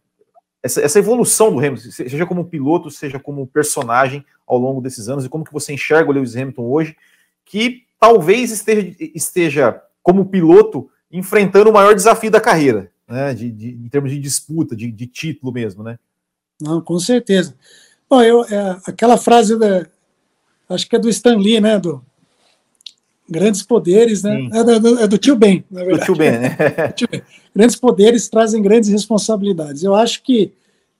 essa, 0.62 0.80
essa 0.80 0.98
evolução 0.98 1.52
do 1.52 1.58
Hamilton, 1.58 1.90
seja 1.90 2.26
como 2.26 2.44
piloto, 2.44 2.90
seja 2.90 3.18
como 3.18 3.46
personagem 3.46 4.24
ao 4.46 4.58
longo 4.58 4.80
desses 4.80 5.08
anos, 5.08 5.24
e 5.24 5.28
como 5.28 5.44
que 5.44 5.52
você 5.52 5.72
enxerga 5.72 6.10
o 6.10 6.12
Lewis 6.12 6.36
Hamilton 6.36 6.64
hoje, 6.64 6.96
que 7.44 7.84
talvez 7.98 8.50
esteja, 8.50 8.94
esteja 9.14 9.82
como 10.02 10.26
piloto 10.26 10.90
enfrentando 11.10 11.70
o 11.70 11.72
maior 11.72 11.94
desafio 11.94 12.30
da 12.30 12.40
carreira, 12.40 12.90
né? 13.06 13.32
De, 13.34 13.50
de 13.50 13.68
em 13.70 13.88
termos 13.88 14.10
de 14.10 14.18
disputa, 14.18 14.76
de, 14.76 14.90
de, 14.90 15.06
título 15.06 15.52
mesmo, 15.52 15.82
né? 15.82 15.98
Não, 16.60 16.80
com 16.80 16.98
certeza. 16.98 17.54
Bom, 18.10 18.22
eu, 18.22 18.44
é, 18.44 18.78
aquela 18.86 19.16
frase 19.16 19.58
da, 19.58 19.86
acho 20.68 20.88
que 20.88 20.96
é 20.96 20.98
do 20.98 21.08
Stan 21.08 21.36
Lee, 21.36 21.60
né? 21.60 21.78
Do 21.78 22.02
grandes 23.28 23.62
poderes, 23.62 24.22
né? 24.22 24.48
É 24.52 24.64
do, 24.64 24.98
é 25.00 25.06
do, 25.06 25.18
tio 25.18 25.36
Ben, 25.36 25.64
na 25.70 25.84
verdade. 25.84 26.00
Do 26.00 26.04
tio 26.06 26.16
Ben, 26.16 26.38
né? 26.38 26.56
grandes 27.54 27.76
poderes 27.76 28.28
trazem 28.28 28.62
grandes 28.62 28.88
responsabilidades. 28.88 29.82
Eu 29.82 29.94
acho 29.94 30.22
que 30.22 30.52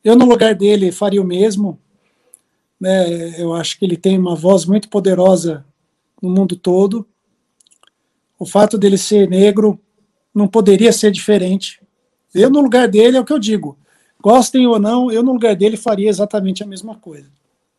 eu, 0.05 0.15
no 0.15 0.27
lugar 0.27 0.55
dele, 0.55 0.93
faria 0.93 1.23
o 1.23 1.25
mesmo. 1.25 1.79
Né? 2.81 3.41
Eu 3.41 3.55
acho 3.55 3.79
que 3.79 3.85
ele 3.85 3.97
tem 3.97 4.19
uma 4.19 4.35
voz 4.35 4.65
muito 4.65 4.89
poderosa 4.89 5.65
no 6.23 6.31
mundo 6.31 6.55
todo. 6.55 7.07
O 8.39 8.47
fato 8.47 8.79
dele 8.79 8.99
ser 8.99 9.29
negro 9.29 9.81
não 10.35 10.47
poderia 10.47 10.93
ser 10.93 11.11
diferente. 11.11 11.81
Eu, 12.35 12.51
no 12.51 12.61
lugar 12.61 12.87
dele, 12.87 13.17
é 13.17 13.21
o 13.21 13.25
que 13.25 13.33
eu 13.33 13.39
digo. 13.39 13.79
Gostem 14.21 14.67
ou 14.67 14.79
não, 14.79 15.11
eu, 15.11 15.23
no 15.23 15.33
lugar 15.33 15.57
dele, 15.57 15.77
faria 15.77 16.09
exatamente 16.09 16.63
a 16.63 16.67
mesma 16.67 16.95
coisa. 16.97 17.31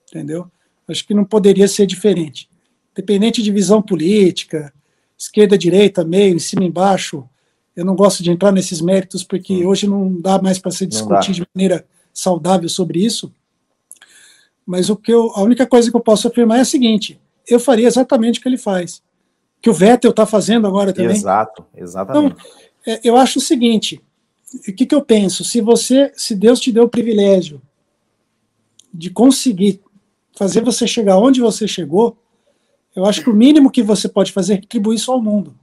Entendeu? 0.09 0.49
Acho 0.89 1.05
que 1.05 1.13
não 1.13 1.23
poderia 1.23 1.67
ser 1.67 1.85
diferente. 1.85 2.49
Independente 2.91 3.41
de 3.41 3.51
visão 3.51 3.81
política, 3.81 4.73
esquerda, 5.17 5.57
direita, 5.57 6.03
meio, 6.03 6.35
em 6.35 6.39
cima, 6.39 6.63
embaixo, 6.63 7.27
eu 7.75 7.85
não 7.85 7.95
gosto 7.95 8.23
de 8.23 8.31
entrar 8.31 8.51
nesses 8.51 8.81
méritos, 8.81 9.23
porque 9.23 9.65
hum. 9.65 9.67
hoje 9.67 9.87
não 9.87 10.19
dá 10.19 10.41
mais 10.41 10.59
para 10.59 10.71
se 10.71 10.85
discutir 10.85 11.31
de 11.33 11.45
maneira 11.53 11.85
saudável 12.13 12.67
sobre 12.67 13.03
isso. 13.03 13.31
Mas 14.65 14.89
o 14.89 14.95
que 14.95 15.11
eu, 15.11 15.31
a 15.35 15.41
única 15.41 15.65
coisa 15.65 15.89
que 15.89 15.95
eu 15.95 16.01
posso 16.01 16.27
afirmar 16.27 16.57
é 16.57 16.61
a 16.61 16.65
seguinte: 16.65 17.19
eu 17.47 17.59
faria 17.59 17.87
exatamente 17.87 18.39
o 18.39 18.41
que 18.41 18.47
ele 18.47 18.57
faz. 18.57 19.01
Que 19.61 19.69
o 19.69 19.73
Vettel 19.73 20.11
está 20.11 20.25
fazendo 20.25 20.67
agora 20.67 20.93
também. 20.93 21.15
Exato, 21.15 21.65
exatamente. 21.75 22.35
Então, 22.81 22.99
eu 23.03 23.17
acho 23.17 23.39
o 23.39 23.41
seguinte: 23.41 24.01
o 24.67 24.73
que, 24.73 24.85
que 24.85 24.95
eu 24.95 25.01
penso? 25.01 25.43
Se 25.43 25.61
você, 25.61 26.11
se 26.15 26.35
Deus 26.35 26.59
te 26.59 26.71
deu 26.71 26.83
o 26.83 26.89
privilégio 26.89 27.61
de 28.93 29.09
conseguir 29.09 29.81
fazer 30.39 30.63
você 30.63 30.87
chegar 30.87 31.17
onde 31.17 31.41
você 31.41 31.67
chegou, 31.67 32.17
eu 32.95 33.05
acho 33.05 33.21
que 33.21 33.29
o 33.29 33.35
mínimo 33.35 33.69
que 33.69 33.83
você 33.83 34.07
pode 34.07 34.31
fazer 34.31 34.53
é 34.53 34.55
retribuir 34.55 34.95
isso 34.95 35.11
ao 35.11 35.21
mundo. 35.21 35.53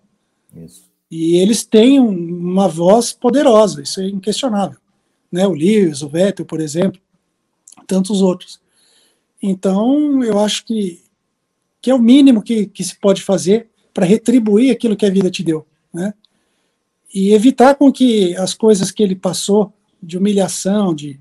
Isso. 0.54 0.84
E 1.10 1.36
eles 1.36 1.64
têm 1.64 1.98
uma 1.98 2.68
voz 2.68 3.10
poderosa, 3.10 3.80
isso 3.80 4.02
é 4.02 4.08
inquestionável. 4.08 4.78
Né? 5.32 5.46
O 5.46 5.54
Lewis, 5.54 6.02
o 6.02 6.08
Vettel, 6.10 6.44
por 6.44 6.60
exemplo, 6.60 7.00
tantos 7.86 8.20
outros. 8.20 8.60
Então, 9.42 10.22
eu 10.22 10.38
acho 10.38 10.66
que, 10.66 11.00
que 11.80 11.90
é 11.90 11.94
o 11.94 11.98
mínimo 11.98 12.42
que, 12.42 12.66
que 12.66 12.84
se 12.84 13.00
pode 13.00 13.22
fazer 13.22 13.70
para 13.94 14.04
retribuir 14.04 14.70
aquilo 14.70 14.94
que 14.96 15.06
a 15.06 15.10
vida 15.10 15.30
te 15.30 15.42
deu. 15.42 15.66
Né? 15.90 16.12
E 17.14 17.32
evitar 17.32 17.76
com 17.76 17.90
que 17.90 18.36
as 18.36 18.52
coisas 18.52 18.90
que 18.90 19.02
ele 19.02 19.16
passou, 19.16 19.72
de 20.02 20.18
humilhação, 20.18 20.94
de, 20.94 21.18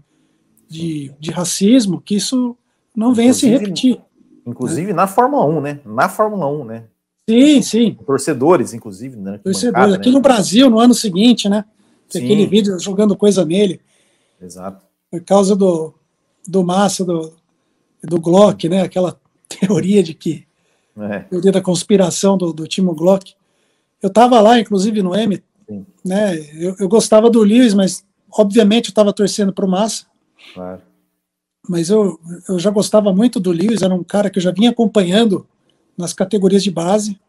de, 0.67 1.13
de 1.17 1.31
racismo, 1.31 2.01
que 2.01 2.15
isso 2.15 2.57
não 2.95 3.13
venha 3.13 3.33
se 3.33 3.47
repetir. 3.47 3.99
Inclusive 4.45 4.93
na 4.93 5.07
Fórmula 5.07 5.45
1, 5.45 5.61
né? 5.61 5.79
Na 5.85 6.07
Fórmula 6.07 6.47
1, 6.47 6.65
né? 6.65 6.83
Sim, 7.27 7.61
sim. 7.61 7.97
Torcedores, 8.05 8.73
inclusive, 8.73 9.17
né? 9.17 9.39
Torcedores. 9.43 9.95
Aqui 9.95 10.09
né? 10.09 10.15
no 10.15 10.21
Brasil, 10.21 10.69
no 10.69 10.79
ano 10.79 10.93
seguinte, 10.93 11.49
né? 11.49 11.65
Aquele 12.07 12.45
vídeo 12.45 12.79
jogando 12.79 13.15
coisa 13.15 13.43
nele. 13.43 13.81
Exato. 14.39 14.85
Por 15.09 15.21
causa 15.23 15.55
do, 15.55 15.93
do 16.47 16.63
Massa, 16.63 17.03
do, 17.03 17.33
do 18.03 18.19
Glock, 18.19 18.69
né? 18.69 18.81
Aquela 18.81 19.19
teoria 19.49 20.03
de 20.03 20.13
que. 20.13 20.45
É. 20.97 21.19
Teoria 21.19 21.51
da 21.51 21.61
conspiração 21.61 22.37
do, 22.37 22.53
do 22.53 22.67
Timo 22.67 22.93
Glock. 22.93 23.33
Eu 24.01 24.07
estava 24.07 24.39
lá, 24.39 24.59
inclusive, 24.59 25.01
no 25.01 25.15
M. 25.15 25.43
Né? 26.05 26.37
Eu, 26.53 26.75
eu 26.79 26.87
gostava 26.87 27.29
do 27.29 27.41
Lewis, 27.41 27.73
mas 27.73 28.05
obviamente 28.31 28.85
eu 28.85 28.91
estava 28.91 29.11
torcendo 29.11 29.51
para 29.51 29.65
o 29.65 29.69
Massa. 29.69 30.05
Claro. 30.53 30.81
Mas 31.67 31.89
eu, 31.89 32.19
eu 32.47 32.59
já 32.59 32.69
gostava 32.69 33.13
muito 33.13 33.39
do 33.39 33.51
Lewis, 33.51 33.81
era 33.81 33.93
um 33.93 34.03
cara 34.03 34.29
que 34.29 34.39
eu 34.39 34.43
já 34.43 34.51
vinha 34.51 34.69
acompanhando 34.69 35.47
nas 35.97 36.13
categorias 36.13 36.63
de 36.63 36.71
base, 36.71 37.19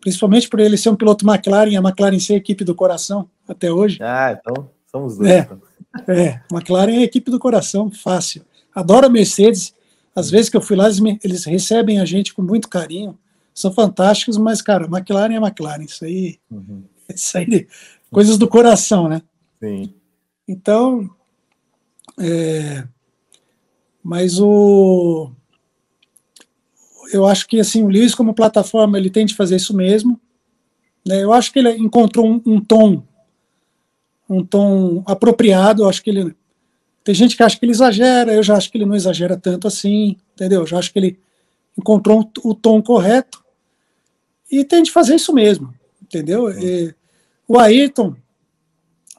principalmente 0.00 0.48
por 0.48 0.60
ele 0.60 0.76
ser 0.76 0.90
um 0.90 0.96
piloto 0.96 1.28
McLaren, 1.28 1.76
a 1.76 1.80
McLaren 1.80 2.18
ser 2.18 2.34
a 2.34 2.36
equipe 2.36 2.64
do 2.64 2.74
coração 2.74 3.28
até 3.48 3.72
hoje. 3.72 3.98
Ah, 4.02 4.38
então 4.38 4.70
somos 4.90 5.16
dois. 5.16 5.30
É, 5.30 5.38
então. 5.40 5.60
é 6.08 6.40
McLaren 6.50 6.92
é 6.92 6.98
a 6.98 7.04
equipe 7.04 7.30
do 7.30 7.38
coração, 7.38 7.90
fácil. 7.90 8.44
Adoro 8.74 9.06
a 9.06 9.10
Mercedes, 9.10 9.74
às 10.14 10.30
vezes 10.30 10.48
que 10.48 10.56
eu 10.56 10.60
fui 10.60 10.76
lá, 10.76 10.84
eles, 10.84 11.00
me, 11.00 11.18
eles 11.24 11.44
recebem 11.44 12.00
a 12.00 12.04
gente 12.04 12.34
com 12.34 12.42
muito 12.42 12.68
carinho, 12.68 13.18
são 13.54 13.72
fantásticos, 13.72 14.36
mas, 14.36 14.62
cara, 14.62 14.84
McLaren 14.86 15.34
é 15.34 15.36
McLaren, 15.36 15.84
isso 15.84 16.04
aí, 16.04 16.38
uhum. 16.50 16.82
isso 17.14 17.36
aí, 17.36 17.66
coisas 18.10 18.38
do 18.38 18.48
coração, 18.48 19.08
né? 19.08 19.22
Sim. 19.62 19.92
Então, 20.46 21.10
é, 22.18 22.84
mas 24.02 24.40
o 24.40 25.30
eu 27.12 27.26
acho 27.26 27.46
que 27.46 27.58
assim 27.58 27.82
o 27.82 27.88
Lewis 27.88 28.14
como 28.14 28.34
plataforma 28.34 28.96
ele 28.96 29.10
tem 29.10 29.26
de 29.26 29.34
fazer 29.34 29.56
isso 29.56 29.74
mesmo. 29.74 30.18
Né? 31.06 31.22
Eu 31.22 31.32
acho 31.32 31.52
que 31.52 31.58
ele 31.58 31.70
encontrou 31.72 32.26
um, 32.26 32.40
um, 32.46 32.60
tom 32.60 33.02
um 34.28 34.44
tom 34.44 35.02
apropriado. 35.06 35.82
Eu 35.82 35.88
acho 35.88 36.02
que 36.02 36.10
ele 36.10 36.34
tem 37.02 37.14
gente 37.14 37.36
que 37.36 37.42
acha 37.42 37.58
que 37.58 37.64
ele 37.64 37.72
exagera. 37.72 38.32
Eu 38.32 38.42
já 38.42 38.56
acho 38.56 38.70
que 38.70 38.78
ele 38.78 38.86
não 38.86 38.94
exagera 38.94 39.36
tanto 39.36 39.66
assim, 39.66 40.16
entendeu? 40.34 40.60
Eu 40.60 40.66
já 40.66 40.78
acho 40.78 40.92
que 40.92 40.98
ele 40.98 41.18
encontrou 41.76 42.30
o 42.44 42.54
tom 42.54 42.82
correto 42.82 43.42
e 44.50 44.64
tem 44.64 44.82
de 44.82 44.90
fazer 44.90 45.14
isso 45.14 45.32
mesmo, 45.32 45.72
entendeu? 46.02 46.50
E, 46.50 46.94
o 47.46 47.58
Ayrton, 47.58 48.14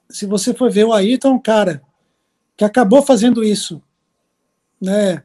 se 0.09 0.25
você 0.25 0.53
for 0.53 0.71
ver 0.71 0.85
o 0.85 0.93
Ayrton, 0.93 1.29
é 1.29 1.31
um 1.31 1.39
cara 1.39 1.81
que 2.55 2.63
acabou 2.63 3.01
fazendo 3.01 3.43
isso, 3.43 3.81
né? 4.81 5.23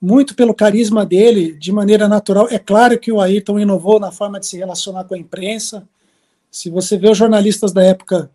muito 0.00 0.34
pelo 0.34 0.54
carisma 0.54 1.04
dele, 1.04 1.52
de 1.52 1.70
maneira 1.70 2.08
natural. 2.08 2.48
É 2.50 2.58
claro 2.58 2.98
que 2.98 3.12
o 3.12 3.20
Ayrton 3.20 3.60
inovou 3.60 4.00
na 4.00 4.10
forma 4.10 4.40
de 4.40 4.46
se 4.46 4.56
relacionar 4.56 5.04
com 5.04 5.14
a 5.14 5.18
imprensa. 5.18 5.86
Se 6.50 6.70
você 6.70 6.96
vê 6.96 7.10
os 7.10 7.18
jornalistas 7.18 7.72
da 7.72 7.82
época, 7.82 8.30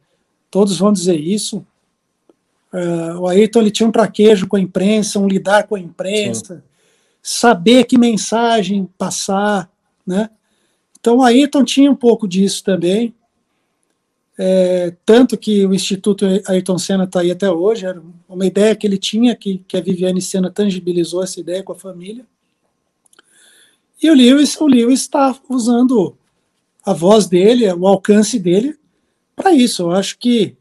todos 0.52 0.78
vão 0.78 0.94
dizer 0.94 1.20
isso. 1.20 1.66
Uh, 2.72 3.20
o 3.20 3.28
Ayrton 3.28 3.62
ele 3.62 3.72
tinha 3.72 3.88
um 3.88 3.92
traquejo 3.92 4.48
com 4.48 4.58
a 4.58 4.60
imprensa, 4.60 5.18
um 5.18 5.28
lidar 5.28 5.64
com 5.64 5.76
a 5.76 5.80
imprensa, 5.80 6.58
Sim. 6.58 6.62
saber 7.22 7.86
que 7.86 7.98
mensagem 7.98 8.88
passar, 8.98 9.70
né? 10.06 10.30
Então 11.00 11.18
o 11.18 11.24
Ayrton 11.24 11.64
tinha 11.64 11.90
um 11.90 11.96
pouco 11.96 12.28
disso 12.28 12.64
também. 12.64 13.14
É, 14.38 14.94
tanto 15.06 15.38
que 15.38 15.66
o 15.66 15.74
Instituto 15.74 16.26
Ayrton 16.48 16.78
Senna 16.78 17.06
está 17.06 17.22
aí 17.22 17.32
até 17.32 17.50
hoje, 17.50 17.86
era 17.86 18.02
uma 18.28 18.46
ideia 18.46 18.76
que 18.76 18.86
ele 18.86 18.98
tinha, 18.98 19.36
que, 19.36 19.60
que 19.68 19.78
a 19.78 19.82
Viviane 19.82 20.22
Senna 20.22 20.52
tangibilizou 20.52 21.24
essa 21.24 21.40
ideia 21.40 21.64
com 21.64 21.72
a 21.72 21.76
família. 21.76 22.26
E 24.02 24.10
o 24.10 24.14
Lewis, 24.14 24.60
o 24.60 24.68
Lewis 24.68 25.02
está 25.02 25.36
usando 25.50 26.18
a 26.86 26.94
voz 26.94 27.28
dele, 27.28 27.72
o 27.72 27.88
alcance 27.88 28.38
dele, 28.38 28.78
para 29.36 29.54
isso. 29.54 29.84
Eu 29.84 29.92
acho 29.92 30.18
que, 30.20 30.56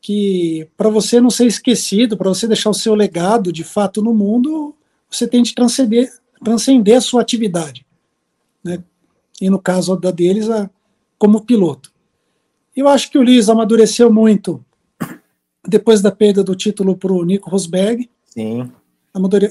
que 0.00 0.68
para 0.76 0.90
você 0.90 1.20
não 1.20 1.30
ser 1.30 1.46
esquecido, 1.46 2.16
para 2.16 2.28
você 2.28 2.48
deixar 2.48 2.70
o 2.70 2.74
seu 2.74 2.94
legado 2.94 3.52
de 3.52 3.62
fato 3.62 4.02
no 4.02 4.12
mundo, 4.12 4.74
você 5.08 5.26
tem 5.28 5.42
de 5.42 5.54
transcender, 5.54 6.12
transcender 6.44 6.96
a 6.96 7.00
sua 7.00 7.22
atividade. 7.22 7.86
Né? 8.62 8.82
E 9.40 9.48
no 9.48 9.60
caso 9.60 9.96
da 9.96 10.10
deles, 10.10 10.50
a, 10.50 10.68
como 11.16 11.44
piloto. 11.44 11.91
Eu 12.74 12.88
acho 12.88 13.10
que 13.10 13.18
o 13.18 13.22
Liz 13.22 13.48
amadureceu 13.48 14.12
muito 14.12 14.64
depois 15.66 16.00
da 16.00 16.10
perda 16.10 16.42
do 16.42 16.56
título 16.56 16.96
para 16.96 17.12
o 17.12 17.24
Nico 17.24 17.50
Rosberg. 17.50 18.08
Sim. 18.26 18.70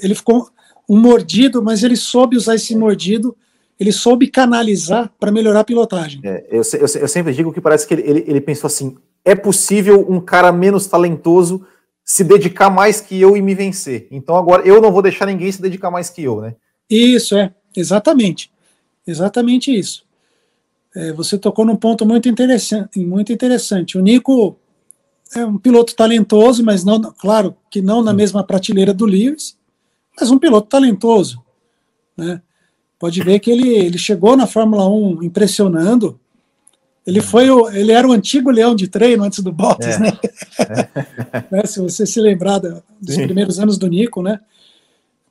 Ele 0.01 0.15
ficou 0.15 0.49
um 0.89 0.99
mordido, 0.99 1.61
mas 1.63 1.83
ele 1.83 1.95
soube 1.95 2.35
usar 2.35 2.55
esse 2.55 2.75
mordido, 2.75 3.35
ele 3.79 3.91
soube 3.91 4.27
canalizar 4.27 5.11
para 5.19 5.31
melhorar 5.31 5.61
a 5.61 5.63
pilotagem. 5.63 6.19
É, 6.23 6.45
eu, 6.49 6.63
eu, 6.73 7.01
eu, 7.01 7.07
sempre 7.07 7.33
digo 7.33 7.53
que 7.53 7.61
parece 7.61 7.87
que 7.87 7.93
ele, 7.93 8.01
ele, 8.01 8.23
ele 8.27 8.41
pensou 8.41 8.67
assim: 8.67 8.97
é 9.23 9.35
possível 9.35 10.05
um 10.09 10.19
cara 10.19 10.51
menos 10.51 10.87
talentoso 10.87 11.65
se 12.03 12.23
dedicar 12.23 12.71
mais 12.71 12.99
que 12.99 13.21
eu 13.21 13.37
e 13.37 13.41
me 13.41 13.53
vencer. 13.53 14.07
Então 14.09 14.35
agora 14.35 14.63
eu 14.63 14.81
não 14.81 14.91
vou 14.91 15.03
deixar 15.03 15.27
ninguém 15.27 15.51
se 15.51 15.61
dedicar 15.61 15.91
mais 15.91 16.09
que 16.09 16.23
eu, 16.23 16.41
né? 16.41 16.55
Isso, 16.89 17.37
é, 17.37 17.53
exatamente. 17.75 18.51
Exatamente 19.05 19.73
isso 19.73 20.03
é, 20.95 21.13
você 21.13 21.37
tocou 21.37 21.65
num 21.65 21.75
ponto 21.75 22.05
muito 22.05 22.27
interessante, 22.27 22.99
muito 22.99 23.31
interessante. 23.31 23.97
O 23.97 24.01
Nico 24.01 24.57
é 25.35 25.45
um 25.45 25.57
piloto 25.57 25.95
talentoso, 25.95 26.63
mas 26.63 26.83
não, 26.83 27.01
claro 27.01 27.55
que 27.69 27.81
não 27.81 28.03
na 28.03 28.13
mesma 28.13 28.43
prateleira 28.43 28.93
do 28.93 29.05
Lewis, 29.05 29.57
mas 30.19 30.29
um 30.29 30.37
piloto 30.37 30.67
talentoso, 30.67 31.41
né? 32.17 32.41
Pode 32.99 33.23
ver 33.23 33.39
que 33.39 33.49
ele, 33.49 33.67
ele 33.67 33.97
chegou 33.97 34.37
na 34.37 34.45
Fórmula 34.45 34.87
1 34.87 35.23
impressionando. 35.23 36.19
Ele 37.07 37.19
foi 37.19 37.49
o, 37.49 37.67
ele 37.71 37.91
era 37.91 38.07
o 38.07 38.11
antigo 38.11 38.51
leão 38.51 38.75
de 38.75 38.87
treino 38.87 39.23
antes 39.23 39.39
do 39.39 39.51
Bottas, 39.51 39.95
é. 39.95 39.99
né? 39.99 40.11
né, 41.49 41.65
se 41.65 41.79
você 41.79 42.05
se 42.05 42.19
lembrar 42.21 42.59
da, 42.59 42.83
dos 43.01 43.15
Sim. 43.15 43.25
primeiros 43.25 43.59
anos 43.59 43.79
do 43.79 43.87
Nico, 43.87 44.21
né? 44.21 44.39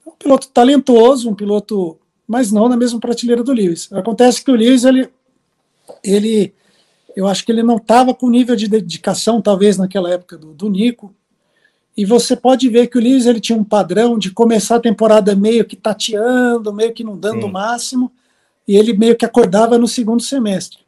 Um 0.05 0.11
piloto 0.19 0.49
talentoso, 0.49 1.31
um 1.31 1.35
piloto, 1.35 1.97
mas 2.27 2.51
não 2.51 2.69
na 2.69 2.77
mesma 2.77 2.99
prateleira 2.99 3.45
do 3.45 3.53
Lewis. 3.53 3.89
Acontece 3.93 4.43
que 4.43 4.51
o 4.51 4.57
Lewis, 4.57 4.83
ele, 4.83 5.09
ele 6.03 6.55
eu 7.17 7.27
acho 7.27 7.45
que 7.45 7.53
ele 7.53 7.63
não 7.63 7.77
estava 7.77 8.15
com 8.15 8.27
o 8.27 8.31
nível 8.31 8.55
de 8.57 8.69
dedicação, 8.69 9.41
talvez, 9.41 9.77
naquela 9.77 10.11
época 10.11 10.37
do, 10.37 10.53
do 10.53 10.69
Nico. 10.69 11.15
E 11.97 12.05
você 12.05 12.37
pode 12.37 12.69
ver 12.69 12.87
que 12.87 12.99
o 12.99 13.01
Lewis 13.01 13.27
ele 13.27 13.41
tinha 13.41 13.59
um 13.59 13.65
padrão 13.65 14.19
de 14.19 14.31
começar 14.31 14.77
a 14.77 14.81
temporada 14.81 15.35
meio 15.35 15.65
que 15.65 15.77
tateando, 15.77 16.73
meio 16.73 16.93
que 16.95 17.05
não 17.05 17.17
dando 17.17 17.47
o 17.47 17.53
máximo, 17.53 18.13
e 18.67 18.77
ele 18.77 18.93
meio 18.93 19.17
que 19.17 19.25
acordava 19.25 19.77
no 19.77 19.89
segundo 19.89 20.23
semestre. 20.23 20.79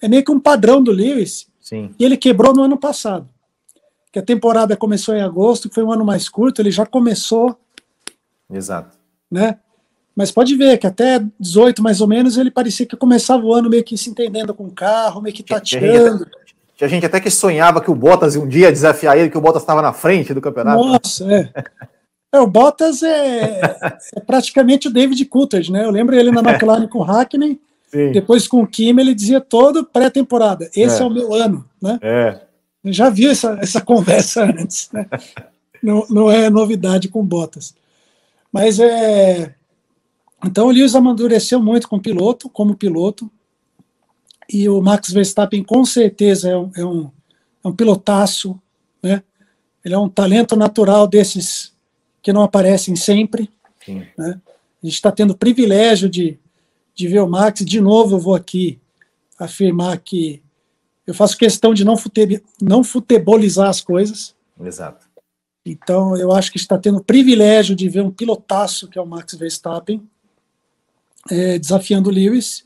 É 0.00 0.08
meio 0.08 0.24
que 0.24 0.30
um 0.30 0.38
padrão 0.38 0.82
do 0.82 0.92
Lewis, 0.92 1.46
Sim. 1.60 1.94
e 1.98 2.04
ele 2.04 2.16
quebrou 2.16 2.54
no 2.54 2.62
ano 2.62 2.76
passado. 2.76 3.28
Que 4.12 4.18
a 4.18 4.22
temporada 4.22 4.76
começou 4.76 5.16
em 5.16 5.22
agosto, 5.22 5.68
que 5.68 5.74
foi 5.74 5.82
um 5.82 5.90
ano 5.90 6.04
mais 6.04 6.28
curto, 6.28 6.60
ele 6.60 6.70
já 6.70 6.84
começou. 6.84 7.58
Exato. 8.50 8.96
Né? 9.30 9.58
Mas 10.14 10.30
pode 10.30 10.54
ver 10.54 10.78
que 10.78 10.86
até 10.86 11.20
18, 11.40 11.82
mais 11.82 12.00
ou 12.00 12.06
menos, 12.06 12.38
ele 12.38 12.50
parecia 12.50 12.86
que 12.86 12.96
começava 12.96 13.44
o 13.44 13.52
ano 13.52 13.68
meio 13.68 13.82
que 13.82 13.98
se 13.98 14.08
entendendo 14.08 14.54
com 14.54 14.64
o 14.64 14.70
carro, 14.70 15.20
meio 15.20 15.34
que 15.34 15.42
tateando. 15.42 16.26
Tinha 16.76 16.88
gente 16.88 17.06
até 17.06 17.20
que 17.20 17.30
sonhava 17.30 17.80
que 17.80 17.90
o 17.90 17.94
Bottas 17.94 18.36
um 18.36 18.46
dia 18.46 18.70
desafiar 18.70 19.18
ele, 19.18 19.30
que 19.30 19.38
o 19.38 19.40
Bottas 19.40 19.62
estava 19.62 19.82
na 19.82 19.92
frente 19.92 20.32
do 20.32 20.40
campeonato. 20.40 20.84
Nossa, 20.84 21.32
é. 21.32 21.50
é 22.32 22.40
o 22.40 22.46
Bottas 22.46 23.02
é, 23.02 23.60
é, 24.16 24.20
praticamente 24.20 24.88
o 24.88 24.92
David 24.92 25.24
Coulthard, 25.26 25.70
né? 25.70 25.84
Eu 25.84 25.90
lembro 25.90 26.14
ele 26.14 26.30
na 26.30 26.40
McLaren 26.40 26.86
com 26.86 26.98
o 26.98 27.02
Hackney, 27.02 27.60
Sim. 27.90 28.12
depois 28.12 28.46
com 28.46 28.62
o 28.62 28.66
Kim, 28.66 28.98
ele 28.98 29.14
dizia 29.14 29.40
todo 29.40 29.84
pré-temporada, 29.84 30.70
esse 30.76 31.00
é. 31.00 31.02
é. 31.02 31.04
o 31.04 31.10
meu 31.10 31.32
ano, 31.32 31.64
né? 31.80 31.98
É. 32.02 32.40
Eu 32.84 32.92
já 32.92 33.08
vi 33.08 33.28
essa, 33.28 33.58
essa 33.60 33.80
conversa 33.80 34.44
antes, 34.44 34.90
né? 34.92 35.06
Não, 35.82 36.06
não 36.08 36.30
é 36.30 36.50
novidade 36.50 37.08
com 37.08 37.24
Bottas. 37.24 37.74
Mas 38.52 38.78
é 38.78 39.54
então 40.46 40.66
o 40.66 40.70
Lewis 40.70 40.94
amadureceu 40.94 41.60
muito 41.60 41.88
com 41.88 41.98
piloto, 41.98 42.48
como 42.48 42.76
piloto, 42.76 43.30
e 44.48 44.68
o 44.68 44.80
Max 44.80 45.10
Verstappen 45.10 45.62
com 45.62 45.84
certeza 45.84 46.50
é 46.50 46.56
um, 46.56 46.70
é 46.76 46.84
um, 46.84 47.10
é 47.64 47.68
um 47.68 47.72
pilotaço, 47.72 48.60
né? 49.02 49.22
Ele 49.84 49.94
é 49.94 49.98
um 49.98 50.08
talento 50.08 50.56
natural 50.56 51.06
desses 51.06 51.74
que 52.22 52.32
não 52.32 52.42
aparecem 52.42 52.96
sempre. 52.96 53.50
Sim. 53.84 54.06
Né? 54.16 54.40
A 54.82 54.86
gente 54.86 54.94
está 54.94 55.12
tendo 55.12 55.32
o 55.32 55.36
privilégio 55.36 56.08
de, 56.08 56.38
de 56.94 57.06
ver 57.06 57.20
o 57.20 57.28
Max. 57.28 57.62
De 57.62 57.80
novo, 57.80 58.16
eu 58.16 58.20
vou 58.20 58.34
aqui 58.34 58.80
afirmar 59.38 59.98
que 59.98 60.42
eu 61.06 61.12
faço 61.12 61.36
questão 61.36 61.74
de 61.74 61.84
não, 61.84 61.98
fute, 61.98 62.42
não 62.60 62.82
futebolizar 62.82 63.68
as 63.68 63.82
coisas. 63.82 64.34
Exato. 64.58 65.06
Então, 65.66 66.16
eu 66.16 66.32
acho 66.32 66.50
que 66.50 66.58
está 66.58 66.78
tendo 66.78 66.98
o 66.98 67.04
privilégio 67.04 67.76
de 67.76 67.88
ver 67.88 68.02
um 68.02 68.10
pilotaço 68.10 68.88
que 68.88 68.98
é 68.98 69.02
o 69.02 69.06
Max 69.06 69.34
Verstappen 69.34 70.02
é, 71.30 71.58
desafiando 71.58 72.10
o 72.10 72.12
Lewis. 72.12 72.64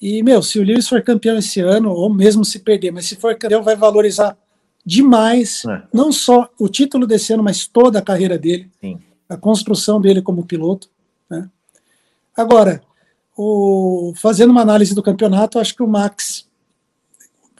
E, 0.00 0.22
meu, 0.22 0.42
se 0.42 0.58
o 0.58 0.62
Lewis 0.62 0.88
for 0.88 1.02
campeão 1.02 1.38
esse 1.38 1.60
ano, 1.60 1.90
ou 1.90 2.12
mesmo 2.12 2.44
se 2.44 2.60
perder, 2.60 2.90
mas 2.90 3.06
se 3.06 3.16
for 3.16 3.36
campeão, 3.36 3.62
vai 3.62 3.76
valorizar 3.76 4.36
demais, 4.84 5.62
é. 5.66 5.82
não 5.92 6.10
só 6.10 6.48
o 6.58 6.68
título 6.68 7.06
desse 7.06 7.32
ano, 7.32 7.42
mas 7.42 7.66
toda 7.66 7.98
a 7.98 8.02
carreira 8.02 8.38
dele, 8.38 8.70
Sim. 8.80 8.98
a 9.28 9.36
construção 9.36 10.00
dele 10.00 10.22
como 10.22 10.46
piloto. 10.46 10.88
Né? 11.28 11.48
Agora, 12.34 12.82
o, 13.36 14.12
fazendo 14.16 14.50
uma 14.50 14.62
análise 14.62 14.94
do 14.94 15.02
campeonato, 15.02 15.58
acho 15.58 15.74
que 15.74 15.82
o 15.82 15.88
Max, 15.88 16.48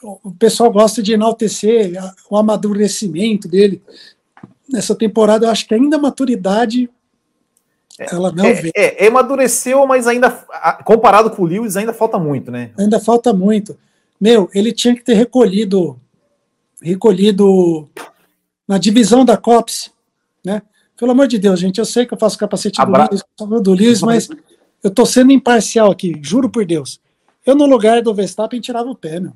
o 0.02 0.30
pessoal 0.32 0.72
gosta 0.72 1.02
de 1.02 1.12
enaltecer 1.12 1.92
o 2.30 2.36
amadurecimento 2.36 3.46
dele. 3.46 3.82
Nessa 4.68 4.94
temporada, 4.94 5.46
eu 5.46 5.50
acho 5.50 5.66
que 5.66 5.74
ainda 5.74 5.96
a 5.96 6.00
maturidade 6.00 6.88
ela 8.10 8.32
não 8.32 8.44
é, 8.44 8.52
vê. 8.54 8.72
É, 8.74 9.06
amadureceu, 9.06 9.86
mas 9.86 10.06
ainda, 10.06 10.30
comparado 10.84 11.30
com 11.30 11.42
o 11.42 11.46
Lewis, 11.46 11.76
ainda 11.76 11.92
falta 11.92 12.18
muito, 12.18 12.50
né? 12.50 12.70
Ainda 12.78 12.98
falta 12.98 13.32
muito. 13.32 13.76
Meu, 14.20 14.48
ele 14.54 14.72
tinha 14.72 14.94
que 14.94 15.02
ter 15.02 15.14
recolhido, 15.14 15.98
recolhido 16.82 17.88
na 18.66 18.78
divisão 18.78 19.24
da 19.24 19.36
COPS, 19.36 19.90
né? 20.44 20.62
Pelo 20.96 21.12
amor 21.12 21.26
de 21.26 21.38
Deus, 21.38 21.58
gente, 21.58 21.78
eu 21.78 21.84
sei 21.84 22.04
que 22.04 22.12
eu 22.12 22.18
faço 22.18 22.38
capacete 22.38 22.80
Abra... 22.80 23.08
do 23.08 23.10
Lewis, 23.10 23.62
do 23.62 23.72
Lewis, 23.72 24.02
mas 24.02 24.28
eu 24.82 24.90
tô 24.90 25.06
sendo 25.06 25.32
imparcial 25.32 25.90
aqui, 25.90 26.18
juro 26.22 26.48
por 26.48 26.64
Deus. 26.64 27.00
Eu, 27.44 27.54
no 27.54 27.66
lugar 27.66 28.02
do 28.02 28.14
Verstappen, 28.14 28.60
tirava 28.60 28.88
o 28.88 28.94
pé, 28.94 29.18
meu. 29.18 29.32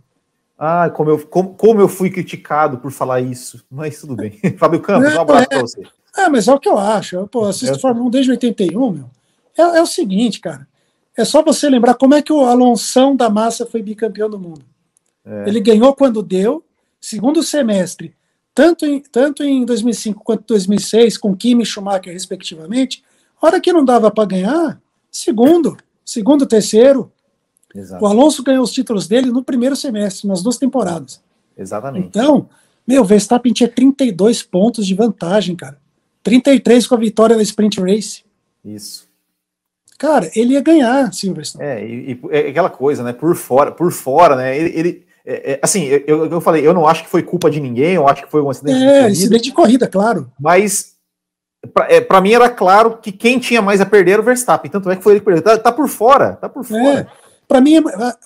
Ah, 0.58 0.88
como 0.90 1.10
eu, 1.10 1.26
como, 1.26 1.54
como 1.54 1.80
eu 1.80 1.88
fui 1.88 2.10
criticado 2.10 2.78
por 2.78 2.92
falar 2.92 3.20
isso, 3.20 3.64
mas 3.70 4.00
tudo 4.00 4.14
bem. 4.14 4.38
Fábio 4.56 4.80
Campos, 4.80 5.14
um 5.14 5.20
abraço 5.20 5.44
é, 5.44 5.46
para 5.46 5.60
você. 5.60 5.82
É, 6.16 6.28
mas 6.28 6.48
é 6.48 6.54
o 6.54 6.60
que 6.60 6.68
eu 6.68 6.78
acho. 6.78 7.16
Eu, 7.16 7.26
pô, 7.26 7.44
assisto 7.44 7.76
é. 7.76 7.78
Fórmula 7.78 8.06
1 8.06 8.10
desde 8.10 8.30
81, 8.30 8.90
meu. 8.90 9.10
É, 9.56 9.62
é, 9.62 9.82
o 9.82 9.86
seguinte, 9.86 10.40
cara. 10.40 10.66
É 11.16 11.24
só 11.24 11.42
você 11.42 11.68
lembrar 11.68 11.94
como 11.94 12.14
é 12.14 12.22
que 12.22 12.32
o 12.32 12.44
Alonso 12.44 13.14
da 13.14 13.30
Massa 13.30 13.64
foi 13.64 13.82
bicampeão 13.82 14.28
do 14.28 14.38
mundo. 14.38 14.64
É. 15.24 15.48
Ele 15.48 15.60
ganhou 15.60 15.94
quando 15.94 16.22
deu, 16.22 16.64
segundo 17.00 17.42
semestre, 17.42 18.14
tanto 18.54 18.84
em, 18.84 19.00
tanto 19.00 19.42
em 19.42 19.64
2005 19.64 20.22
quanto 20.22 20.44
2006, 20.46 21.18
com 21.18 21.36
Kimi 21.36 21.62
e 21.62 21.66
Schumacher, 21.66 22.12
respectivamente. 22.12 23.02
Hora 23.40 23.60
que 23.60 23.72
não 23.72 23.84
dava 23.84 24.10
para 24.10 24.26
ganhar, 24.26 24.80
segundo, 25.10 25.76
segundo, 26.04 26.46
terceiro. 26.46 27.12
Exato. 27.74 28.04
O 28.04 28.06
Alonso 28.06 28.42
ganhou 28.42 28.62
os 28.62 28.72
títulos 28.72 29.08
dele 29.08 29.30
no 29.30 29.42
primeiro 29.42 29.74
semestre, 29.74 30.28
nas 30.28 30.42
duas 30.42 30.56
temporadas. 30.56 31.20
Exatamente. 31.56 32.06
Então, 32.06 32.48
meu, 32.86 33.04
Verstappen 33.04 33.52
tinha 33.52 33.68
32 33.68 34.42
pontos 34.42 34.86
de 34.86 34.94
vantagem, 34.94 35.56
cara. 35.56 35.78
33 36.24 36.86
com 36.86 36.94
a 36.96 36.98
vitória 36.98 37.36
na 37.36 37.42
Sprint 37.42 37.80
Race. 37.80 38.24
Isso. 38.64 39.08
Cara, 39.98 40.28
ele 40.34 40.54
ia 40.54 40.60
ganhar, 40.60 41.12
Silverstone. 41.12 41.64
É, 41.64 41.86
e, 41.86 42.12
e 42.12 42.20
é 42.30 42.48
aquela 42.48 42.70
coisa, 42.70 43.04
né? 43.04 43.12
Por 43.12 43.36
fora, 43.36 43.70
por 43.70 43.92
fora, 43.92 44.34
né? 44.34 44.58
Ele, 44.58 44.78
ele 44.78 45.06
é, 45.24 45.52
é, 45.52 45.60
assim, 45.62 45.84
eu, 45.84 46.26
eu 46.26 46.40
falei, 46.40 46.66
eu 46.66 46.74
não 46.74 46.86
acho 46.86 47.04
que 47.04 47.10
foi 47.10 47.22
culpa 47.22 47.50
de 47.50 47.60
ninguém, 47.60 47.94
eu 47.94 48.08
acho 48.08 48.24
que 48.24 48.30
foi 48.30 48.42
um 48.42 48.50
acidente 48.50 48.76
é, 48.76 48.80
de 48.80 48.86
corrida. 48.86 49.06
acidente 49.08 49.44
de 49.44 49.52
corrida, 49.52 49.86
claro. 49.86 50.30
Mas 50.38 50.94
para 51.72 52.18
é, 52.18 52.20
mim 52.20 52.32
era 52.32 52.50
claro 52.50 52.98
que 52.98 53.10
quem 53.10 53.38
tinha 53.38 53.62
mais 53.62 53.80
a 53.80 53.86
perder 53.86 54.12
era 54.12 54.22
o 54.22 54.24
Verstappen. 54.24 54.70
Tanto 54.70 54.90
é 54.90 54.96
que 54.96 55.02
foi 55.02 55.14
ele 55.14 55.20
que 55.20 55.26
perdeu. 55.26 55.42
Tá, 55.42 55.58
tá 55.58 55.72
por 55.72 55.88
fora, 55.88 56.32
tá 56.32 56.48
por 56.48 56.64
fora. 56.64 57.00
É, 57.00 57.06
para 57.48 57.60
mim, 57.60 57.82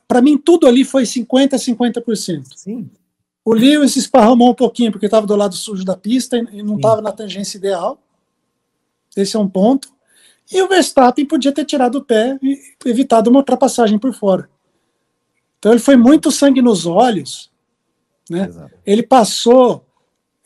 para 0.06 0.22
mim 0.22 0.38
tudo 0.38 0.66
ali 0.66 0.84
foi 0.84 1.04
50 1.04 1.56
50%. 1.56 2.42
Sim. 2.56 2.90
O 3.48 3.54
Lewis 3.54 3.96
esparramou 3.96 4.50
um 4.50 4.54
pouquinho 4.54 4.92
porque 4.92 5.06
estava 5.06 5.26
do 5.26 5.34
lado 5.34 5.54
sujo 5.54 5.82
da 5.82 5.96
pista 5.96 6.36
e 6.36 6.62
não 6.62 6.76
estava 6.76 7.00
na 7.00 7.10
tangência 7.10 7.56
ideal. 7.56 7.98
Esse 9.16 9.36
é 9.36 9.38
um 9.38 9.48
ponto. 9.48 9.88
E 10.52 10.60
o 10.60 10.68
Verstappen 10.68 11.24
podia 11.24 11.50
ter 11.50 11.64
tirado 11.64 11.94
o 11.94 12.04
pé 12.04 12.38
e 12.42 12.60
evitado 12.84 13.30
uma 13.30 13.38
ultrapassagem 13.38 13.98
por 13.98 14.12
fora. 14.12 14.50
Então 15.58 15.72
ele 15.72 15.80
foi 15.80 15.96
muito 15.96 16.30
sangue 16.30 16.60
nos 16.60 16.84
olhos. 16.84 17.50
Né? 18.28 18.50
Ele 18.84 19.02
passou, 19.02 19.82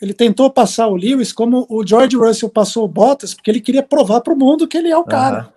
ele 0.01 0.15
tentou 0.15 0.49
passar 0.49 0.87
o 0.87 0.95
Lewis 0.95 1.33
como 1.33 1.67
o 1.69 1.85
George 1.85 2.17
Russell 2.17 2.51
passou 2.51 2.85
o 2.85 2.89
Bottas, 2.89 3.35
porque 3.35 3.51
ele 3.51 3.61
queria 3.61 3.83
provar 3.83 4.21
para 4.21 4.33
o 4.33 4.39
mundo 4.39 4.69
que 4.69 4.79
ele 4.79 4.91
é 4.91 4.97
o 4.97 5.03
cara. 5.03 5.47
Uhum. 5.47 5.53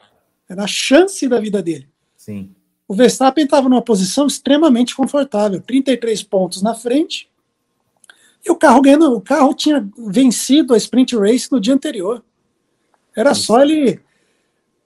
Era 0.50 0.64
a 0.64 0.68
chance 0.68 1.28
da 1.28 1.40
vida 1.40 1.62
dele. 1.62 1.88
Sim. 2.18 2.56
O 2.88 2.96
Verstappen 2.96 3.44
estava 3.44 3.70
numa 3.70 3.84
posição 3.84 4.26
extremamente 4.26 4.96
confortável, 4.96 5.62
33 5.62 6.24
pontos 6.24 6.64
na 6.64 6.74
frente, 6.74 7.30
e 8.46 8.52
o 8.52 8.56
carro 8.56 8.82
ganhando, 8.82 9.12
o 9.14 9.22
carro 9.22 9.54
tinha 9.54 9.88
vencido 9.98 10.74
a 10.74 10.78
sprint 10.78 11.18
race 11.18 11.52
no 11.52 11.60
dia 11.60 11.74
anterior. 11.74 12.24
Era 13.16 13.34
só 13.34 13.62
ele. 13.62 14.00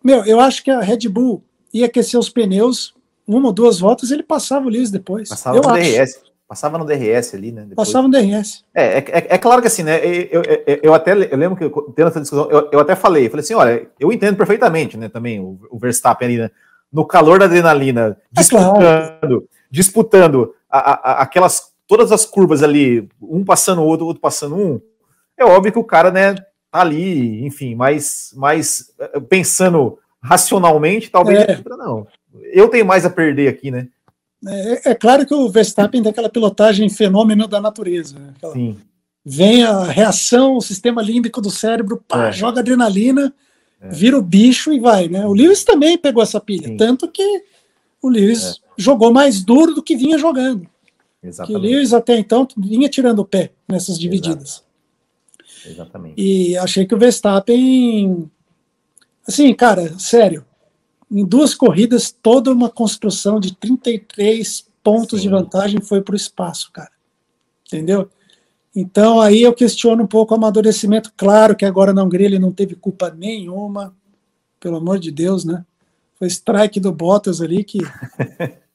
Meu, 0.04 0.24
eu 0.26 0.40
acho 0.40 0.64
que 0.64 0.72
a 0.72 0.80
Red 0.80 1.10
Bull 1.10 1.44
ia 1.74 1.88
aquecer 1.88 2.18
os 2.18 2.30
pneus, 2.30 2.94
uma 3.28 3.48
ou 3.48 3.54
duas 3.54 3.80
voltas, 3.80 4.12
ele 4.12 4.24
passava 4.24 4.66
o 4.66 4.70
Lewis 4.70 4.90
depois. 4.90 5.28
Passava 5.28 5.58
eu 5.58 5.62
no 5.62 5.70
acho. 5.70 5.92
DRS. 5.92 6.30
Passava 6.48 6.78
no 6.80 6.86
DRS 6.86 7.36
ali, 7.36 7.52
né? 7.52 7.62
Depois. 7.62 7.88
Passava 7.88 8.08
no 8.08 8.12
DRS. 8.12 8.64
É, 8.74 8.84
é, 8.84 8.98
é, 8.98 9.28
é, 9.36 9.38
claro 9.38 9.62
que 9.62 9.68
assim, 9.68 9.84
né? 9.84 10.00
Eu, 10.04 10.42
eu, 10.42 10.80
eu 10.82 10.94
até 10.96 11.12
eu 11.12 11.38
lembro 11.38 11.56
que 11.56 11.64
eu, 11.66 11.94
tendo 11.96 12.08
essa 12.08 12.22
discussão, 12.22 12.50
eu, 12.50 12.70
eu 12.72 12.80
até 12.80 12.96
falei, 12.96 13.30
falei 13.30 13.44
assim, 13.44 13.54
olha, 13.54 13.88
eu 14.00 14.12
entendo 14.12 14.36
perfeitamente, 14.36 14.98
né? 14.98 15.10
Também 15.10 15.40
o, 15.40 15.60
o 15.70 15.78
Verstappen 15.78 16.28
ali, 16.28 16.38
né? 16.38 16.50
No 16.92 17.06
calor 17.06 17.38
da 17.38 17.46
adrenalina, 17.46 18.18
é 18.36 18.40
disputando, 18.40 18.78
claro. 18.78 19.50
disputando 19.70 20.56
a, 20.68 20.80
a, 21.12 21.22
aquelas 21.22 21.69
todas 21.90 22.12
as 22.12 22.24
curvas 22.24 22.62
ali, 22.62 23.10
um 23.20 23.44
passando 23.44 23.82
o 23.82 23.86
outro, 23.86 24.06
outro 24.06 24.22
passando 24.22 24.56
um, 24.56 24.80
é 25.36 25.44
óbvio 25.44 25.72
que 25.72 25.80
o 25.80 25.84
cara, 25.84 26.12
né, 26.12 26.36
tá 26.36 26.82
ali, 26.82 27.44
enfim, 27.44 27.74
mais, 27.74 28.32
mais 28.38 28.94
eh, 29.00 29.20
pensando 29.22 29.98
racionalmente, 30.22 31.10
talvez 31.10 31.40
é. 31.40 31.64
não. 31.70 32.06
Eu 32.54 32.70
tenho 32.70 32.86
mais 32.86 33.06
a 33.06 33.10
perder 33.10 33.48
aqui, 33.48 33.72
né? 33.72 33.88
É, 34.48 34.92
é, 34.92 34.96
claro 34.96 35.26
que 35.26 35.34
o 35.34 35.50
Verstappen 35.50 36.04
tem 36.04 36.12
aquela 36.12 36.30
pilotagem 36.30 36.88
fenômeno 36.90 37.48
da 37.48 37.60
natureza. 37.60 38.18
Né? 38.20 38.34
Aquela, 38.38 38.54
Sim. 38.54 38.78
Vem 39.26 39.64
a 39.64 39.84
reação, 39.84 40.58
o 40.58 40.62
sistema 40.62 41.02
límbico 41.02 41.42
do 41.42 41.50
cérebro, 41.50 42.04
pá, 42.08 42.28
é. 42.28 42.32
joga 42.32 42.60
adrenalina, 42.60 43.34
é. 43.82 43.90
vira 43.90 44.18
o 44.18 44.22
bicho 44.22 44.72
e 44.72 44.80
vai, 44.80 45.08
né? 45.08 45.26
O 45.26 45.34
Lewis 45.34 45.64
também 45.64 45.98
pegou 45.98 46.22
essa 46.22 46.40
pilha, 46.40 46.68
Sim. 46.68 46.78
tanto 46.78 47.08
que 47.10 47.44
o 48.02 48.10
Lewis 48.10 48.44
é. 48.44 48.54
jogou 48.78 49.12
mais 49.12 49.44
duro 49.44 49.74
do 49.74 49.84
que 49.84 49.96
vinha 49.96 50.20
jogando. 50.20 50.68
Exatamente. 51.22 51.62
Que 51.62 51.68
o 51.68 51.72
Lewis 51.72 51.94
até 51.94 52.18
então 52.18 52.48
vinha 52.58 52.90
tirando 52.90 53.20
o 53.20 53.26
pé 53.26 53.52
nessas 53.68 54.00
divididas. 54.00 54.64
Exato. 54.64 54.70
Exatamente. 55.66 56.22
E 56.22 56.58
achei 56.58 56.86
que 56.86 56.96
o 56.96 57.00
Verstappen. 57.00 58.30
Assim, 59.28 59.54
cara, 59.54 59.98
sério. 60.00 60.46
Em 61.12 61.26
duas 61.26 61.56
corridas, 61.56 62.12
toda 62.12 62.52
uma 62.52 62.70
construção 62.70 63.40
de 63.40 63.56
33 63.56 64.68
pontos 64.84 65.20
Sim. 65.20 65.28
de 65.28 65.30
vantagem 65.30 65.82
foi 65.82 66.02
para 66.02 66.14
o 66.14 66.18
espaço, 66.18 66.72
cara. 66.72 66.92
Entendeu? 67.68 68.10
Então 68.76 69.20
aí 69.20 69.42
eu 69.42 69.54
questiono 69.54 70.04
um 70.04 70.08
pouco 70.08 70.34
o 70.34 70.38
amadurecimento. 70.38 71.12
Claro 71.18 71.56
que 71.56 71.66
agora 71.66 71.94
na 71.94 72.04
Hungria 72.04 72.28
ele 72.28 72.40
não 72.40 72.52
teve 72.52 72.76
culpa 72.76 73.10
nenhuma, 73.10 73.96
pelo 74.60 74.78
amor 74.78 75.00
de 75.00 75.12
Deus, 75.12 75.44
né? 75.44 75.66
Foi 76.18 76.28
strike 76.28 76.80
do 76.80 76.92
Bottas 76.92 77.42
ali 77.42 77.64
que. 77.64 77.80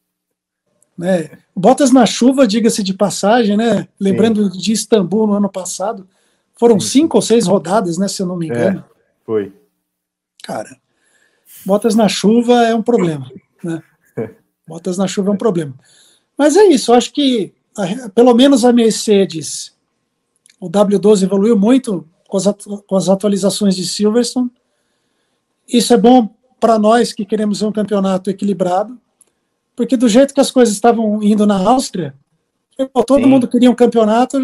né? 0.96 1.30
Bottas 1.54 1.90
na 1.90 2.06
chuva, 2.06 2.46
diga-se 2.46 2.82
de 2.82 2.94
passagem, 2.94 3.56
né? 3.56 3.88
Lembrando 3.98 4.50
Sim. 4.52 4.58
de 4.58 4.72
Istambul 4.72 5.26
no 5.26 5.34
ano 5.34 5.48
passado, 5.48 6.08
foram 6.54 6.78
Sim. 6.78 6.88
cinco 6.88 7.18
ou 7.18 7.22
seis 7.22 7.46
rodadas, 7.46 7.98
né? 7.98 8.08
Se 8.08 8.22
eu 8.22 8.26
não 8.26 8.36
me 8.36 8.46
engano. 8.46 8.80
É, 8.80 8.84
foi. 9.24 9.52
Cara, 10.42 10.76
Bottas 11.64 11.94
na 11.94 12.08
chuva 12.08 12.64
é 12.64 12.74
um 12.74 12.82
problema, 12.82 13.30
né? 13.62 13.82
Bottas 14.66 14.98
na 14.98 15.06
chuva 15.06 15.30
é 15.30 15.32
um 15.32 15.38
problema. 15.38 15.74
Mas 16.36 16.56
é 16.56 16.64
isso, 16.64 16.90
eu 16.90 16.96
acho 16.96 17.12
que 17.12 17.52
a, 17.76 18.08
pelo 18.10 18.34
menos 18.34 18.64
a 18.64 18.72
Mercedes, 18.72 19.74
o 20.60 20.68
W12 20.70 21.24
evoluiu 21.24 21.58
muito 21.58 22.06
com 22.28 22.36
as, 22.36 22.44
com 22.86 22.96
as 22.96 23.08
atualizações 23.08 23.74
de 23.76 23.86
Silverstone. 23.86 24.50
Isso 25.68 25.92
é 25.94 25.96
bom 25.96 26.28
para 26.60 26.78
nós 26.78 27.12
que 27.12 27.24
queremos 27.24 27.62
um 27.62 27.72
campeonato 27.72 28.30
equilibrado, 28.30 28.98
porque 29.76 29.96
do 29.96 30.08
jeito 30.08 30.34
que 30.34 30.40
as 30.40 30.50
coisas 30.50 30.74
estavam 30.74 31.22
indo 31.22 31.46
na 31.46 31.56
Áustria, 31.56 32.14
todo 33.06 33.22
Sim. 33.22 33.28
mundo 33.28 33.48
queria 33.48 33.70
um 33.70 33.74
campeonato, 33.74 34.38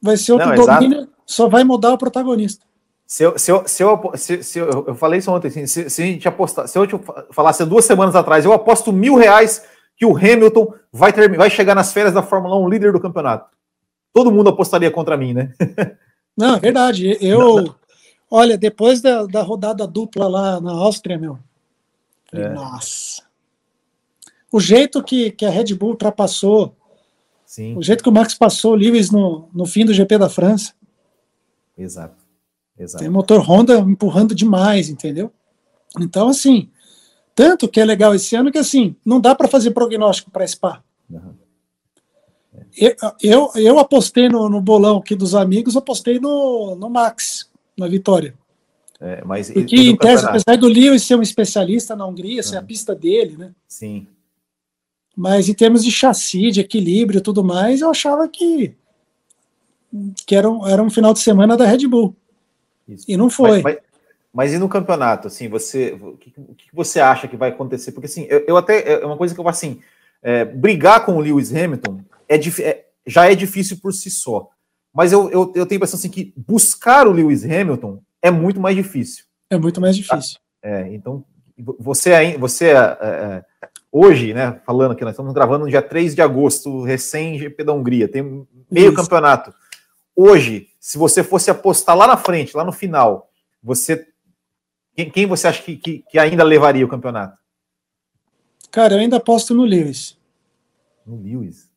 vai 0.00 0.16
ser 0.16 0.32
outro 0.32 0.48
Não, 0.48 0.66
domínio, 0.66 0.98
exato. 0.98 1.12
só 1.26 1.48
vai 1.48 1.64
mudar 1.64 1.92
o 1.92 1.98
protagonista. 1.98 2.64
Se 3.06 3.24
eu, 3.24 3.38
se 3.38 3.52
eu, 3.52 3.68
se 3.68 3.82
eu, 3.82 4.12
se, 4.14 4.42
se 4.42 4.58
eu, 4.58 4.84
eu 4.88 4.94
falei 4.94 5.18
isso 5.18 5.30
ontem, 5.30 5.48
assim, 5.48 5.66
se, 5.66 5.90
se, 5.90 6.02
a 6.02 6.06
gente 6.06 6.26
apostar, 6.26 6.66
se 6.66 6.78
eu 6.78 6.86
te 6.86 6.98
falasse 7.30 7.64
duas 7.64 7.84
semanas 7.84 8.16
atrás, 8.16 8.44
eu 8.44 8.52
aposto 8.52 8.92
mil 8.92 9.16
reais 9.16 9.62
que 9.96 10.06
o 10.06 10.16
Hamilton 10.16 10.72
vai, 10.90 11.12
ter, 11.12 11.36
vai 11.36 11.50
chegar 11.50 11.74
nas 11.74 11.92
férias 11.92 12.14
da 12.14 12.22
Fórmula 12.22 12.56
1 12.56 12.68
líder 12.68 12.92
do 12.92 13.00
campeonato. 13.00 13.50
Todo 14.12 14.32
mundo 14.32 14.50
apostaria 14.50 14.90
contra 14.90 15.16
mim, 15.16 15.34
né? 15.34 15.52
Não, 16.36 16.56
é 16.56 16.58
verdade. 16.58 17.18
Eu, 17.20 17.38
não, 17.38 17.56
não. 17.64 17.74
olha, 18.30 18.56
depois 18.56 19.02
da, 19.02 19.26
da 19.26 19.42
rodada 19.42 19.86
dupla 19.86 20.26
lá 20.26 20.58
na 20.62 20.72
Áustria, 20.72 21.18
meu. 21.18 21.38
É. 22.32 22.48
Nossa. 22.48 23.22
O 24.52 24.60
jeito 24.60 25.02
que, 25.02 25.30
que 25.30 25.46
a 25.46 25.50
Red 25.50 25.74
Bull 25.74 25.90
ultrapassou, 25.90 26.76
Sim. 27.46 27.76
o 27.76 27.82
jeito 27.82 28.02
que 28.02 28.08
o 28.08 28.12
Max 28.12 28.34
passou 28.34 28.72
o 28.72 28.76
Lewis 28.76 29.10
no, 29.10 29.48
no 29.52 29.64
fim 29.64 29.84
do 29.84 29.94
GP 29.94 30.18
da 30.18 30.28
França. 30.28 30.74
Exato. 31.76 32.22
Exato. 32.78 33.02
Tem 33.02 33.10
motor 33.10 33.40
Honda 33.40 33.78
empurrando 33.78 34.34
demais, 34.34 34.88
entendeu? 34.88 35.32
Então, 35.98 36.28
assim, 36.28 36.70
tanto 37.34 37.68
que 37.68 37.80
é 37.80 37.84
legal 37.84 38.14
esse 38.14 38.34
ano 38.36 38.50
que, 38.52 38.58
assim, 38.58 38.94
não 39.04 39.20
dá 39.20 39.34
para 39.34 39.48
fazer 39.48 39.70
prognóstico 39.70 40.30
para 40.30 40.46
Spa. 40.46 40.82
Uhum. 41.10 41.34
Eu, 42.76 42.96
eu, 43.22 43.50
eu, 43.56 43.78
apostei 43.78 44.28
no, 44.28 44.48
no, 44.48 44.60
bolão 44.60 44.98
aqui 44.98 45.14
dos 45.14 45.34
amigos, 45.34 45.76
apostei 45.76 46.18
no, 46.18 46.74
no 46.74 46.90
Max, 46.90 47.50
na 47.76 47.88
vitória. 47.88 48.34
É, 49.00 49.22
mas 49.24 49.50
Porque, 49.50 49.76
em 49.76 49.96
tese, 49.96 50.24
apesar 50.24 50.56
do 50.56 50.68
Lewis 50.68 51.02
ser 51.02 51.16
um 51.16 51.22
especialista 51.22 51.96
na 51.96 52.06
Hungria, 52.06 52.38
uhum. 52.38 52.42
ser 52.42 52.56
a 52.56 52.62
pista 52.62 52.94
dele, 52.94 53.36
né? 53.36 53.52
Sim. 53.66 54.06
Mas 55.16 55.48
em 55.48 55.54
termos 55.54 55.84
de 55.84 55.90
chassi, 55.90 56.50
de 56.50 56.60
equilíbrio 56.60 57.18
e 57.18 57.22
tudo 57.22 57.44
mais, 57.44 57.80
eu 57.80 57.90
achava 57.90 58.28
que, 58.28 58.74
que 60.26 60.34
era, 60.34 60.50
um, 60.50 60.66
era 60.66 60.82
um 60.82 60.90
final 60.90 61.12
de 61.12 61.20
semana 61.20 61.56
da 61.56 61.66
Red 61.66 61.86
Bull. 61.86 62.16
Isso. 62.88 63.04
E 63.08 63.16
não 63.16 63.28
foi. 63.28 63.62
Mas, 63.62 63.62
mas, 63.62 63.78
mas, 64.32 64.52
e 64.54 64.58
no 64.58 64.68
campeonato, 64.68 65.28
assim, 65.28 65.48
você, 65.48 65.92
o 65.92 66.16
que, 66.16 66.32
o 66.36 66.54
que, 66.54 66.66
você 66.72 67.00
acha 67.00 67.28
que 67.28 67.36
vai 67.36 67.50
acontecer? 67.50 67.92
Porque, 67.92 68.06
assim, 68.06 68.26
eu, 68.28 68.44
eu 68.48 68.56
até, 68.56 69.02
é 69.02 69.06
uma 69.06 69.16
coisa 69.16 69.34
que 69.34 69.40
eu 69.40 69.48
assim, 69.48 69.80
é, 70.22 70.44
brigar 70.44 71.04
com 71.04 71.16
o 71.16 71.20
Lewis 71.20 71.54
Hamilton 71.54 72.00
é, 72.28 72.36
é, 72.36 72.86
já 73.06 73.30
é 73.30 73.34
difícil 73.34 73.78
por 73.78 73.92
si 73.92 74.10
só. 74.10 74.48
Mas 74.94 75.12
eu, 75.12 75.30
eu, 75.30 75.52
eu 75.54 75.66
tenho 75.66 75.72
a 75.72 75.76
impressão, 75.76 75.98
assim, 75.98 76.08
que 76.08 76.32
buscar 76.36 77.06
o 77.06 77.12
Lewis 77.12 77.44
Hamilton 77.44 78.00
é 78.20 78.30
muito 78.30 78.60
mais 78.60 78.76
difícil. 78.76 79.24
É 79.50 79.58
muito 79.58 79.80
mais 79.80 79.96
difícil. 79.96 80.38
É, 80.62 80.88
então, 80.94 81.24
você, 81.78 82.36
você 82.38 82.68
é, 82.68 82.76
é, 82.76 83.44
hoje, 83.92 84.32
né, 84.32 84.60
falando 84.64 84.96
que 84.96 85.04
nós 85.04 85.12
estamos 85.12 85.34
gravando 85.34 85.66
no 85.66 85.70
dia 85.70 85.82
3 85.82 86.14
de 86.14 86.22
agosto, 86.22 86.82
recém-GP 86.82 87.62
da 87.62 87.74
Hungria, 87.74 88.08
tem 88.08 88.46
meio 88.70 88.88
Isso. 88.88 88.96
campeonato. 88.96 89.54
Hoje, 90.16 90.68
se 90.80 90.96
você 90.96 91.22
fosse 91.22 91.50
apostar 91.50 91.96
lá 91.96 92.06
na 92.06 92.16
frente, 92.16 92.56
lá 92.56 92.64
no 92.64 92.72
final, 92.72 93.30
você 93.62 94.08
quem, 94.94 95.10
quem 95.10 95.26
você 95.26 95.46
acha 95.46 95.62
que, 95.62 95.76
que, 95.76 96.04
que, 96.10 96.18
ainda 96.18 96.44
levaria 96.44 96.84
o 96.84 96.88
campeonato? 96.88 97.36
Cara, 98.70 98.94
eu 98.94 98.98
ainda 98.98 99.16
aposto 99.16 99.54
no 99.54 99.64
Lewis. 99.64 100.18
No 101.06 101.16
Lewis? 101.16 101.70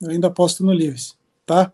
Eu 0.00 0.10
ainda 0.10 0.28
aposto 0.28 0.64
no 0.64 0.72
Lewis, 0.72 1.16
tá? 1.46 1.72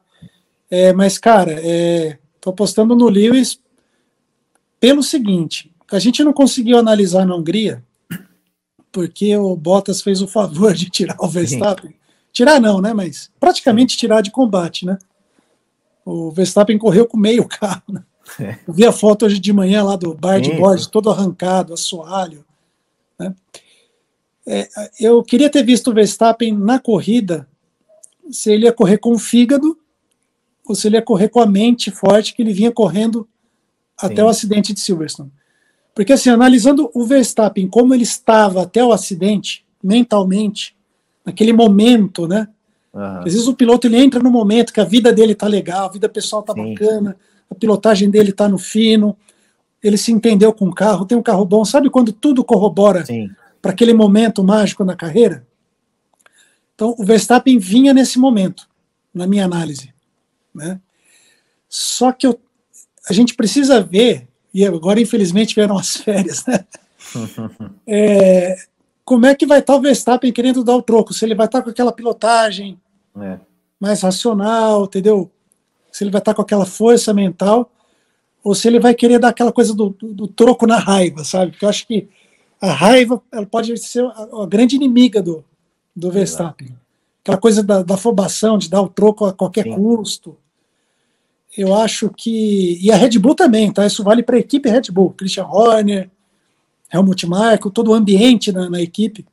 É, 0.71 0.93
mas, 0.93 1.19
cara, 1.19 1.53
é, 1.53 2.19
tô 2.41 2.51
apostando 2.51 2.95
no 2.95 3.09
Lewis 3.09 3.61
pelo 4.79 5.03
seguinte: 5.03 5.75
a 5.91 5.99
gente 5.99 6.23
não 6.23 6.33
conseguiu 6.33 6.79
analisar 6.79 7.25
na 7.25 7.35
Hungria, 7.35 7.85
porque 8.93 9.37
o 9.37 9.55
Bottas 9.57 10.03
fez 10.03 10.23
o 10.23 10.29
favor 10.29 10.75
de 10.75 10.91
tirar 10.91 11.17
o 11.21 11.29
Verstappen. 11.29 11.91
Sim. 11.91 11.97
Tirar 12.33 12.61
não, 12.61 12.81
né? 12.81 12.93
Mas 12.93 13.31
praticamente 13.39 13.97
tirar 13.97 14.21
de 14.21 14.31
combate, 14.31 14.87
né? 14.87 14.99
O 16.05 16.31
Verstappen 16.31 16.79
correu 16.79 17.07
com 17.07 17.17
meio 17.17 17.47
carro. 17.47 17.83
Né? 17.89 18.03
É. 18.41 18.59
Eu 18.67 18.75
vi 18.75 18.87
a 18.87 18.93
foto 18.93 19.27
hoje 19.27 19.39
de 19.39 19.53
manhã 19.53 19.83
lá 19.83 19.97
do 19.97 20.15
bar 20.15 20.41
de 20.41 20.53
Borges, 20.53 20.87
todo 20.87 21.11
arrancado, 21.11 21.75
assoalho. 21.75 22.45
Né? 23.19 23.35
É, 24.47 24.69
eu 24.99 25.23
queria 25.23 25.51
ter 25.51 25.63
visto 25.63 25.91
o 25.91 25.95
Verstappen 25.95 26.57
na 26.57 26.79
corrida, 26.79 27.47
se 28.31 28.51
ele 28.51 28.65
ia 28.65 28.73
correr 28.73 28.99
com 28.99 29.13
o 29.13 29.19
fígado 29.19 29.79
ou 30.67 30.75
se 30.75 30.87
ele 30.87 30.97
ia 30.97 31.03
correr 31.03 31.29
com 31.29 31.41
a 31.41 31.47
mente 31.47 31.91
forte 31.91 32.35
que 32.35 32.43
ele 32.43 32.53
vinha 32.53 32.73
correndo 32.73 33.29
até 33.97 34.17
Sim. 34.17 34.23
o 34.23 34.29
acidente 34.29 34.73
de 34.73 34.81
Silverstone. 34.81 35.33
Porque, 35.99 36.13
assim, 36.13 36.31
analisando 36.31 36.89
o 36.95 37.05
Verstappen, 37.05 37.67
como 37.67 37.93
ele 37.93 38.05
estava 38.05 38.63
até 38.63 38.85
o 38.85 38.93
acidente, 38.93 39.67
mentalmente, 39.83 40.77
naquele 41.27 41.53
momento, 41.53 42.29
né? 42.29 42.47
Uhum. 42.95 43.03
Às 43.03 43.25
vezes 43.25 43.49
o 43.49 43.55
piloto 43.57 43.89
ele 43.89 43.97
entra 43.97 44.23
no 44.23 44.31
momento 44.31 44.73
que 44.73 44.81
a 44.81 44.85
vida 44.85 45.13
dele 45.13 45.35
tá 45.35 45.49
legal, 45.49 45.87
a 45.87 45.91
vida 45.91 46.09
pessoal 46.09 46.45
tá 46.45 46.53
Sim. 46.53 46.73
bacana, 46.73 47.17
a 47.51 47.55
pilotagem 47.57 48.09
dele 48.09 48.31
tá 48.31 48.49
no 48.49 48.59
fino, 48.59 49.17
ele 49.83 49.99
se 49.99 50.13
entendeu 50.13 50.53
com 50.53 50.69
o 50.69 50.73
carro, 50.73 51.05
tem 51.05 51.19
um 51.19 51.23
carro 51.23 51.45
bom. 51.45 51.65
Sabe 51.65 51.91
quando 51.91 52.13
tudo 52.13 52.45
corrobora 52.45 53.03
para 53.61 53.73
aquele 53.73 53.93
momento 53.93 54.45
mágico 54.45 54.85
na 54.85 54.95
carreira? 54.95 55.45
Então 56.77 56.95
o 56.97 57.05
Verstappen 57.05 57.59
vinha 57.59 57.93
nesse 57.93 58.21
momento, 58.21 58.69
na 59.13 59.27
minha 59.27 59.45
análise. 59.45 59.93
Né? 60.55 60.81
Só 61.69 62.13
que 62.13 62.25
eu, 62.25 62.39
a 63.11 63.13
gente 63.13 63.35
precisa 63.35 63.83
ver, 63.83 64.28
e 64.53 64.65
agora 64.65 65.01
infelizmente 65.01 65.55
vieram 65.55 65.77
as 65.77 65.97
férias, 65.97 66.45
né? 66.47 66.65
é, 67.87 68.57
como 69.05 69.27
é 69.27 69.35
que 69.35 69.47
vai 69.47 69.61
estar 69.61 69.75
o 69.75 69.81
Verstappen 69.81 70.33
querendo 70.33 70.65
dar 70.65 70.77
o 70.77 70.83
troco? 70.83 71.15
Se 71.15 71.25
ele 71.25 71.35
vai 71.35 71.47
estar 71.47 71.63
com 71.63 71.71
aquela 71.71 71.93
pilotagem 71.93 72.79
é. 73.19 73.39
mais 73.81 74.03
racional, 74.03 74.85
entendeu? 74.85 75.31
Se 75.91 76.05
ele 76.05 76.11
vai 76.11 76.21
estar 76.21 76.35
com 76.35 76.43
aquela 76.43 76.67
força 76.67 77.15
mental, 77.15 77.71
ou 78.43 78.55
se 78.55 78.69
ele 78.69 78.79
vai 78.79 78.95
querer 78.95 79.19
dar 79.19 79.29
aquela 79.29 79.53
coisa 79.53 79.75
do, 79.75 79.91
do, 79.91 80.15
do 80.15 80.29
troco 80.29 80.67
na 80.67 80.79
raiva, 80.79 81.25
sabe? 81.25 81.53
Porque 81.53 81.65
eu 81.65 81.69
acho 81.69 81.87
que 81.87 82.09
a 82.61 82.73
raiva 82.73 83.23
ela 83.33 83.47
pode 83.47 83.77
ser 83.79 84.05
a, 84.05 84.29
a 84.43 84.47
grande 84.47 84.77
inimiga 84.77 85.23
do, 85.23 85.45
do 85.95 86.11
Verstappen. 86.11 86.77
Aquela 87.23 87.39
coisa 87.39 87.63
da, 87.63 87.83
da 87.83 87.95
afobação, 87.95 88.59
de 88.59 88.69
dar 88.69 88.83
o 88.83 88.89
troco 88.89 89.25
a 89.25 89.33
qualquer 89.33 89.65
Sim. 89.65 89.75
custo. 89.75 90.37
Eu 91.57 91.75
acho 91.75 92.11
que. 92.11 92.79
E 92.81 92.91
a 92.91 92.97
Red 92.97 93.19
Bull 93.19 93.35
também, 93.35 93.73
tá? 93.73 93.87
Isso 93.87 94.05
vale 94.05 94.23
para 94.23 94.37
a 94.37 94.41
equipe 94.41 94.69
Red 94.69 94.91
Bull. 94.93 95.11
Christian 95.11 95.47
Horner, 95.47 96.11
Helmut 96.93 97.27
Marko, 97.27 97.71
todo 97.71 97.91
o 97.91 97.95
ambiente 97.95 98.53
na, 98.53 98.69
na, 98.69 98.81
equipe. 98.81 99.27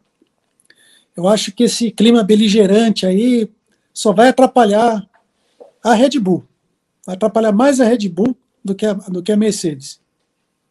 Eu 1.16 1.28
acho 1.28 1.52
que 1.52 1.64
esse 1.64 1.92
clima 1.92 2.24
beligerante 2.24 3.06
aí 3.06 3.50
só 3.94 4.12
vai 4.12 4.30
atrapalhar 4.30 5.08
a 5.84 5.94
Red 5.94 6.20
Bull. 6.20 6.44
Vai 7.06 7.16
atrapalhar 7.16 7.52
mais 7.52 7.80
a 7.80 7.86
Red 7.86 8.10
Bull 8.10 8.36
do 8.64 8.76
que 8.76 8.86
a, 8.86 8.94
do 8.94 9.24
que 9.24 9.32
a 9.32 9.38
Mercedes. 9.38 10.02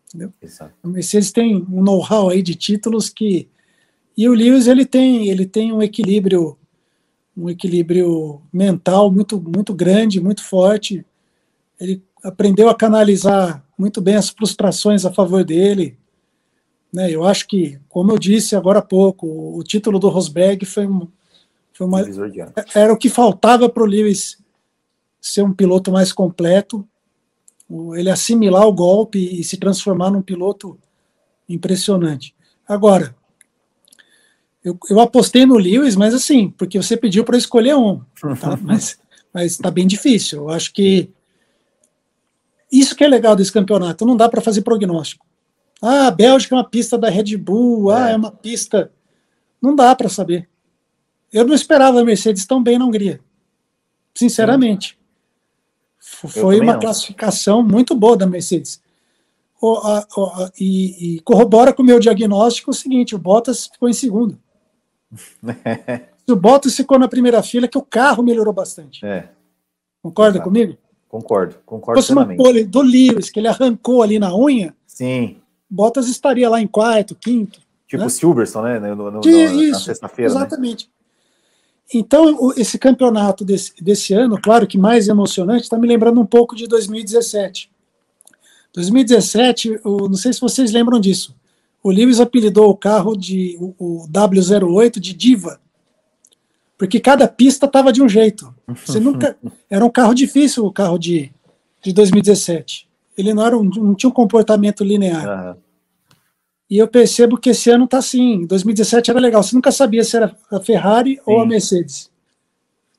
Entendeu? 0.09 0.33
A 0.83 0.89
Mercedes 0.89 1.33
tem 1.33 1.57
um 1.57 1.83
know-how 1.83 2.31
aí 2.31 2.43
de 2.43 2.55
títulos 2.55 3.09
que 3.09 3.49
e 4.17 4.29
o 4.29 4.33
Lewis 4.33 4.69
ele 4.69 4.85
tem 4.85 5.29
ele 5.29 5.45
tem 5.45 5.73
um 5.73 5.83
equilíbrio 5.83 6.57
um 7.37 7.51
equilíbrio 7.51 8.41
mental 8.53 9.11
muito 9.11 9.41
muito 9.41 9.75
grande, 9.75 10.21
muito 10.21 10.43
forte. 10.43 11.05
Ele 11.85 12.03
aprendeu 12.23 12.71
a 12.71 12.75
canalizar 12.75 13.63
muito 13.79 14.01
bem 14.01 14.17
as 14.17 14.31
frustrações 14.31 15.05
a 15.05 15.13
favor 15.13 15.45
dele. 15.45 15.99
Né, 16.91 17.11
eu 17.11 17.25
acho 17.25 17.47
que, 17.47 17.79
como 17.89 18.13
eu 18.13 18.19
disse 18.19 18.57
agora 18.57 18.79
há 18.79 18.83
pouco, 18.83 19.27
o 19.27 19.63
título 19.63 19.99
do 19.99 20.09
Rosberg 20.09 20.65
foi 20.65 20.87
um, 20.87 21.07
Foi 21.75 21.87
uma, 21.87 22.01
era 22.75 22.93
o 22.93 22.97
que 22.97 23.11
faltava 23.11 23.69
para 23.69 23.83
o 23.83 23.87
Lewis 23.87 24.39
ser 25.21 25.43
um 25.43 25.53
piloto 25.53 25.93
mais 25.93 26.13
completo, 26.13 26.87
ele 27.97 28.11
assimilar 28.11 28.67
o 28.67 28.73
golpe 28.73 29.19
e 29.19 29.43
se 29.43 29.57
transformar 29.57 30.11
num 30.11 30.23
piloto 30.23 30.79
impressionante. 31.49 32.35
Agora, 32.67 33.15
eu, 34.63 34.79
eu 34.89 35.01
apostei 35.01 35.45
no 35.45 35.57
Lewis, 35.57 35.97
mas 35.97 36.15
assim, 36.15 36.51
porque 36.51 36.81
você 36.81 36.97
pediu 36.97 37.25
para 37.25 37.37
escolher 37.37 37.75
um, 37.75 38.01
tá? 38.41 38.57
mas 39.35 39.53
está 39.53 39.71
bem 39.71 39.87
difícil. 39.87 40.43
Eu 40.43 40.51
acho 40.51 40.73
que 40.73 41.11
isso 42.79 42.97
que 42.97 43.05
é 43.05 43.09
legal 43.09 43.37
desse 43.37 43.53
campeonato, 43.53 44.05
não 44.05 44.17
dá 44.17 44.29
para 44.29 44.41
fazer 44.41 44.63
prognóstico. 44.63 45.27
Ah, 45.81 46.07
a 46.07 46.11
Bélgica 46.11 46.55
é 46.55 46.59
uma 46.59 46.69
pista 46.69 46.97
da 46.97 47.11
Red 47.11 47.37
Bull, 47.37 47.91
ah, 47.91 48.11
é, 48.11 48.13
é 48.13 48.17
uma 48.17 48.31
pista. 48.31 48.91
Não 49.61 49.75
dá 49.77 49.95
para 49.95 50.09
saber. 50.09 50.49
Eu 51.33 51.47
não 51.47 51.55
esperava 51.55 52.01
a 52.01 52.05
Mercedes 52.05 52.47
tão 52.47 52.63
bem 52.63 52.79
na 52.79 52.87
Hungria. 52.87 53.21
Sinceramente. 54.15 54.99
Foi 55.99 56.61
uma 56.61 56.75
não. 56.75 56.81
classificação 56.81 57.63
muito 57.63 57.95
boa 57.95 58.17
da 58.17 58.27
Mercedes. 58.27 58.81
O, 59.61 59.77
a, 59.79 60.07
o, 60.17 60.25
a, 60.25 60.53
e, 60.61 61.17
e, 61.17 61.21
corrobora 61.21 61.73
com 61.73 61.83
o 61.83 61.87
meu 61.87 61.99
diagnóstico 61.99 62.71
o 62.71 62.75
seguinte: 62.75 63.15
o 63.15 63.19
Bottas 63.19 63.67
ficou 63.67 63.89
em 63.89 63.93
segundo. 63.93 64.39
Se 65.13 66.33
o 66.33 66.37
Bottas 66.37 66.77
ficou 66.77 66.99
na 66.99 67.09
primeira 67.09 67.43
fila, 67.43 67.69
que 67.69 67.79
o 67.79 67.83
carro 67.83 68.23
melhorou 68.23 68.53
bastante. 68.53 69.05
É. 69.05 69.31
Concorda 70.03 70.37
Exato. 70.37 70.49
comigo? 70.49 70.77
Concordo, 71.15 71.55
concordo 71.65 72.03
Se 72.03 72.09
fosse 72.09 72.19
uma 72.19 72.35
pole 72.35 72.65
do 72.65 72.83
Lewis, 72.83 73.31
que 73.31 73.39
ele 73.39 73.47
arrancou 73.47 74.03
ali 74.03 74.19
na 74.19 74.35
unha, 74.35 74.75
Sim. 74.85 75.37
Bottas 75.71 76.09
estaria 76.09 76.51
lá 76.51 76.61
em 76.61 76.67
quarto, 76.67 77.15
quinto. 77.15 77.61
Tipo 77.87 78.03
né? 78.03 78.09
Silverstone, 78.09 78.81
né? 78.81 78.97
No, 78.97 79.13
no, 79.13 79.21
no, 79.21 79.71
na 79.71 79.79
sexta-feira. 79.79 80.35
Né? 80.35 80.41
Exatamente. 80.41 80.87
Né? 80.87 80.91
Então, 82.01 82.53
esse 82.57 82.81
campeonato 82.81 83.45
desse, 83.45 83.73
desse 83.81 84.13
ano, 84.13 84.41
claro 84.43 84.67
que 84.67 84.77
mais 84.77 85.07
emocionante, 85.07 85.63
está 85.63 85.79
me 85.79 85.87
lembrando 85.87 86.21
um 86.21 86.27
pouco 86.27 86.57
de 86.57 86.67
2017. 86.67 87.71
2017, 88.73 89.83
o, 89.85 90.09
não 90.09 90.17
sei 90.17 90.33
se 90.33 90.41
vocês 90.41 90.73
lembram 90.73 90.99
disso. 90.99 91.33
O 91.81 91.93
Lewis 91.93 92.19
apelidou 92.19 92.71
o 92.71 92.77
carro 92.77 93.17
de 93.17 93.57
o, 93.61 94.03
o 94.03 94.09
W08 94.09 94.99
de 94.99 95.15
Diva, 95.15 95.61
porque 96.77 96.99
cada 96.99 97.29
pista 97.29 97.67
estava 97.67 97.93
de 97.93 98.03
um 98.03 98.09
jeito. 98.09 98.53
Você 98.69 98.99
nunca 98.99 99.37
era 99.69 99.85
um 99.85 99.91
carro 99.91 100.15
difícil 100.15 100.65
o 100.65 100.73
carro 100.73 100.99
de, 100.99 101.33
de 101.83 101.93
2017. 101.93 102.89
Ele 103.17 103.35
não 103.35 103.45
era 103.45 103.57
um, 103.57 103.65
não 103.65 103.95
tinha 103.95 104.09
um 104.09 104.13
comportamento 104.13 104.83
linear. 104.83 105.55
Uhum. 105.55 105.63
E 106.71 106.79
eu 106.79 106.89
percebo 106.89 107.37
que 107.37 107.51
esse 107.51 107.71
ano 107.71 107.85
está 107.85 107.99
assim. 107.99 108.47
2017 108.47 109.11
era 109.11 109.21
legal. 109.21 109.43
Você 109.43 109.55
nunca 109.55 109.71
sabia 109.71 110.03
se 110.03 110.17
era 110.17 110.35
a 110.51 110.59
Ferrari 110.61 111.17
Sim. 111.17 111.23
ou 111.27 111.41
a 111.41 111.47
Mercedes. 111.47 112.11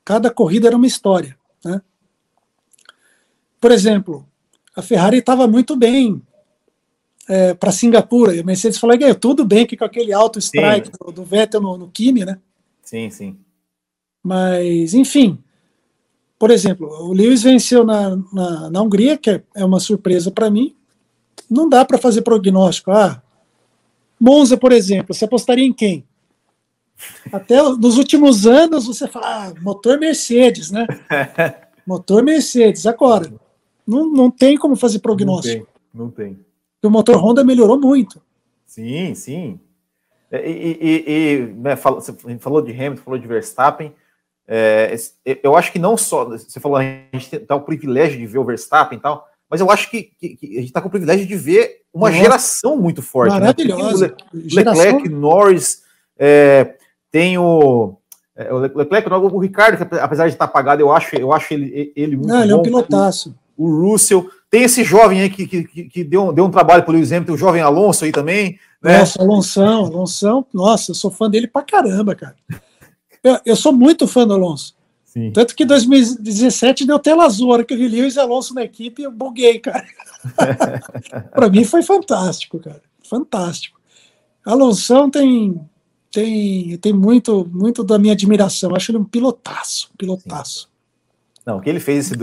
Cada 0.04 0.30
corrida 0.30 0.68
era 0.68 0.76
uma 0.76 0.86
história. 0.86 1.36
Né? 1.64 1.82
Por 3.60 3.72
exemplo, 3.72 4.26
a 4.76 4.82
Ferrari 4.82 5.18
estava 5.18 5.48
muito 5.48 5.76
bem 5.76 6.22
é, 7.28 7.54
para 7.54 7.72
Singapura. 7.72 8.36
E 8.36 8.40
a 8.40 8.44
Mercedes 8.44 8.78
falou 8.78 8.98
tudo 9.16 9.44
bem 9.44 9.66
que 9.66 9.76
com 9.76 9.86
aquele 9.86 10.14
alto 10.14 10.40
strike 10.40 10.92
do, 10.92 11.12
do, 11.12 11.24
Vettel 11.24 11.62
no, 11.62 11.78
no 11.78 11.90
Kimi, 11.90 12.24
né? 12.24 12.38
Sim, 12.84 13.10
sim. 13.10 13.38
Mas, 14.24 14.94
enfim, 14.94 15.38
por 16.38 16.52
exemplo, 16.52 16.88
o 16.88 17.14
Lewis 17.14 17.44
venceu 17.44 17.86
na, 17.86 18.16
na, 18.32 18.70
na 18.70 18.82
Hungria, 18.82 19.18
que 19.18 19.30
é, 19.30 19.44
é 19.56 19.66
uma 19.66 19.80
surpresa 19.80 20.30
para 20.30 20.49
mim. 20.49 20.76
Não 21.49 21.70
dá 21.70 21.86
para 21.86 21.98
fazer 21.98 22.22
prognóstico. 22.22 22.91
Ah, 22.91 23.22
Monza, 24.20 24.57
por 24.57 24.72
exemplo, 24.72 25.14
você 25.14 25.26
apostaria 25.26 25.66
em 25.66 25.74
quem? 25.74 26.06
Até 27.32 27.62
nos 27.62 27.98
últimos 27.98 28.48
anos 28.48 28.88
você 28.88 29.07
fala, 29.07 29.26
ah, 29.28 29.53
motor 29.62 29.99
Mercedes, 29.99 30.72
né? 30.72 30.88
motor 31.86 32.24
Mercedes. 32.24 32.86
Agora, 32.86 33.32
não, 33.86 34.10
não 34.10 34.32
tem 34.32 34.57
como 34.57 34.76
fazer 34.76 34.99
prognóstico. 34.99 35.68
Não 35.94 36.10
tem. 36.10 36.28
Não 36.28 36.34
tem. 36.34 36.45
o 36.84 36.90
motor 36.90 37.18
Honda 37.18 37.44
melhorou 37.44 37.80
muito. 37.80 38.22
Sim, 38.66 39.14
sim. 39.16 39.60
E, 40.32 40.78
e, 40.82 41.03
e 41.07 41.53
né, 41.53 41.76
falou, 41.76 42.02
você 42.02 42.14
falou 42.40 42.62
de 42.62 42.72
Hamilton, 42.72 43.03
falou 43.03 43.20
de 43.20 43.28
Verstappen. 43.28 43.94
É, 44.48 44.96
eu 45.44 45.56
acho 45.56 45.72
que 45.72 45.80
não 45.80 45.98
só, 45.98 46.26
você 46.26 46.60
falou, 46.60 46.78
a 46.78 46.84
gente 46.84 47.30
tem 47.30 47.40
tá 47.40 47.56
o 47.56 47.62
privilégio 47.62 48.18
de 48.20 48.28
ver 48.28 48.38
o 48.38 48.46
Verstappen 48.46 48.98
e 48.98 49.02
tal, 49.02 49.28
mas 49.50 49.62
eu 49.62 49.72
acho 49.72 49.90
que, 49.90 50.12
que, 50.20 50.36
que 50.36 50.58
a 50.58 50.60
gente 50.60 50.66
está 50.66 50.82
com 50.82 50.88
o 50.88 50.92
privilégio 50.92 51.26
de 51.26 51.36
ver 51.36 51.82
uma 51.94 52.10
Nossa. 52.10 52.22
geração 52.22 52.78
muito 52.78 53.02
forte. 53.02 53.34
Né? 53.34 53.40
Maravilhosa. 53.40 54.08
Né? 54.08 54.16
Le, 54.34 54.64
Leclerc, 54.64 55.10
Norris, 55.10 55.82
é, 56.18 56.76
tem 57.12 57.38
o, 57.38 57.98
é, 58.36 58.54
o 58.54 58.60
Leclerc, 58.60 59.10
o 59.10 59.40
Ricardo, 59.40 59.78
que 59.78 59.96
apesar 59.96 60.28
de 60.28 60.34
estar 60.34 60.46
apagado, 60.46 60.82
eu 60.82 60.92
acho, 60.92 61.16
eu 61.16 61.32
acho 61.32 61.54
ele, 61.54 61.94
ele 61.96 62.16
muito 62.16 62.28
Não, 62.28 62.42
ele 62.42 62.52
bom. 62.52 62.58
é 62.58 62.60
um 62.60 62.64
pilotaço. 62.64 63.36
O, 63.58 63.66
o 63.66 63.92
Russell, 63.92 64.30
tem 64.50 64.64
esse 64.64 64.84
jovem 64.84 65.22
aí 65.22 65.30
que, 65.30 65.48
que, 65.48 65.84
que 65.86 66.04
deu, 66.04 66.32
deu 66.34 66.46
um 66.46 66.52
trabalho 66.52 66.84
para 66.84 66.94
o 66.94 66.98
Hamilton, 66.98 67.34
o 67.34 67.38
jovem 67.38 67.62
Alonso 67.62 68.06
aí 68.06 68.12
também. 68.12 68.60
Né? 68.82 69.00
Nossa, 69.00 69.22
Alonso, 69.22 69.62
Alonso, 69.62 70.48
nossa, 70.54 70.92
eu 70.92 70.96
sou 70.96 71.10
fã 71.10 71.30
dele 71.30 71.48
pra 71.48 71.62
caramba, 71.62 72.14
cara. 72.14 72.36
Eu, 73.26 73.39
eu 73.43 73.56
sou 73.56 73.73
muito 73.73 74.07
fã 74.07 74.27
do 74.27 74.35
Alonso. 74.35 74.76
Sim. 75.03 75.31
Tanto 75.31 75.56
que 75.56 75.65
2017 75.65 76.85
deu 76.85 76.99
tela 76.99 77.26
azul, 77.26 77.49
a 77.49 77.53
hora 77.53 77.65
que 77.65 77.73
eu 77.73 77.77
vi 77.77 77.88
Lewis 77.88 78.18
e 78.18 78.19
Alonso 78.19 78.53
na 78.53 78.64
equipe, 78.64 79.02
eu 79.02 79.11
buguei, 79.11 79.57
cara. 79.57 79.88
para 81.34 81.49
mim 81.49 81.64
foi 81.64 81.81
fantástico, 81.81 82.60
cara. 82.60 82.84
Fantástico. 83.03 83.80
Alonso 84.45 85.10
tem 85.10 85.60
tem 86.11 86.77
tem 86.77 86.93
muito 86.93 87.49
muito 87.52 87.84
da 87.84 87.97
minha 87.97 88.14
admiração. 88.14 88.76
Acho 88.76 88.91
ele 88.91 88.99
um 88.99 89.03
pilotaço, 89.03 89.89
pilotaço. 89.97 90.69
Sim. 90.69 91.41
Não, 91.47 91.57
o 91.57 91.61
que 91.61 91.69
ele 91.69 91.80
fez 91.80 92.11
esse 92.11 92.19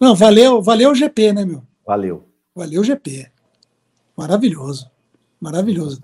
Não, 0.00 0.14
valeu, 0.14 0.62
valeu 0.62 0.90
o 0.90 0.94
GP, 0.94 1.32
né, 1.32 1.44
meu? 1.44 1.62
Valeu. 1.84 2.28
Valeu 2.54 2.80
o 2.80 2.84
GP. 2.84 3.28
Maravilhoso. 4.16 4.88
Maravilhoso. 5.40 6.00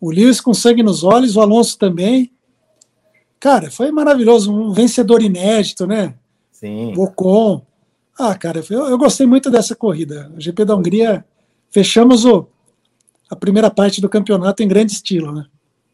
O 0.00 0.10
Lewis 0.10 0.40
com 0.40 0.52
sangue 0.52 0.82
nos 0.82 1.02
olhos, 1.02 1.36
o 1.36 1.40
Alonso 1.40 1.78
também. 1.78 2.33
Cara, 3.44 3.70
foi 3.70 3.90
maravilhoso, 3.90 4.50
um 4.50 4.72
vencedor 4.72 5.20
inédito, 5.20 5.86
né? 5.86 6.14
Sim. 6.50 6.94
Ocon. 6.96 7.60
Ah, 8.18 8.34
cara, 8.34 8.64
eu, 8.70 8.86
eu 8.86 8.96
gostei 8.96 9.26
muito 9.26 9.50
dessa 9.50 9.76
corrida. 9.76 10.32
O 10.34 10.40
GP 10.40 10.64
da 10.64 10.74
Hungria, 10.74 11.22
fechamos 11.70 12.24
o, 12.24 12.48
a 13.28 13.36
primeira 13.36 13.70
parte 13.70 14.00
do 14.00 14.08
campeonato 14.08 14.62
em 14.62 14.66
grande 14.66 14.92
estilo, 14.92 15.30
né? 15.30 15.44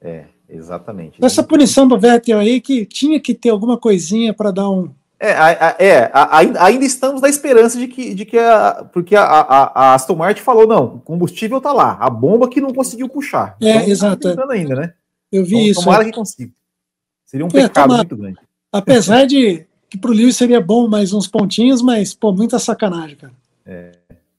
É, 0.00 0.26
exatamente. 0.48 1.18
Essa 1.20 1.42
punição 1.42 1.88
do 1.88 1.98
Vettel 1.98 2.38
aí, 2.38 2.60
que 2.60 2.86
tinha 2.86 3.18
que 3.18 3.34
ter 3.34 3.50
alguma 3.50 3.76
coisinha 3.76 4.32
para 4.32 4.52
dar 4.52 4.70
um. 4.70 4.88
É, 5.18 5.32
a, 5.32 5.46
a, 5.46 5.76
é 5.80 6.10
a, 6.14 6.66
ainda 6.66 6.84
estamos 6.84 7.20
na 7.20 7.28
esperança 7.28 7.76
de 7.76 7.88
que, 7.88 8.14
de 8.14 8.24
que 8.24 8.38
a, 8.38 8.88
porque 8.92 9.16
a, 9.16 9.94
Aston 9.94 10.14
Martin 10.14 10.42
falou, 10.42 10.68
não, 10.68 10.84
o 10.84 11.00
combustível 11.00 11.60
tá 11.60 11.72
lá, 11.72 11.98
a 12.00 12.08
bomba 12.08 12.48
que 12.48 12.60
não 12.60 12.72
conseguiu 12.72 13.08
puxar. 13.08 13.56
É, 13.60 13.72
então, 13.72 13.88
exato. 13.88 14.36
Tá 14.36 14.46
ainda, 14.52 14.76
né? 14.76 14.94
Eu 15.32 15.44
vi 15.44 15.56
então, 15.56 15.66
isso. 15.66 15.80
Tomara 15.80 16.04
é. 16.04 16.06
que 16.06 16.12
consiga. 16.12 16.59
Seria 17.30 17.46
um 17.46 17.48
é, 17.50 17.52
pecado 17.52 17.94
muito 17.94 18.16
grande. 18.16 18.38
Apesar 18.72 19.24
de 19.24 19.64
que 19.88 19.96
pro 19.96 20.12
Lewis 20.12 20.36
seria 20.36 20.60
bom 20.60 20.88
mais 20.88 21.12
uns 21.12 21.28
pontinhos, 21.28 21.80
mas, 21.80 22.12
pô, 22.12 22.32
muita 22.32 22.58
sacanagem, 22.58 23.16
cara. 23.16 23.32
É. 23.64 23.92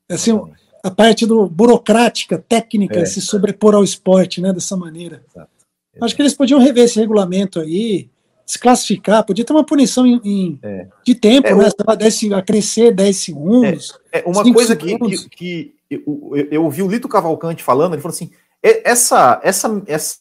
Assim, 0.10 0.38
a 0.84 0.92
parte 0.92 1.26
do 1.26 1.48
burocrática, 1.48 2.38
técnica, 2.38 3.00
é. 3.00 3.06
se 3.06 3.22
sobrepor 3.22 3.76
ao 3.76 3.84
esporte, 3.84 4.42
né, 4.42 4.52
dessa 4.52 4.76
maneira. 4.76 5.24
Exato. 5.30 5.50
Acho 6.02 6.16
que 6.16 6.22
eles 6.22 6.34
podiam 6.34 6.60
rever 6.60 6.84
esse 6.84 7.00
regulamento 7.00 7.62
aí, 7.62 8.10
desclassificar, 8.46 9.26
podia 9.26 9.46
ter 9.46 9.54
uma 9.54 9.66
punição 9.66 10.06
em, 10.06 10.20
em 10.26 10.60
é. 10.62 10.88
de 11.06 11.16
tempo, 11.16 11.48
é, 11.48 11.56
né? 11.56 11.70
O... 11.70 11.96
10, 11.96 12.32
a 12.34 12.42
crescer 12.42 12.94
10 12.94 13.16
segundos. 13.16 13.98
É, 14.12 14.20
é 14.20 14.24
uma 14.26 14.44
coisa 14.54 14.76
que, 14.76 14.98
que, 14.98 15.30
que, 15.30 15.76
eu, 15.90 16.32
eu, 16.34 16.48
eu 16.52 16.64
ouvi 16.66 16.84
o 16.84 16.90
Lito 16.90 17.08
Cavalcante 17.08 17.64
falando, 17.64 17.94
ele 17.94 18.02
falou 18.02 18.14
assim: 18.14 18.32
essa, 18.64 19.40
essa, 19.44 19.82
essa 19.88 20.20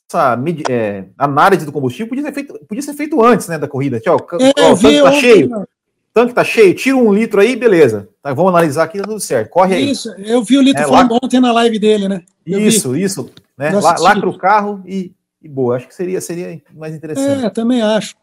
é, 0.69 1.05
análise 1.19 1.67
do 1.67 1.73
combustível 1.73 2.09
podia 2.09 2.25
ser 2.25 2.33
feito, 2.33 2.59
podia 2.67 2.83
ser 2.83 2.95
feito 2.95 3.23
antes 3.23 3.49
né, 3.49 3.59
da 3.59 3.69
corrida. 3.69 4.01
Tchau, 4.01 4.17
é, 4.41 4.62
ó, 4.62 4.73
o 4.73 4.79
tanque 4.79 5.03
tá 5.03 5.12
cheio. 5.12 5.69
Tanque 6.12 6.35
tá 6.35 6.43
cheio, 6.43 6.75
tira 6.75 6.97
um 6.97 7.12
litro 7.12 7.41
aí, 7.41 7.55
beleza. 7.55 8.09
Tá, 8.23 8.33
vamos 8.33 8.51
analisar 8.51 8.85
aqui, 8.85 8.99
tá 8.99 9.05
tudo 9.05 9.21
certo. 9.21 9.51
Corre 9.51 9.77
aí. 9.77 9.91
Isso, 9.91 10.11
eu 10.19 10.43
vi 10.43 10.59
o 10.59 10.62
Lito 10.62 10.81
é, 10.81 10.85
falando 10.85 11.19
ontem 11.23 11.39
na 11.39 11.53
live 11.53 11.79
dele, 11.79 12.09
né? 12.09 12.23
Eu 12.45 12.61
isso, 12.61 12.93
vi. 12.93 13.03
isso. 13.03 13.31
Né? 13.57 13.71
Lacra 13.73 14.29
o 14.29 14.37
carro 14.37 14.83
e, 14.87 15.12
e 15.41 15.49
boa. 15.49 15.77
Acho 15.77 15.87
que 15.87 15.95
seria, 15.95 16.21
seria 16.21 16.61
mais 16.75 16.95
interessante. 16.95 17.45
É, 17.45 17.51
também 17.51 17.83
acho. 17.83 18.17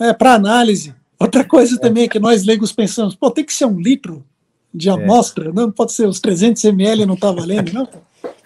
É, 0.00 0.12
para 0.12 0.34
análise. 0.34 0.94
Outra 1.20 1.44
coisa 1.44 1.76
é. 1.76 1.78
também 1.78 2.08
que 2.08 2.18
nós 2.18 2.44
leigos 2.44 2.72
pensamos, 2.72 3.14
pô, 3.14 3.30
tem 3.30 3.44
que 3.44 3.52
ser 3.52 3.66
um 3.66 3.78
litro 3.78 4.24
de 4.74 4.88
é. 4.88 4.92
amostra, 4.92 5.52
não 5.52 5.70
pode 5.70 5.92
ser 5.92 6.06
os 6.06 6.20
300 6.20 6.64
ml, 6.64 7.06
não 7.06 7.16
tá 7.16 7.30
valendo, 7.30 7.72
não? 7.72 7.88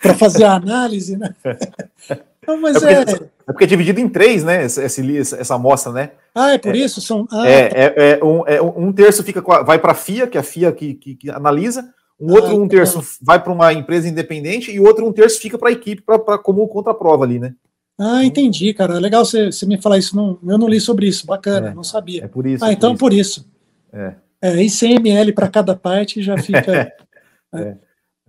para 0.01 0.15
fazer 0.15 0.45
a 0.45 0.55
análise, 0.55 1.17
né? 1.17 1.35
Não, 2.47 2.61
mas 2.61 2.81
é, 2.81 3.05
porque, 3.05 3.13
é... 3.13 3.27
é 3.27 3.53
porque 3.53 3.65
é 3.65 3.67
dividido 3.67 3.99
em 3.99 4.09
três, 4.09 4.45
né? 4.45 4.63
Essa, 4.63 4.85
essa 4.85 5.55
amostra, 5.57 5.91
né? 5.91 6.13
Ah, 6.33 6.53
é 6.53 6.59
por 6.59 6.77
é, 6.77 6.79
isso? 6.79 7.01
São... 7.01 7.27
Ah, 7.29 7.49
é, 7.49 7.69
tá. 7.69 7.77
é, 7.77 7.95
é, 7.97 8.25
um, 8.25 8.47
é, 8.47 8.63
um 8.63 8.93
terço 8.93 9.25
fica 9.25 9.43
a, 9.45 9.63
vai 9.65 9.81
para 9.81 9.91
a 9.91 9.97
FIA, 9.97 10.29
que 10.29 10.39
é 10.39 10.41
a 10.41 10.45
FIA 10.45 10.71
que, 10.71 10.95
que, 10.95 11.17
que 11.17 11.29
analisa, 11.29 11.93
um 12.21 12.33
outro 12.33 12.53
ah, 12.53 12.55
um 12.55 12.69
terço 12.69 13.01
tá. 13.01 13.07
vai 13.21 13.43
para 13.43 13.53
uma 13.53 13.73
empresa 13.73 14.09
independente 14.09 14.71
e 14.71 14.79
o 14.79 14.85
outro 14.85 15.05
um 15.05 15.13
terço 15.13 15.41
fica 15.41 15.59
para 15.59 15.71
a 15.71 15.73
equipe 15.73 16.03
pra, 16.03 16.21
pra, 16.21 16.39
como 16.39 16.69
contraprova 16.69 17.25
ali, 17.25 17.41
né? 17.41 17.53
Ah, 17.99 18.25
entendi, 18.25 18.73
cara. 18.73 19.01
Legal 19.01 19.25
você, 19.25 19.51
me 19.67 19.81
falar 19.83 19.99
isso. 19.99 20.15
Não, 20.15 20.39
eu 20.47 20.59
não 20.59 20.69
li 20.69 20.81
sobre 20.81 21.09
isso. 21.09 21.27
Bacana, 21.27 21.71
é, 21.71 21.75
não 21.75 21.83
sabia. 21.83 22.25
É 22.25 22.29
por 22.29 22.47
isso. 22.47 22.65
Ah, 22.65 22.73
então 22.73 22.97
por 22.97 23.13
isso. 23.13 23.43
Por 23.43 23.99
isso. 23.99 24.07
É. 24.07 24.15
é. 24.41 24.63
E 24.63 24.71
100 24.71 24.97
ml 24.97 25.33
para 25.33 25.49
cada 25.49 25.75
parte 25.75 26.23
já 26.23 26.37
fica. 26.39 26.59
é. 27.55 27.59
é. 27.61 27.77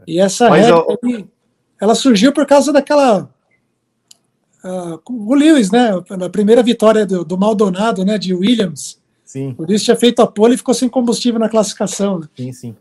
E 0.06 0.20
essa 0.20 0.50
Mas 0.50 0.66
regra, 0.66 0.86
eu... 1.04 1.28
ela 1.82 1.96
surgiu 1.96 2.32
por 2.32 2.46
causa 2.46 2.72
daquela. 2.72 3.30
Uh, 4.64 5.00
o 5.10 5.34
Lewis, 5.34 5.72
né? 5.72 5.92
Na 6.12 6.30
primeira 6.30 6.64
vitória 6.64 7.06
do, 7.06 7.24
do 7.24 7.38
Maldonado, 7.38 8.04
né? 8.06 8.18
De 8.18 8.34
Williams. 8.34 9.00
Sim. 9.24 9.54
Por 9.54 9.70
isso 9.70 9.86
tinha 9.86 9.98
feito 9.98 10.22
a 10.22 10.28
pole 10.28 10.56
e 10.56 10.58
ficou 10.58 10.74
sem 10.74 10.88
combustível 10.88 11.40
na 11.40 11.50
classificação. 11.50 12.20
Né? 12.20 12.28
Sim, 12.36 12.54
sim. 12.54 12.76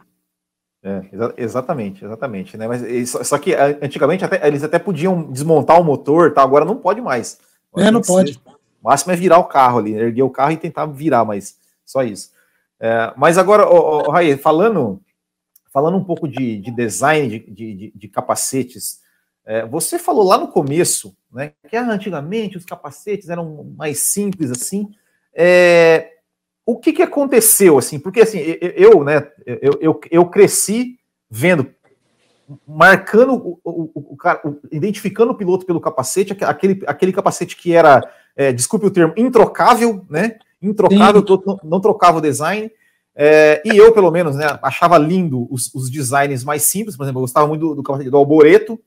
É, 0.82 1.04
exa 1.12 1.34
exatamente, 1.36 2.04
exatamente, 2.04 2.56
né? 2.56 2.68
Mas 2.68 3.10
só 3.10 3.36
que 3.38 3.52
antigamente 3.82 4.24
até, 4.24 4.46
eles 4.46 4.62
até 4.62 4.78
podiam 4.78 5.24
desmontar 5.32 5.80
o 5.80 5.84
motor, 5.84 6.32
tá? 6.32 6.42
Agora 6.42 6.64
não 6.64 6.76
pode 6.76 7.00
mais. 7.00 7.40
Agora 7.72 7.88
é, 7.88 7.90
não 7.90 8.00
pode. 8.00 8.34
Ser, 8.34 8.38
o 8.80 8.88
máximo 8.88 9.12
é 9.12 9.16
virar 9.16 9.38
o 9.38 9.44
carro 9.44 9.80
ali, 9.80 9.94
erguer 9.94 10.22
o 10.22 10.30
carro 10.30 10.52
e 10.52 10.56
tentar 10.56 10.86
virar, 10.86 11.24
mas 11.24 11.56
só 11.84 12.04
isso. 12.04 12.30
É, 12.80 13.12
mas 13.16 13.38
agora, 13.38 13.68
oh, 13.68 14.04
oh, 14.06 14.10
Raí, 14.10 14.36
falando, 14.36 15.00
falando 15.72 15.96
um 15.96 16.04
pouco 16.04 16.28
de, 16.28 16.58
de 16.58 16.70
design 16.70 17.28
de, 17.28 17.74
de, 17.74 17.92
de 17.94 18.08
capacetes, 18.08 19.00
é, 19.44 19.64
você 19.64 19.98
falou 19.98 20.24
lá 20.24 20.36
no 20.36 20.48
começo, 20.48 21.16
né? 21.32 21.52
Que 21.68 21.76
antigamente 21.76 22.56
os 22.56 22.64
capacetes 22.64 23.28
eram 23.28 23.72
mais 23.76 24.00
simples 24.00 24.50
assim. 24.50 24.90
É, 25.32 26.10
o 26.66 26.76
que, 26.76 26.92
que 26.92 27.02
aconteceu, 27.02 27.78
assim? 27.78 27.96
Porque, 27.98 28.20
assim, 28.20 28.38
eu, 28.74 29.04
né, 29.04 29.30
eu, 29.46 29.78
eu, 29.80 30.00
eu 30.10 30.26
cresci 30.26 30.98
vendo, 31.30 31.72
marcando 32.66 33.34
o, 33.34 33.60
o, 33.62 33.90
o, 33.94 34.16
cara, 34.16 34.40
identificando 34.72 35.30
o 35.30 35.36
piloto 35.36 35.64
pelo 35.64 35.80
capacete, 35.80 36.36
aquele, 36.42 36.82
aquele 36.86 37.12
capacete 37.12 37.56
que 37.56 37.72
era, 37.72 38.02
é, 38.34 38.52
desculpe 38.52 38.86
o 38.86 38.90
termo, 38.90 39.14
introcável, 39.16 40.04
né? 40.10 40.38
Introcável, 40.60 41.24
não, 41.46 41.60
não, 41.62 41.80
trocava 41.80 42.18
o 42.18 42.20
design. 42.20 42.70
É, 43.14 43.62
e 43.64 43.76
eu, 43.76 43.92
pelo 43.92 44.10
menos, 44.10 44.36
né, 44.36 44.58
achava 44.62 44.98
lindo 44.98 45.46
os, 45.50 45.74
os 45.74 45.90
designs 45.90 46.44
mais 46.44 46.62
simples, 46.62 46.96
por 46.96 47.04
exemplo, 47.04 47.18
eu 47.18 47.24
gostava 47.24 47.46
muito 47.46 47.60
do, 47.60 47.74
do 47.76 47.82
capacete 47.82 48.10
do 48.10 48.16
Alboreto, 48.16 48.78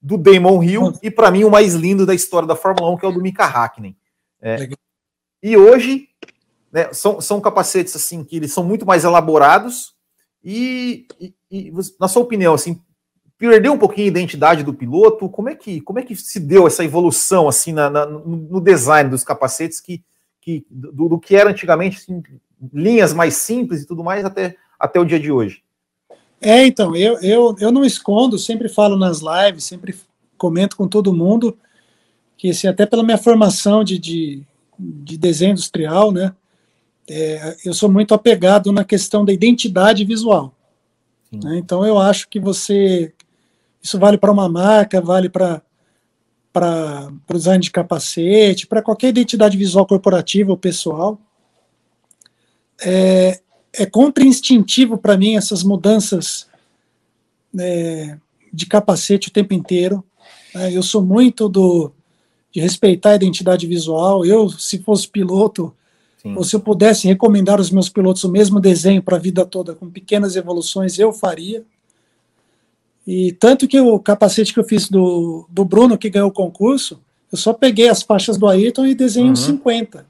do 0.00 0.16
Damon 0.16 0.62
Hill, 0.62 0.92
e 1.02 1.10
para 1.10 1.30
mim 1.30 1.44
o 1.44 1.50
mais 1.50 1.74
lindo 1.74 2.06
da 2.06 2.14
história 2.14 2.46
da 2.46 2.56
Fórmula 2.56 2.90
1, 2.92 2.96
que 2.96 3.06
é 3.06 3.08
o 3.08 3.12
do 3.12 3.20
Mika 3.20 3.44
Hakkinen. 3.44 3.96
É, 4.40 4.68
e 5.42 5.56
hoje 5.56 6.08
né, 6.72 6.92
são, 6.92 7.20
são 7.20 7.40
capacetes 7.40 7.94
assim 7.96 8.24
que 8.24 8.36
eles 8.36 8.52
são 8.52 8.62
muito 8.62 8.86
mais 8.86 9.04
elaborados 9.04 9.94
e, 10.42 11.06
e, 11.20 11.34
e, 11.50 11.72
na 11.98 12.08
sua 12.08 12.22
opinião, 12.22 12.54
assim, 12.54 12.80
perdeu 13.36 13.72
um 13.72 13.78
pouquinho 13.78 14.06
a 14.06 14.08
identidade 14.08 14.62
do 14.62 14.74
piloto. 14.74 15.28
Como 15.28 15.48
é 15.48 15.54
que, 15.54 15.80
como 15.80 15.98
é 15.98 16.02
que 16.02 16.14
se 16.16 16.40
deu 16.40 16.66
essa 16.66 16.84
evolução 16.84 17.48
assim 17.48 17.72
na, 17.72 17.88
na 17.90 18.06
no 18.06 18.60
design 18.60 19.10
dos 19.10 19.24
capacetes 19.24 19.80
que, 19.80 20.02
que 20.48 20.66
do, 20.70 21.10
do 21.10 21.18
que 21.18 21.36
era 21.36 21.50
antigamente 21.50 21.98
assim, 21.98 22.22
linhas 22.72 23.12
mais 23.12 23.36
simples 23.36 23.82
e 23.82 23.86
tudo 23.86 24.02
mais 24.02 24.24
até, 24.24 24.56
até 24.80 24.98
o 24.98 25.04
dia 25.04 25.20
de 25.20 25.30
hoje? 25.30 25.62
É, 26.40 26.66
então, 26.66 26.96
eu, 26.96 27.20
eu, 27.20 27.54
eu 27.60 27.70
não 27.70 27.84
escondo, 27.84 28.38
sempre 28.38 28.68
falo 28.68 28.96
nas 28.96 29.20
lives, 29.20 29.64
sempre 29.64 29.94
comento 30.38 30.76
com 30.76 30.88
todo 30.88 31.12
mundo 31.12 31.58
que 32.36 32.50
assim, 32.50 32.68
até 32.68 32.86
pela 32.86 33.02
minha 33.02 33.18
formação 33.18 33.82
de, 33.82 33.98
de, 33.98 34.42
de 34.78 35.18
desenho 35.18 35.52
industrial, 35.52 36.12
né, 36.12 36.32
é, 37.10 37.56
eu 37.64 37.74
sou 37.74 37.90
muito 37.90 38.14
apegado 38.14 38.70
na 38.70 38.84
questão 38.84 39.24
da 39.24 39.32
identidade 39.32 40.04
visual. 40.04 40.54
Né? 41.32 41.58
Então 41.58 41.84
eu 41.84 41.98
acho 41.98 42.28
que 42.28 42.38
você. 42.38 43.12
Isso 43.82 43.98
vale 43.98 44.16
para 44.18 44.32
uma 44.32 44.48
marca, 44.48 45.00
vale 45.00 45.28
para 45.28 45.62
para 46.58 47.36
o 47.36 47.38
design 47.38 47.62
de 47.62 47.70
capacete, 47.70 48.66
para 48.66 48.82
qualquer 48.82 49.08
identidade 49.08 49.56
visual 49.56 49.86
corporativa 49.86 50.50
ou 50.50 50.56
pessoal. 50.56 51.20
É, 52.80 53.40
é 53.72 53.86
contra-instintivo 53.86 54.98
para 54.98 55.16
mim 55.16 55.36
essas 55.36 55.62
mudanças 55.62 56.48
é, 57.58 58.18
de 58.52 58.66
capacete 58.66 59.28
o 59.28 59.32
tempo 59.32 59.54
inteiro. 59.54 60.02
É, 60.54 60.76
eu 60.76 60.82
sou 60.82 61.02
muito 61.02 61.48
do 61.48 61.92
de 62.50 62.60
respeitar 62.60 63.10
a 63.10 63.16
identidade 63.16 63.66
visual. 63.66 64.24
Eu, 64.24 64.48
se 64.48 64.78
fosse 64.78 65.06
piloto, 65.06 65.74
Sim. 66.20 66.34
Ou 66.36 66.42
se 66.42 66.56
eu 66.56 66.58
pudesse 66.58 67.06
recomendar 67.06 67.58
aos 67.58 67.70
meus 67.70 67.88
pilotos 67.88 68.24
o 68.24 68.28
mesmo 68.28 68.58
desenho 68.58 69.00
para 69.00 69.16
a 69.16 69.20
vida 69.20 69.46
toda, 69.46 69.72
com 69.72 69.88
pequenas 69.88 70.34
evoluções, 70.34 70.98
eu 70.98 71.12
faria. 71.12 71.64
E 73.10 73.32
tanto 73.32 73.66
que 73.66 73.80
o 73.80 73.98
capacete 73.98 74.52
que 74.52 74.60
eu 74.60 74.64
fiz 74.64 74.90
do, 74.90 75.48
do 75.48 75.64
Bruno, 75.64 75.96
que 75.96 76.10
ganhou 76.10 76.28
o 76.28 76.32
concurso, 76.32 77.00
eu 77.32 77.38
só 77.38 77.54
peguei 77.54 77.88
as 77.88 78.02
faixas 78.02 78.36
do 78.36 78.46
Ayrton 78.46 78.84
e 78.84 78.94
desenhei 78.94 79.28
uhum. 79.28 79.32
uns 79.32 79.46
50. 79.46 80.06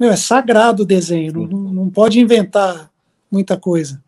Meu, 0.00 0.08
é 0.08 0.16
sagrado 0.16 0.84
o 0.84 0.86
desenho, 0.86 1.46
não, 1.46 1.58
não, 1.70 1.90
pode 1.90 2.18
inventar 2.18 2.90
muita 3.30 3.58
coisa. 3.58 4.02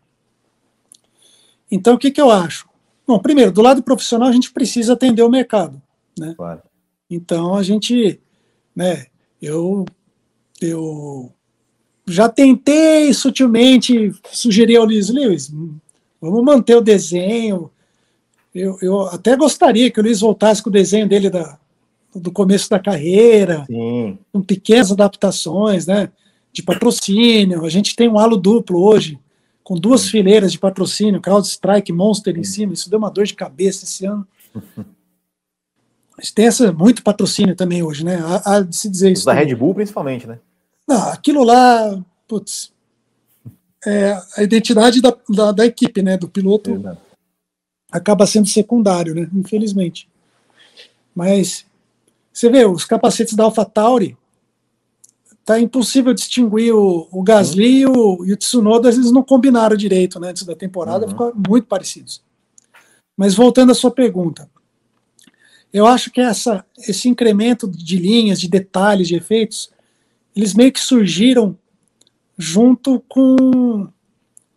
Então, 1.69 1.93
o 1.93 1.97
que, 1.99 2.09
que 2.09 2.19
eu 2.19 2.31
acho? 2.31 2.67
Bom, 3.05 3.19
primeiro, 3.19 3.51
do 3.51 3.61
lado 3.61 3.83
profissional, 3.83 4.29
a 4.29 4.31
gente 4.31 4.51
precisa 4.51 4.93
atender 4.93 5.21
o 5.21 5.29
mercado. 5.29 5.79
Né? 6.17 6.33
Claro. 6.35 6.63
Então, 7.07 7.53
a 7.53 7.61
gente, 7.61 8.19
né, 8.75 9.05
eu 9.39 9.85
eu 10.59 11.31
já 12.07 12.27
tentei 12.29 13.13
sutilmente 13.13 14.11
sugerir 14.31 14.77
ao 14.77 14.85
Luiz 14.85 15.09
Lewis, 15.09 15.53
vamos 16.19 16.43
manter 16.43 16.75
o 16.77 16.81
desenho. 16.81 17.69
Eu, 18.55 18.77
eu 18.81 19.01
até 19.07 19.35
gostaria 19.35 19.91
que 19.91 19.99
o 19.99 20.03
Luiz 20.03 20.21
voltasse 20.21 20.63
com 20.63 20.69
o 20.69 20.73
desenho 20.73 21.09
dele 21.09 21.29
da, 21.29 21.59
do 22.15 22.31
começo 22.31 22.69
da 22.69 22.79
carreira, 22.79 23.65
Sim. 23.65 24.17
com 24.31 24.41
pequenas 24.41 24.93
adaptações, 24.93 25.85
né? 25.85 26.09
De 26.53 26.63
patrocínio. 26.63 27.65
A 27.65 27.69
gente 27.69 27.97
tem 27.97 28.07
um 28.07 28.17
halo 28.17 28.37
duplo 28.37 28.81
hoje, 28.81 29.19
com 29.61 29.75
duas 29.75 30.01
Sim. 30.01 30.11
fileiras 30.11 30.53
de 30.53 30.59
patrocínio, 30.59 31.19
CrowdStrike, 31.19 31.91
Monster 31.91 32.37
em 32.37 32.45
cima. 32.45 32.71
Isso 32.71 32.89
deu 32.89 32.97
uma 32.97 33.11
dor 33.11 33.25
de 33.25 33.33
cabeça 33.33 33.83
esse 33.83 34.05
ano. 34.05 34.25
Mas 36.17 36.31
tem 36.31 36.47
essa, 36.47 36.71
muito 36.71 37.03
patrocínio 37.03 37.57
também 37.57 37.83
hoje, 37.83 38.05
né? 38.05 38.23
Há, 38.23 38.55
há 38.55 38.59
de 38.61 38.73
se 38.73 38.89
dizer 38.89 39.11
isso. 39.11 39.25
Da 39.25 39.33
Red 39.33 39.53
Bull, 39.53 39.75
principalmente, 39.75 40.25
né? 40.25 40.39
Não, 40.87 41.09
aquilo 41.09 41.43
lá, 41.43 42.01
putz, 42.25 42.71
é, 43.85 44.17
a 44.37 44.43
identidade 44.43 45.01
da, 45.01 45.13
da, 45.29 45.51
da, 45.51 45.65
equipe, 45.65 46.01
né? 46.01 46.17
Do 46.17 46.29
piloto 46.29 46.71
Exato. 46.71 47.04
Acaba 47.91 48.25
sendo 48.25 48.47
secundário, 48.47 49.15
né? 49.15 49.29
Infelizmente. 49.33 50.09
Mas 51.13 51.65
você 52.31 52.49
vê, 52.49 52.65
os 52.65 52.83
capacetes 52.83 53.33
da 53.33 53.45
AlphaTauri 53.45 54.17
tá 55.45 55.59
impossível 55.59 56.13
distinguir 56.13 56.73
o, 56.73 57.07
o 57.11 57.23
Gasly 57.23 57.81
e 57.81 57.85
o, 57.85 58.25
e 58.25 58.33
o 58.33 58.37
Tsunoda, 58.37 58.89
eles 58.89 59.11
não 59.11 59.21
combinaram 59.21 59.77
direito 59.77 60.19
né, 60.19 60.29
antes 60.29 60.43
da 60.43 60.55
temporada, 60.55 61.05
uhum. 61.05 61.11
ficou 61.11 61.33
muito 61.47 61.67
parecidos. 61.67 62.21
Mas 63.15 63.35
voltando 63.35 63.71
à 63.71 63.75
sua 63.75 63.91
pergunta, 63.91 64.49
eu 65.71 65.85
acho 65.85 66.09
que 66.11 66.19
essa, 66.19 66.65
esse 66.87 67.07
incremento 67.07 67.67
de 67.69 67.97
linhas, 67.97 68.39
de 68.39 68.49
detalhes, 68.49 69.07
de 69.07 69.15
efeitos, 69.15 69.69
eles 70.35 70.53
meio 70.53 70.71
que 70.71 70.79
surgiram 70.79 71.57
junto 72.37 72.99
com, 73.07 73.87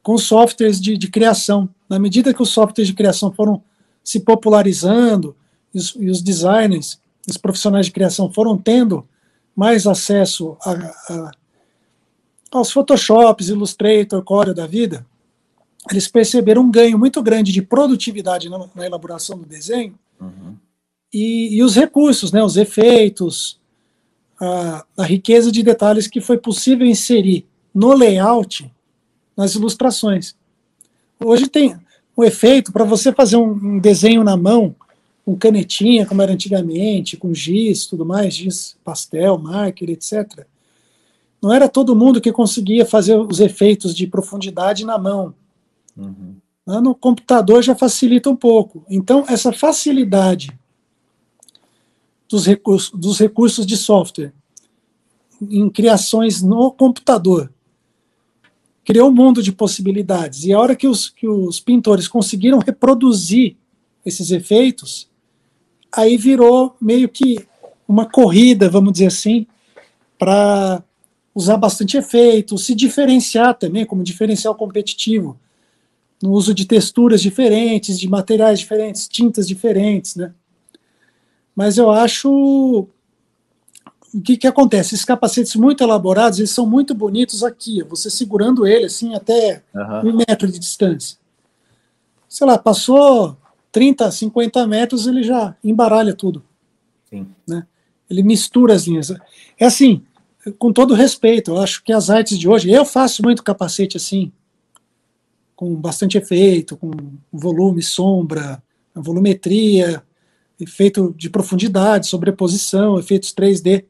com 0.08 0.16
softwares 0.16 0.80
de, 0.80 0.96
de 0.96 1.06
criação. 1.10 1.68
Na 1.86 1.98
medida 1.98 2.32
que 2.32 2.40
os 2.40 2.48
softwares 2.48 2.88
de 2.88 2.94
criação 2.94 3.30
foram 3.30 3.62
se 4.02 4.20
popularizando 4.20 5.36
e 5.74 5.76
os, 5.76 5.94
e 6.00 6.08
os 6.08 6.22
designers, 6.22 6.98
os 7.28 7.36
profissionais 7.36 7.84
de 7.84 7.92
criação 7.92 8.32
foram 8.32 8.56
tendo 8.56 9.06
mais 9.54 9.86
acesso 9.86 10.56
a, 10.64 10.72
a, 10.72 11.30
aos 12.50 12.72
Photoshops, 12.72 13.50
Illustrator, 13.50 14.22
Corel 14.22 14.54
da 14.54 14.66
vida, 14.66 15.04
eles 15.90 16.08
perceberam 16.08 16.62
um 16.62 16.70
ganho 16.70 16.98
muito 16.98 17.22
grande 17.22 17.52
de 17.52 17.60
produtividade 17.60 18.48
na, 18.48 18.66
na 18.74 18.86
elaboração 18.86 19.36
do 19.36 19.44
desenho 19.44 19.94
uhum 20.18 20.56
e, 21.12 21.56
e 21.56 21.62
os 21.62 21.74
recursos, 21.74 22.32
né, 22.32 22.42
os 22.42 22.56
efeitos, 22.56 23.60
a, 24.40 24.86
a 24.96 25.04
riqueza 25.04 25.52
de 25.52 25.62
detalhes 25.62 26.06
que 26.06 26.20
foi 26.22 26.38
possível 26.38 26.86
inserir 26.86 27.46
no 27.74 27.92
layout, 27.92 28.70
nas 29.38 29.54
ilustrações. 29.54 30.34
Hoje 31.20 31.46
tem 31.46 31.76
um 32.16 32.24
efeito 32.24 32.72
para 32.72 32.84
você 32.84 33.12
fazer 33.12 33.36
um, 33.36 33.52
um, 33.52 33.78
desenho 33.78 34.24
na 34.24 34.36
mão, 34.36 34.74
com 35.24 35.36
canetinha, 35.36 36.04
como 36.04 36.20
era 36.20 36.32
antigamente, 36.32 37.16
com 37.16 37.32
giz, 37.32 37.86
tudo 37.86 38.04
mais, 38.04 38.34
giz 38.34 38.76
pastel, 38.82 39.38
marker, 39.38 39.90
etc. 39.90 40.44
Não 41.40 41.52
era 41.52 41.68
todo 41.68 41.94
mundo 41.94 42.20
que 42.20 42.32
conseguia 42.32 42.84
fazer 42.84 43.16
os 43.16 43.38
efeitos 43.38 43.94
de 43.94 44.08
profundidade 44.08 44.84
na 44.84 44.98
mão. 44.98 45.32
Uhum. 45.96 46.34
No 46.66 46.94
computador 46.94 47.62
já 47.62 47.76
facilita 47.76 48.28
um 48.28 48.36
pouco. 48.36 48.84
Então, 48.90 49.24
essa 49.28 49.52
facilidade 49.52 50.50
dos 52.28 52.44
recursos, 52.44 52.90
dos 52.98 53.18
recursos 53.18 53.64
de 53.64 53.76
software 53.76 54.32
em 55.40 55.70
criações 55.70 56.42
no 56.42 56.72
computador. 56.72 57.50
Criou 58.88 59.10
um 59.10 59.14
mundo 59.14 59.42
de 59.42 59.52
possibilidades. 59.52 60.44
E 60.46 60.52
a 60.54 60.58
hora 60.58 60.74
que 60.74 60.88
os, 60.88 61.10
que 61.10 61.28
os 61.28 61.60
pintores 61.60 62.08
conseguiram 62.08 62.58
reproduzir 62.58 63.54
esses 64.02 64.30
efeitos, 64.30 65.10
aí 65.92 66.16
virou 66.16 66.74
meio 66.80 67.06
que 67.06 67.46
uma 67.86 68.06
corrida, 68.06 68.66
vamos 68.70 68.94
dizer 68.94 69.08
assim, 69.08 69.46
para 70.18 70.82
usar 71.34 71.58
bastante 71.58 71.98
efeito, 71.98 72.56
se 72.56 72.74
diferenciar 72.74 73.58
também, 73.58 73.84
como 73.84 74.02
diferencial 74.02 74.54
competitivo, 74.54 75.38
no 76.22 76.32
uso 76.32 76.54
de 76.54 76.64
texturas 76.64 77.20
diferentes, 77.20 78.00
de 78.00 78.08
materiais 78.08 78.58
diferentes, 78.58 79.06
tintas 79.06 79.46
diferentes, 79.46 80.16
né? 80.16 80.32
Mas 81.54 81.76
eu 81.76 81.90
acho 81.90 82.88
o 84.14 84.20
que, 84.20 84.36
que 84.36 84.46
acontece? 84.46 84.94
Esses 84.94 85.04
capacetes 85.04 85.54
muito 85.54 85.82
elaborados, 85.82 86.38
eles 86.38 86.50
são 86.50 86.66
muito 86.66 86.94
bonitos 86.94 87.42
aqui, 87.42 87.82
você 87.82 88.10
segurando 88.10 88.66
ele 88.66 88.86
assim 88.86 89.14
até 89.14 89.62
uhum. 89.74 90.10
um 90.10 90.16
metro 90.16 90.50
de 90.50 90.58
distância. 90.58 91.18
Sei 92.28 92.46
lá, 92.46 92.58
passou 92.58 93.36
30, 93.72 94.10
50 94.10 94.66
metros, 94.66 95.06
ele 95.06 95.22
já 95.22 95.54
embaralha 95.62 96.14
tudo. 96.14 96.42
Sim. 97.08 97.26
Né? 97.46 97.66
Ele 98.08 98.22
mistura 98.22 98.74
as 98.74 98.86
linhas. 98.86 99.10
É 99.58 99.66
assim, 99.66 100.02
com 100.58 100.72
todo 100.72 100.94
respeito, 100.94 101.52
eu 101.52 101.58
acho 101.58 101.82
que 101.82 101.92
as 101.92 102.10
artes 102.10 102.38
de 102.38 102.48
hoje, 102.48 102.70
eu 102.70 102.84
faço 102.84 103.22
muito 103.22 103.42
capacete 103.42 103.96
assim, 103.96 104.32
com 105.54 105.74
bastante 105.74 106.16
efeito, 106.16 106.76
com 106.76 106.90
volume, 107.32 107.82
sombra, 107.82 108.62
volumetria, 108.94 110.02
efeito 110.58 111.14
de 111.16 111.28
profundidade, 111.28 112.06
sobreposição, 112.06 112.98
efeitos 112.98 113.32
3D 113.34 113.84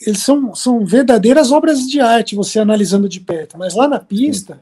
eles 0.00 0.22
são, 0.22 0.54
são 0.54 0.84
verdadeiras 0.84 1.50
obras 1.50 1.86
de 1.86 2.00
arte, 2.00 2.36
você 2.36 2.58
analisando 2.58 3.08
de 3.08 3.20
perto. 3.20 3.56
Mas 3.56 3.74
lá 3.74 3.88
na 3.88 3.98
pista, 3.98 4.60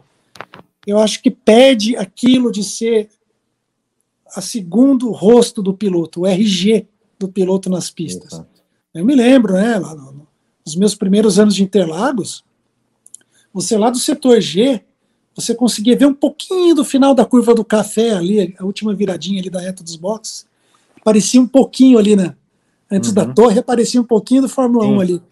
eu 0.87 0.99
acho 0.99 1.21
que 1.23 1.31
pede 1.31 1.97
aquilo 1.97 2.53
de 2.53 2.63
ser 2.63 3.09
a 4.35 4.41
segundo 4.41 5.11
rosto 5.11 5.63
do 5.63 5.75
piloto, 5.75 6.23
o 6.23 6.27
RG 6.27 6.87
do 7.19 7.29
piloto 7.29 7.71
nas 7.71 7.91
pistas. 7.91 8.33
Exato. 8.33 8.63
Eu 8.93 9.05
me 9.05 9.15
lembro, 9.15 9.55
né, 9.55 9.79
lá 9.79 9.95
no, 9.95 10.27
nos 10.65 10.77
meus 10.77 10.95
primeiros 10.95 11.39
anos 11.39 11.55
de 11.55 11.63
Interlagos, 11.63 12.45
você 13.53 13.77
lá 13.77 13.91
do 13.91 13.99
setor 13.99 14.41
G, 14.41 14.81
você 15.35 15.55
conseguia 15.55 15.97
ver 15.97 16.07
um 16.07 16.15
pouquinho 16.15 16.75
do 16.75 16.85
final 16.85 17.15
da 17.15 17.25
curva 17.25 17.55
do 17.55 17.65
café 17.65 18.13
ali, 18.13 18.55
a 18.59 18.65
última 18.65 18.95
viradinha 18.95 19.41
ali 19.41 19.51
da 19.51 19.61
reta 19.61 19.83
dos 19.83 19.97
boxes, 19.97 20.47
parecia 21.03 21.41
um 21.41 21.47
pouquinho 21.47 21.99
ali 21.99 22.15
na, 22.15 22.37
Antes 22.91 23.11
uhum. 23.11 23.15
da 23.15 23.27
torre 23.27 23.59
aparecia 23.59 24.01
um 24.01 24.05
pouquinho 24.05 24.43
do 24.43 24.49
Fórmula 24.49 24.85
Sim. 24.85 24.93
1 24.93 25.01
ali. 25.01 25.23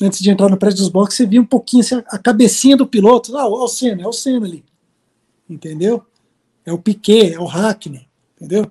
Antes 0.00 0.20
de 0.20 0.30
entrar 0.30 0.48
no 0.48 0.56
prédio 0.56 0.78
dos 0.78 0.88
boxes, 0.88 1.16
você 1.16 1.26
via 1.26 1.40
um 1.40 1.46
pouquinho 1.46 1.82
assim, 1.82 2.02
a 2.06 2.18
cabecinha 2.18 2.76
do 2.76 2.86
piloto. 2.86 3.36
Ah, 3.36 3.42
é 3.42 3.44
o 3.46 3.68
Senna, 3.68 4.02
é 4.02 4.06
o 4.06 4.12
Senna 4.12 4.46
ali. 4.46 4.64
Entendeu? 5.50 6.02
É 6.64 6.72
o 6.72 6.78
Piquet, 6.78 7.34
é 7.34 7.40
o 7.40 7.44
Hackney. 7.44 8.06
Entendeu? 8.36 8.70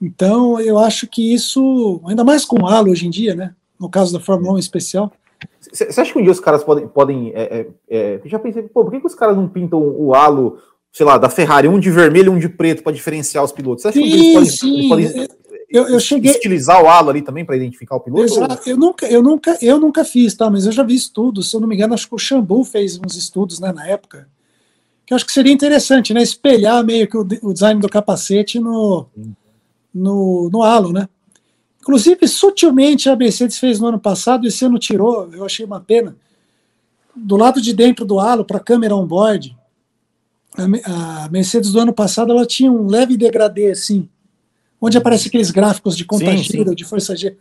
Então, 0.00 0.58
eu 0.58 0.78
acho 0.78 1.06
que 1.06 1.32
isso, 1.32 2.00
ainda 2.06 2.24
mais 2.24 2.44
com 2.44 2.62
o 2.62 2.66
halo 2.66 2.90
hoje 2.90 3.06
em 3.06 3.10
dia, 3.10 3.34
né? 3.34 3.54
No 3.78 3.88
caso 3.88 4.12
da 4.12 4.18
Fórmula 4.18 4.54
1 4.54 4.56
em 4.56 4.60
especial. 4.60 5.12
Você 5.60 6.00
acha 6.00 6.12
que 6.12 6.18
um 6.18 6.22
dia 6.22 6.32
os 6.32 6.40
caras 6.40 6.64
podem. 6.64 6.88
podem 6.88 7.32
é, 7.34 7.68
é, 7.88 8.16
é, 8.16 8.20
já 8.24 8.38
pensei, 8.38 8.62
pô, 8.62 8.84
por 8.84 8.90
que, 8.90 9.00
que 9.00 9.06
os 9.06 9.14
caras 9.14 9.36
não 9.36 9.48
pintam 9.48 9.80
o 9.80 10.14
halo, 10.14 10.58
sei 10.92 11.04
lá, 11.04 11.18
da 11.18 11.28
Ferrari, 11.28 11.68
um 11.68 11.78
de 11.78 11.90
vermelho 11.90 12.32
e 12.32 12.36
um 12.36 12.38
de 12.38 12.48
preto, 12.48 12.82
para 12.82 12.92
diferenciar 12.92 13.44
os 13.44 13.52
pilotos? 13.52 13.82
Você 13.82 13.88
acha 13.88 13.98
sim, 13.98 14.04
que 14.04 14.36
eles 14.36 14.58
podem, 14.58 14.64
eles 14.64 14.88
podem 14.88 15.28
eu, 15.72 15.88
eu 15.88 15.98
cheguei. 15.98 16.30
Estilizar 16.30 16.84
o 16.84 16.88
halo 16.88 17.08
ali 17.08 17.22
também 17.22 17.46
para 17.46 17.56
identificar 17.56 17.96
o 17.96 18.00
piloto? 18.00 18.24
Exato. 18.24 18.68
Eu 18.68 18.76
nunca, 18.76 19.06
eu, 19.06 19.22
nunca, 19.22 19.58
eu 19.62 19.80
nunca 19.80 20.04
fiz, 20.04 20.34
tá? 20.34 20.50
Mas 20.50 20.66
eu 20.66 20.72
já 20.72 20.82
vi 20.82 20.94
estudos. 20.94 21.50
Se 21.50 21.56
eu 21.56 21.60
não 21.60 21.66
me 21.66 21.74
engano, 21.74 21.94
acho 21.94 22.06
que 22.06 22.14
o 22.14 22.18
Xambu 22.18 22.62
fez 22.62 22.98
uns 22.98 23.16
estudos 23.16 23.58
né, 23.58 23.72
na 23.72 23.86
época. 23.86 24.28
Que 25.06 25.14
eu 25.14 25.16
acho 25.16 25.24
que 25.24 25.32
seria 25.32 25.52
interessante, 25.52 26.12
né? 26.12 26.22
Espelhar 26.22 26.84
meio 26.84 27.08
que 27.08 27.16
o, 27.16 27.26
o 27.42 27.52
design 27.54 27.80
do 27.80 27.88
capacete 27.88 28.60
no, 28.60 29.06
no, 29.94 30.50
no 30.52 30.62
halo, 30.62 30.92
né? 30.92 31.08
Inclusive, 31.80 32.28
sutilmente 32.28 33.08
a 33.08 33.16
Mercedes 33.16 33.58
fez 33.58 33.80
no 33.80 33.86
ano 33.86 33.98
passado, 33.98 34.46
esse 34.46 34.64
ano 34.64 34.78
tirou, 34.78 35.28
eu 35.32 35.44
achei 35.44 35.64
uma 35.64 35.80
pena. 35.80 36.14
Do 37.16 37.36
lado 37.36 37.60
de 37.60 37.72
dentro 37.72 38.04
do 38.04 38.20
halo, 38.20 38.44
para 38.44 38.58
a 38.58 38.60
câmera 38.60 38.94
on-board, 38.94 39.56
a, 40.56 41.24
a 41.24 41.28
Mercedes 41.30 41.72
do 41.72 41.80
ano 41.80 41.92
passado 41.94 42.30
ela 42.30 42.46
tinha 42.46 42.70
um 42.70 42.86
leve 42.86 43.16
degradê 43.16 43.70
assim 43.70 44.08
onde 44.82 44.98
aparecem 44.98 45.28
aqueles 45.28 45.52
gráficos 45.52 45.96
de 45.96 46.04
contagira, 46.04 46.74
de 46.74 46.84
força 46.84 47.14
G, 47.14 47.36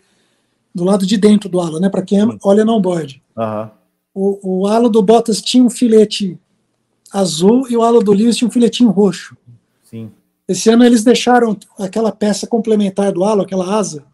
do 0.74 0.84
lado 0.84 1.08
de 1.08 1.18
dentro 1.18 1.50
do 1.50 1.60
halo, 1.60 1.80
né? 1.80 1.90
Para 1.90 2.04
quem 2.04 2.22
sim. 2.22 2.38
olha 2.44 2.64
no 2.64 2.76
onboard. 2.76 3.22
Uhum. 3.36 3.70
O, 4.14 4.60
o 4.60 4.68
halo 4.68 4.88
do 4.88 5.02
Bottas 5.02 5.42
tinha 5.42 5.64
um 5.64 5.70
filete 5.70 6.40
azul 7.12 7.68
e 7.68 7.76
o 7.76 7.82
halo 7.82 8.04
do 8.04 8.14
Lewis 8.14 8.38
tinha 8.38 8.48
um 8.48 8.52
filetinho 8.52 8.92
roxo. 8.92 9.36
Sim. 9.84 10.12
Esse 10.48 10.70
ano 10.70 10.84
eles 10.84 11.04
deixaram 11.04 11.58
aquela 11.80 12.12
peça 12.12 12.46
complementar 12.46 13.12
do 13.12 13.24
halo, 13.24 13.42
aquela 13.42 13.76
asa 13.76 14.06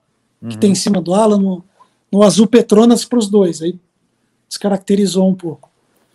uhum. 0.41 0.49
que 0.49 0.57
tem 0.57 0.71
em 0.71 0.75
cima 0.75 1.01
do 1.01 1.13
halo, 1.13 1.37
no, 1.37 1.65
no 2.11 2.23
azul 2.23 2.47
Petronas 2.47 3.03
para 3.03 3.19
os 3.19 3.27
dois. 3.27 3.61
Aí 3.61 3.77
descaracterizou 4.47 5.27
um 5.27 5.35
pouco. 5.35 5.69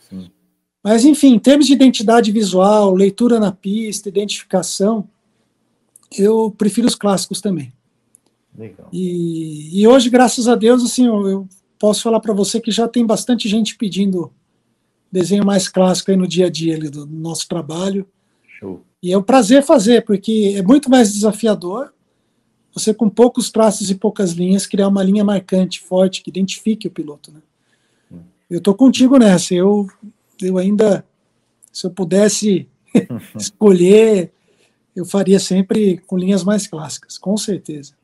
Sim. 0.09 0.31
Mas, 0.83 1.05
enfim, 1.05 1.35
em 1.35 1.39
termos 1.39 1.67
de 1.67 1.75
identidade 1.75 2.33
visual, 2.33 2.95
leitura 2.95 3.39
na 3.39 3.53
pista, 3.53 4.09
identificação, 4.09 5.07
eu 6.19 6.51
prefiro 6.51 6.87
os 6.87 6.95
clássicos 6.95 7.41
também. 7.41 7.73
Legal. 8.57 8.89
E, 8.93 9.81
e 9.81 9.87
hoje, 9.87 10.11
graças 10.11 10.47
a 10.47 10.55
Deus, 10.55 10.85
assim, 10.85 11.07
eu, 11.07 11.27
eu 11.29 11.49
posso 11.79 12.03
falar 12.03 12.21
para 12.21 12.35
você 12.35 12.61
que 12.61 12.71
já 12.71 12.87
tem 12.87 13.05
bastante 13.07 13.49
gente 13.49 13.77
pedindo 13.77 14.33
desenho 15.11 15.45
mais 15.45 15.69
clássico 15.69 16.11
aí 16.11 16.17
no 16.17 16.27
dia 16.27 16.47
a 16.47 16.51
dia 16.51 16.75
ali 16.75 16.89
do 16.89 17.07
nosso 17.07 17.49
trabalho. 17.49 18.07
Show. 18.59 18.83
E 19.03 19.13
é 19.13 19.19
um 19.19 19.23
prazer 19.23 19.63
fazer, 19.63 20.05
porque 20.05 20.55
é 20.57 20.63
muito 20.63 20.91
mais 20.91 21.13
desafiador 21.13 21.93
você, 22.75 22.95
com 22.95 23.09
poucos 23.09 23.51
traços 23.51 23.91
e 23.91 23.95
poucas 23.95 24.33
linhas, 24.33 24.67
criar 24.67 24.89
uma 24.89 25.03
linha 25.03 25.23
marcante, 25.23 25.81
forte, 25.81 26.23
que 26.23 26.31
identifique 26.31 26.89
o 26.89 26.91
piloto. 26.91 27.31
Né? 27.31 27.41
Hum. 28.11 28.21
Eu 28.49 28.59
estou 28.59 28.75
contigo 28.75 29.19
nessa. 29.19 29.55
Eu, 29.55 29.87
eu 30.41 30.57
ainda, 30.57 31.05
se 31.71 31.87
eu 31.87 31.91
pudesse 31.91 32.67
escolher 33.37 34.33
eu 34.95 35.05
faria 35.05 35.39
sempre 35.39 35.99
com 35.99 36.17
linhas 36.17 36.45
mais 36.45 36.67
clássicas, 36.67 37.19
com 37.19 37.37
certeza. 37.37 37.95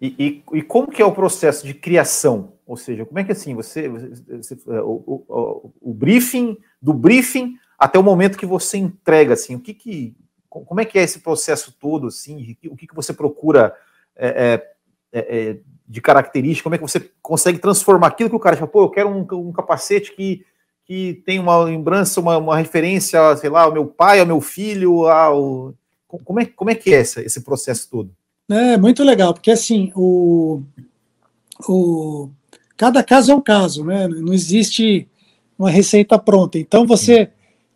E, 0.00 0.42
e, 0.52 0.58
e, 0.58 0.62
como 0.62 0.90
que 0.90 1.00
é 1.00 1.04
o 1.04 1.12
processo 1.12 1.66
de 1.66 1.72
criação? 1.72 2.52
Ou 2.66 2.76
seja, 2.76 3.06
como 3.06 3.18
é 3.18 3.24
que 3.24 3.32
assim, 3.32 3.54
você, 3.54 3.88
você 3.88 4.54
é, 4.68 4.80
o, 4.80 5.02
o, 5.06 5.72
o, 5.80 5.94
briefing, 5.94 6.56
do 6.82 6.92
briefing 6.92 7.54
até 7.78 7.98
o 7.98 8.02
momento 8.02 8.36
que 8.36 8.44
você 8.44 8.76
entrega, 8.76 9.32
assim, 9.32 9.54
o 9.54 9.60
que 9.60 9.72
que, 9.72 10.14
como 10.48 10.80
é 10.80 10.84
que 10.84 10.98
é 10.98 11.02
esse 11.02 11.20
processo 11.20 11.74
todo, 11.80 12.08
assim, 12.08 12.56
o 12.66 12.76
que 12.76 12.86
que 12.86 12.94
você 12.94 13.12
procura 13.12 13.74
é, 14.14 14.28
é, 14.28 14.72
é, 15.12 15.38
é, 15.38 15.58
de 15.88 16.00
característica, 16.00 16.64
como 16.64 16.74
é 16.74 16.78
que 16.78 16.84
você 16.84 17.10
consegue 17.22 17.58
transformar 17.58 18.08
aquilo 18.08 18.28
que 18.28 18.36
o 18.36 18.40
cara 18.40 18.56
fala, 18.56 18.70
pô, 18.70 18.82
eu 18.82 18.90
quero 18.90 19.08
um, 19.08 19.26
um 19.32 19.52
capacete 19.52 20.14
que, 20.14 20.44
que 20.84 21.22
tem 21.24 21.38
uma 21.38 21.62
lembrança, 21.62 22.20
uma, 22.20 22.36
uma 22.36 22.58
referência, 22.58 23.34
sei 23.36 23.48
lá, 23.48 23.62
ao 23.62 23.72
meu 23.72 23.86
pai, 23.86 24.20
ao 24.20 24.26
meu 24.26 24.40
filho, 24.40 25.06
ao 25.06 25.74
como 26.24 26.40
é, 26.40 26.46
como 26.46 26.70
é 26.70 26.74
que 26.74 26.94
é 26.94 27.00
esse, 27.00 27.20
esse 27.20 27.40
processo 27.40 27.88
todo? 27.90 28.10
É 28.48 28.76
muito 28.76 29.02
legal, 29.02 29.34
porque 29.34 29.50
assim, 29.50 29.92
o, 29.96 30.62
o, 31.68 32.30
cada 32.76 33.02
caso 33.02 33.32
é 33.32 33.34
um 33.34 33.40
caso, 33.40 33.84
né? 33.84 34.06
Não 34.06 34.32
existe 34.32 35.08
uma 35.58 35.70
receita 35.70 36.18
pronta. 36.18 36.58
Então, 36.58 36.86
você 36.86 37.30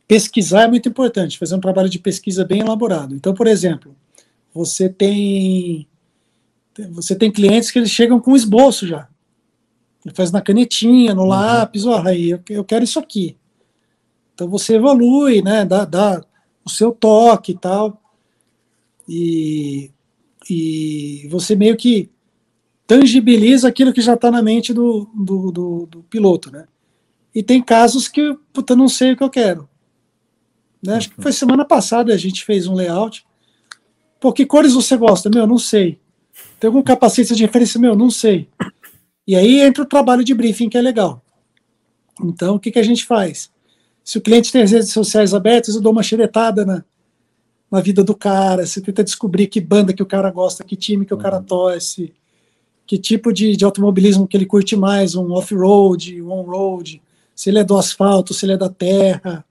pesquisar 0.06 0.62
é 0.62 0.68
muito 0.68 0.88
importante, 0.88 1.38
fazer 1.38 1.54
um 1.54 1.60
trabalho 1.60 1.88
de 1.88 1.98
pesquisa 1.98 2.44
bem 2.44 2.60
elaborado. 2.60 3.14
Então, 3.14 3.34
por 3.34 3.46
exemplo, 3.46 3.94
você 4.54 4.88
tem 4.88 5.86
você 6.90 7.14
tem 7.14 7.30
clientes 7.30 7.70
que 7.70 7.78
eles 7.78 7.90
chegam 7.90 8.20
com 8.20 8.36
esboço 8.36 8.86
já. 8.86 9.08
Ele 10.04 10.14
faz 10.14 10.30
na 10.30 10.40
canetinha, 10.40 11.14
no 11.14 11.22
uhum. 11.22 11.28
lápis, 11.28 11.84
ó, 11.84 12.00
aí 12.06 12.30
eu, 12.30 12.40
eu 12.48 12.64
quero 12.64 12.84
isso 12.84 12.98
aqui. 12.98 13.36
Então 14.34 14.48
você 14.48 14.76
evolui, 14.76 15.42
né? 15.42 15.64
Dá, 15.64 15.84
dá 15.84 16.24
o 16.64 16.70
seu 16.70 16.92
toque 16.92 17.52
e 17.52 17.58
tal 17.58 18.00
e, 19.12 19.90
e 20.48 21.26
você 21.28 21.56
meio 21.56 21.76
que 21.76 22.08
tangibiliza 22.86 23.66
aquilo 23.66 23.92
que 23.92 24.00
já 24.00 24.14
está 24.14 24.30
na 24.30 24.40
mente 24.40 24.72
do, 24.72 25.10
do, 25.12 25.50
do, 25.50 25.86
do, 25.86 26.02
piloto, 26.04 26.52
né? 26.52 26.68
E 27.34 27.42
tem 27.42 27.60
casos 27.60 28.06
que, 28.06 28.36
puta, 28.52 28.76
não 28.76 28.88
sei 28.88 29.12
o 29.12 29.16
que 29.16 29.24
eu 29.24 29.30
quero. 29.30 29.68
Né? 30.80 30.94
Acho 30.94 31.10
que 31.10 31.20
foi 31.20 31.32
semana 31.32 31.64
passada 31.64 32.14
a 32.14 32.16
gente 32.16 32.44
fez 32.44 32.68
um 32.68 32.74
layout. 32.74 33.26
Pô, 34.20 34.32
que 34.32 34.46
cores 34.46 34.74
você 34.74 34.96
gosta? 34.96 35.28
Meu, 35.28 35.44
não 35.44 35.58
sei. 35.58 35.98
Tem 36.60 36.68
algum 36.68 36.82
capacete 36.82 37.34
de 37.34 37.44
referência? 37.44 37.80
Meu, 37.80 37.96
não 37.96 38.10
sei. 38.10 38.48
E 39.26 39.34
aí 39.34 39.60
entra 39.60 39.82
o 39.82 39.86
trabalho 39.86 40.22
de 40.22 40.34
briefing, 40.34 40.68
que 40.68 40.78
é 40.78 40.82
legal. 40.82 41.20
Então, 42.22 42.56
o 42.56 42.60
que, 42.60 42.70
que 42.70 42.78
a 42.78 42.84
gente 42.84 43.04
faz? 43.04 43.50
Se 44.04 44.18
o 44.18 44.20
cliente 44.20 44.52
tem 44.52 44.62
as 44.62 44.70
redes 44.70 44.92
sociais 44.92 45.34
abertas, 45.34 45.74
eu 45.74 45.80
dou 45.80 45.90
uma 45.90 46.02
xeretada 46.02 46.64
na, 46.64 46.84
na 47.70 47.80
vida 47.80 48.02
do 48.02 48.14
cara, 48.14 48.66
você 48.66 48.80
tenta 48.80 49.05
descobrir 49.05 49.47
que 49.47 49.60
banda 49.60 49.92
que 49.92 50.02
o 50.02 50.06
cara 50.06 50.30
gosta, 50.30 50.64
que 50.64 50.74
time 50.74 51.06
que 51.06 51.14
o 51.14 51.18
cara 51.18 51.36
uhum. 51.36 51.44
torce, 51.44 52.12
que 52.86 52.98
tipo 52.98 53.32
de, 53.32 53.55
de 53.55 53.64
automobilismo 53.64 54.26
que 54.26 54.36
ele 54.36 54.47
curte 54.47 54.74
mais, 54.74 55.14
um 55.14 55.32
off-road, 55.32 56.20
um 56.20 56.32
on-road, 56.32 57.01
se 57.34 57.48
ele 57.48 57.60
é 57.60 57.64
do 57.64 57.76
asfalto, 57.76 58.34
se 58.34 58.44
ele 58.44 58.55
é 58.55 58.56
da 58.56 58.68
terra, 58.68 59.44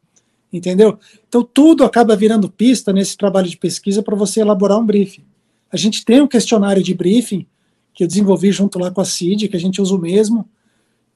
entendeu? 0.52 1.00
Então 1.28 1.44
tudo 1.44 1.86
acaba 1.86 2.16
virando 2.16 2.50
pista 2.50 2.91
nesse 2.91 3.16
trabalho 3.16 3.48
de 3.48 3.58
pesquisa 3.58 4.04
para 4.04 4.16
você 4.16 4.41
elaborar 4.41 4.78
um 4.78 4.86
briefing. 4.86 5.24
A 5.72 5.78
gente 5.78 6.04
tem 6.04 6.22
um 6.22 6.28
questionário 6.28 6.84
de 6.84 6.94
briefing 6.94 7.48
que 7.94 8.04
eu 8.04 8.08
desenvolvi 8.08 8.52
junto 8.52 8.78
lá 8.78 8.91
com 8.91 9.00
a 9.00 9.06
CID, 9.06 9.48
que 9.48 9.56
a 9.56 9.60
gente 9.60 9.82
usa 9.82 9.96
o 9.96 10.00
mesmo, 10.00 10.48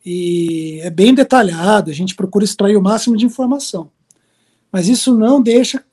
e 0.05 0.79
é 0.81 0.89
bem 0.89 1.13
detalhado, 1.13 1.89
a 1.89 1.93
gente 1.93 2.15
procura 2.15 2.43
extrair 2.43 2.75
o 2.75 2.81
máximo 2.81 3.15
de 3.17 3.25
informação. 3.25 3.89
Mas 4.71 4.87
isso 4.87 5.17
não 5.17 5.41
deixa 5.41 5.83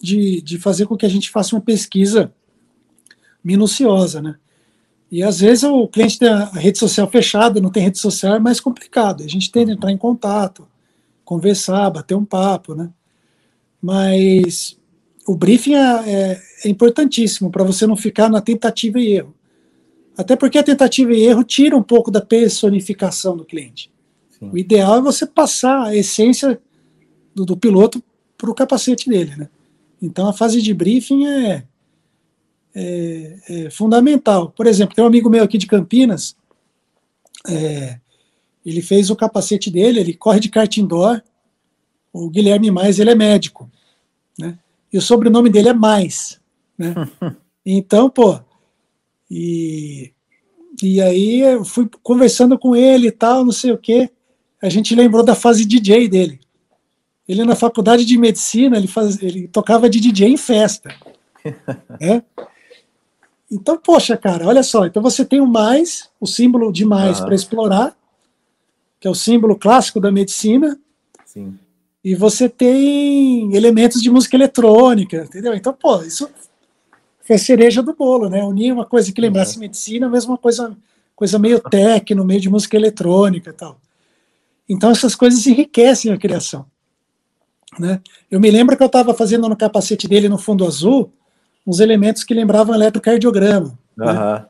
de, 0.00 0.40
de 0.42 0.58
fazer 0.58 0.86
com 0.86 0.96
que 0.96 1.06
a 1.06 1.08
gente 1.08 1.30
faça 1.30 1.54
uma 1.54 1.62
pesquisa 1.62 2.32
minuciosa, 3.42 4.20
né? 4.20 4.36
E 5.10 5.22
às 5.22 5.40
vezes 5.40 5.64
o 5.64 5.88
cliente 5.88 6.18
tem 6.18 6.28
a 6.28 6.44
rede 6.46 6.78
social 6.78 7.08
fechada, 7.10 7.60
não 7.60 7.70
tem 7.70 7.82
rede 7.82 7.98
social, 7.98 8.36
é 8.36 8.38
mais 8.38 8.60
complicado. 8.60 9.24
A 9.24 9.28
gente 9.28 9.50
tem 9.50 9.64
que 9.64 9.72
entrar 9.72 9.90
em 9.90 9.96
contato, 9.96 10.68
conversar, 11.24 11.90
bater 11.90 12.14
um 12.14 12.24
papo, 12.24 12.74
né? 12.74 12.90
Mas 13.80 14.76
o 15.26 15.34
briefing 15.34 15.74
é, 15.74 16.10
é, 16.10 16.42
é 16.64 16.68
importantíssimo 16.68 17.50
para 17.50 17.64
você 17.64 17.86
não 17.86 17.96
ficar 17.96 18.28
na 18.28 18.40
tentativa 18.40 19.00
e 19.00 19.14
erro. 19.14 19.34
Até 20.16 20.36
porque 20.36 20.58
a 20.58 20.62
tentativa 20.62 21.12
e 21.12 21.22
erro 21.22 21.44
tira 21.44 21.76
um 21.76 21.82
pouco 21.82 22.10
da 22.10 22.20
personificação 22.20 23.36
do 23.36 23.44
cliente. 23.44 23.90
Sim. 24.38 24.50
O 24.52 24.58
ideal 24.58 24.98
é 24.98 25.02
você 25.02 25.24
passar 25.26 25.84
a 25.84 25.96
essência 25.96 26.60
do, 27.34 27.46
do 27.46 27.56
piloto 27.56 28.02
para 28.36 28.50
o 28.50 28.54
capacete 28.54 29.08
dele, 29.08 29.36
né? 29.36 29.48
Então 30.00 30.28
a 30.28 30.32
fase 30.32 30.62
de 30.62 30.72
briefing 30.72 31.26
é, 31.26 31.64
é, 32.74 33.38
é, 33.48 33.70
fundamental. 33.70 34.50
Por 34.50 34.66
exemplo, 34.66 34.94
tem 34.94 35.04
um 35.04 35.08
amigo 35.08 35.28
meu 35.28 35.42
aqui 35.42 35.58
de 35.58 35.66
Campinas, 35.66 36.36
é, 37.46 37.98
ele 38.64 38.82
fez 38.82 39.10
o 39.10 39.16
capacete 39.16 39.70
dele, 39.70 40.00
ele 40.00 40.14
corre 40.14 40.40
de 40.40 40.48
kart 40.48 40.76
indoor, 40.76 41.22
o 42.12 42.28
Guilherme 42.28 42.70
Mais, 42.70 42.98
ele 42.98 43.10
é 43.10 43.14
médico, 43.14 43.70
né? 44.38 44.58
E 44.92 44.98
o 44.98 45.02
sobrenome 45.02 45.50
dele 45.50 45.68
é 45.68 45.74
Mais, 45.74 46.40
né? 46.76 46.94
Então, 47.70 48.08
pô, 48.08 48.40
e, 49.30 50.10
e 50.82 51.02
aí 51.02 51.40
eu 51.40 51.66
fui 51.66 51.86
conversando 52.02 52.58
com 52.58 52.74
ele 52.74 53.08
e 53.08 53.12
tal, 53.12 53.44
não 53.44 53.52
sei 53.52 53.72
o 53.72 53.76
quê. 53.76 54.10
A 54.62 54.70
gente 54.70 54.94
lembrou 54.94 55.22
da 55.22 55.34
fase 55.34 55.66
DJ 55.66 56.08
dele. 56.08 56.40
Ele 57.28 57.44
na 57.44 57.54
faculdade 57.54 58.04
de 58.04 58.16
medicina, 58.16 58.76
ele, 58.76 58.88
faz, 58.88 59.22
ele 59.22 59.48
tocava 59.48 59.88
de 59.88 60.00
DJ 60.00 60.28
em 60.28 60.36
festa. 60.36 60.94
né? 62.00 62.22
Então, 63.50 63.78
poxa, 63.78 64.14
cara, 64.14 64.46
olha 64.46 64.62
só. 64.62 64.84
Então 64.84 65.02
você 65.02 65.24
tem 65.24 65.40
o 65.40 65.46
mais, 65.46 66.10
o 66.20 66.26
símbolo 66.26 66.70
de 66.70 66.84
mais 66.84 67.18
uhum. 67.18 67.24
para 67.24 67.34
explorar, 67.34 67.96
que 69.00 69.08
é 69.08 69.10
o 69.10 69.14
símbolo 69.14 69.56
clássico 69.56 69.98
da 69.98 70.12
medicina. 70.12 70.78
Sim. 71.24 71.58
E 72.04 72.14
você 72.14 72.46
tem 72.46 73.54
elementos 73.54 74.02
de 74.02 74.10
música 74.10 74.36
eletrônica, 74.36 75.24
entendeu? 75.24 75.54
Então, 75.54 75.72
pô, 75.72 76.02
isso 76.02 76.28
a 77.34 77.38
cereja 77.38 77.82
do 77.82 77.94
bolo, 77.94 78.28
né? 78.28 78.42
Unir 78.44 78.72
uma 78.72 78.84
coisa 78.84 79.12
que 79.12 79.20
lembrasse 79.20 79.56
uhum. 79.56 79.60
medicina, 79.60 80.08
mesmo 80.08 80.36
coisa, 80.38 80.76
coisa 81.14 81.38
meio 81.38 81.60
técnico, 81.60 82.26
meio 82.26 82.40
de 82.40 82.48
música 82.48 82.76
eletrônica 82.76 83.50
e 83.50 83.52
tal. 83.52 83.80
Então 84.68 84.90
essas 84.90 85.14
coisas 85.14 85.46
enriquecem 85.46 86.12
a 86.12 86.18
criação. 86.18 86.66
Né? 87.78 88.00
Eu 88.30 88.40
me 88.40 88.50
lembro 88.50 88.76
que 88.76 88.82
eu 88.82 88.88
estava 88.88 89.14
fazendo 89.14 89.48
no 89.48 89.56
capacete 89.56 90.08
dele, 90.08 90.28
no 90.28 90.38
fundo 90.38 90.66
azul, 90.66 91.12
uns 91.66 91.80
elementos 91.80 92.24
que 92.24 92.34
lembravam 92.34 92.74
eletrocardiograma. 92.74 93.78
Uhum. 93.96 94.04
Né? 94.04 94.46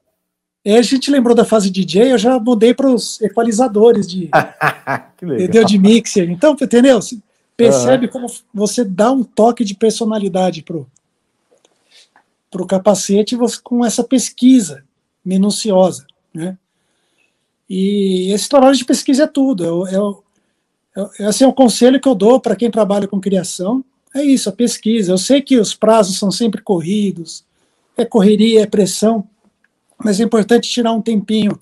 E 0.65 0.77
a 0.77 0.83
gente 0.83 1.11
lembrou 1.11 1.35
da 1.35 1.45
fase 1.45 1.71
DJ, 1.71 2.13
eu 2.13 2.19
já 2.19 2.39
mudei 2.39 2.75
para 2.75 2.91
os 2.91 3.21
equalizadores 3.21 4.07
de, 4.07 4.31
entendeu, 5.23 5.65
de 5.65 5.79
mixer. 5.79 6.29
Então, 6.31 6.57
entendeu? 6.61 7.01
Percebe 7.57 8.07
uhum. 8.07 8.13
como 8.13 8.27
você 8.53 8.85
dá 8.85 9.11
um 9.11 9.25
toque 9.25 9.65
de 9.65 9.75
personalidade 9.75 10.63
pro, 10.63 10.87
para 12.51 12.63
o 12.63 12.67
capacete 12.67 13.37
com 13.63 13.85
essa 13.85 14.03
pesquisa 14.03 14.85
minuciosa. 15.25 16.07
Né? 16.33 16.57
E 17.69 18.33
esse 18.33 18.49
trabalho 18.49 18.77
de 18.77 18.85
pesquisa 18.85 19.25
é 19.25 19.27
tudo. 19.27 19.87
É, 19.87 19.95
é, 19.95 19.99
é, 21.19 21.25
assim, 21.27 21.45
é 21.45 21.47
o 21.47 21.53
conselho 21.53 22.01
que 22.01 22.09
eu 22.09 22.15
dou 22.15 22.41
para 22.41 22.57
quem 22.57 22.71
trabalha 22.71 23.07
com 23.07 23.21
criação. 23.21 23.85
É 24.15 24.23
isso, 24.23 24.49
a 24.49 24.53
pesquisa. 24.53 25.13
Eu 25.13 25.19
sei 25.19 25.43
que 25.43 25.59
os 25.59 25.75
prazos 25.75 26.19
são 26.19 26.31
sempre 26.31 26.63
corridos, 26.63 27.45
é 27.97 28.05
correria, 28.05 28.63
é 28.63 28.67
pressão, 28.67 29.29
mas 30.03 30.21
é 30.21 30.25
importante 30.25 30.71
tirar 30.71 30.93
um 30.93 31.03
tempinho 31.03 31.59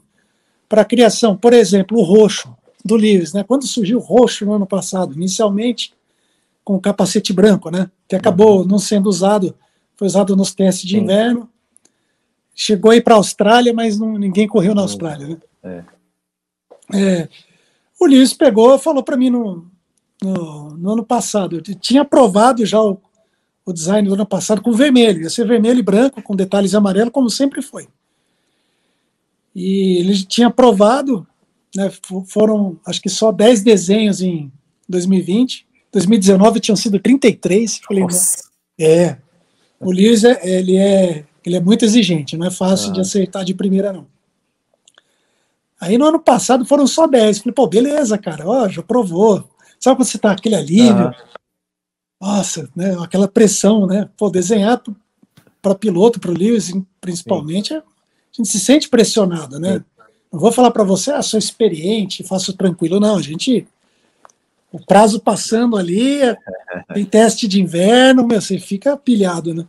para 0.69 0.83
a 0.83 0.85
criação. 0.85 1.37
Por 1.37 1.53
exemplo, 1.53 1.99
o 1.99 2.03
roxo 2.03 2.55
do 2.85 2.95
Lewis, 2.95 3.33
né? 3.33 3.43
Quando 3.43 3.67
surgiu 3.67 3.99
o 3.99 4.03
roxo 4.03 4.45
no 4.45 4.53
ano 4.53 4.67
passado, 4.67 5.15
inicialmente 5.15 5.93
com 6.65 6.77
o 6.77 6.81
capacete 6.81 7.33
branco, 7.33 7.71
né? 7.71 7.91
Que 8.09 8.15
acabou 8.17 8.65
não 8.65 8.79
sendo 8.79 9.09
usado 9.09 9.55
foi 9.97 10.07
usado 10.07 10.37
nos 10.37 10.55
testes 10.55 10.87
de 10.87 10.97
Sim. 10.97 11.03
inverno. 11.03 11.49
Chegou 12.55 12.91
aí 12.91 13.01
para 13.01 13.15
a 13.15 13.19
Austrália, 13.19 13.73
mas 13.73 13.99
não, 13.99 14.17
ninguém 14.19 14.47
correu 14.47 14.75
na 14.75 14.83
Austrália. 14.83 15.27
Né? 15.27 15.37
É. 15.63 15.85
É, 16.95 17.29
o 17.99 18.07
Lewis 18.07 18.33
pegou 18.33 18.79
falou 18.79 19.03
para 19.03 19.17
mim 19.17 19.31
no, 19.31 19.67
no, 20.23 20.71
no, 20.71 20.91
ano 20.93 21.05
passado. 21.05 21.57
Eu 21.57 21.75
tinha 21.75 22.03
aprovado 22.03 22.65
já 22.65 22.81
o, 22.81 23.01
o 23.65 23.73
design 23.73 24.09
do 24.09 24.15
ano 24.15 24.27
passado 24.27 24.61
com 24.61 24.73
vermelho. 24.73 25.23
Ia 25.23 25.31
ser 25.31 25.47
vermelho 25.47 25.79
e 25.79 25.83
branco, 25.83 26.23
com 26.23 26.37
detalhes 26.37 26.75
amarelo, 26.75 27.11
como 27.11 27.31
sempre 27.31 27.63
foi. 27.63 27.89
E 29.55 29.99
ele 29.99 30.23
tinha 30.25 30.49
aprovado, 30.49 31.27
né, 31.75 31.91
foram 32.27 32.79
acho 32.87 33.01
que 33.01 33.09
só 33.09 33.33
10 33.33 33.63
desenhos 33.63 34.21
em 34.21 34.53
2020. 34.89 35.67
2019 35.93 36.61
tinham 36.61 36.77
sido 36.77 36.99
33. 37.01 37.79
Falei, 37.79 38.03
Nossa. 38.03 38.51
é. 38.79 39.17
O 39.81 39.91
Lewis, 39.91 40.25
é, 40.25 40.41
ele 40.43 40.77
é, 40.77 41.25
ele 41.45 41.57
é 41.57 41.61
muito 41.61 41.85
exigente, 41.85 42.37
não 42.37 42.47
é 42.47 42.51
fácil 42.51 42.91
ah. 42.91 42.93
de 42.95 43.01
acertar 43.01 43.45
de 43.45 43.55
primeira, 43.55 43.93
não. 43.93 44.07
Aí 45.81 45.99
no 45.99 46.07
ano 46.07 46.21
passado 46.21 46.65
foram 46.65 46.87
só 46.87 47.07
10. 47.07 47.39
Falei, 47.39 47.55
pô, 47.55 47.67
beleza, 47.67 48.17
cara, 48.17 48.47
ó, 48.49 48.69
já 48.69 48.83
provou. 48.83 49.49
Sabe 49.79 49.97
quando 49.97 50.09
você 50.09 50.19
tá 50.19 50.33
aquele 50.33 50.55
alívio? 50.55 51.09
Ah. 51.09 51.17
Nossa, 52.21 52.69
né, 52.75 52.97
aquela 53.01 53.29
pressão, 53.29 53.87
né? 53.87 54.09
Pô, 54.17 54.31
desenhar 54.31 54.83
para 55.61 55.75
piloto, 55.75 56.19
para 56.19 56.31
o 56.31 56.37
Lewis, 56.37 56.73
principalmente, 57.01 57.75
a 57.75 57.83
gente 58.33 58.49
se 58.49 58.59
sente 58.59 58.89
pressionado, 58.89 59.59
né? 59.59 59.75
Sim. 59.75 59.85
Não 60.33 60.41
vou 60.41 60.51
falar 60.51 60.71
para 60.71 60.85
você, 60.85 61.13
ah, 61.13 61.23
sou 61.23 61.39
experiente, 61.39 62.25
faço 62.25 62.53
tranquilo, 62.55 62.99
não. 62.99 63.17
A 63.17 63.23
gente 63.23 63.67
o 64.73 64.85
prazo 64.85 65.21
passando 65.21 65.77
ali, 65.77 66.21
tem 66.93 67.05
teste 67.05 67.47
de 67.49 67.61
inverno, 67.61 68.27
meu, 68.27 68.41
você 68.41 68.59
fica 68.59 68.97
pilhado, 68.97 69.55
né? 69.55 69.67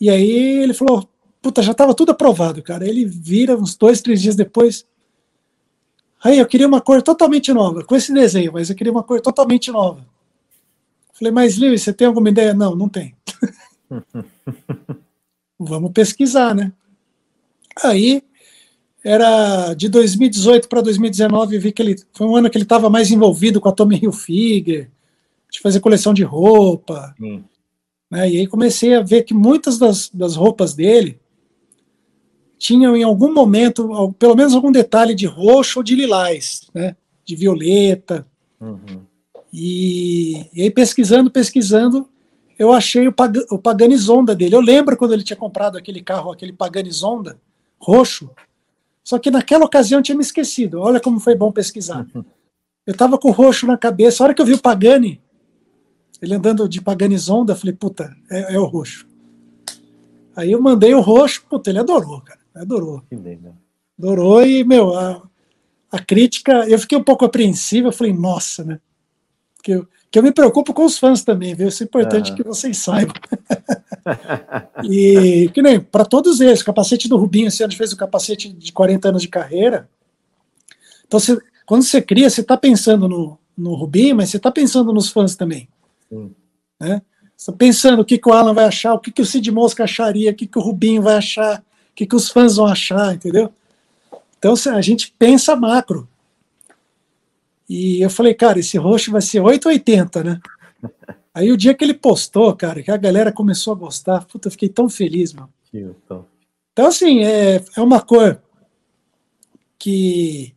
E 0.00 0.10
aí 0.10 0.62
ele 0.62 0.74
falou, 0.74 1.08
puta, 1.42 1.60
já 1.60 1.72
estava 1.72 1.92
tudo 1.92 2.12
aprovado, 2.12 2.62
cara. 2.62 2.88
Ele 2.88 3.04
vira 3.04 3.56
uns 3.56 3.74
dois, 3.74 4.00
três 4.00 4.22
dias 4.22 4.36
depois. 4.36 4.86
Aí 6.22 6.38
eu 6.38 6.46
queria 6.46 6.68
uma 6.68 6.80
cor 6.80 7.02
totalmente 7.02 7.52
nova, 7.52 7.82
com 7.84 7.96
esse 7.96 8.14
desenho, 8.14 8.52
mas 8.52 8.70
eu 8.70 8.76
queria 8.76 8.92
uma 8.92 9.02
cor 9.02 9.20
totalmente 9.20 9.72
nova. 9.72 10.06
Falei, 11.12 11.32
mas 11.32 11.58
Lewis, 11.58 11.82
você 11.82 11.92
tem 11.92 12.06
alguma 12.06 12.28
ideia? 12.28 12.54
Não, 12.54 12.76
não 12.76 12.88
tem. 12.88 13.14
Vamos 15.58 15.90
pesquisar, 15.92 16.54
né? 16.54 16.72
Aí 17.82 18.22
era 19.04 19.74
de 19.74 19.88
2018 19.88 20.68
para 20.68 20.80
2019, 20.80 21.58
vi 21.58 21.72
que 21.72 21.82
ele 21.82 21.96
foi 22.12 22.26
um 22.26 22.36
ano 22.36 22.48
que 22.48 22.56
ele 22.56 22.64
estava 22.64 22.88
mais 22.88 23.10
envolvido 23.10 23.60
com 23.60 23.68
a 23.68 23.72
Tommy 23.72 23.98
Hilfiger, 24.00 24.90
de 25.50 25.60
fazer 25.60 25.80
coleção 25.80 26.14
de 26.14 26.22
roupa. 26.22 27.14
Hum. 27.20 27.42
Né, 28.08 28.30
e 28.30 28.36
aí 28.38 28.46
comecei 28.46 28.94
a 28.94 29.02
ver 29.02 29.24
que 29.24 29.34
muitas 29.34 29.76
das, 29.78 30.08
das 30.08 30.36
roupas 30.36 30.74
dele 30.74 31.18
tinham 32.62 32.96
em 32.96 33.02
algum 33.02 33.34
momento, 33.34 34.14
pelo 34.20 34.36
menos 34.36 34.54
algum 34.54 34.70
detalhe 34.70 35.16
de 35.16 35.26
roxo 35.26 35.80
ou 35.80 35.82
de 35.82 35.96
lilás, 35.96 36.70
né, 36.72 36.94
de 37.24 37.34
violeta. 37.34 38.24
Uhum. 38.60 39.02
E, 39.52 40.46
e, 40.54 40.62
aí 40.62 40.70
pesquisando, 40.70 41.28
pesquisando, 41.28 42.08
eu 42.56 42.72
achei 42.72 43.08
o, 43.08 43.12
Pag 43.12 43.44
o 43.50 43.58
Paganizonda 43.58 44.32
dele. 44.32 44.54
Eu 44.54 44.60
lembro 44.60 44.96
quando 44.96 45.12
ele 45.12 45.24
tinha 45.24 45.36
comprado 45.36 45.76
aquele 45.76 46.00
carro, 46.00 46.30
aquele 46.30 46.52
Paganizonda 46.52 47.36
roxo, 47.80 48.30
só 49.02 49.18
que 49.18 49.28
naquela 49.28 49.64
ocasião 49.64 49.98
eu 49.98 50.04
tinha 50.04 50.16
me 50.16 50.22
esquecido. 50.22 50.80
Olha 50.80 51.00
como 51.00 51.18
foi 51.18 51.34
bom 51.34 51.50
pesquisar. 51.50 52.06
Uhum. 52.14 52.24
Eu 52.86 52.92
estava 52.92 53.18
com 53.18 53.28
o 53.28 53.32
roxo 53.32 53.66
na 53.66 53.76
cabeça. 53.76 54.22
A 54.22 54.26
hora 54.26 54.34
que 54.34 54.40
eu 54.40 54.46
vi 54.46 54.52
o 54.52 54.62
Pagani, 54.62 55.20
ele 56.20 56.34
andando 56.34 56.68
de 56.68 56.80
Pagani 56.80 57.18
Zonda, 57.18 57.54
eu 57.54 57.56
falei, 57.56 57.74
puta, 57.74 58.16
é, 58.30 58.54
é, 58.54 58.58
o 58.60 58.66
roxo. 58.66 59.04
Aí 60.36 60.52
eu 60.52 60.62
mandei 60.62 60.94
o 60.94 61.00
roxo, 61.00 61.44
puta, 61.50 61.70
ele 61.70 61.80
adorou, 61.80 62.20
cara. 62.20 62.41
Adorou. 62.54 63.02
Adorou 63.98 64.44
e, 64.44 64.64
meu, 64.64 64.94
a, 64.94 65.22
a 65.90 65.98
crítica, 65.98 66.66
eu 66.68 66.78
fiquei 66.78 66.96
um 66.96 67.04
pouco 67.04 67.24
apreensivo, 67.24 67.88
eu 67.88 67.92
falei, 67.92 68.12
nossa, 68.12 68.64
né? 68.64 68.80
Porque 69.56 69.72
eu, 69.72 69.86
que 70.10 70.18
eu 70.18 70.22
me 70.22 70.32
preocupo 70.32 70.74
com 70.74 70.84
os 70.84 70.98
fãs 70.98 71.22
também, 71.22 71.54
viu? 71.54 71.68
Isso 71.68 71.82
é 71.82 71.86
importante 71.86 72.30
uhum. 72.30 72.36
que 72.36 72.42
vocês 72.42 72.76
saibam. 72.76 73.14
e 74.84 75.48
que 75.54 75.62
nem 75.62 75.80
para 75.80 76.04
todos 76.04 76.40
eles, 76.40 76.60
o 76.60 76.64
capacete 76.64 77.08
do 77.08 77.16
Rubinho, 77.16 77.48
esse 77.48 77.62
ano 77.62 77.74
fez 77.74 77.92
o 77.92 77.96
capacete 77.96 78.52
de 78.52 78.72
40 78.72 79.08
anos 79.08 79.22
de 79.22 79.28
carreira. 79.28 79.88
Então, 81.06 81.18
você, 81.18 81.38
quando 81.64 81.82
você 81.82 82.02
cria, 82.02 82.28
você 82.28 82.42
está 82.42 82.56
pensando 82.56 83.08
no, 83.08 83.38
no 83.56 83.74
Rubinho, 83.74 84.16
mas 84.16 84.30
você 84.30 84.36
está 84.36 84.50
pensando 84.50 84.92
nos 84.92 85.08
fãs 85.08 85.36
também. 85.36 85.68
Sim. 86.10 86.34
Né? 86.80 87.00
Você 87.36 87.50
tá 87.50 87.56
pensando 87.56 88.00
o 88.00 88.04
que, 88.04 88.18
que 88.18 88.28
o 88.28 88.32
Alan 88.32 88.52
vai 88.52 88.64
achar, 88.64 88.94
o 88.94 88.98
que, 88.98 89.10
que 89.10 89.22
o 89.22 89.26
Cid 89.26 89.50
Mosca 89.50 89.84
acharia, 89.84 90.30
o 90.30 90.34
que, 90.34 90.46
que 90.46 90.58
o 90.58 90.62
Rubinho 90.62 91.02
vai 91.02 91.16
achar, 91.16 91.64
que, 91.94 92.06
que 92.06 92.16
os 92.16 92.28
fãs 92.28 92.56
vão 92.56 92.66
achar, 92.66 93.14
entendeu? 93.14 93.52
Então 94.38 94.54
a 94.74 94.80
gente 94.80 95.14
pensa 95.18 95.54
macro. 95.54 96.08
E 97.68 98.02
eu 98.02 98.10
falei, 98.10 98.34
cara, 98.34 98.58
esse 98.58 98.76
roxo 98.76 99.10
vai 99.10 99.22
ser 99.22 99.40
880, 99.40 100.24
né? 100.24 100.40
Aí 101.34 101.50
o 101.50 101.56
dia 101.56 101.72
que 101.72 101.82
ele 101.82 101.94
postou, 101.94 102.54
cara, 102.54 102.82
que 102.82 102.90
a 102.90 102.96
galera 102.96 103.32
começou 103.32 103.72
a 103.72 103.76
gostar, 103.76 104.24
puta, 104.26 104.48
eu 104.48 104.52
fiquei 104.52 104.68
tão 104.68 104.88
feliz, 104.88 105.32
mano. 105.32 105.48
Então, 106.72 106.86
assim, 106.86 107.24
é, 107.24 107.64
é 107.76 107.80
uma 107.80 108.00
cor 108.02 108.42
que 109.78 110.54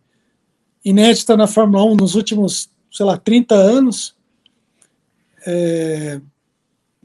inédita 0.83 1.37
na 1.37 1.47
Fórmula 1.47 1.83
1 1.85 1.95
nos 1.95 2.15
últimos, 2.15 2.69
sei 2.91 3.05
lá, 3.05 3.17
30 3.17 3.55
anos. 3.55 4.15
É, 5.47 6.19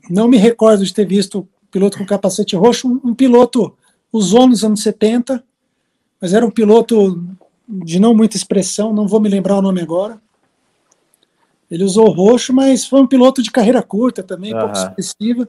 não 0.09 0.27
me 0.27 0.37
recordo 0.37 0.85
de 0.85 0.93
ter 0.93 1.07
visto 1.07 1.49
piloto 1.71 1.99
com 1.99 2.05
capacete 2.05 2.57
roxo, 2.57 2.89
um, 2.89 3.11
um 3.11 3.15
piloto 3.15 3.77
usou 4.13 4.47
nos 4.47 4.65
anos 4.65 4.83
70, 4.83 5.43
mas 6.21 6.35
era 6.35 6.45
um 6.45 6.51
piloto 6.51 7.25
de 7.69 8.01
não 8.01 8.15
muita 8.15 8.37
expressão, 8.37 8.93
não 8.93 9.07
vou 9.07 9.21
me 9.21 9.29
lembrar 9.29 9.57
o 9.57 9.63
nome 9.63 9.81
agora. 9.81 10.21
Ele 11.71 11.85
usou 11.85 12.11
roxo, 12.11 12.53
mas 12.53 12.85
foi 12.85 13.01
um 13.01 13.07
piloto 13.07 13.43
de 13.43 13.51
carreira 13.51 13.83
curta 13.83 14.23
também, 14.23 14.53
uhum. 14.53 14.61
pouco 14.61 14.77
expressiva. 14.77 15.49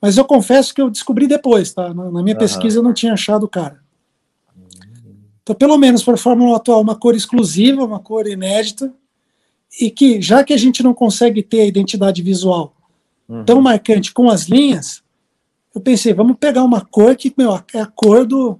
Mas 0.00 0.16
eu 0.16 0.24
confesso 0.24 0.74
que 0.74 0.82
eu 0.82 0.90
descobri 0.90 1.26
depois, 1.26 1.72
tá? 1.72 1.94
Na, 1.94 2.22
minha 2.22 2.34
uhum. 2.34 2.38
pesquisa 2.38 2.78
eu 2.78 2.82
não 2.82 2.92
tinha 2.92 3.14
achado 3.14 3.44
o 3.44 3.48
cara. 3.48 3.80
Então, 5.42 5.54
pelo 5.54 5.78
menos 5.78 6.02
para 6.02 6.14
a 6.14 6.18
Fórmula 6.18 6.52
1 6.52 6.54
atual, 6.56 6.80
uma 6.80 6.94
cor 6.94 7.14
exclusiva, 7.14 7.84
uma 7.84 7.98
cor 7.98 8.26
inédita, 8.26 8.92
e 9.80 9.90
que, 9.90 10.20
já 10.20 10.44
que 10.44 10.52
a 10.52 10.56
gente 10.56 10.82
não 10.82 10.92
consegue 10.92 11.42
ter 11.42 11.62
a 11.62 11.66
identidade 11.66 12.22
visual 12.22 12.74
uhum. 13.28 13.44
tão 13.44 13.60
marcante 13.60 14.12
com 14.12 14.28
as 14.28 14.44
linhas, 14.44 15.02
eu 15.74 15.80
pensei, 15.80 16.12
vamos 16.12 16.36
pegar 16.38 16.64
uma 16.64 16.84
cor 16.84 17.14
que, 17.16 17.32
meu, 17.36 17.60
é 17.72 17.80
a 17.80 17.86
cor 17.86 18.26
do. 18.26 18.58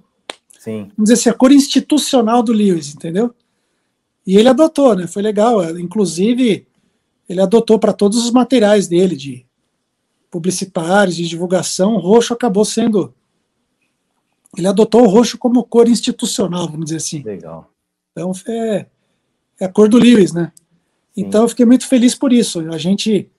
Sim. 0.57 0.83
Vamos 0.95 1.09
dizer 1.09 1.13
assim, 1.13 1.29
a 1.29 1.33
cor 1.33 1.51
institucional 1.51 2.41
do 2.41 2.53
Lewis, 2.53 2.93
entendeu? 2.93 3.33
E 4.25 4.37
ele 4.37 4.47
adotou, 4.47 4.95
né? 4.95 5.07
Foi 5.07 5.21
legal. 5.21 5.77
Inclusive, 5.77 6.67
ele 7.27 7.41
adotou 7.41 7.79
para 7.79 7.93
todos 7.93 8.23
os 8.23 8.31
materiais 8.31 8.87
dele, 8.87 9.15
de 9.15 9.45
publicitários, 10.29 11.17
de 11.17 11.27
divulgação, 11.27 11.95
o 11.95 11.99
roxo 11.99 12.33
acabou 12.33 12.63
sendo. 12.63 13.13
Ele 14.57 14.67
adotou 14.67 15.03
o 15.03 15.07
roxo 15.07 15.37
como 15.37 15.63
cor 15.63 15.89
institucional, 15.89 16.67
vamos 16.67 16.85
dizer 16.85 16.97
assim. 16.97 17.21
Legal. 17.21 17.69
Então 18.11 18.31
é, 18.47 18.85
é 19.59 19.65
a 19.65 19.69
cor 19.69 19.89
do 19.89 19.97
Lewis, 19.97 20.31
né? 20.31 20.51
Sim. 21.13 21.23
Então 21.23 21.43
eu 21.43 21.49
fiquei 21.49 21.65
muito 21.65 21.87
feliz 21.87 22.15
por 22.15 22.31
isso. 22.31 22.61
A 22.71 22.77
gente 22.77 23.29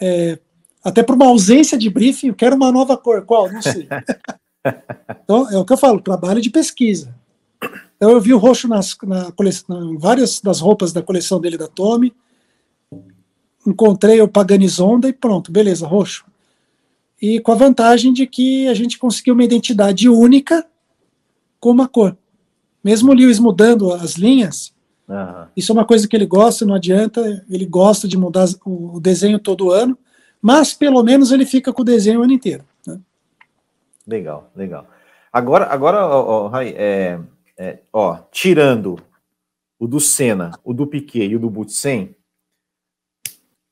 é, 0.00 0.38
até 0.84 1.02
por 1.02 1.14
uma 1.14 1.26
ausência 1.26 1.78
de 1.78 1.88
briefing, 1.88 2.28
eu 2.28 2.34
quero 2.34 2.54
uma 2.54 2.70
nova 2.70 2.96
cor. 2.96 3.24
Qual? 3.24 3.50
Não 3.50 3.62
sei. 3.62 3.88
então, 5.24 5.50
é 5.50 5.56
o 5.56 5.64
que 5.64 5.72
eu 5.72 5.78
falo, 5.78 6.00
trabalho 6.00 6.42
de 6.42 6.50
pesquisa. 6.50 7.14
Então, 7.96 8.10
eu 8.10 8.20
vi 8.20 8.34
o 8.34 8.38
roxo 8.38 8.68
nas, 8.68 8.94
na 9.02 9.32
coleção, 9.32 9.94
em 9.94 9.96
várias 9.96 10.40
das 10.40 10.60
roupas 10.60 10.92
da 10.92 11.02
coleção 11.02 11.40
dele 11.40 11.56
da 11.56 11.66
Tommy. 11.66 12.14
Encontrei 13.66 14.20
o 14.20 14.28
Paganizonda 14.28 15.08
e 15.08 15.12
pronto, 15.12 15.50
beleza, 15.50 15.86
roxo. 15.86 16.26
E 17.20 17.40
com 17.40 17.52
a 17.52 17.54
vantagem 17.54 18.12
de 18.12 18.26
que 18.26 18.68
a 18.68 18.74
gente 18.74 18.98
conseguiu 18.98 19.32
uma 19.32 19.44
identidade 19.44 20.06
única 20.06 20.66
com 21.58 21.70
uma 21.70 21.88
cor. 21.88 22.14
Mesmo 22.82 23.10
o 23.10 23.14
Lewis 23.14 23.38
mudando 23.38 23.90
as 23.90 24.16
linhas, 24.16 24.74
uhum. 25.08 25.46
isso 25.56 25.72
é 25.72 25.74
uma 25.74 25.86
coisa 25.86 26.06
que 26.06 26.14
ele 26.14 26.26
gosta, 26.26 26.66
não 26.66 26.74
adianta, 26.74 27.42
ele 27.48 27.64
gosta 27.64 28.06
de 28.06 28.18
mudar 28.18 28.46
o 28.66 29.00
desenho 29.00 29.38
todo 29.38 29.70
ano, 29.70 29.96
mas 30.44 30.74
pelo 30.74 31.02
menos 31.02 31.32
ele 31.32 31.46
fica 31.46 31.72
com 31.72 31.80
o 31.80 31.84
desenho 31.86 32.20
o 32.20 32.22
ano 32.22 32.34
inteiro. 32.34 32.66
Né? 32.86 33.00
Legal, 34.06 34.50
legal. 34.54 34.86
Agora, 35.32 35.64
agora 35.64 36.06
ó, 36.06 36.50
ó, 36.50 36.60
é, 36.60 37.18
é, 37.56 37.78
ó, 37.90 38.18
tirando 38.30 38.98
o 39.78 39.86
do 39.86 39.98
Senna, 39.98 40.50
o 40.62 40.74
do 40.74 40.86
Piquet 40.86 41.28
e 41.28 41.36
o 41.36 41.38
do 41.38 41.48
Butsen, 41.48 42.14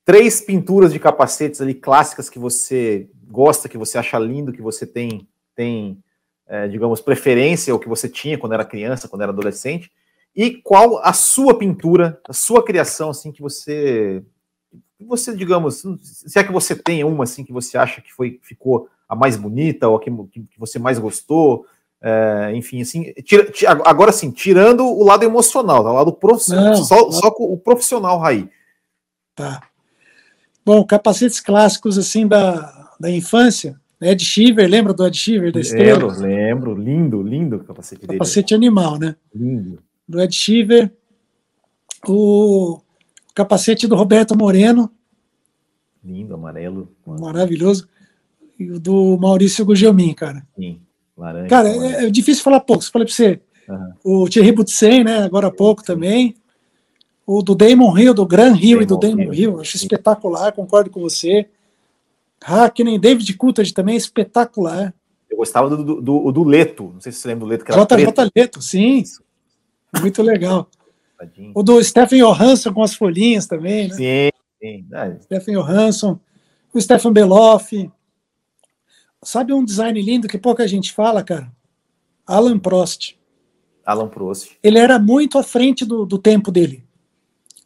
três 0.03 0.41
pinturas 0.41 0.95
de 0.95 0.99
capacetes 0.99 1.61
ali 1.61 1.75
clássicas 1.75 2.31
que 2.31 2.39
você 2.39 3.11
gosta, 3.27 3.69
que 3.69 3.77
você 3.77 3.99
acha 3.99 4.19
lindo, 4.19 4.51
que 4.51 4.63
você 4.63 4.87
tem, 4.87 5.29
tem 5.55 6.03
é, 6.47 6.69
digamos, 6.69 7.03
preferência, 7.03 7.75
ou 7.75 7.79
que 7.79 7.89
você 7.89 8.09
tinha 8.09 8.39
quando 8.39 8.55
era 8.55 8.65
criança, 8.65 9.09
quando 9.09 9.21
era 9.21 9.31
adolescente, 9.31 9.93
e 10.35 10.51
qual 10.51 11.05
a 11.05 11.13
sua 11.13 11.59
pintura, 11.59 12.19
a 12.27 12.33
sua 12.33 12.65
criação, 12.65 13.11
assim, 13.11 13.31
que 13.31 13.43
você 13.43 14.25
você, 15.07 15.35
digamos, 15.35 15.83
se 16.01 16.39
é 16.39 16.45
que 16.45 16.53
você 16.53 16.75
tem 16.75 17.05
uma 17.05 17.25
assim 17.25 17.45
que 17.45 17.53
você 17.53 17.77
acha 17.79 18.01
que 18.01 18.13
foi, 18.13 18.39
ficou 18.43 18.89
a 19.09 19.15
mais 19.15 19.37
bonita 19.37 19.89
ou 19.89 19.97
a 19.97 20.01
que, 20.01 20.11
que 20.11 20.59
você 20.59 20.79
mais 20.79 20.99
gostou, 20.99 21.67
é, 22.01 22.53
enfim, 22.55 22.83
assim, 22.83 23.13
tira, 23.25 23.51
tira, 23.51 23.73
agora 23.85 24.11
sim, 24.11 24.31
tirando 24.31 24.85
o 24.85 25.05
lado 25.05 25.25
emocional, 25.25 25.85
o 25.85 25.93
lado 25.93 26.13
profissional, 26.13 26.65
não, 26.65 26.77
só, 26.77 26.97
não. 26.97 27.13
só 27.13 27.29
o 27.29 27.57
profissional, 27.57 28.19
Raí. 28.19 28.49
Tá. 29.35 29.63
Bom, 30.65 30.85
capacetes 30.85 31.41
clássicos 31.41 31.99
assim 31.99 32.27
da, 32.27 32.93
da 32.99 33.11
infância, 33.11 33.81
Ed 34.01 34.25
Shiver, 34.25 34.69
lembra 34.69 34.93
do 34.93 35.07
Ed 35.07 35.17
Shiver 35.17 35.53
da 35.53 35.61
Estrela? 35.61 36.13
Lembro, 36.13 36.23
lembro, 36.23 36.75
lindo, 36.75 37.23
lindo 37.23 37.57
o 37.57 37.65
capacete 37.65 38.05
dele. 38.05 38.19
Capacete 38.19 38.53
animal, 38.53 38.99
né? 38.99 39.15
Lindo. 39.33 39.81
Do 40.09 40.21
Ed 40.21 40.35
Shiver, 40.35 40.91
o 42.09 42.81
capacete 43.35 43.87
do 43.87 43.97
Roberto 43.97 44.37
Moreno. 44.37 44.91
Lindo, 46.05 46.35
amarelo. 46.35 46.89
Maravilhoso. 47.07 47.89
E 48.59 48.71
o 48.71 48.79
do 48.79 49.17
Maurício 49.19 49.65
Gugelmin, 49.65 50.13
cara. 50.15 50.47
Sim, 50.57 50.81
laranja. 51.17 51.49
Cara, 51.49 51.69
é, 51.69 52.07
é, 52.07 52.11
difícil 52.11 52.43
falar 52.43 52.61
pouco. 52.61 52.85
Falei 52.91 53.07
pra 53.07 53.15
você. 53.15 53.41
Uhum. 53.69 54.23
O 54.25 54.29
Thierry 54.29 54.53
Butsen, 54.53 55.05
né? 55.05 55.19
Agora 55.19 55.47
há 55.47 55.51
pouco 55.51 55.83
também. 55.83 56.35
O 57.27 57.43
do 57.43 57.55
Damon 57.55 57.97
Hill, 57.97 58.15
do 58.15 58.27
Gran 58.27 58.57
Hill 58.57 58.79
Damon 58.79 58.83
e 58.83 58.87
do 58.87 58.97
Damon 58.97 59.35
Hill. 59.35 59.61
Acho 59.61 59.79
Sim. 59.79 59.85
espetacular, 59.85 60.53
concordo 60.53 60.91
com 60.91 61.01
você. 61.01 61.49
Hackney, 62.43 62.99
David 62.99 63.33
Coulthard 63.35 63.73
também, 63.73 63.97
espetacular. 63.97 64.93
Eu 65.31 65.37
gostava 65.37 65.71
do, 65.71 65.83
do, 65.83 66.01
do, 66.01 66.33
do 66.33 66.45
Leto. 66.45 66.91
Não 66.93 67.01
sei 67.01 67.13
se 67.13 67.21
você 67.21 67.29
lembra 67.29 67.47
do 67.47 67.51
Leto. 67.51 67.65
Que 67.65 67.73
era 67.73 67.87
J. 67.87 68.31
Leto, 68.35 68.61
sim. 68.61 69.05
Muito 70.01 70.23
legal. 70.23 70.69
O 71.55 71.63
do 71.63 71.83
Stephen 71.83 72.21
Johansson 72.21 72.73
com 72.73 72.83
as 72.83 72.95
folhinhas 72.95 73.47
também, 73.47 73.89
né? 73.89 73.95
Sim, 73.95 74.31
sim. 74.61 74.87
Stephen 75.23 75.55
Johansson, 75.55 76.19
o 76.73 76.81
Stephen 76.81 77.13
Beloff. 77.13 77.91
Sabe 79.25 79.53
um 79.53 79.65
design 79.65 80.01
lindo 80.01 80.27
que 80.27 80.39
pouca 80.39 80.67
gente 80.67 80.93
fala, 80.93 81.23
cara? 81.23 81.51
Alan 82.27 82.59
Prost. 82.59 83.17
Alan 83.85 84.09
Prost. 84.09 84.57
Ele 84.63 84.79
era 84.79 84.99
muito 84.99 85.39
à 85.39 85.43
frente 85.43 85.85
do, 85.85 86.05
do 86.05 86.19
tempo 86.19 86.51
dele. 86.51 86.85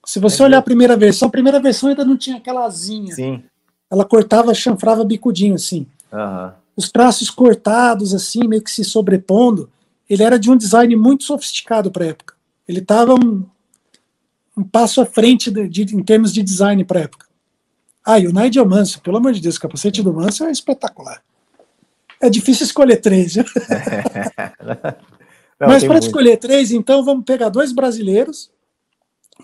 Se 0.05 0.20
você 0.20 0.43
é 0.43 0.45
olhar 0.45 0.59
a 0.59 0.62
primeira 0.62 0.97
versão, 0.97 1.28
a 1.28 1.31
primeira 1.31 1.59
versão 1.59 1.89
ainda 1.89 2.05
não 2.05 2.16
tinha 2.16 2.37
aquela 2.37 2.65
asinha. 2.65 3.12
Sim. 3.12 3.43
Ela 3.91 4.05
cortava, 4.05 4.55
chanfrava 4.55 5.05
bicudinho 5.05 5.55
assim. 5.55 5.87
Uhum. 6.12 6.53
Os 6.77 6.91
traços 6.91 7.31
cortados, 7.31 8.15
assim, 8.15 8.47
meio 8.47 8.62
que 8.62 8.70
se 8.70 8.85
sobrepondo. 8.85 9.70
Ele 10.09 10.23
era 10.23 10.39
de 10.39 10.51
um 10.51 10.57
design 10.57 10.95
muito 10.95 11.24
sofisticado 11.24 11.91
para 11.91 12.05
a 12.05 12.09
época. 12.09 12.36
Ele 12.68 12.80
estava 12.80 13.14
um, 13.14 13.44
um, 14.56 14.64
passo 14.64 15.01
à 15.01 15.06
frente 15.06 15.51
de, 15.51 15.68
de, 15.68 15.97
em 15.97 16.02
termos 16.02 16.32
de 16.32 16.43
design 16.43 16.84
para 16.84 17.01
a 17.01 17.02
época. 17.02 17.26
Ah, 18.05 18.18
e 18.18 18.26
o 18.26 18.32
Nigel 18.32 18.66
Mansell, 18.66 19.01
pelo 19.02 19.16
amor 19.16 19.32
de 19.32 19.40
Deus, 19.40 19.56
o 19.56 19.60
capacete 19.60 20.02
do 20.02 20.12
Mansell 20.12 20.48
é 20.48 20.52
espetacular. 20.52 21.22
É 22.20 22.30
difícil 22.30 22.64
escolher 22.64 22.97
três. 22.98 23.36
Não, 25.59 25.68
Mas 25.68 25.84
para 25.84 25.98
escolher 25.98 26.36
três, 26.36 26.70
então 26.70 27.05
vamos 27.05 27.24
pegar 27.24 27.48
dois 27.48 27.72
brasileiros. 27.72 28.51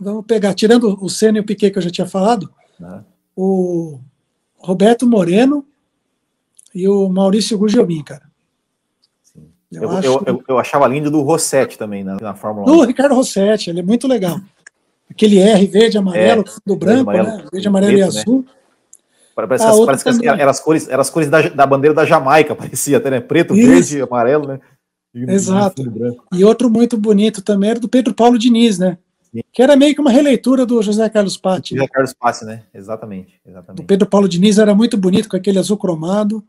Vamos 0.01 0.25
pegar, 0.27 0.55
tirando 0.55 0.99
o 1.03 1.09
Senna 1.09 1.39
e 1.39 1.41
o 1.41 1.45
Piquet 1.45 1.71
que 1.71 1.79
eu 1.79 1.83
já 1.83 1.91
tinha 1.91 2.07
falado, 2.07 2.53
ah. 2.81 3.03
o 3.37 4.01
Roberto 4.57 5.07
Moreno 5.07 5.67
e 6.75 6.89
o 6.89 7.09
Maurício 7.09 7.59
Gugelmin, 7.59 8.03
cara. 8.03 8.32
Eu, 9.73 9.83
eu, 9.83 10.03
eu, 10.03 10.23
eu, 10.27 10.45
eu 10.49 10.59
achava 10.59 10.87
lindo 10.87 11.11
do 11.11 11.23
Rossetti 11.23 11.79
também 11.79 12.05
na, 12.05 12.17
na 12.17 12.35
Fórmula 12.35 12.71
1. 12.71 12.77
Do 12.77 12.85
Ricardo 12.85 13.15
Rossetti, 13.15 13.71
ele 13.71 13.81
é 13.81 13.83
muito 13.83 14.07
legal. 14.07 14.39
Aquele 15.11 15.39
R 15.39 15.67
verde, 15.67 15.99
amarelo, 15.99 16.43
é, 16.43 16.61
do 16.65 16.77
branco, 16.77 17.11
amarelo, 17.11 17.29
né? 17.29 17.45
Verde, 17.53 17.69
amarelo 17.69 17.93
e 17.93 18.01
né? 18.01 18.07
azul. 18.07 18.39
Né? 18.39 18.45
Parece, 19.35 19.65
ah, 19.65 19.73
parece 19.87 20.05
que 20.05 20.29
eram 20.29 20.51
as 20.51 20.61
cores, 20.61 20.89
eram 20.89 21.01
as 21.01 21.11
cores 21.11 21.31
da, 21.31 21.49
da, 21.49 21.67
bandeira 21.67 21.95
da 21.95 22.05
Jamaica, 22.05 22.55
parecia 22.57 22.99
até, 22.99 23.11
né? 23.11 23.21
Preto, 23.21 23.55
Isso. 23.55 23.69
verde, 23.69 24.03
amarelo, 24.03 24.47
né? 24.47 24.61
E, 25.15 25.31
Exato. 25.31 25.83
E 26.33 26.45
outro 26.45 26.71
muito 26.71 26.97
bonito 26.97 27.43
também 27.43 27.71
era 27.71 27.81
do 27.81 27.89
Pedro 27.89 28.15
Paulo 28.15 28.39
Diniz, 28.39 28.79
né? 28.79 28.99
Sim. 29.33 29.41
Que 29.53 29.63
era 29.63 29.77
meio 29.77 29.95
que 29.95 30.01
uma 30.01 30.11
releitura 30.11 30.67
do 30.67 30.83
José 30.83 31.09
Carlos 31.09 31.37
Patti. 31.37 31.75
José 31.75 31.89
Carlos 31.89 32.13
Patti, 32.13 32.45
né? 32.45 32.63
Exatamente, 32.75 33.41
exatamente. 33.47 33.83
Do 33.83 33.87
Pedro 33.87 34.07
Paulo 34.07 34.29
Diniz 34.29 34.59
era 34.59 34.75
muito 34.75 34.97
bonito, 34.97 35.29
com 35.29 35.37
aquele 35.37 35.59
azul 35.59 35.77
cromado. 35.77 36.45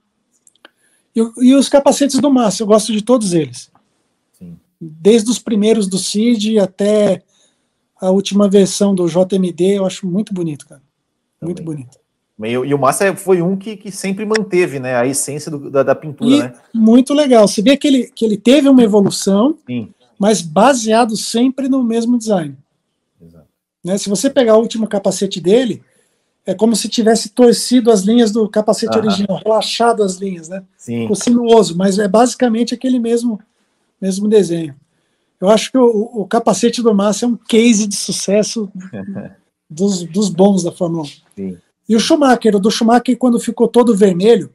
E, 1.16 1.50
e 1.50 1.56
os 1.56 1.70
capacetes 1.70 2.20
do 2.20 2.32
Massa, 2.32 2.64
eu 2.64 2.68
gosto 2.68 2.92
de 2.92 3.02
todos 3.02 3.34
eles. 3.34 3.72
Sim. 4.34 4.58
Desde 4.80 5.30
os 5.30 5.40
primeiros 5.40 5.88
do 5.88 5.98
CID 5.98 6.60
até 6.60 7.24
a 8.00 8.10
última 8.10 8.50
versão 8.50 8.94
do 8.94 9.08
JMD, 9.08 9.78
eu 9.78 9.86
acho 9.86 10.08
muito 10.08 10.34
bonito, 10.34 10.68
cara. 10.68 10.82
Também. 11.40 11.56
Muito 11.56 11.64
bonito. 11.64 12.04
E, 12.42 12.74
o 12.74 12.80
Massa 12.80 13.16
foi 13.16 13.42
um 13.42 13.56
que, 13.56 13.78
que 13.78 13.92
sempre 13.92 14.26
manteve 14.26 14.80
né, 14.80 14.96
a 14.96 15.06
essência 15.06 15.52
do, 15.52 15.70
da, 15.70 15.84
da, 15.84 15.96
pintura. 15.96 16.30
E 16.30 16.40
né? 16.40 16.54
Muito 16.74 17.14
legal. 17.14 17.48
Você 17.48 17.62
vê 17.62 17.78
que 17.78 17.88
ele, 17.88 18.12
que 18.14 18.26
ele 18.26 18.38
teve 18.38 18.68
uma 18.68 18.84
evolução, 18.84 19.58
Sim. 19.66 19.94
mas 20.18 20.42
baseado 20.42 21.16
sempre 21.16 21.70
no 21.70 21.84
mesmo 21.84 22.18
design. 22.18 22.58
Exato. 23.22 23.48
Né, 23.84 23.98
se 23.98 24.10
você 24.10 24.30
pegar 24.30 24.58
o 24.58 24.62
último 24.62 24.88
capacete 24.88 25.40
dele, 25.40 25.82
é 26.46 26.54
como 26.54 26.76
se 26.76 26.90
tivesse 26.90 27.30
torcido 27.30 27.90
as 27.92 28.02
linhas 28.02 28.32
do 28.32 28.48
capacete 28.50 28.98
original, 28.98 29.40
relaxado 29.44 30.04
as 30.04 30.16
linhas, 30.16 30.50
né? 30.50 30.64
Sim. 30.78 31.02
Ficou 31.02 31.16
sinuoso, 31.16 31.78
mas 31.78 31.98
é 31.98 32.08
basicamente 32.08 32.74
aquele 32.74 33.00
mesmo, 33.00 33.40
mesmo 34.02 34.28
desenho. 34.28 34.76
Eu 35.40 35.50
acho 35.50 35.72
que 35.72 35.78
o, 35.78 36.10
o 36.14 36.26
capacete 36.26 36.82
do 36.82 36.94
Massa 36.94 37.26
é 37.26 37.28
um 37.28 37.36
case 37.36 37.88
de 37.88 37.96
sucesso 37.96 38.72
dos, 39.70 40.04
dos 40.04 40.30
bons 40.30 40.64
da 40.64 40.72
Fórmula 40.72 41.04
1. 41.04 41.08
Sim. 41.36 41.58
E 41.88 41.96
o 41.96 42.00
Schumacher, 42.00 42.56
o 42.56 42.60
do 42.60 42.72
Schumacher, 42.72 43.18
quando 43.18 43.40
ficou 43.40 43.68
todo 43.68 43.96
vermelho, 43.96 44.50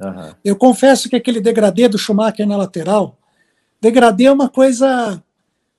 uhum. 0.00 0.34
eu 0.44 0.56
confesso 0.56 1.08
que 1.08 1.16
aquele 1.16 1.40
degradê 1.40 1.88
do 1.88 1.98
Schumacher 1.98 2.46
na 2.46 2.56
lateral, 2.56 3.16
degradê 3.80 4.24
é 4.24 4.32
uma 4.32 4.48
coisa, 4.48 5.22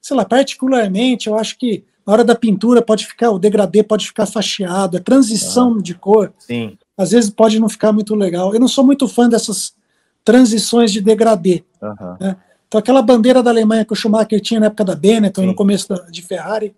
sei 0.01 0.15
lá, 0.15 0.25
particularmente, 0.25 1.27
eu 1.27 1.37
acho 1.37 1.57
que 1.57 1.83
na 2.05 2.13
hora 2.13 2.23
da 2.23 2.35
pintura 2.35 2.81
pode 2.81 3.05
ficar, 3.05 3.31
o 3.31 3.39
degradê 3.39 3.83
pode 3.83 4.07
ficar 4.07 4.25
fatiado, 4.25 4.97
a 4.97 4.99
transição 4.99 5.73
uhum. 5.73 5.81
de 5.81 5.93
cor, 5.93 6.33
Sim. 6.39 6.77
às 6.97 7.11
vezes 7.11 7.29
pode 7.29 7.59
não 7.59 7.69
ficar 7.69 7.91
muito 7.91 8.15
legal. 8.15 8.53
Eu 8.53 8.59
não 8.59 8.67
sou 8.67 8.83
muito 8.83 9.07
fã 9.07 9.29
dessas 9.29 9.73
transições 10.23 10.91
de 10.91 11.01
degradê. 11.01 11.63
Uhum. 11.81 12.17
Né? 12.19 12.35
Então, 12.67 12.79
aquela 12.79 13.01
bandeira 13.01 13.43
da 13.43 13.51
Alemanha 13.51 13.85
que 13.85 13.93
o 13.93 13.95
Schumacher 13.95 14.39
tinha 14.39 14.59
na 14.59 14.67
época 14.67 14.85
da 14.85 14.95
Benetton, 14.95 15.41
Sim. 15.41 15.47
no 15.47 15.55
começo 15.55 15.89
da, 15.89 15.95
de 16.09 16.21
Ferrari, 16.21 16.73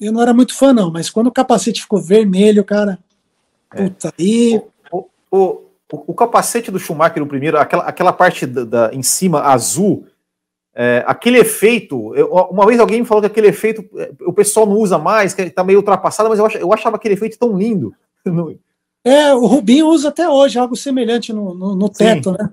eu 0.00 0.12
não 0.12 0.20
era 0.20 0.34
muito 0.34 0.54
fã, 0.54 0.72
não, 0.72 0.92
mas 0.92 1.08
quando 1.08 1.28
o 1.28 1.32
capacete 1.32 1.80
ficou 1.80 2.00
vermelho, 2.00 2.62
cara, 2.62 2.98
é. 3.72 3.82
puta, 3.82 4.12
aí. 4.18 4.60
O, 4.92 5.06
o, 5.30 5.38
o, 5.38 6.04
o, 6.08 6.14
capacete 6.14 6.70
do 6.70 6.78
Schumacher, 6.78 7.22
o 7.22 7.26
primeiro, 7.26 7.58
aquela, 7.58 7.84
aquela 7.84 8.12
parte 8.12 8.44
da, 8.46 8.64
da 8.64 8.94
em 8.94 9.02
cima 9.02 9.40
azul, 9.40 10.06
é, 10.78 11.02
aquele 11.06 11.38
efeito. 11.38 12.14
Eu, 12.14 12.28
uma 12.28 12.66
vez 12.66 12.78
alguém 12.78 13.00
me 13.00 13.06
falou 13.06 13.22
que 13.22 13.26
aquele 13.26 13.48
efeito 13.48 13.82
é, 13.96 14.12
o 14.26 14.32
pessoal 14.32 14.66
não 14.66 14.76
usa 14.76 14.98
mais, 14.98 15.32
que 15.32 15.40
está 15.40 15.64
meio 15.64 15.78
ultrapassado, 15.78 16.28
mas 16.28 16.38
eu, 16.38 16.44
ach, 16.44 16.54
eu 16.56 16.72
achava 16.72 16.96
aquele 16.96 17.14
efeito 17.14 17.38
tão 17.38 17.56
lindo. 17.56 17.94
É, 19.08 19.32
o 19.32 19.46
Rubinho 19.46 19.86
usa 19.86 20.08
até 20.08 20.28
hoje 20.28 20.58
algo 20.58 20.74
semelhante 20.74 21.32
no, 21.32 21.54
no, 21.54 21.76
no 21.76 21.88
teto, 21.88 22.32
Sim. 22.32 22.36
né? 22.40 22.50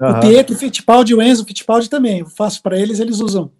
Uhum. 0.00 0.10
O 0.10 0.20
Pietro, 0.20 0.54
Fittipaldi, 0.54 1.12
o 1.12 1.20
Enzo 1.20 1.44
Fittipaldi 1.44 1.90
também. 1.90 2.20
Eu 2.20 2.26
faço 2.26 2.62
para 2.62 2.78
eles, 2.78 3.00
eles 3.00 3.18
usam 3.18 3.50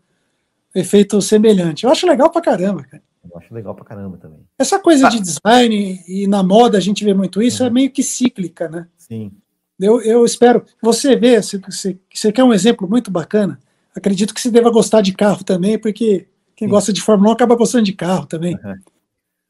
efeito 0.73 1.21
semelhante. 1.21 1.83
Eu 1.83 1.91
acho 1.91 2.07
legal 2.07 2.31
pra 2.31 2.41
caramba, 2.41 2.85
cara. 2.85 3.03
Eu 3.29 3.37
acho 3.37 3.53
legal 3.53 3.75
pra 3.75 3.85
caramba 3.85 4.17
também. 4.17 4.39
Essa 4.57 4.79
coisa 4.79 5.09
ah. 5.09 5.11
de 5.11 5.19
design 5.19 6.01
e 6.07 6.29
na 6.29 6.41
moda 6.41 6.79
a 6.79 6.81
gente 6.81 7.05
vê 7.05 7.13
muito 7.13 7.43
isso, 7.43 7.65
é 7.65 7.67
uhum. 7.67 7.71
é 7.71 7.75
meio 7.75 7.91
que 7.91 8.05
cíclica, 8.05 8.69
né? 8.69 8.87
Sim. 8.97 9.33
Eu, 9.81 10.01
eu 10.03 10.25
espero. 10.25 10.65
Você 10.81 11.17
vê, 11.17 11.43
você, 11.43 11.59
você, 11.59 11.99
você 12.15 12.31
quer 12.31 12.45
um 12.45 12.55
exemplo 12.55 12.89
muito 12.89 13.11
bacana? 13.11 13.59
Acredito 13.97 14.35
que 14.35 14.41
você 14.41 14.51
deva 14.51 14.71
gostar 14.71 15.01
de 15.01 15.15
carro 15.15 15.43
também, 15.43 15.79
porque 15.79 16.27
quem 16.55 16.69
Sim. 16.69 16.71
gosta 16.73 16.93
de 16.93 17.01
Fórmula 17.01 17.31
1 17.31 17.33
acaba 17.33 17.57
gostando 17.57 17.85
de 17.85 17.95
carro 17.95 18.27
também. 18.27 18.55
Uhum. 18.63 18.75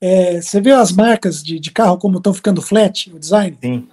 É, 0.01 0.41
você 0.41 0.61
vê 0.61 0.71
as 0.71 0.93
marcas 0.93 1.43
de, 1.43 1.59
de 1.59 1.71
carro 1.73 1.99
como 1.99 2.19
estão 2.19 2.33
ficando 2.33 2.63
flat, 2.63 3.13
o 3.13 3.19
design? 3.19 3.59
Sim. 3.61 3.89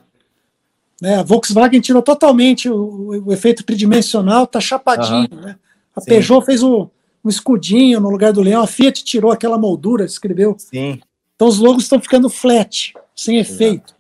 Né, 1.02 1.16
a 1.16 1.24
Volkswagen 1.24 1.82
tirou 1.82 2.04
totalmente 2.04 2.70
o, 2.70 3.24
o 3.26 3.34
efeito 3.34 3.64
tridimensional, 3.64 4.46
tá 4.46 4.62
chapadinho, 4.62 5.28
uhum. 5.32 5.42
né? 5.42 5.56
A 5.96 6.02
Sim. 6.02 6.06
Peugeot 6.08 6.46
fez 6.46 6.62
um, 6.62 6.88
um, 7.26 7.30
escudinho 7.30 8.00
no 8.00 8.10
lugar 8.10 8.32
do 8.32 8.42
leão, 8.42 8.62
a 8.62 8.68
Fiat 8.68 9.04
tirou 9.04 9.32
aquela 9.32 9.58
moldura, 9.58 10.06
escreveu. 10.06 10.56
Sim. 10.58 11.02
Então 11.36 11.48
os 11.48 11.58
logos 11.58 11.84
estão 11.84 12.00
ficando 12.00 12.30
flat, 12.30 12.94
sem 13.16 13.38
efeito. 13.40 13.96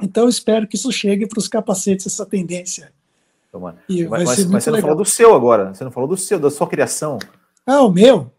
Então 0.00 0.24
eu 0.24 0.28
espero 0.28 0.66
que 0.66 0.76
isso 0.76 0.90
chegue 0.92 1.26
para 1.26 1.38
os 1.38 1.48
capacetes, 1.48 2.06
essa 2.06 2.24
tendência. 2.24 2.92
Tomara. 3.52 3.76
E 3.86 4.06
mas, 4.08 4.24
mas, 4.24 4.46
mas 4.46 4.64
você 4.64 4.70
não 4.70 4.80
falou 4.80 4.96
do 4.96 5.04
seu 5.04 5.34
agora, 5.34 5.74
você 5.74 5.84
não 5.84 5.90
falou 5.90 6.08
do 6.08 6.16
seu, 6.16 6.40
da 6.40 6.50
sua 6.50 6.66
criação. 6.66 7.18
Ah, 7.66 7.82
o 7.82 7.92
meu? 7.92 8.32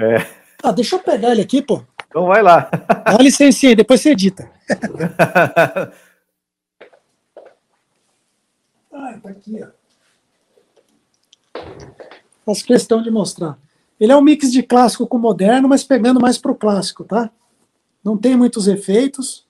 É. 0.00 0.26
Ah, 0.62 0.72
deixa 0.72 0.96
eu 0.96 1.00
pegar 1.00 1.32
ele 1.32 1.42
aqui, 1.42 1.60
pô. 1.60 1.82
Então 2.08 2.26
vai 2.26 2.42
lá. 2.42 2.70
Dá 3.04 3.18
licença 3.20 3.66
aí, 3.66 3.76
depois 3.76 4.00
você 4.00 4.10
edita. 4.10 4.50
Ah, 8.96 9.18
tá 9.20 9.28
aqui, 9.30 9.60
ó. 9.60 9.66
Faço 12.46 12.64
questão 12.64 13.02
de 13.02 13.10
mostrar. 13.10 13.58
Ele 13.98 14.12
é 14.12 14.16
um 14.16 14.22
mix 14.22 14.52
de 14.52 14.62
clássico 14.62 15.04
com 15.04 15.18
moderno, 15.18 15.68
mas 15.68 15.82
pegando 15.82 16.20
mais 16.20 16.38
para 16.38 16.52
o 16.52 16.54
clássico, 16.54 17.02
tá? 17.02 17.28
Não 18.04 18.16
tem 18.16 18.36
muitos 18.36 18.68
efeitos. 18.68 19.44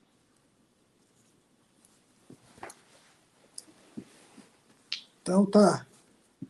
Então 5.24 5.46
tá. 5.46 5.86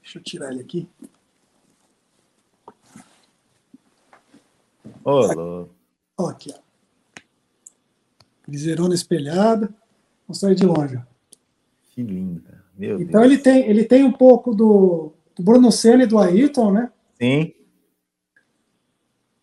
Deixa 0.03 0.19
eu 0.19 0.23
tirar 0.25 0.51
ele 0.51 0.61
aqui. 0.61 0.89
Olá. 5.05 5.69
Ó, 6.19 6.27
aqui, 6.27 6.53
ó. 6.53 6.59
Viseirona 8.49 8.93
espelhada. 8.93 9.73
Vamos 10.27 10.41
sair 10.41 10.57
de 10.57 10.67
longe. 10.67 11.01
Que 11.93 12.03
lindo, 12.03 12.41
cara. 12.41 12.65
Meu 12.77 13.01
então 13.01 13.21
Deus. 13.21 13.33
ele 13.33 13.41
tem, 13.41 13.71
ele 13.71 13.85
tem 13.85 14.03
um 14.03 14.11
pouco 14.11 14.53
do, 14.53 15.13
do 15.37 15.43
Bruno 15.45 15.71
Senna 15.71 16.03
e 16.03 16.09
do 16.09 16.19
Ayrton, 16.19 16.73
né? 16.73 16.91
Sim. 17.17 17.55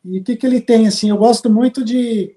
E 0.04 0.20
o 0.20 0.24
que, 0.26 0.36
que 0.36 0.46
ele 0.46 0.60
tem, 0.60 0.88
assim, 0.88 1.10
eu 1.10 1.18
gosto 1.18 1.50
muito 1.50 1.86
de, 1.86 2.36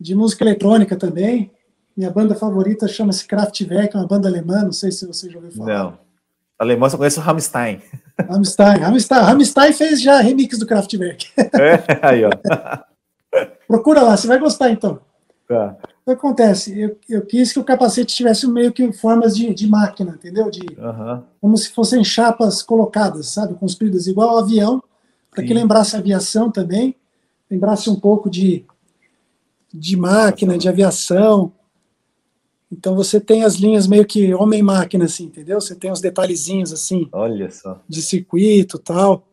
de 0.00 0.16
música 0.16 0.42
eletrônica 0.42 0.96
também. 0.96 1.52
Minha 1.96 2.10
banda 2.10 2.34
favorita 2.34 2.88
chama-se 2.88 3.24
Kraftwerk, 3.24 3.94
é 3.94 4.00
uma 4.00 4.08
banda 4.08 4.28
alemã, 4.28 4.64
não 4.64 4.72
sei 4.72 4.90
se 4.90 5.06
você 5.06 5.30
já 5.30 5.36
ouviu 5.36 5.52
falar. 5.52 5.84
Não. 5.84 6.03
Alemão 6.58 6.88
só 6.88 6.96
conhece 6.96 7.18
o 7.18 7.22
Rammstein. 7.22 7.80
Rammstein, 8.28 8.78
Rammstein. 8.78 9.20
Rammstein 9.22 9.72
fez 9.72 10.00
já 10.00 10.20
remix 10.20 10.58
do 10.58 10.66
Kraftwerk. 10.66 11.26
É, 11.36 12.06
aí, 12.06 12.24
ó. 12.24 12.30
Procura 13.66 14.02
lá, 14.02 14.16
você 14.16 14.26
vai 14.26 14.38
gostar 14.38 14.70
então. 14.70 15.00
Tá. 15.48 15.76
O 16.06 16.10
que 16.10 16.10
acontece? 16.10 16.78
Eu, 16.78 16.98
eu 17.08 17.24
quis 17.24 17.52
que 17.52 17.58
o 17.58 17.64
capacete 17.64 18.14
tivesse 18.14 18.46
meio 18.46 18.72
que 18.72 18.92
formas 18.92 19.34
de, 19.36 19.52
de 19.54 19.66
máquina, 19.66 20.12
entendeu? 20.12 20.50
De, 20.50 20.60
uhum. 20.78 21.22
Como 21.40 21.56
se 21.56 21.70
fossem 21.70 22.04
chapas 22.04 22.62
colocadas, 22.62 23.28
sabe? 23.28 23.54
Construídas 23.54 24.06
igual 24.06 24.30
ao 24.30 24.38
avião, 24.38 24.82
para 25.30 25.42
que 25.42 25.54
lembrasse 25.54 25.96
aviação 25.96 26.50
também, 26.50 26.94
lembrasse 27.50 27.90
um 27.90 27.96
pouco 27.98 28.30
de, 28.30 28.64
de 29.72 29.96
máquina, 29.96 30.56
de 30.56 30.68
aviação. 30.68 31.52
Então 32.76 32.96
você 32.96 33.20
tem 33.20 33.44
as 33.44 33.54
linhas 33.54 33.86
meio 33.86 34.04
que 34.04 34.34
homem-máquina, 34.34 35.04
assim, 35.04 35.26
entendeu? 35.26 35.60
Você 35.60 35.76
tem 35.76 35.92
os 35.92 36.00
detalhezinhos 36.00 36.72
assim. 36.72 37.08
Olha 37.12 37.48
só. 37.48 37.80
De 37.88 38.02
circuito 38.02 38.78
tal. 38.78 39.24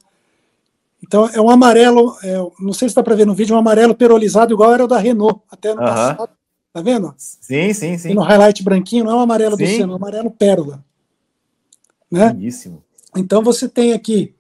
Então 1.04 1.28
é 1.28 1.42
um 1.42 1.50
amarelo, 1.50 2.16
é, 2.24 2.38
não 2.60 2.74
sei 2.74 2.88
se 2.88 2.92
está 2.92 3.02
para 3.02 3.16
ver 3.16 3.26
no 3.26 3.34
vídeo, 3.34 3.56
um 3.56 3.60
amarelo 3.60 3.96
perolizado 3.96 4.54
igual 4.54 4.72
era 4.72 4.86
o 4.86 4.88
da 4.88 5.00
Renault, 5.00 5.42
até 5.50 5.74
no 5.74 5.80
passado. 5.80 6.30
Tá 6.72 6.82
vendo? 6.82 7.14
Sim, 7.18 7.74
sim, 7.74 7.98
sim. 7.98 8.12
E 8.12 8.14
no 8.14 8.22
highlight 8.22 8.64
branquinho 8.64 9.04
não 9.04 9.14
é 9.14 9.16
o 9.16 9.20
amarelo 9.20 9.58
sim. 9.58 9.64
do 9.64 9.70
Senna, 9.70 9.92
é 9.92 9.94
o 9.94 9.96
amarelo 9.96 10.30
pérola. 10.30 10.86
Né? 12.10 12.32
Belíssimo. 12.32 12.84
Então 13.18 13.42
você 13.42 13.68
tem 13.68 13.94
aqui, 13.94 14.36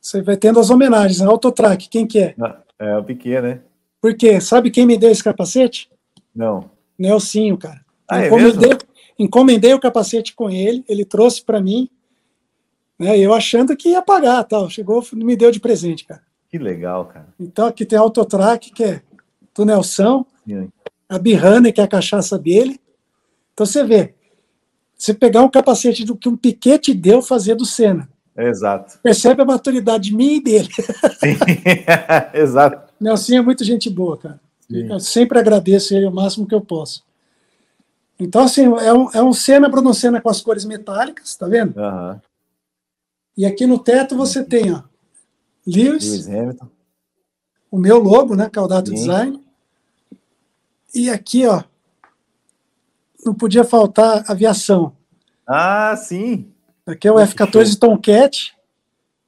você 0.00 0.20
vai 0.20 0.36
tendo 0.36 0.58
as 0.58 0.68
homenagens, 0.68 1.22
a 1.22 1.28
Autotrack, 1.28 1.88
quem 1.88 2.06
que 2.06 2.18
é? 2.18 2.34
Ah, 2.40 2.60
é 2.78 2.98
o 2.98 3.04
Piquet, 3.04 3.40
né? 3.40 3.60
Por 4.00 4.14
quê? 4.16 4.40
Sabe 4.40 4.70
quem 4.70 4.84
me 4.84 4.98
deu 4.98 5.10
esse 5.10 5.22
capacete? 5.22 5.88
Não. 6.34 6.71
Nelsinho, 7.02 7.58
cara. 7.58 7.80
Ah, 8.08 8.26
encomendei, 8.26 8.72
é 8.72 8.78
encomendei 9.18 9.74
o 9.74 9.80
capacete 9.80 10.34
com 10.34 10.50
ele, 10.50 10.84
ele 10.88 11.04
trouxe 11.04 11.42
para 11.42 11.60
mim, 11.60 11.88
né? 12.98 13.18
Eu 13.18 13.34
achando 13.34 13.76
que 13.76 13.90
ia 13.90 14.02
pagar, 14.02 14.44
tal. 14.44 14.70
Chegou, 14.70 15.04
me 15.12 15.36
deu 15.36 15.50
de 15.50 15.60
presente, 15.60 16.04
cara. 16.04 16.22
Que 16.48 16.58
legal, 16.58 17.06
cara. 17.06 17.28
Então 17.40 17.66
aqui 17.66 17.84
tem 17.84 17.98
a 17.98 18.02
Autotrack, 18.02 18.72
que 18.72 18.84
é 18.84 19.02
do 19.54 19.64
Nelson. 19.64 20.24
Sim 20.46 20.68
a 21.12 21.18
Birrana, 21.18 21.70
que 21.70 21.80
é 21.80 21.84
a 21.84 21.88
cachaça 21.88 22.38
dele. 22.38 22.80
Então 23.52 23.66
você 23.66 23.84
vê, 23.84 24.14
você 24.96 25.12
pegar 25.12 25.42
um 25.42 25.50
capacete 25.50 26.06
do 26.06 26.16
que 26.16 26.26
um 26.26 26.36
Piquet 26.36 26.94
deu 26.94 27.20
fazer 27.20 27.54
do 27.54 27.66
Senna. 27.66 28.08
Exato. 28.34 28.98
Percebe 29.02 29.42
a 29.42 29.44
maturidade 29.44 30.14
minha 30.14 30.36
e 30.36 30.40
dele. 30.40 30.70
Sim, 31.20 31.36
exato. 32.32 32.94
Nelson 32.98 33.34
é 33.34 33.42
muito 33.42 33.62
gente 33.62 33.90
boa, 33.90 34.16
cara. 34.16 34.40
Sempre 35.00 35.38
agradeço 35.38 35.94
ele 35.94 36.06
o 36.06 36.12
máximo 36.12 36.46
que 36.46 36.54
eu 36.54 36.60
posso. 36.60 37.04
Então, 38.18 38.44
assim, 38.44 38.64
é 38.64 38.92
um, 38.92 39.10
é 39.10 39.22
um 39.22 39.32
Senna, 39.32 39.68
Bruno 39.68 39.92
Senna 39.92 40.20
com 40.20 40.28
as 40.28 40.40
cores 40.40 40.64
metálicas, 40.64 41.34
tá 41.34 41.46
vendo? 41.46 41.76
Uhum. 41.76 42.20
E 43.36 43.44
aqui 43.44 43.66
no 43.66 43.78
teto 43.78 44.16
você 44.16 44.44
tem, 44.44 44.72
ó, 44.72 44.82
Lewis, 45.66 46.04
Lewis 46.04 46.28
Hamilton. 46.28 46.68
o 47.70 47.78
meu 47.78 47.98
logo, 47.98 48.36
né, 48.36 48.48
Caldato 48.48 48.90
Sim. 48.90 48.94
Design. 48.94 49.40
E 50.94 51.08
aqui, 51.08 51.46
ó, 51.46 51.64
não 53.24 53.34
podia 53.34 53.64
faltar 53.64 54.24
aviação. 54.28 54.94
Ah, 55.46 55.96
sim. 55.96 56.52
Aqui 56.86 57.08
é 57.08 57.12
o 57.12 57.18
F-14 57.18 57.78
Tomcat, 57.78 58.54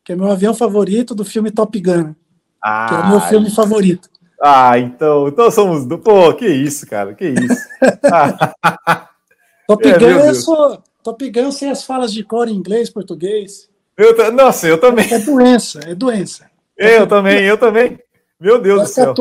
que 0.05 0.12
é 0.12 0.16
meu 0.16 0.31
avião 0.31 0.55
favorito 0.55 1.15
do 1.15 1.24
filme 1.24 1.51
Top 1.51 1.81
Gun, 1.81 2.15
ah, 2.61 2.86
que 2.89 2.94
é 2.94 2.98
o 2.98 3.09
meu 3.09 3.20
filme 3.23 3.51
favorito. 3.51 4.11
Ah, 4.40 4.78
então, 4.78 5.28
então 5.28 5.51
somos 5.51 5.86
do. 5.86 5.98
Pô, 5.98 6.32
que 6.35 6.47
isso, 6.47 6.86
cara, 6.86 7.15
que 7.15 7.27
isso. 7.27 7.69
Top 9.66 9.89
é, 9.89 9.98
Gun 9.98 10.06
eu 10.06 10.35
sou. 10.35 10.82
Top 11.02 11.31
Gun 11.31 11.52
sem 11.52 11.70
as 11.70 11.85
falas 11.85 12.12
de 12.12 12.24
cor 12.24 12.48
em 12.48 12.55
inglês, 12.55 12.90
português. 12.90 13.69
Eu, 13.97 14.32
nossa, 14.32 14.66
eu 14.66 14.78
também. 14.78 15.12
É 15.12 15.19
doença, 15.19 15.81
é 15.86 15.94
doença. 15.94 16.51
Eu 16.77 17.06
também, 17.06 17.44
eu 17.44 17.56
também. 17.56 18.01
Meu 18.40 18.61
Deus 18.61 18.82
do 18.82 18.89
céu. 18.89 19.15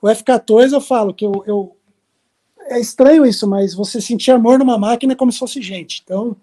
O 0.00 0.08
F-14 0.08 0.72
eu 0.72 0.80
falo 0.80 1.12
que 1.12 1.26
eu, 1.26 1.42
eu, 1.44 1.76
É 2.68 2.78
estranho 2.78 3.26
isso, 3.26 3.44
mas 3.48 3.74
você 3.74 4.00
sentir 4.00 4.30
amor 4.30 4.56
numa 4.56 4.78
máquina 4.78 5.14
é 5.14 5.16
como 5.16 5.32
se 5.32 5.38
fosse 5.40 5.60
gente. 5.60 6.00
Então. 6.04 6.36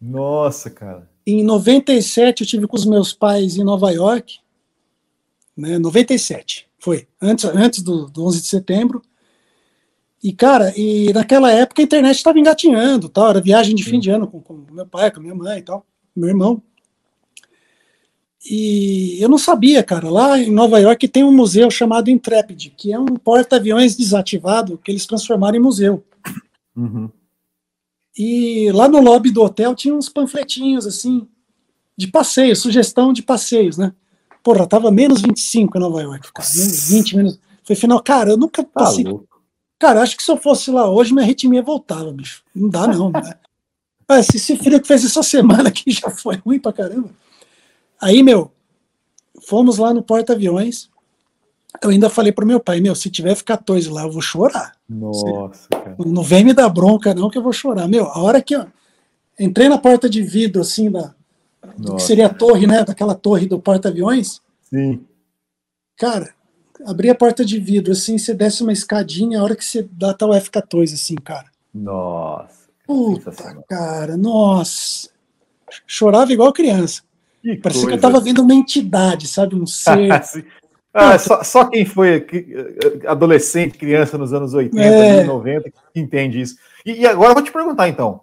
Nossa, 0.00 0.70
cara. 0.70 1.08
Em 1.26 1.42
97 1.42 2.42
eu 2.42 2.46
tive 2.46 2.68
com 2.68 2.76
os 2.76 2.86
meus 2.86 3.12
pais 3.12 3.56
em 3.56 3.64
Nova 3.64 3.90
York. 3.90 4.38
Né, 5.56 5.76
97, 5.76 6.67
foi. 6.78 7.06
Antes, 7.20 7.44
antes 7.44 7.82
do, 7.82 8.06
do 8.06 8.24
11 8.26 8.42
de 8.42 8.46
setembro. 8.46 9.02
E, 10.22 10.32
cara, 10.32 10.72
e 10.76 11.12
naquela 11.12 11.50
época 11.52 11.80
a 11.80 11.84
internet 11.84 12.16
estava 12.16 12.38
engatinhando, 12.38 13.08
tal, 13.08 13.30
era 13.30 13.40
viagem 13.40 13.74
de 13.74 13.84
fim 13.84 14.00
de 14.00 14.10
ano 14.10 14.26
com, 14.26 14.40
com 14.40 14.64
meu 14.70 14.86
pai, 14.86 15.10
com 15.10 15.20
minha 15.20 15.34
mãe 15.34 15.58
e 15.58 15.62
tal, 15.62 15.86
meu 16.14 16.28
irmão. 16.28 16.60
E 18.44 19.18
eu 19.20 19.28
não 19.28 19.38
sabia, 19.38 19.82
cara. 19.82 20.10
Lá 20.10 20.38
em 20.38 20.50
Nova 20.50 20.78
York 20.78 21.06
tem 21.08 21.22
um 21.22 21.32
museu 21.32 21.70
chamado 21.70 22.10
Intrepid, 22.10 22.70
que 22.76 22.92
é 22.92 22.98
um 22.98 23.06
porta-aviões 23.06 23.96
desativado 23.96 24.78
que 24.78 24.90
eles 24.90 25.06
transformaram 25.06 25.56
em 25.56 25.60
museu. 25.60 26.04
Uhum. 26.74 27.10
E 28.16 28.70
lá 28.72 28.88
no 28.88 29.00
lobby 29.00 29.30
do 29.30 29.42
hotel 29.42 29.74
tinha 29.74 29.94
uns 29.94 30.08
panfletinhos 30.08 30.86
assim 30.86 31.28
de 31.96 32.08
passeios, 32.08 32.60
sugestão 32.60 33.12
de 33.12 33.22
passeios, 33.22 33.76
né? 33.76 33.92
Porra, 34.48 34.66
tava 34.66 34.90
menos 34.90 35.20
25 35.20 35.76
em 35.76 35.80
Nova 35.82 36.00
York, 36.00 36.32
cara. 36.32 36.48
Menos 36.54 36.88
20, 36.88 37.16
menos. 37.16 37.40
Foi 37.62 37.76
final, 37.76 38.02
cara, 38.02 38.30
eu 38.30 38.36
nunca 38.38 38.64
tá 38.64 38.70
passei. 38.72 39.04
Tá 39.04 39.10
cara, 39.78 40.00
acho 40.00 40.16
que 40.16 40.22
se 40.22 40.30
eu 40.30 40.38
fosse 40.38 40.70
lá 40.70 40.88
hoje, 40.90 41.12
minha 41.12 41.22
arritmia 41.22 41.60
voltava, 41.60 42.10
bicho. 42.10 42.42
Não 42.54 42.70
dá, 42.70 42.86
não. 42.86 43.10
Né? 43.10 43.34
esse 44.18 44.56
frio 44.56 44.80
que 44.80 44.88
fez 44.88 45.04
essa 45.04 45.22
semana 45.22 45.68
aqui 45.68 45.90
já 45.90 46.08
foi 46.08 46.36
ruim 46.36 46.58
pra 46.58 46.72
caramba. 46.72 47.10
Aí, 48.00 48.22
meu, 48.22 48.50
fomos 49.46 49.76
lá 49.76 49.92
no 49.92 50.02
porta-aviões. 50.02 50.88
Eu 51.82 51.90
ainda 51.90 52.08
falei 52.08 52.32
pro 52.32 52.46
meu 52.46 52.58
pai, 52.58 52.80
meu, 52.80 52.94
se 52.94 53.10
tiver 53.10 53.32
F-14 53.32 53.92
lá, 53.92 54.04
eu 54.04 54.10
vou 54.10 54.22
chorar. 54.22 54.76
Nossa, 54.88 55.68
cara. 55.68 55.94
Não 56.06 56.22
vem 56.22 56.42
me 56.42 56.54
dar 56.54 56.70
bronca, 56.70 57.12
não, 57.12 57.28
que 57.28 57.36
eu 57.36 57.42
vou 57.42 57.52
chorar. 57.52 57.86
Meu, 57.86 58.06
a 58.06 58.18
hora 58.18 58.40
que 58.40 58.56
eu 58.56 58.66
entrei 59.38 59.68
na 59.68 59.76
porta 59.76 60.08
de 60.08 60.22
vidro, 60.22 60.62
assim, 60.62 60.90
da, 60.90 61.14
que 61.96 62.02
seria 62.02 62.26
a 62.26 62.34
torre, 62.34 62.66
né? 62.66 62.84
Daquela 62.84 63.14
torre 63.14 63.46
do 63.46 63.58
porta-aviões. 63.58 64.40
Sim. 64.62 65.04
Cara, 65.96 66.32
abri 66.86 67.10
a 67.10 67.14
porta 67.14 67.44
de 67.44 67.58
vidro, 67.58 67.92
assim, 67.92 68.18
você 68.18 68.34
desce 68.34 68.62
uma 68.62 68.72
escadinha, 68.72 69.40
a 69.40 69.42
hora 69.42 69.56
que 69.56 69.64
você 69.64 69.88
dá 69.92 70.14
tal 70.14 70.32
F-14, 70.34 70.94
assim, 70.94 71.14
cara. 71.16 71.46
Nossa. 71.74 72.68
Puta, 72.86 73.32
cara, 73.68 74.16
nossa. 74.16 75.10
Chorava 75.86 76.32
igual 76.32 76.52
criança. 76.52 77.02
Que 77.42 77.56
Parecia 77.56 77.82
coisa. 77.82 77.86
que 77.86 77.92
eu 77.92 78.08
estava 78.08 78.20
vendo 78.24 78.42
uma 78.42 78.54
entidade, 78.54 79.26
sabe? 79.26 79.54
Um 79.54 79.66
ser. 79.66 80.10
ah, 80.92 81.18
só, 81.18 81.42
só, 81.44 81.64
quem 81.66 81.84
foi 81.84 82.26
adolescente, 83.06 83.78
criança 83.78 84.16
nos 84.16 84.32
anos 84.32 84.54
80, 84.54 84.82
é... 84.82 85.24
90, 85.24 85.70
que 85.70 86.00
entende 86.00 86.40
isso. 86.40 86.56
E, 86.84 87.02
e, 87.02 87.06
agora 87.06 87.30
eu 87.30 87.34
vou 87.34 87.42
te 87.42 87.52
perguntar, 87.52 87.88
então. 87.88 88.22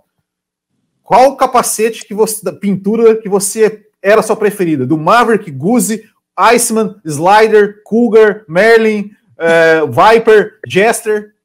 Qual 1.05 1.29
o 1.29 1.35
capacete 1.37 2.03
que 2.03 2.15
você, 2.15 2.43
da 2.43 2.51
pintura 2.51 3.15
que 3.15 3.29
você 3.29 3.85
era 4.01 4.23
sua 4.23 4.35
preferida? 4.35 4.87
Do 4.87 4.97
Maverick, 4.97 5.51
Guzi, 5.51 6.03
Iceman, 6.37 6.95
Slider, 7.05 7.83
Cougar, 7.83 8.43
Merlin, 8.49 9.11
uh, 9.37 9.87
Viper, 9.87 10.59
Jester? 10.67 11.35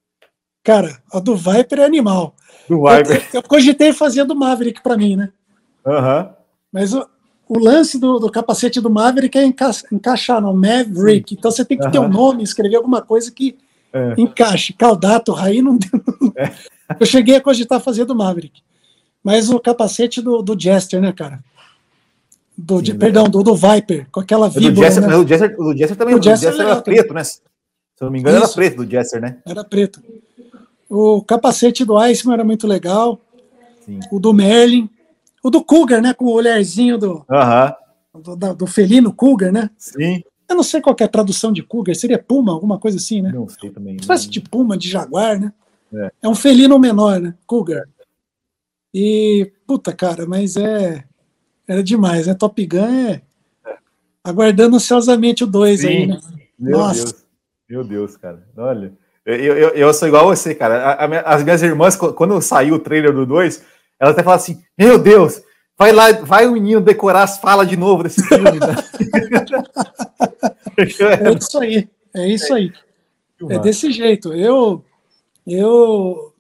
Cara, 0.65 0.99
a 1.13 1.21
do 1.21 1.37
Viper 1.37 1.81
é 1.81 1.85
animal. 1.85 2.35
Do 2.67 2.85
Viper. 2.85 3.23
Eu, 3.35 3.41
eu 3.41 3.43
cogitei 3.43 3.93
fazer 3.93 4.25
do 4.25 4.35
Maverick 4.35 4.83
para 4.83 4.97
mim, 4.97 5.15
né? 5.15 5.31
Uhum. 5.85 6.31
Mas 6.73 6.95
o 6.95 7.59
lance 7.59 7.99
do, 7.99 8.19
do, 8.19 8.31
capacete 8.31 8.81
do 8.81 8.89
Maverick 8.89 9.37
é 9.37 9.45
enca 9.45 9.71
encaixar 9.93 10.41
no 10.41 10.55
Maverick. 10.55 11.35
Sim. 11.35 11.37
Então 11.39 11.51
você 11.51 11.67
tem 11.67 11.77
que 11.77 11.91
ter 11.91 11.99
um 11.99 12.09
nome, 12.09 12.43
escrever 12.43 12.77
alguma 12.77 13.03
coisa 13.03 13.31
que 13.31 13.59
é. 13.93 14.15
encaixe. 14.17 14.73
Caldato, 14.73 15.33
Raí 15.33 15.61
não 15.61 15.77
deu. 15.77 16.01
É. 16.35 16.51
Eu 16.99 17.05
cheguei 17.05 17.37
a 17.37 17.41
cogitar 17.43 17.79
fazer 17.79 18.07
do 18.07 18.15
Maverick. 18.15 18.63
Mas 19.23 19.51
o 19.51 19.61
capacete 19.61 20.21
do, 20.21 20.43
do 20.43 20.59
Jester, 20.59 21.01
né, 21.01 21.13
cara? 21.13 21.41
Do, 22.57 22.79
Sim, 22.79 22.85
de, 22.85 22.95
perdão, 22.95 23.29
do, 23.29 23.43
do 23.43 23.55
Viper, 23.55 24.07
com 24.11 24.21
aquela 24.21 24.49
víbora. 24.49 24.87
Jester, 24.87 25.09
né? 25.09 25.17
o, 25.17 25.27
Jester, 25.27 25.61
o 25.61 25.77
Jester 25.77 25.97
também. 25.97 26.15
O 26.15 26.23
Jester, 26.23 26.49
Jester 26.51 26.67
era 26.67 26.83
preto, 26.83 27.15
né? 27.15 27.25
Se 27.25 27.41
eu 28.01 28.07
não 28.07 28.13
me 28.13 28.21
engano, 28.21 28.39
Isso. 28.39 28.47
era 28.47 28.55
preto 28.55 28.85
do 28.85 28.91
Jester, 28.91 29.21
né? 29.21 29.39
Era 29.47 29.65
preto. 29.65 30.03
O 30.89 31.23
capacete 31.23 31.85
do 31.85 31.97
Iceman 31.97 32.35
era 32.35 32.45
muito 32.45 32.67
legal. 32.67 33.21
Sim. 33.85 34.01
O 34.11 34.19
do 34.19 34.33
Merlin. 34.33 34.89
O 35.43 35.51
do 35.51 35.63
Cougar, 35.63 36.03
né? 36.03 36.13
Com 36.13 36.27
o 36.27 36.33
olharzinho 36.33 36.99
do, 36.99 37.25
do, 38.15 38.37
do, 38.37 38.55
do, 38.55 38.67
felino 38.67 39.13
Cougar, 39.13 39.53
né? 39.53 39.71
Sim. 39.79 40.23
Eu 40.49 40.57
não 40.57 40.63
sei 40.63 40.81
qual 40.81 40.97
é 40.99 41.05
a 41.05 41.09
tradução 41.09 41.53
de 41.53 41.63
Cougar, 41.63 41.95
seria 41.95 42.19
Puma, 42.19 42.53
alguma 42.53 42.79
coisa 42.79 42.97
assim, 42.97 43.23
né? 43.23 43.31
Não 43.33 43.49
sei 43.49 43.71
também. 43.71 43.95
Uma 43.95 44.01
espécie 44.01 44.29
de 44.29 44.41
Puma, 44.41 44.77
de 44.77 44.89
Jaguar, 44.89 45.39
né? 45.39 45.53
É. 45.95 46.13
é 46.23 46.29
um 46.29 46.35
felino 46.35 46.79
menor, 46.79 47.21
né? 47.21 47.35
Cougar. 47.47 47.87
E, 48.93 49.53
puta, 49.67 49.93
cara, 49.93 50.27
mas 50.27 50.57
é. 50.57 51.05
Era 51.67 51.83
demais, 51.83 52.27
né? 52.27 52.35
Top 52.35 52.67
Gun 52.67 53.09
é. 53.09 53.23
Aguardando 54.25 54.77
ansiosamente 54.77 55.45
o 55.45 55.47
2 55.47 55.85
aí, 55.85 56.07
né? 56.07 56.21
Meu 56.59 56.79
Nossa. 56.79 57.05
Deus. 57.05 57.27
Meu 57.69 57.85
Deus, 57.85 58.17
cara. 58.17 58.47
Olha. 58.57 58.93
Eu, 59.25 59.57
eu, 59.57 59.69
eu 59.71 59.95
sou 59.95 60.09
igual 60.09 60.29
a 60.29 60.35
você, 60.35 60.55
cara. 60.55 60.83
A, 60.83 61.05
a, 61.05 61.21
as 61.35 61.45
minhas 61.45 61.63
irmãs, 61.63 61.97
quando 61.97 62.41
saiu 62.43 62.75
o 62.75 62.81
trailer 62.81 63.13
do 63.13 63.25
2, 63.25 63.63
ela 64.01 64.11
até 64.11 64.23
fala 64.23 64.37
assim: 64.37 64.61
Meu 64.77 64.99
Deus, 64.99 65.41
vai 65.79 65.93
lá, 65.93 66.11
vai 66.13 66.47
o 66.47 66.53
menino 66.53 66.81
decorar 66.81 67.23
as 67.23 67.39
falas 67.39 67.69
de 67.69 67.77
novo 67.77 68.03
desse 68.03 68.23
filme. 68.27 68.59
Né? 68.59 68.75
é 71.23 71.33
isso 71.33 71.59
aí, 71.59 71.89
é 72.15 72.29
isso 72.29 72.55
aí. 72.55 72.73
É 73.49 73.59
desse 73.59 73.91
jeito. 73.93 74.35
Eu, 74.35 74.85
eu, 75.47 76.35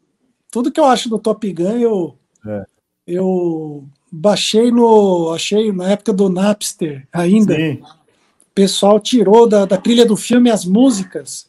tudo 0.51 0.70
que 0.70 0.81
eu 0.81 0.85
acho 0.85 1.09
do 1.09 1.18
Top 1.18 1.51
Gun, 1.52 1.78
eu, 1.78 2.18
é. 2.46 2.64
eu 3.06 3.84
baixei 4.10 4.70
no, 4.70 5.32
achei 5.32 5.72
na 5.72 5.90
época 5.90 6.12
do 6.12 6.28
Napster 6.28 7.06
ainda. 7.12 7.54
Sim. 7.54 7.82
O 7.82 8.54
pessoal 8.54 8.98
tirou 8.98 9.48
da, 9.48 9.64
da 9.64 9.76
trilha 9.76 10.04
do 10.04 10.16
filme 10.16 10.50
as 10.50 10.64
músicas 10.64 11.48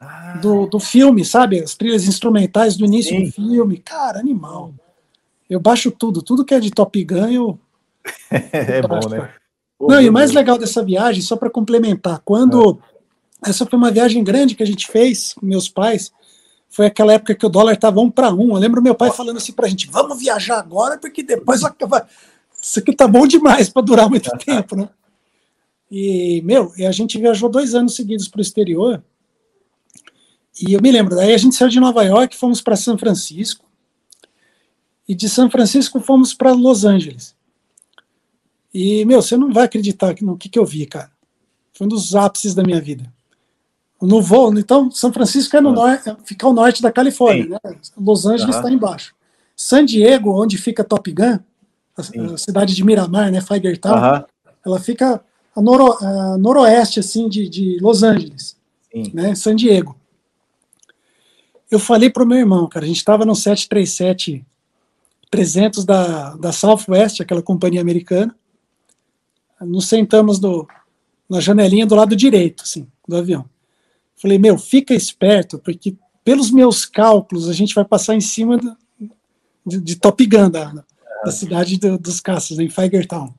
ah. 0.00 0.38
do, 0.42 0.66
do 0.66 0.80
filme, 0.80 1.24
sabe? 1.24 1.60
As 1.60 1.74
trilhas 1.74 2.06
instrumentais 2.06 2.76
do 2.76 2.84
início 2.84 3.16
Sim. 3.16 3.24
do 3.24 3.32
filme. 3.32 3.78
Cara, 3.78 4.18
animal. 4.18 4.74
Eu 5.48 5.60
baixo 5.60 5.90
tudo, 5.90 6.22
tudo 6.22 6.44
que 6.44 6.54
é 6.54 6.60
de 6.60 6.70
Top 6.70 7.04
Gun 7.04 7.28
eu. 7.28 7.58
é 8.30 8.82
bom, 8.82 9.08
né? 9.08 9.30
Não, 9.80 10.00
e 10.00 10.08
o 10.08 10.12
mais 10.12 10.32
legal 10.32 10.58
dessa 10.58 10.84
viagem, 10.84 11.22
só 11.22 11.36
para 11.36 11.50
complementar, 11.50 12.20
quando. 12.24 12.78
É. 13.44 13.50
Essa 13.50 13.66
foi 13.66 13.76
uma 13.76 13.90
viagem 13.90 14.22
grande 14.22 14.54
que 14.54 14.62
a 14.62 14.66
gente 14.66 14.86
fez 14.86 15.34
com 15.34 15.44
meus 15.44 15.68
pais. 15.68 16.12
Foi 16.72 16.86
aquela 16.86 17.12
época 17.12 17.34
que 17.34 17.44
o 17.44 17.50
dólar 17.50 17.74
estava 17.74 18.00
um 18.00 18.10
para 18.10 18.32
um. 18.32 18.54
Eu 18.54 18.56
lembro 18.56 18.80
meu 18.80 18.94
pai 18.94 19.10
falando 19.10 19.36
assim 19.36 19.52
para 19.52 19.66
a 19.66 19.68
gente: 19.68 19.90
vamos 19.90 20.18
viajar 20.18 20.58
agora, 20.58 20.96
porque 20.96 21.22
depois 21.22 21.62
acaba. 21.62 22.08
Isso 22.60 22.78
aqui 22.78 22.96
tá 22.96 23.06
bom 23.06 23.26
demais 23.26 23.68
para 23.68 23.82
durar 23.82 24.08
muito 24.08 24.30
tempo, 24.42 24.74
né? 24.74 24.88
E, 25.90 26.40
meu, 26.42 26.72
a 26.78 26.90
gente 26.90 27.18
viajou 27.18 27.50
dois 27.50 27.74
anos 27.74 27.94
seguidos 27.94 28.26
para 28.26 28.38
o 28.38 28.42
exterior. 28.42 29.04
E 30.58 30.72
eu 30.72 30.80
me 30.80 30.90
lembro, 30.90 31.14
daí 31.14 31.34
a 31.34 31.38
gente 31.38 31.54
saiu 31.54 31.68
de 31.68 31.78
Nova 31.78 32.02
York, 32.04 32.34
fomos 32.34 32.62
para 32.62 32.74
São 32.74 32.96
Francisco 32.96 33.66
e 35.06 35.14
de 35.14 35.28
São 35.28 35.50
Francisco 35.50 36.00
fomos 36.00 36.32
para 36.32 36.52
Los 36.52 36.86
Angeles. 36.86 37.36
E, 38.72 39.04
meu, 39.04 39.20
você 39.20 39.36
não 39.36 39.52
vai 39.52 39.64
acreditar 39.64 40.14
no 40.22 40.38
que, 40.38 40.48
que 40.48 40.58
eu 40.58 40.64
vi, 40.64 40.86
cara. 40.86 41.12
Foi 41.74 41.86
um 41.86 41.90
dos 41.90 42.14
ápices 42.14 42.54
da 42.54 42.62
minha 42.62 42.80
vida. 42.80 43.11
No 44.02 44.20
voo, 44.20 44.52
então, 44.58 44.90
São 44.90 45.12
Francisco 45.12 45.56
é 45.56 45.60
no 45.60 45.70
ah. 45.70 45.72
norte, 45.72 46.16
fica 46.24 46.44
ao 46.44 46.52
norte 46.52 46.82
da 46.82 46.90
Califórnia, 46.90 47.60
né? 47.62 47.76
Los 47.96 48.26
Angeles 48.26 48.56
está 48.56 48.70
embaixo. 48.70 49.14
San 49.56 49.84
Diego, 49.84 50.42
onde 50.42 50.58
fica 50.58 50.82
Top 50.82 51.10
Gun, 51.12 51.38
a, 51.96 52.32
a 52.34 52.36
cidade 52.36 52.74
de 52.74 52.84
Miramar, 52.84 53.30
né, 53.30 53.40
Figertown, 53.40 54.24
ela 54.66 54.80
fica 54.80 55.22
a, 55.54 55.62
noro, 55.62 55.92
a 56.04 56.36
noroeste, 56.36 56.98
assim, 56.98 57.28
de, 57.28 57.48
de 57.48 57.78
Los 57.80 58.02
Angeles, 58.02 58.56
Sim. 58.92 59.12
né, 59.14 59.34
San 59.36 59.54
Diego. 59.54 59.96
Eu 61.70 61.78
falei 61.78 62.10
pro 62.10 62.26
meu 62.26 62.38
irmão, 62.38 62.68
cara, 62.68 62.84
a 62.84 62.88
gente 62.88 62.98
estava 62.98 63.24
no 63.24 63.36
737 63.36 64.44
300 65.30 65.84
da, 65.86 66.34
da 66.34 66.52
Southwest, 66.52 67.20
aquela 67.20 67.40
companhia 67.40 67.80
americana. 67.80 68.36
Nos 69.60 69.88
sentamos 69.88 70.38
no, 70.38 70.68
na 71.30 71.40
janelinha 71.40 71.86
do 71.86 71.94
lado 71.94 72.14
direito, 72.14 72.64
assim, 72.64 72.86
do 73.08 73.16
avião. 73.16 73.46
Falei, 74.22 74.38
meu, 74.38 74.56
fica 74.56 74.94
esperto, 74.94 75.58
porque 75.58 75.96
pelos 76.22 76.52
meus 76.52 76.86
cálculos 76.86 77.48
a 77.48 77.52
gente 77.52 77.74
vai 77.74 77.84
passar 77.84 78.14
em 78.14 78.20
cima 78.20 78.56
do, 78.56 78.76
de, 79.66 79.80
de 79.80 79.96
Top 79.96 80.24
Gun, 80.24 80.48
da, 80.48 80.72
da 81.24 81.32
cidade 81.32 81.76
do, 81.76 81.98
dos 81.98 82.20
caças, 82.20 82.60
em 82.60 82.68
Figertown. 82.68 83.34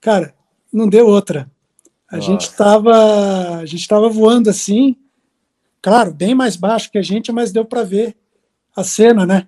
Cara, 0.00 0.34
não 0.72 0.88
deu 0.88 1.06
outra. 1.06 1.48
A 2.10 2.18
gente 2.18 2.48
estava 2.48 3.58
a 3.58 3.64
gente 3.64 3.82
estava 3.82 4.08
voando 4.08 4.50
assim, 4.50 4.96
claro, 5.80 6.12
bem 6.12 6.34
mais 6.34 6.56
baixo 6.56 6.90
que 6.90 6.98
a 6.98 7.02
gente, 7.02 7.30
mas 7.30 7.52
deu 7.52 7.64
para 7.64 7.84
ver 7.84 8.16
a 8.74 8.82
cena, 8.82 9.24
né? 9.24 9.46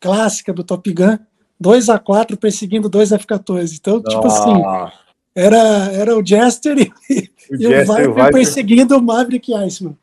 Clássica 0.00 0.52
do 0.52 0.64
Top 0.64 0.92
Gun, 0.92 1.18
2 1.58 1.88
a 1.88 2.00
4 2.00 2.36
perseguindo 2.36 2.88
dois 2.88 3.12
F-14. 3.12 3.76
Então, 3.78 4.00
Nossa. 4.00 4.08
tipo 4.08 4.26
assim, 4.26 4.92
era, 5.36 5.58
era 5.92 6.16
o 6.16 6.24
Jester 6.24 6.76
e 7.08 7.30
o, 7.50 7.56
e 7.56 7.66
o 7.66 7.80
Viper, 7.80 8.14
Viper 8.14 8.32
perseguindo 8.32 8.96
o 8.96 9.02
Maverick 9.02 9.54
Iceman. 9.54 9.96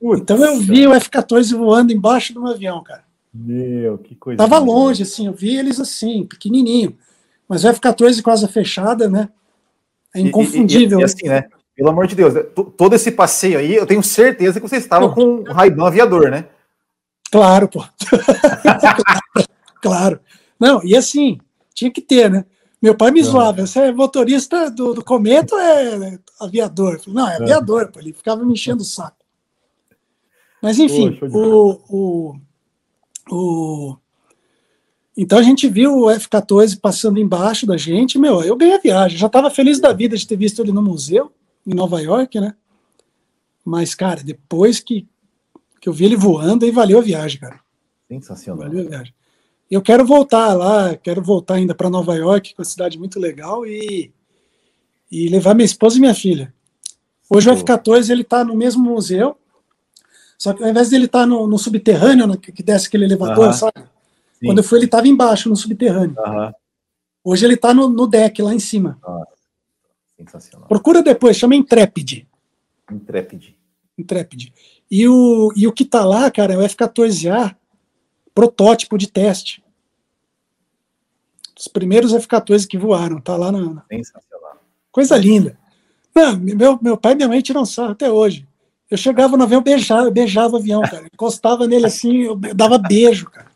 Putz, 0.00 0.22
então 0.22 0.36
eu 0.44 0.58
vi 0.58 0.86
o 0.86 0.94
F-14 0.94 1.56
voando 1.56 1.92
embaixo 1.92 2.32
de 2.32 2.38
um 2.38 2.46
avião, 2.46 2.82
cara. 2.82 3.04
Meu, 3.32 3.98
que 3.98 4.14
coisa. 4.14 4.38
Tava 4.38 4.58
longe, 4.58 5.02
assim, 5.02 5.26
eu 5.26 5.32
vi 5.32 5.56
eles 5.56 5.80
assim, 5.80 6.24
pequenininho. 6.24 6.96
Mas 7.48 7.64
o 7.64 7.68
F-14 7.68 8.22
com 8.22 8.30
asa 8.30 8.48
fechada, 8.48 9.08
né? 9.08 9.28
É 10.14 10.20
inconfundível. 10.20 10.98
E, 10.98 11.02
e, 11.02 11.02
e, 11.02 11.04
assim, 11.04 11.28
né? 11.28 11.44
Pelo 11.76 11.90
amor 11.90 12.06
de 12.06 12.14
Deus, 12.14 12.32
todo 12.76 12.94
esse 12.94 13.12
passeio 13.12 13.58
aí, 13.58 13.74
eu 13.74 13.86
tenho 13.86 14.02
certeza 14.02 14.58
que 14.58 14.66
você 14.66 14.76
estava 14.76 15.12
com 15.12 15.40
o 15.40 15.52
Raiban 15.52 15.86
aviador, 15.86 16.30
né? 16.30 16.46
Claro, 17.30 17.68
pô. 17.68 17.84
claro. 19.82 20.18
Não, 20.58 20.82
e 20.82 20.96
assim, 20.96 21.38
tinha 21.74 21.90
que 21.90 22.00
ter, 22.00 22.30
né? 22.30 22.46
Meu 22.80 22.94
pai 22.94 23.10
me 23.10 23.22
zoava, 23.22 23.66
você 23.66 23.80
é 23.80 23.92
motorista 23.92 24.70
do, 24.70 24.94
do 24.94 25.04
Cometa 25.04 25.54
ou 25.54 25.60
é 25.60 26.18
aviador? 26.40 27.00
Falei, 27.00 27.14
não, 27.14 27.28
é 27.28 27.36
aviador, 27.36 27.90
pô. 27.90 28.00
ele 28.00 28.12
ficava 28.12 28.44
me 28.44 28.52
enchendo 28.52 28.82
o 28.82 28.86
saco. 28.86 29.24
Mas 30.62 30.78
enfim, 30.78 31.18
o, 31.32 31.80
o, 31.88 32.36
o, 33.30 33.96
então 35.16 35.38
a 35.38 35.42
gente 35.42 35.68
viu 35.68 35.96
o 35.96 36.10
F-14 36.10 36.78
passando 36.78 37.18
embaixo 37.18 37.66
da 37.66 37.76
gente, 37.76 38.18
meu, 38.18 38.42
eu 38.42 38.56
ganhei 38.56 38.74
a 38.74 38.80
viagem, 38.80 39.16
já 39.16 39.26
estava 39.26 39.50
feliz 39.50 39.80
da 39.80 39.92
vida 39.92 40.16
de 40.16 40.26
ter 40.26 40.36
visto 40.36 40.60
ele 40.60 40.72
no 40.72 40.82
museu, 40.82 41.32
em 41.66 41.74
Nova 41.74 42.00
York, 42.02 42.38
né? 42.38 42.54
Mas, 43.64 43.94
cara, 43.94 44.22
depois 44.22 44.78
que, 44.78 45.08
que 45.80 45.88
eu 45.88 45.92
vi 45.92 46.04
ele 46.04 46.16
voando, 46.16 46.64
aí 46.64 46.70
valeu 46.70 46.98
a 46.98 47.02
viagem, 47.02 47.40
cara. 47.40 47.58
Sensacional. 48.06 48.68
Valeu 48.68 48.86
a 48.86 48.88
viagem. 48.88 49.14
Eu 49.70 49.82
quero 49.82 50.04
voltar 50.06 50.54
lá, 50.54 50.94
quero 50.96 51.20
voltar 51.20 51.54
ainda 51.54 51.74
para 51.74 51.90
Nova 51.90 52.14
York, 52.14 52.54
que 52.54 52.60
é 52.60 52.62
uma 52.62 52.64
cidade 52.64 52.98
muito 52.98 53.18
legal, 53.18 53.66
e, 53.66 54.12
e 55.10 55.28
levar 55.28 55.54
minha 55.54 55.66
esposa 55.66 55.96
e 55.96 56.00
minha 56.00 56.14
filha. 56.14 56.54
Hoje 57.28 57.50
o 57.50 57.52
F-14 57.52 58.10
ele 58.10 58.22
está 58.22 58.44
no 58.44 58.54
mesmo 58.54 58.84
museu, 58.84 59.36
só 60.38 60.52
que 60.52 60.62
ao 60.62 60.70
invés 60.70 60.90
dele 60.90 61.06
estar 61.06 61.20
tá 61.20 61.26
no, 61.26 61.46
no, 61.48 61.58
subterrâneo, 61.58 62.26
né, 62.26 62.36
que 62.36 62.62
desce 62.62 62.86
aquele 62.86 63.06
elevador, 63.06 63.48
uh 63.48 63.50
-huh. 63.50 63.52
sabe? 63.52 63.80
Sim. 64.38 64.46
Quando 64.46 64.58
eu 64.58 64.64
fui, 64.64 64.78
ele 64.78 64.84
estava 64.84 65.08
embaixo, 65.08 65.48
no 65.48 65.56
subterrâneo. 65.56 66.14
Uh 66.18 66.22
-huh. 66.22 66.54
Hoje 67.24 67.44
ele 67.44 67.54
está 67.54 67.74
no, 67.74 67.88
no, 67.88 68.06
deck, 68.06 68.40
lá 68.40 68.54
em 68.54 68.60
cima. 68.60 69.00
Sensacional. 70.16 70.68
Procura 70.68 71.02
depois, 71.02 71.36
chama 71.36 71.56
Intrepid. 71.56 72.24
Intrepid. 72.92 73.56
Intrepid. 73.98 74.52
E 74.88 75.08
o, 75.08 75.52
e 75.56 75.66
o 75.66 75.72
que 75.72 75.82
está 75.82 76.04
lá, 76.04 76.30
cara, 76.30 76.54
é 76.54 76.56
o 76.56 76.62
F-14A 76.62 77.56
protótipo 78.36 78.98
de 78.98 79.10
teste. 79.10 79.64
Os 81.58 81.66
primeiros 81.66 82.12
F-14 82.12 82.66
que 82.66 82.76
voaram, 82.76 83.18
tá 83.18 83.34
lá 83.34 83.50
na. 83.50 83.82
Sensacional. 83.90 84.60
Coisa 84.92 85.16
linda. 85.16 85.58
Não, 86.14 86.36
meu, 86.36 86.78
meu 86.82 86.98
pai 86.98 87.12
e 87.12 87.14
minha 87.16 87.28
mãe 87.28 87.40
tiram 87.40 87.64
sarro 87.64 87.92
até 87.92 88.10
hoje. 88.10 88.46
Eu 88.90 88.98
chegava 88.98 89.38
no 89.38 89.44
avião, 89.44 89.62
beijava, 89.62 90.10
beijava 90.10 90.52
o 90.52 90.58
avião, 90.58 90.82
cara. 90.82 91.06
Encostava 91.12 91.66
nele 91.66 91.86
assim, 91.86 92.24
eu 92.24 92.36
dava 92.36 92.76
beijo, 92.76 93.30
cara. 93.30 93.46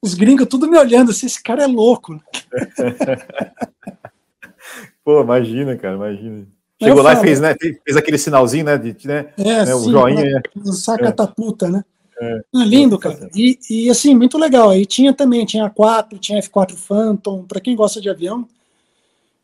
Os 0.00 0.14
gringos 0.14 0.48
tudo 0.48 0.66
me 0.66 0.78
olhando 0.78 1.10
assim, 1.10 1.26
esse 1.26 1.42
cara 1.42 1.64
é 1.64 1.66
louco. 1.66 2.18
Pô, 5.04 5.20
imagina, 5.20 5.76
cara, 5.76 5.96
imagina. 5.96 6.46
Chegou 6.82 7.02
lá 7.02 7.12
falo, 7.12 7.24
e 7.24 7.28
fez, 7.28 7.40
né, 7.40 7.54
fez 7.60 7.96
aquele 7.96 8.18
sinalzinho, 8.18 8.64
né, 8.64 8.78
de, 8.78 9.06
né, 9.06 9.32
é, 9.38 9.44
né, 9.44 9.66
sim, 9.66 9.72
o 9.72 9.90
joinha. 9.90 10.24
Né? 10.24 10.42
Sacataputa, 10.72 11.70
né? 11.70 11.84
É. 12.20 12.40
é. 12.54 12.64
lindo, 12.64 12.98
cara. 12.98 13.28
E, 13.34 13.58
e, 13.68 13.90
assim, 13.90 14.14
muito 14.14 14.38
legal. 14.38 14.70
Aí 14.70 14.86
tinha 14.86 15.12
também, 15.12 15.44
tinha 15.44 15.68
4, 15.68 16.18
tinha 16.18 16.40
F4 16.40 16.74
Phantom, 16.74 17.44
para 17.44 17.60
quem 17.60 17.74
gosta 17.74 18.00
de 18.00 18.08
avião. 18.08 18.48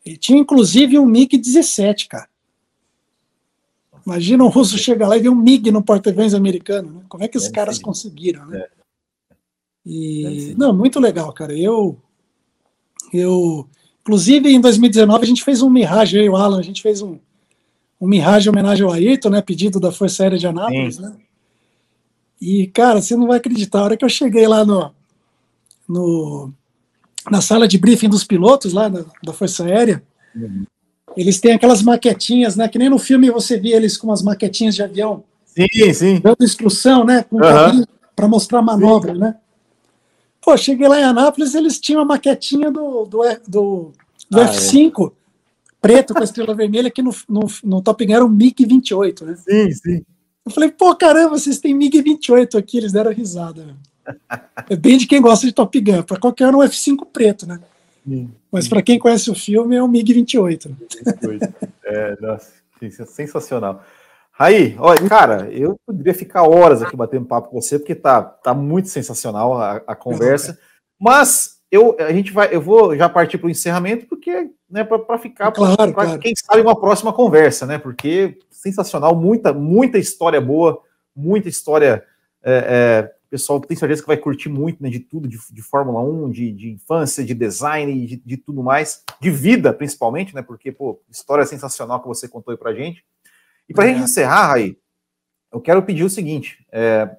E 0.05 0.17
tinha 0.17 0.39
inclusive 0.39 0.97
um 0.97 1.05
MiG-17, 1.05 2.07
cara. 2.07 2.27
Imagina 4.05 4.43
um 4.43 4.47
russo 4.47 4.77
chegar 4.77 5.07
lá 5.07 5.15
e 5.15 5.21
ver 5.21 5.29
um 5.29 5.35
MiG 5.35 5.71
no 5.71 5.83
porta-aviões 5.83 6.33
americano, 6.33 6.91
né? 6.91 7.01
Como 7.07 7.23
é 7.23 7.27
que 7.27 7.37
os 7.37 7.47
caras 7.47 7.77
conseguiram, 7.77 8.45
né? 8.47 8.59
É. 8.59 8.69
E 9.85 10.55
não, 10.57 10.75
muito 10.75 10.99
legal, 10.99 11.31
cara. 11.33 11.57
Eu 11.57 11.97
eu 13.13 13.67
inclusive 14.01 14.49
em 14.49 14.59
2019 14.59 15.23
a 15.23 15.27
gente 15.27 15.43
fez 15.43 15.61
um 15.61 15.69
Mirage, 15.69 16.17
eu 16.17 16.23
e 16.23 16.29
o 16.29 16.35
Alan, 16.35 16.59
a 16.59 16.63
gente 16.63 16.81
fez 16.81 17.01
um 17.01 17.19
um 17.99 18.07
Mirage 18.07 18.47
em 18.47 18.51
homenagem 18.51 18.83
ao 18.83 18.91
Ayrton, 18.91 19.29
né, 19.29 19.41
pedido 19.43 19.79
da 19.79 19.91
Força 19.91 20.23
Aérea 20.23 20.37
de 20.37 20.47
Anápolis, 20.47 20.95
Sim. 20.95 21.03
né? 21.03 21.15
E 22.41 22.67
cara, 22.67 23.01
você 23.01 23.15
não 23.15 23.27
vai 23.27 23.37
acreditar, 23.37 23.79
a 23.79 23.83
hora 23.83 23.97
que 23.97 24.03
eu 24.03 24.09
cheguei 24.09 24.47
lá 24.47 24.65
no 24.65 24.91
no 25.87 26.51
na 27.29 27.39
sala 27.39 27.67
de 27.67 27.77
briefing 27.77 28.09
dos 28.09 28.23
pilotos 28.23 28.73
lá 28.73 28.89
da, 28.89 29.05
da 29.23 29.31
Força 29.31 29.63
Aérea, 29.63 30.01
uhum. 30.35 30.65
Eles 31.15 31.39
têm 31.39 31.53
aquelas 31.53 31.81
maquetinhas, 31.81 32.55
né? 32.55 32.67
Que 32.67 32.77
nem 32.77 32.89
no 32.89 32.99
filme 32.99 33.29
você 33.29 33.57
via 33.57 33.75
eles 33.75 33.97
com 33.97 34.11
as 34.11 34.21
maquetinhas 34.21 34.75
de 34.75 34.83
avião. 34.83 35.23
Sim, 35.45 35.93
sim. 35.93 36.19
Dando 36.19 36.43
instrução, 36.43 37.03
né? 37.03 37.23
Com 37.23 37.37
uhum. 37.37 37.83
para 38.15 38.27
mostrar 38.27 38.59
a 38.59 38.61
manobra, 38.61 39.13
sim. 39.13 39.19
né? 39.19 39.35
Pô, 40.41 40.55
cheguei 40.57 40.87
lá 40.87 40.99
em 40.99 41.03
Anápolis, 41.03 41.53
eles 41.53 41.79
tinham 41.79 42.01
a 42.01 42.05
maquetinha 42.05 42.71
do, 42.71 43.05
do, 43.05 43.21
do, 43.47 43.91
do 44.29 44.41
ah, 44.41 44.45
F5, 44.45 45.11
é. 45.11 45.11
preto 45.79 46.13
com 46.13 46.21
a 46.21 46.23
estrela 46.23 46.55
vermelha, 46.55 46.89
que 46.89 47.01
no, 47.01 47.13
no, 47.29 47.41
no 47.63 47.81
Top 47.81 48.03
Gun 48.03 48.13
era 48.13 48.25
um 48.25 48.29
MiG-28, 48.29 49.23
né? 49.23 49.35
Sim, 49.35 49.71
sim. 49.71 50.05
Eu 50.45 50.51
falei, 50.51 50.71
pô, 50.71 50.95
caramba, 50.95 51.37
vocês 51.37 51.59
têm 51.59 51.77
MiG-28 51.77 52.57
aqui, 52.57 52.77
eles 52.77 52.91
deram 52.91 53.11
risada. 53.11 53.63
Né? 53.63 53.75
É 54.69 54.75
bem 54.75 54.97
de 54.97 55.07
quem 55.07 55.21
gosta 55.21 55.45
de 55.45 55.53
Top 55.53 55.79
Gun, 55.79 56.03
para 56.03 56.19
qualquer 56.19 56.53
um 56.53 56.59
F5 56.59 57.05
preto, 57.11 57.47
né? 57.47 57.59
Mas 58.51 58.67
para 58.67 58.81
quem 58.81 58.97
conhece 58.97 59.29
o 59.29 59.35
filme, 59.35 59.75
é 59.75 59.83
o 59.83 59.87
MiG-28. 59.87 60.71
É, 61.83 62.15
nossa, 62.21 62.51
sensacional. 63.05 63.83
Aí, 64.39 64.75
olha, 64.79 65.07
cara, 65.07 65.49
eu 65.51 65.79
poderia 65.85 66.13
ficar 66.13 66.43
horas 66.43 66.81
aqui 66.81 66.95
batendo 66.95 67.25
papo 67.25 67.49
com 67.49 67.61
você, 67.61 67.77
porque 67.77 67.93
tá, 67.93 68.23
tá 68.23 68.53
muito 68.53 68.89
sensacional 68.89 69.61
a, 69.61 69.75
a 69.85 69.95
conversa. 69.95 70.57
Mas 70.99 71.59
eu, 71.69 71.95
a 71.99 72.11
gente 72.11 72.31
vai, 72.31 72.53
eu 72.53 72.61
vou 72.61 72.95
já 72.95 73.07
partir 73.07 73.37
para 73.37 73.47
o 73.47 73.49
encerramento, 73.51 74.07
porque, 74.07 74.49
né, 74.69 74.83
para 74.83 75.17
ficar, 75.17 75.51
claro, 75.51 75.75
pra, 75.75 76.05
claro. 76.05 76.19
quem 76.19 76.33
sabe, 76.35 76.61
uma 76.61 76.79
próxima 76.79 77.13
conversa, 77.13 77.65
né? 77.65 77.77
Porque 77.77 78.39
sensacional, 78.61 79.15
muita, 79.15 79.51
muita 79.53 79.97
história 79.97 80.39
boa, 80.39 80.81
muita 81.15 81.49
história 81.49 82.03
é, 82.43 82.51
é, 83.07 83.15
pessoal 83.31 83.61
tem 83.61 83.77
certeza 83.77 84.01
que 84.01 84.07
vai 84.07 84.17
curtir 84.17 84.49
muito, 84.49 84.83
né, 84.83 84.89
de 84.89 84.99
tudo, 84.99 85.25
de, 85.25 85.37
de 85.49 85.61
Fórmula 85.61 86.01
1, 86.01 86.29
de, 86.31 86.51
de, 86.51 86.71
infância, 86.71 87.23
de 87.23 87.33
design, 87.33 88.05
de, 88.05 88.17
de, 88.17 88.37
tudo 88.37 88.61
mais, 88.61 89.05
de 89.21 89.31
vida, 89.31 89.71
principalmente, 89.71 90.35
né, 90.35 90.41
porque, 90.41 90.69
pô, 90.69 91.01
história 91.09 91.45
sensacional 91.45 92.01
que 92.01 92.09
você 92.09 92.27
contou 92.27 92.51
aí 92.51 92.57
pra 92.57 92.73
gente. 92.73 93.05
E 93.69 93.73
pra 93.73 93.85
é. 93.85 93.93
gente 93.93 94.03
encerrar, 94.03 94.47
Raí, 94.47 94.77
eu 95.49 95.61
quero 95.61 95.81
pedir 95.81 96.03
o 96.03 96.09
seguinte, 96.09 96.65
é, 96.73 97.09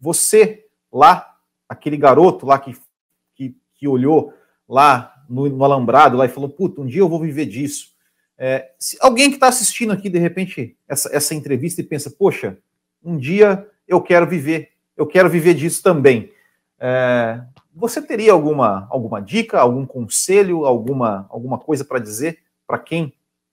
você 0.00 0.66
lá, 0.92 1.36
aquele 1.68 1.96
garoto 1.96 2.46
lá 2.46 2.56
que, 2.56 2.76
que, 3.34 3.56
que 3.74 3.88
olhou 3.88 4.32
lá 4.68 5.12
no, 5.28 5.48
no, 5.48 5.64
alambrado 5.64 6.16
lá 6.16 6.26
e 6.26 6.30
falou, 6.30 6.48
puta, 6.48 6.80
um 6.80 6.86
dia 6.86 7.00
eu 7.00 7.08
vou 7.08 7.20
viver 7.20 7.46
disso. 7.46 7.90
É, 8.42 8.72
se 8.78 8.96
alguém 9.00 9.28
que 9.28 9.36
está 9.36 9.46
assistindo 9.46 9.92
aqui, 9.92 10.08
de 10.08 10.18
repente, 10.18 10.76
essa, 10.88 11.14
essa 11.14 11.34
entrevista 11.34 11.80
e 11.80 11.84
pensa, 11.84 12.10
poxa, 12.10 12.58
um 13.04 13.16
dia 13.16 13.68
eu 13.86 14.00
quero 14.00 14.26
viver 14.26 14.70
eu 15.00 15.06
quero 15.06 15.30
viver 15.30 15.54
disso 15.54 15.82
também. 15.82 16.30
É, 16.78 17.40
você 17.74 18.02
teria 18.02 18.32
alguma, 18.32 18.86
alguma 18.90 19.18
dica, 19.18 19.58
algum 19.58 19.86
conselho, 19.86 20.66
alguma, 20.66 21.26
alguma 21.30 21.58
coisa 21.58 21.86
para 21.86 21.98
dizer 21.98 22.40
para 22.66 22.78
quem 22.78 23.06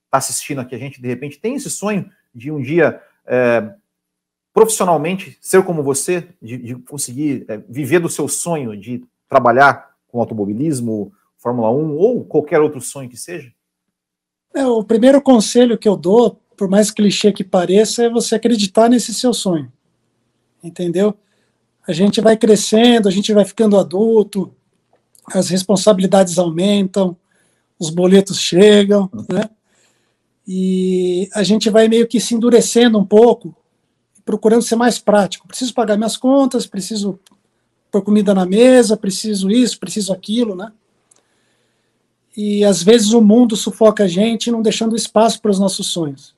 está 0.04 0.18
assistindo 0.18 0.60
aqui 0.60 0.74
a 0.74 0.78
gente, 0.78 1.00
de 1.00 1.08
repente, 1.08 1.38
tem 1.38 1.54
esse 1.54 1.70
sonho 1.70 2.10
de 2.34 2.50
um 2.50 2.60
dia 2.60 3.02
é, 3.26 3.72
profissionalmente 4.52 5.38
ser 5.40 5.64
como 5.64 5.82
você, 5.82 6.28
de, 6.40 6.58
de 6.58 6.74
conseguir 6.74 7.46
é, 7.48 7.56
viver 7.66 8.00
do 8.00 8.10
seu 8.10 8.28
sonho 8.28 8.76
de 8.78 9.02
trabalhar 9.26 9.94
com 10.06 10.20
automobilismo, 10.20 11.14
Fórmula 11.38 11.70
1 11.70 11.96
ou 11.96 12.24
qualquer 12.26 12.60
outro 12.60 12.80
sonho 12.82 13.08
que 13.08 13.16
seja? 13.16 13.50
É, 14.54 14.66
o 14.66 14.82
primeiro 14.82 15.20
conselho 15.20 15.78
que 15.78 15.88
eu 15.88 15.96
dou, 15.96 16.40
por 16.56 16.68
mais 16.68 16.90
clichê 16.90 17.32
que 17.32 17.44
pareça, 17.44 18.04
é 18.04 18.10
você 18.10 18.34
acreditar 18.34 18.88
nesse 18.88 19.14
seu 19.14 19.32
sonho. 19.32 19.72
Entendeu? 20.62 21.16
a 21.88 21.92
gente 21.94 22.20
vai 22.20 22.36
crescendo, 22.36 23.08
a 23.08 23.10
gente 23.10 23.32
vai 23.32 23.46
ficando 23.46 23.78
adulto, 23.78 24.52
as 25.32 25.48
responsabilidades 25.48 26.38
aumentam, 26.38 27.16
os 27.78 27.88
boletos 27.88 28.38
chegam, 28.38 29.10
né? 29.26 29.48
E 30.46 31.30
a 31.34 31.42
gente 31.42 31.70
vai 31.70 31.88
meio 31.88 32.06
que 32.06 32.20
se 32.20 32.34
endurecendo 32.34 32.98
um 32.98 33.04
pouco, 33.04 33.56
procurando 34.22 34.62
ser 34.62 34.76
mais 34.76 34.98
prático. 34.98 35.48
Preciso 35.48 35.72
pagar 35.72 35.96
minhas 35.96 36.18
contas, 36.18 36.66
preciso 36.66 37.18
pôr 37.90 38.02
comida 38.02 38.34
na 38.34 38.44
mesa, 38.44 38.94
preciso 38.94 39.50
isso, 39.50 39.80
preciso 39.80 40.12
aquilo, 40.12 40.54
né? 40.54 40.70
E 42.36 42.64
às 42.64 42.82
vezes 42.82 43.12
o 43.12 43.20
mundo 43.20 43.56
sufoca 43.56 44.04
a 44.04 44.08
gente, 44.08 44.50
não 44.50 44.62
deixando 44.62 44.96
espaço 44.96 45.40
para 45.40 45.50
os 45.50 45.58
nossos 45.58 45.88
sonhos. 45.88 46.34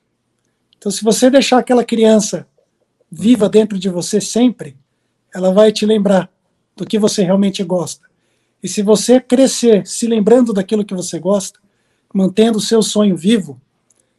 Então, 0.77 0.91
se 0.91 1.03
você 1.03 1.29
deixar 1.29 1.59
aquela 1.59 1.83
criança 1.83 2.47
viva 3.11 3.47
dentro 3.47 3.77
de 3.77 3.89
você 3.89 4.19
sempre, 4.19 4.75
ela 5.33 5.53
vai 5.53 5.71
te 5.71 5.85
lembrar 5.85 6.29
do 6.75 6.85
que 6.85 6.97
você 6.97 7.23
realmente 7.23 7.63
gosta. 7.63 8.09
E 8.63 8.67
se 8.67 8.81
você 8.81 9.19
crescer 9.19 9.85
se 9.85 10.07
lembrando 10.07 10.53
daquilo 10.53 10.85
que 10.85 10.95
você 10.95 11.19
gosta, 11.19 11.59
mantendo 12.13 12.57
o 12.57 12.61
seu 12.61 12.81
sonho 12.81 13.15
vivo, 13.15 13.59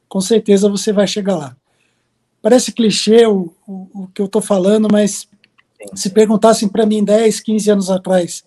com 0.09 0.21
certeza 0.21 0.69
você 0.69 0.93
vai 0.93 1.07
chegar 1.07 1.37
lá. 1.37 1.57
Parece 2.41 2.73
clichê 2.73 3.27
o, 3.27 3.53
o, 3.67 4.03
o 4.03 4.09
que 4.09 4.21
eu 4.21 4.27
estou 4.27 4.43
falando, 4.43 4.89
mas 4.91 5.29
se 5.95 6.11
perguntassem 6.11 6.69
para 6.69 6.87
mim 6.87 7.05
10, 7.05 7.41
15 7.41 7.71
anos 7.71 7.91
atrás, 7.91 8.45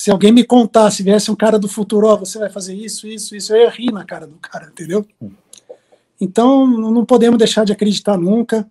se 0.00 0.10
alguém 0.10 0.32
me 0.32 0.42
contasse, 0.42 1.02
viesse 1.02 1.30
um 1.30 1.36
cara 1.36 1.58
do 1.58 1.68
futuro, 1.68 2.06
ó, 2.06 2.14
oh, 2.14 2.18
você 2.20 2.38
vai 2.38 2.48
fazer 2.48 2.74
isso, 2.74 3.06
isso, 3.06 3.36
isso, 3.36 3.54
eu 3.54 3.64
ia 3.64 3.68
rir 3.68 3.92
na 3.92 4.02
cara 4.02 4.26
do 4.26 4.36
cara, 4.36 4.70
entendeu? 4.72 5.06
Então, 6.18 6.66
não 6.66 7.04
podemos 7.04 7.36
deixar 7.36 7.66
de 7.66 7.72
acreditar 7.72 8.16
nunca, 8.16 8.66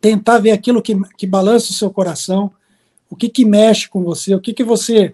tentar 0.00 0.38
ver 0.38 0.52
aquilo 0.52 0.80
que, 0.80 0.96
que 1.16 1.26
balança 1.26 1.72
o 1.72 1.74
seu 1.74 1.90
coração, 1.90 2.52
o 3.10 3.16
que, 3.16 3.28
que 3.28 3.44
mexe 3.44 3.88
com 3.88 4.04
você, 4.04 4.32
o 4.32 4.40
que, 4.40 4.54
que 4.54 4.62
você 4.62 5.12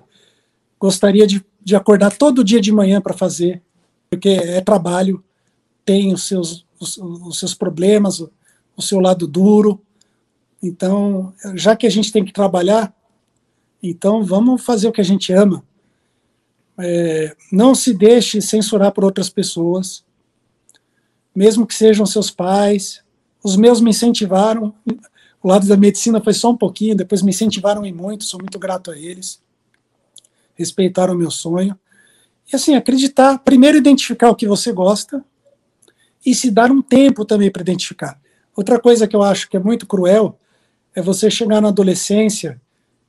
gostaria 0.78 1.26
de, 1.26 1.42
de 1.62 1.74
acordar 1.74 2.14
todo 2.14 2.44
dia 2.44 2.60
de 2.60 2.70
manhã 2.70 3.00
para 3.00 3.14
fazer, 3.14 3.62
porque 4.10 4.28
é 4.28 4.60
trabalho, 4.60 5.24
tem 5.86 6.12
os 6.12 6.28
seus, 6.28 6.66
os, 6.78 6.98
os 6.98 7.38
seus 7.38 7.54
problemas, 7.54 8.20
o, 8.20 8.30
o 8.76 8.82
seu 8.82 9.00
lado 9.00 9.26
duro. 9.26 9.80
Então, 10.62 11.32
já 11.54 11.74
que 11.74 11.86
a 11.86 11.90
gente 11.90 12.12
tem 12.12 12.22
que 12.22 12.30
trabalhar, 12.30 12.94
então 13.90 14.24
vamos 14.24 14.64
fazer 14.64 14.88
o 14.88 14.92
que 14.92 15.00
a 15.00 15.04
gente 15.04 15.32
ama. 15.32 15.64
É, 16.78 17.36
não 17.52 17.74
se 17.74 17.92
deixe 17.92 18.40
censurar 18.40 18.92
por 18.92 19.04
outras 19.04 19.28
pessoas, 19.28 20.04
mesmo 21.34 21.66
que 21.66 21.74
sejam 21.74 22.06
seus 22.06 22.30
pais. 22.30 23.02
Os 23.42 23.56
meus 23.56 23.80
me 23.80 23.90
incentivaram. 23.90 24.74
O 25.42 25.48
lado 25.48 25.66
da 25.66 25.76
medicina 25.76 26.20
foi 26.20 26.32
só 26.32 26.50
um 26.50 26.56
pouquinho, 26.56 26.96
depois 26.96 27.20
me 27.20 27.30
incentivaram 27.30 27.84
e 27.84 27.92
muito, 27.92 28.24
sou 28.24 28.40
muito 28.40 28.58
grato 28.58 28.90
a 28.90 28.98
eles. 28.98 29.42
Respeitaram 30.54 31.14
o 31.14 31.18
meu 31.18 31.30
sonho. 31.30 31.78
E 32.50 32.56
assim, 32.56 32.74
acreditar, 32.74 33.38
primeiro 33.38 33.76
identificar 33.76 34.30
o 34.30 34.34
que 34.34 34.46
você 34.46 34.72
gosta, 34.72 35.24
e 36.24 36.34
se 36.34 36.50
dar 36.50 36.70
um 36.70 36.80
tempo 36.80 37.24
também 37.24 37.50
para 37.50 37.62
identificar. 37.62 38.18
Outra 38.56 38.80
coisa 38.80 39.06
que 39.06 39.14
eu 39.14 39.22
acho 39.22 39.48
que 39.48 39.56
é 39.56 39.60
muito 39.60 39.86
cruel 39.86 40.38
é 40.94 41.02
você 41.02 41.30
chegar 41.30 41.60
na 41.60 41.68
adolescência 41.68 42.60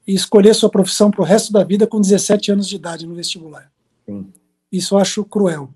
e 0.07 0.13
escolher 0.13 0.53
sua 0.53 0.69
profissão 0.69 1.09
para 1.09 1.21
o 1.21 1.25
resto 1.25 1.51
da 1.51 1.63
vida 1.63 1.87
com 1.87 1.99
17 1.99 2.51
anos 2.51 2.67
de 2.67 2.75
idade 2.75 3.07
no 3.07 3.15
vestibular. 3.15 3.71
Sim. 4.05 4.27
Isso 4.71 4.95
eu 4.95 4.99
acho 4.99 5.23
cruel. 5.25 5.69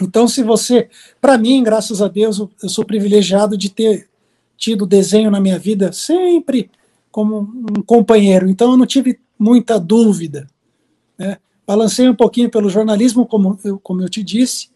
Então, 0.00 0.26
se 0.26 0.42
você, 0.42 0.88
para 1.20 1.36
mim, 1.36 1.62
graças 1.62 2.00
a 2.00 2.08
Deus, 2.08 2.38
eu 2.62 2.68
sou 2.68 2.84
privilegiado 2.84 3.56
de 3.56 3.70
ter 3.70 4.08
tido 4.56 4.86
desenho 4.86 5.30
na 5.30 5.40
minha 5.40 5.58
vida 5.58 5.92
sempre 5.92 6.70
como 7.10 7.40
um 7.40 7.82
companheiro. 7.82 8.48
Então, 8.48 8.72
eu 8.72 8.76
não 8.76 8.86
tive 8.86 9.18
muita 9.38 9.78
dúvida. 9.78 10.46
Né? 11.18 11.38
Balancei 11.66 12.08
um 12.08 12.14
pouquinho 12.14 12.50
pelo 12.50 12.68
jornalismo, 12.68 13.26
como 13.26 13.58
eu, 13.64 13.78
como 13.78 14.02
eu 14.02 14.08
te 14.08 14.22
disse, 14.22 14.70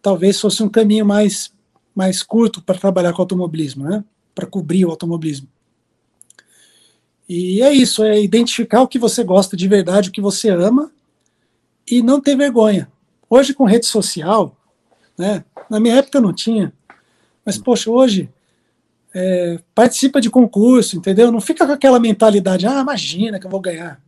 talvez 0.00 0.40
fosse 0.40 0.62
um 0.62 0.68
caminho 0.68 1.06
mais, 1.06 1.52
mais 1.94 2.22
curto 2.22 2.62
para 2.62 2.78
trabalhar 2.78 3.12
com 3.12 3.22
automobilismo, 3.22 3.84
né? 3.84 4.04
para 4.34 4.46
cobrir 4.46 4.84
o 4.84 4.90
automobilismo. 4.90 5.48
E 7.34 7.62
é 7.62 7.72
isso, 7.72 8.04
é 8.04 8.20
identificar 8.20 8.82
o 8.82 8.86
que 8.86 8.98
você 8.98 9.24
gosta 9.24 9.56
de 9.56 9.66
verdade, 9.66 10.10
o 10.10 10.12
que 10.12 10.20
você 10.20 10.50
ama, 10.50 10.92
e 11.90 12.02
não 12.02 12.20
ter 12.20 12.36
vergonha. 12.36 12.92
Hoje, 13.28 13.54
com 13.54 13.64
rede 13.64 13.86
social, 13.86 14.54
né, 15.16 15.42
na 15.70 15.80
minha 15.80 15.94
época 15.94 16.20
não 16.20 16.30
tinha, 16.30 16.74
mas, 17.42 17.56
poxa, 17.56 17.90
hoje, 17.90 18.28
é, 19.14 19.58
participa 19.74 20.20
de 20.20 20.28
concurso, 20.28 20.98
entendeu? 20.98 21.32
Não 21.32 21.40
fica 21.40 21.66
com 21.66 21.72
aquela 21.72 21.98
mentalidade, 21.98 22.66
ah, 22.66 22.82
imagina 22.82 23.40
que 23.40 23.46
eu 23.46 23.50
vou 23.50 23.60
ganhar. 23.62 23.98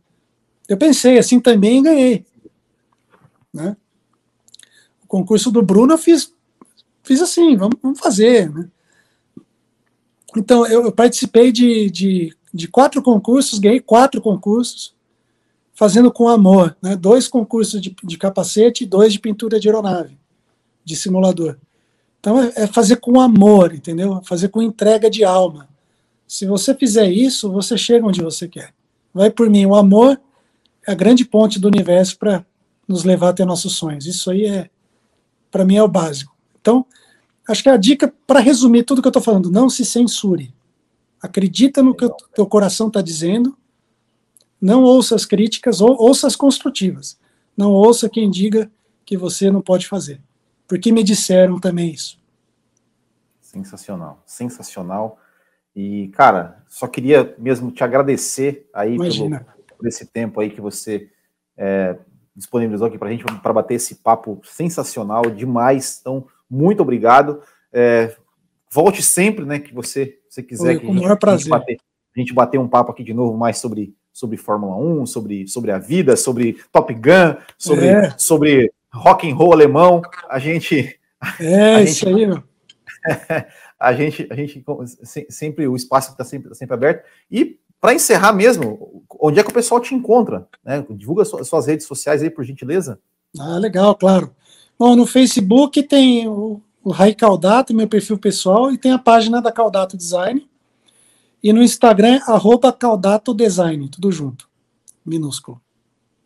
Eu 0.69 0.77
pensei 0.77 1.17
assim 1.17 1.39
também 1.39 1.79
e 1.79 1.81
ganhei. 1.81 2.25
Né? 3.51 3.75
o 5.03 5.07
concurso 5.07 5.49
do 5.49 5.63
Bruno 5.63 5.93
eu 5.93 5.97
fiz, 5.97 6.31
fiz 7.01 7.21
assim, 7.21 7.57
vamos, 7.57 7.79
vamos 7.81 7.99
fazer. 7.99 8.53
Né? 8.53 8.69
Então, 10.37 10.67
eu, 10.67 10.83
eu 10.83 10.91
participei 10.91 11.51
de, 11.51 11.89
de, 11.89 12.35
de, 12.55 12.69
quatro 12.69 13.01
concursos, 13.01 13.59
ganhei 13.59 13.81
quatro 13.81 14.21
concursos, 14.21 14.95
fazendo 15.73 16.09
com 16.09 16.29
amor. 16.29 16.75
Né? 16.81 16.95
Dois 16.95 17.27
concursos 17.27 17.81
de, 17.81 17.93
de 18.01 18.17
capacete 18.17 18.85
e 18.85 18.87
dois 18.87 19.11
de 19.11 19.19
pintura 19.19 19.59
de 19.59 19.67
aeronave, 19.67 20.17
de 20.83 20.95
simulador. 20.95 21.57
Então, 22.19 22.41
é, 22.41 22.53
é 22.55 22.67
fazer 22.67 22.95
com 22.95 23.19
amor, 23.19 23.73
entendeu? 23.73 24.21
Fazer 24.23 24.47
com 24.47 24.61
entrega 24.61 25.09
de 25.09 25.25
alma. 25.25 25.67
Se 26.25 26.45
você 26.45 26.73
fizer 26.73 27.11
isso, 27.11 27.51
você 27.51 27.77
chega 27.77 28.07
onde 28.07 28.21
você 28.21 28.47
quer. 28.47 28.73
Vai 29.13 29.29
por 29.29 29.49
mim. 29.49 29.65
O 29.65 29.75
amor 29.75 30.19
é 30.87 30.91
a 30.93 30.95
grande 30.95 31.25
ponte 31.25 31.59
do 31.59 31.67
universo 31.67 32.17
para 32.17 32.45
nos 32.87 33.03
levar 33.03 33.29
até 33.29 33.43
nossos 33.43 33.73
sonhos. 33.73 34.05
Isso 34.05 34.31
aí 34.31 34.45
é, 34.45 34.69
para 35.51 35.65
mim 35.65 35.75
é 35.75 35.83
o 35.83 35.87
básico. 35.87 36.33
Então, 36.59 36.85
acho 37.47 37.61
que 37.61 37.69
a 37.69 37.77
dica, 37.77 38.11
para 38.25 38.39
resumir 38.39 38.83
tudo 38.83 39.01
que 39.01 39.07
eu 39.07 39.09
estou 39.09 39.21
falando, 39.21 39.51
não 39.51 39.69
se 39.69 39.83
censure. 39.83 40.54
Acredita 41.21 41.81
no 41.81 41.95
que 41.95 42.05
o 42.05 42.09
teu 42.09 42.45
coração 42.45 42.87
está 42.87 43.01
dizendo, 43.01 43.57
não 44.61 44.83
ouça 44.83 45.15
as 45.15 45.25
críticas, 45.25 45.81
ou, 45.81 45.99
ouça 46.01 46.27
as 46.27 46.35
construtivas. 46.35 47.19
Não 47.55 47.71
ouça 47.71 48.09
quem 48.09 48.29
diga 48.29 48.71
que 49.05 49.17
você 49.17 49.49
não 49.49 49.61
pode 49.61 49.87
fazer. 49.87 50.21
Porque 50.67 50.91
me 50.91 51.03
disseram 51.03 51.59
também 51.59 51.91
isso. 51.91 52.19
Sensacional, 53.41 54.21
sensacional. 54.25 55.19
E, 55.75 56.09
cara, 56.09 56.63
só 56.67 56.87
queria 56.87 57.35
mesmo 57.37 57.71
te 57.71 57.83
agradecer 57.83 58.69
aí 58.73 58.97
pelo, 58.97 59.29
por 59.77 59.87
esse 59.87 60.05
tempo 60.05 60.39
aí 60.39 60.49
que 60.49 60.61
você 60.61 61.09
é, 61.57 61.97
disponibilizou 62.35 62.87
aqui 62.87 62.97
para 62.97 63.09
a 63.09 63.11
gente 63.11 63.23
para 63.41 63.53
bater 63.53 63.75
esse 63.75 63.95
papo 63.95 64.41
sensacional 64.43 65.23
demais. 65.23 65.99
Então, 66.01 66.27
muito 66.49 66.81
obrigado. 66.81 67.41
É, 67.71 68.15
volte 68.71 69.01
sempre, 69.01 69.45
né, 69.45 69.59
que 69.59 69.73
você, 69.73 70.19
você 70.35 70.43
quiser. 70.43 70.67
Oi, 70.67 70.79
que 70.79 70.91
maior 70.91 71.17
prazer. 71.17 71.35
A 71.35 71.37
gente, 71.37 71.49
bater, 71.49 71.77
a 72.15 72.19
gente 72.19 72.33
bater 72.33 72.59
um 72.59 72.67
papo 72.67 72.91
aqui 72.91 73.03
de 73.03 73.13
novo 73.13 73.37
mais 73.37 73.57
sobre, 73.57 73.95
sobre 74.11 74.37
Fórmula 74.37 74.75
1, 74.75 75.05
sobre, 75.05 75.47
sobre 75.47 75.71
a 75.71 75.79
vida, 75.79 76.15
sobre 76.15 76.57
Top 76.71 76.93
Gun, 76.93 77.35
sobre, 77.57 77.87
é. 77.87 78.13
sobre 78.17 78.73
rock 78.93 79.29
and 79.29 79.35
roll 79.35 79.53
alemão. 79.53 80.01
A 80.29 80.39
gente. 80.39 80.99
É, 81.39 81.75
a 81.75 81.81
isso 81.81 82.05
gente, 82.05 82.19
aí, 82.19 82.27
meu. 82.27 82.43
a 83.79 83.93
gente, 83.93 84.27
a 84.29 84.35
gente 84.35 84.63
sempre, 85.29 85.67
o 85.67 85.75
espaço 85.75 86.11
está 86.11 86.23
sempre, 86.23 86.49
tá 86.49 86.55
sempre 86.55 86.73
aberto. 86.73 87.05
E 87.31 87.57
para 87.79 87.93
encerrar 87.93 88.33
mesmo, 88.33 89.05
onde 89.19 89.39
é 89.39 89.43
que 89.43 89.49
o 89.49 89.53
pessoal 89.53 89.79
te 89.79 89.93
encontra? 89.93 90.47
Né? 90.63 90.85
Divulga 90.91 91.23
suas 91.23 91.67
redes 91.67 91.85
sociais 91.85 92.21
aí, 92.21 92.29
por 92.29 92.43
gentileza. 92.43 92.99
Ah, 93.39 93.57
legal, 93.57 93.95
claro. 93.95 94.33
Bom, 94.77 94.95
no 94.95 95.05
Facebook 95.05 95.83
tem 95.83 96.27
o, 96.27 96.61
o 96.85 96.91
Rai 96.91 97.15
Caldato, 97.15 97.73
meu 97.73 97.87
perfil 97.87 98.15
pessoal, 98.15 98.71
e 98.71 98.77
tem 98.77 98.91
a 98.91 98.99
página 98.99 99.41
da 99.41 99.51
Caldato 99.51 99.97
Design. 99.97 100.47
E 101.41 101.51
no 101.51 101.63
Instagram, 101.63 102.21
arroba 102.27 102.71
Caldato 102.71 103.33
Design, 103.33 103.89
tudo 103.89 104.11
junto, 104.11 104.47
minúsculo. 105.03 105.59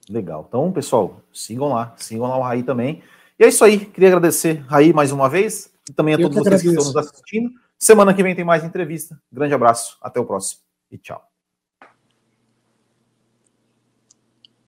Legal. 0.10 0.46
Então, 0.50 0.70
pessoal, 0.70 1.22
sigam 1.32 1.70
lá, 1.70 1.96
sigam 1.98 2.28
lá 2.28 2.38
o 2.38 2.42
Raí 2.42 2.62
também. 2.62 3.02
E 3.40 3.46
é 3.46 3.48
isso 3.48 3.64
aí. 3.64 3.86
Queria 3.86 4.10
agradecer, 4.10 4.66
Raí, 4.68 4.92
mais 4.92 5.14
uma 5.14 5.30
vez, 5.30 5.72
e 5.90 5.94
também 5.94 6.14
a 6.14 6.18
Eu 6.18 6.24
todos 6.24 6.40
que 6.40 6.44
vocês 6.44 6.62
agradeço. 6.62 6.76
que 6.76 6.90
estão 6.90 7.02
nos 7.02 7.10
assistindo. 7.10 7.52
Semana 7.78 8.14
que 8.14 8.22
vem 8.22 8.36
tem 8.36 8.44
mais 8.44 8.66
entrevista. 8.66 9.18
Grande 9.32 9.54
abraço, 9.54 9.98
até 10.02 10.20
o 10.20 10.26
próximo 10.26 10.60
e 10.92 10.98
tchau. 10.98 11.29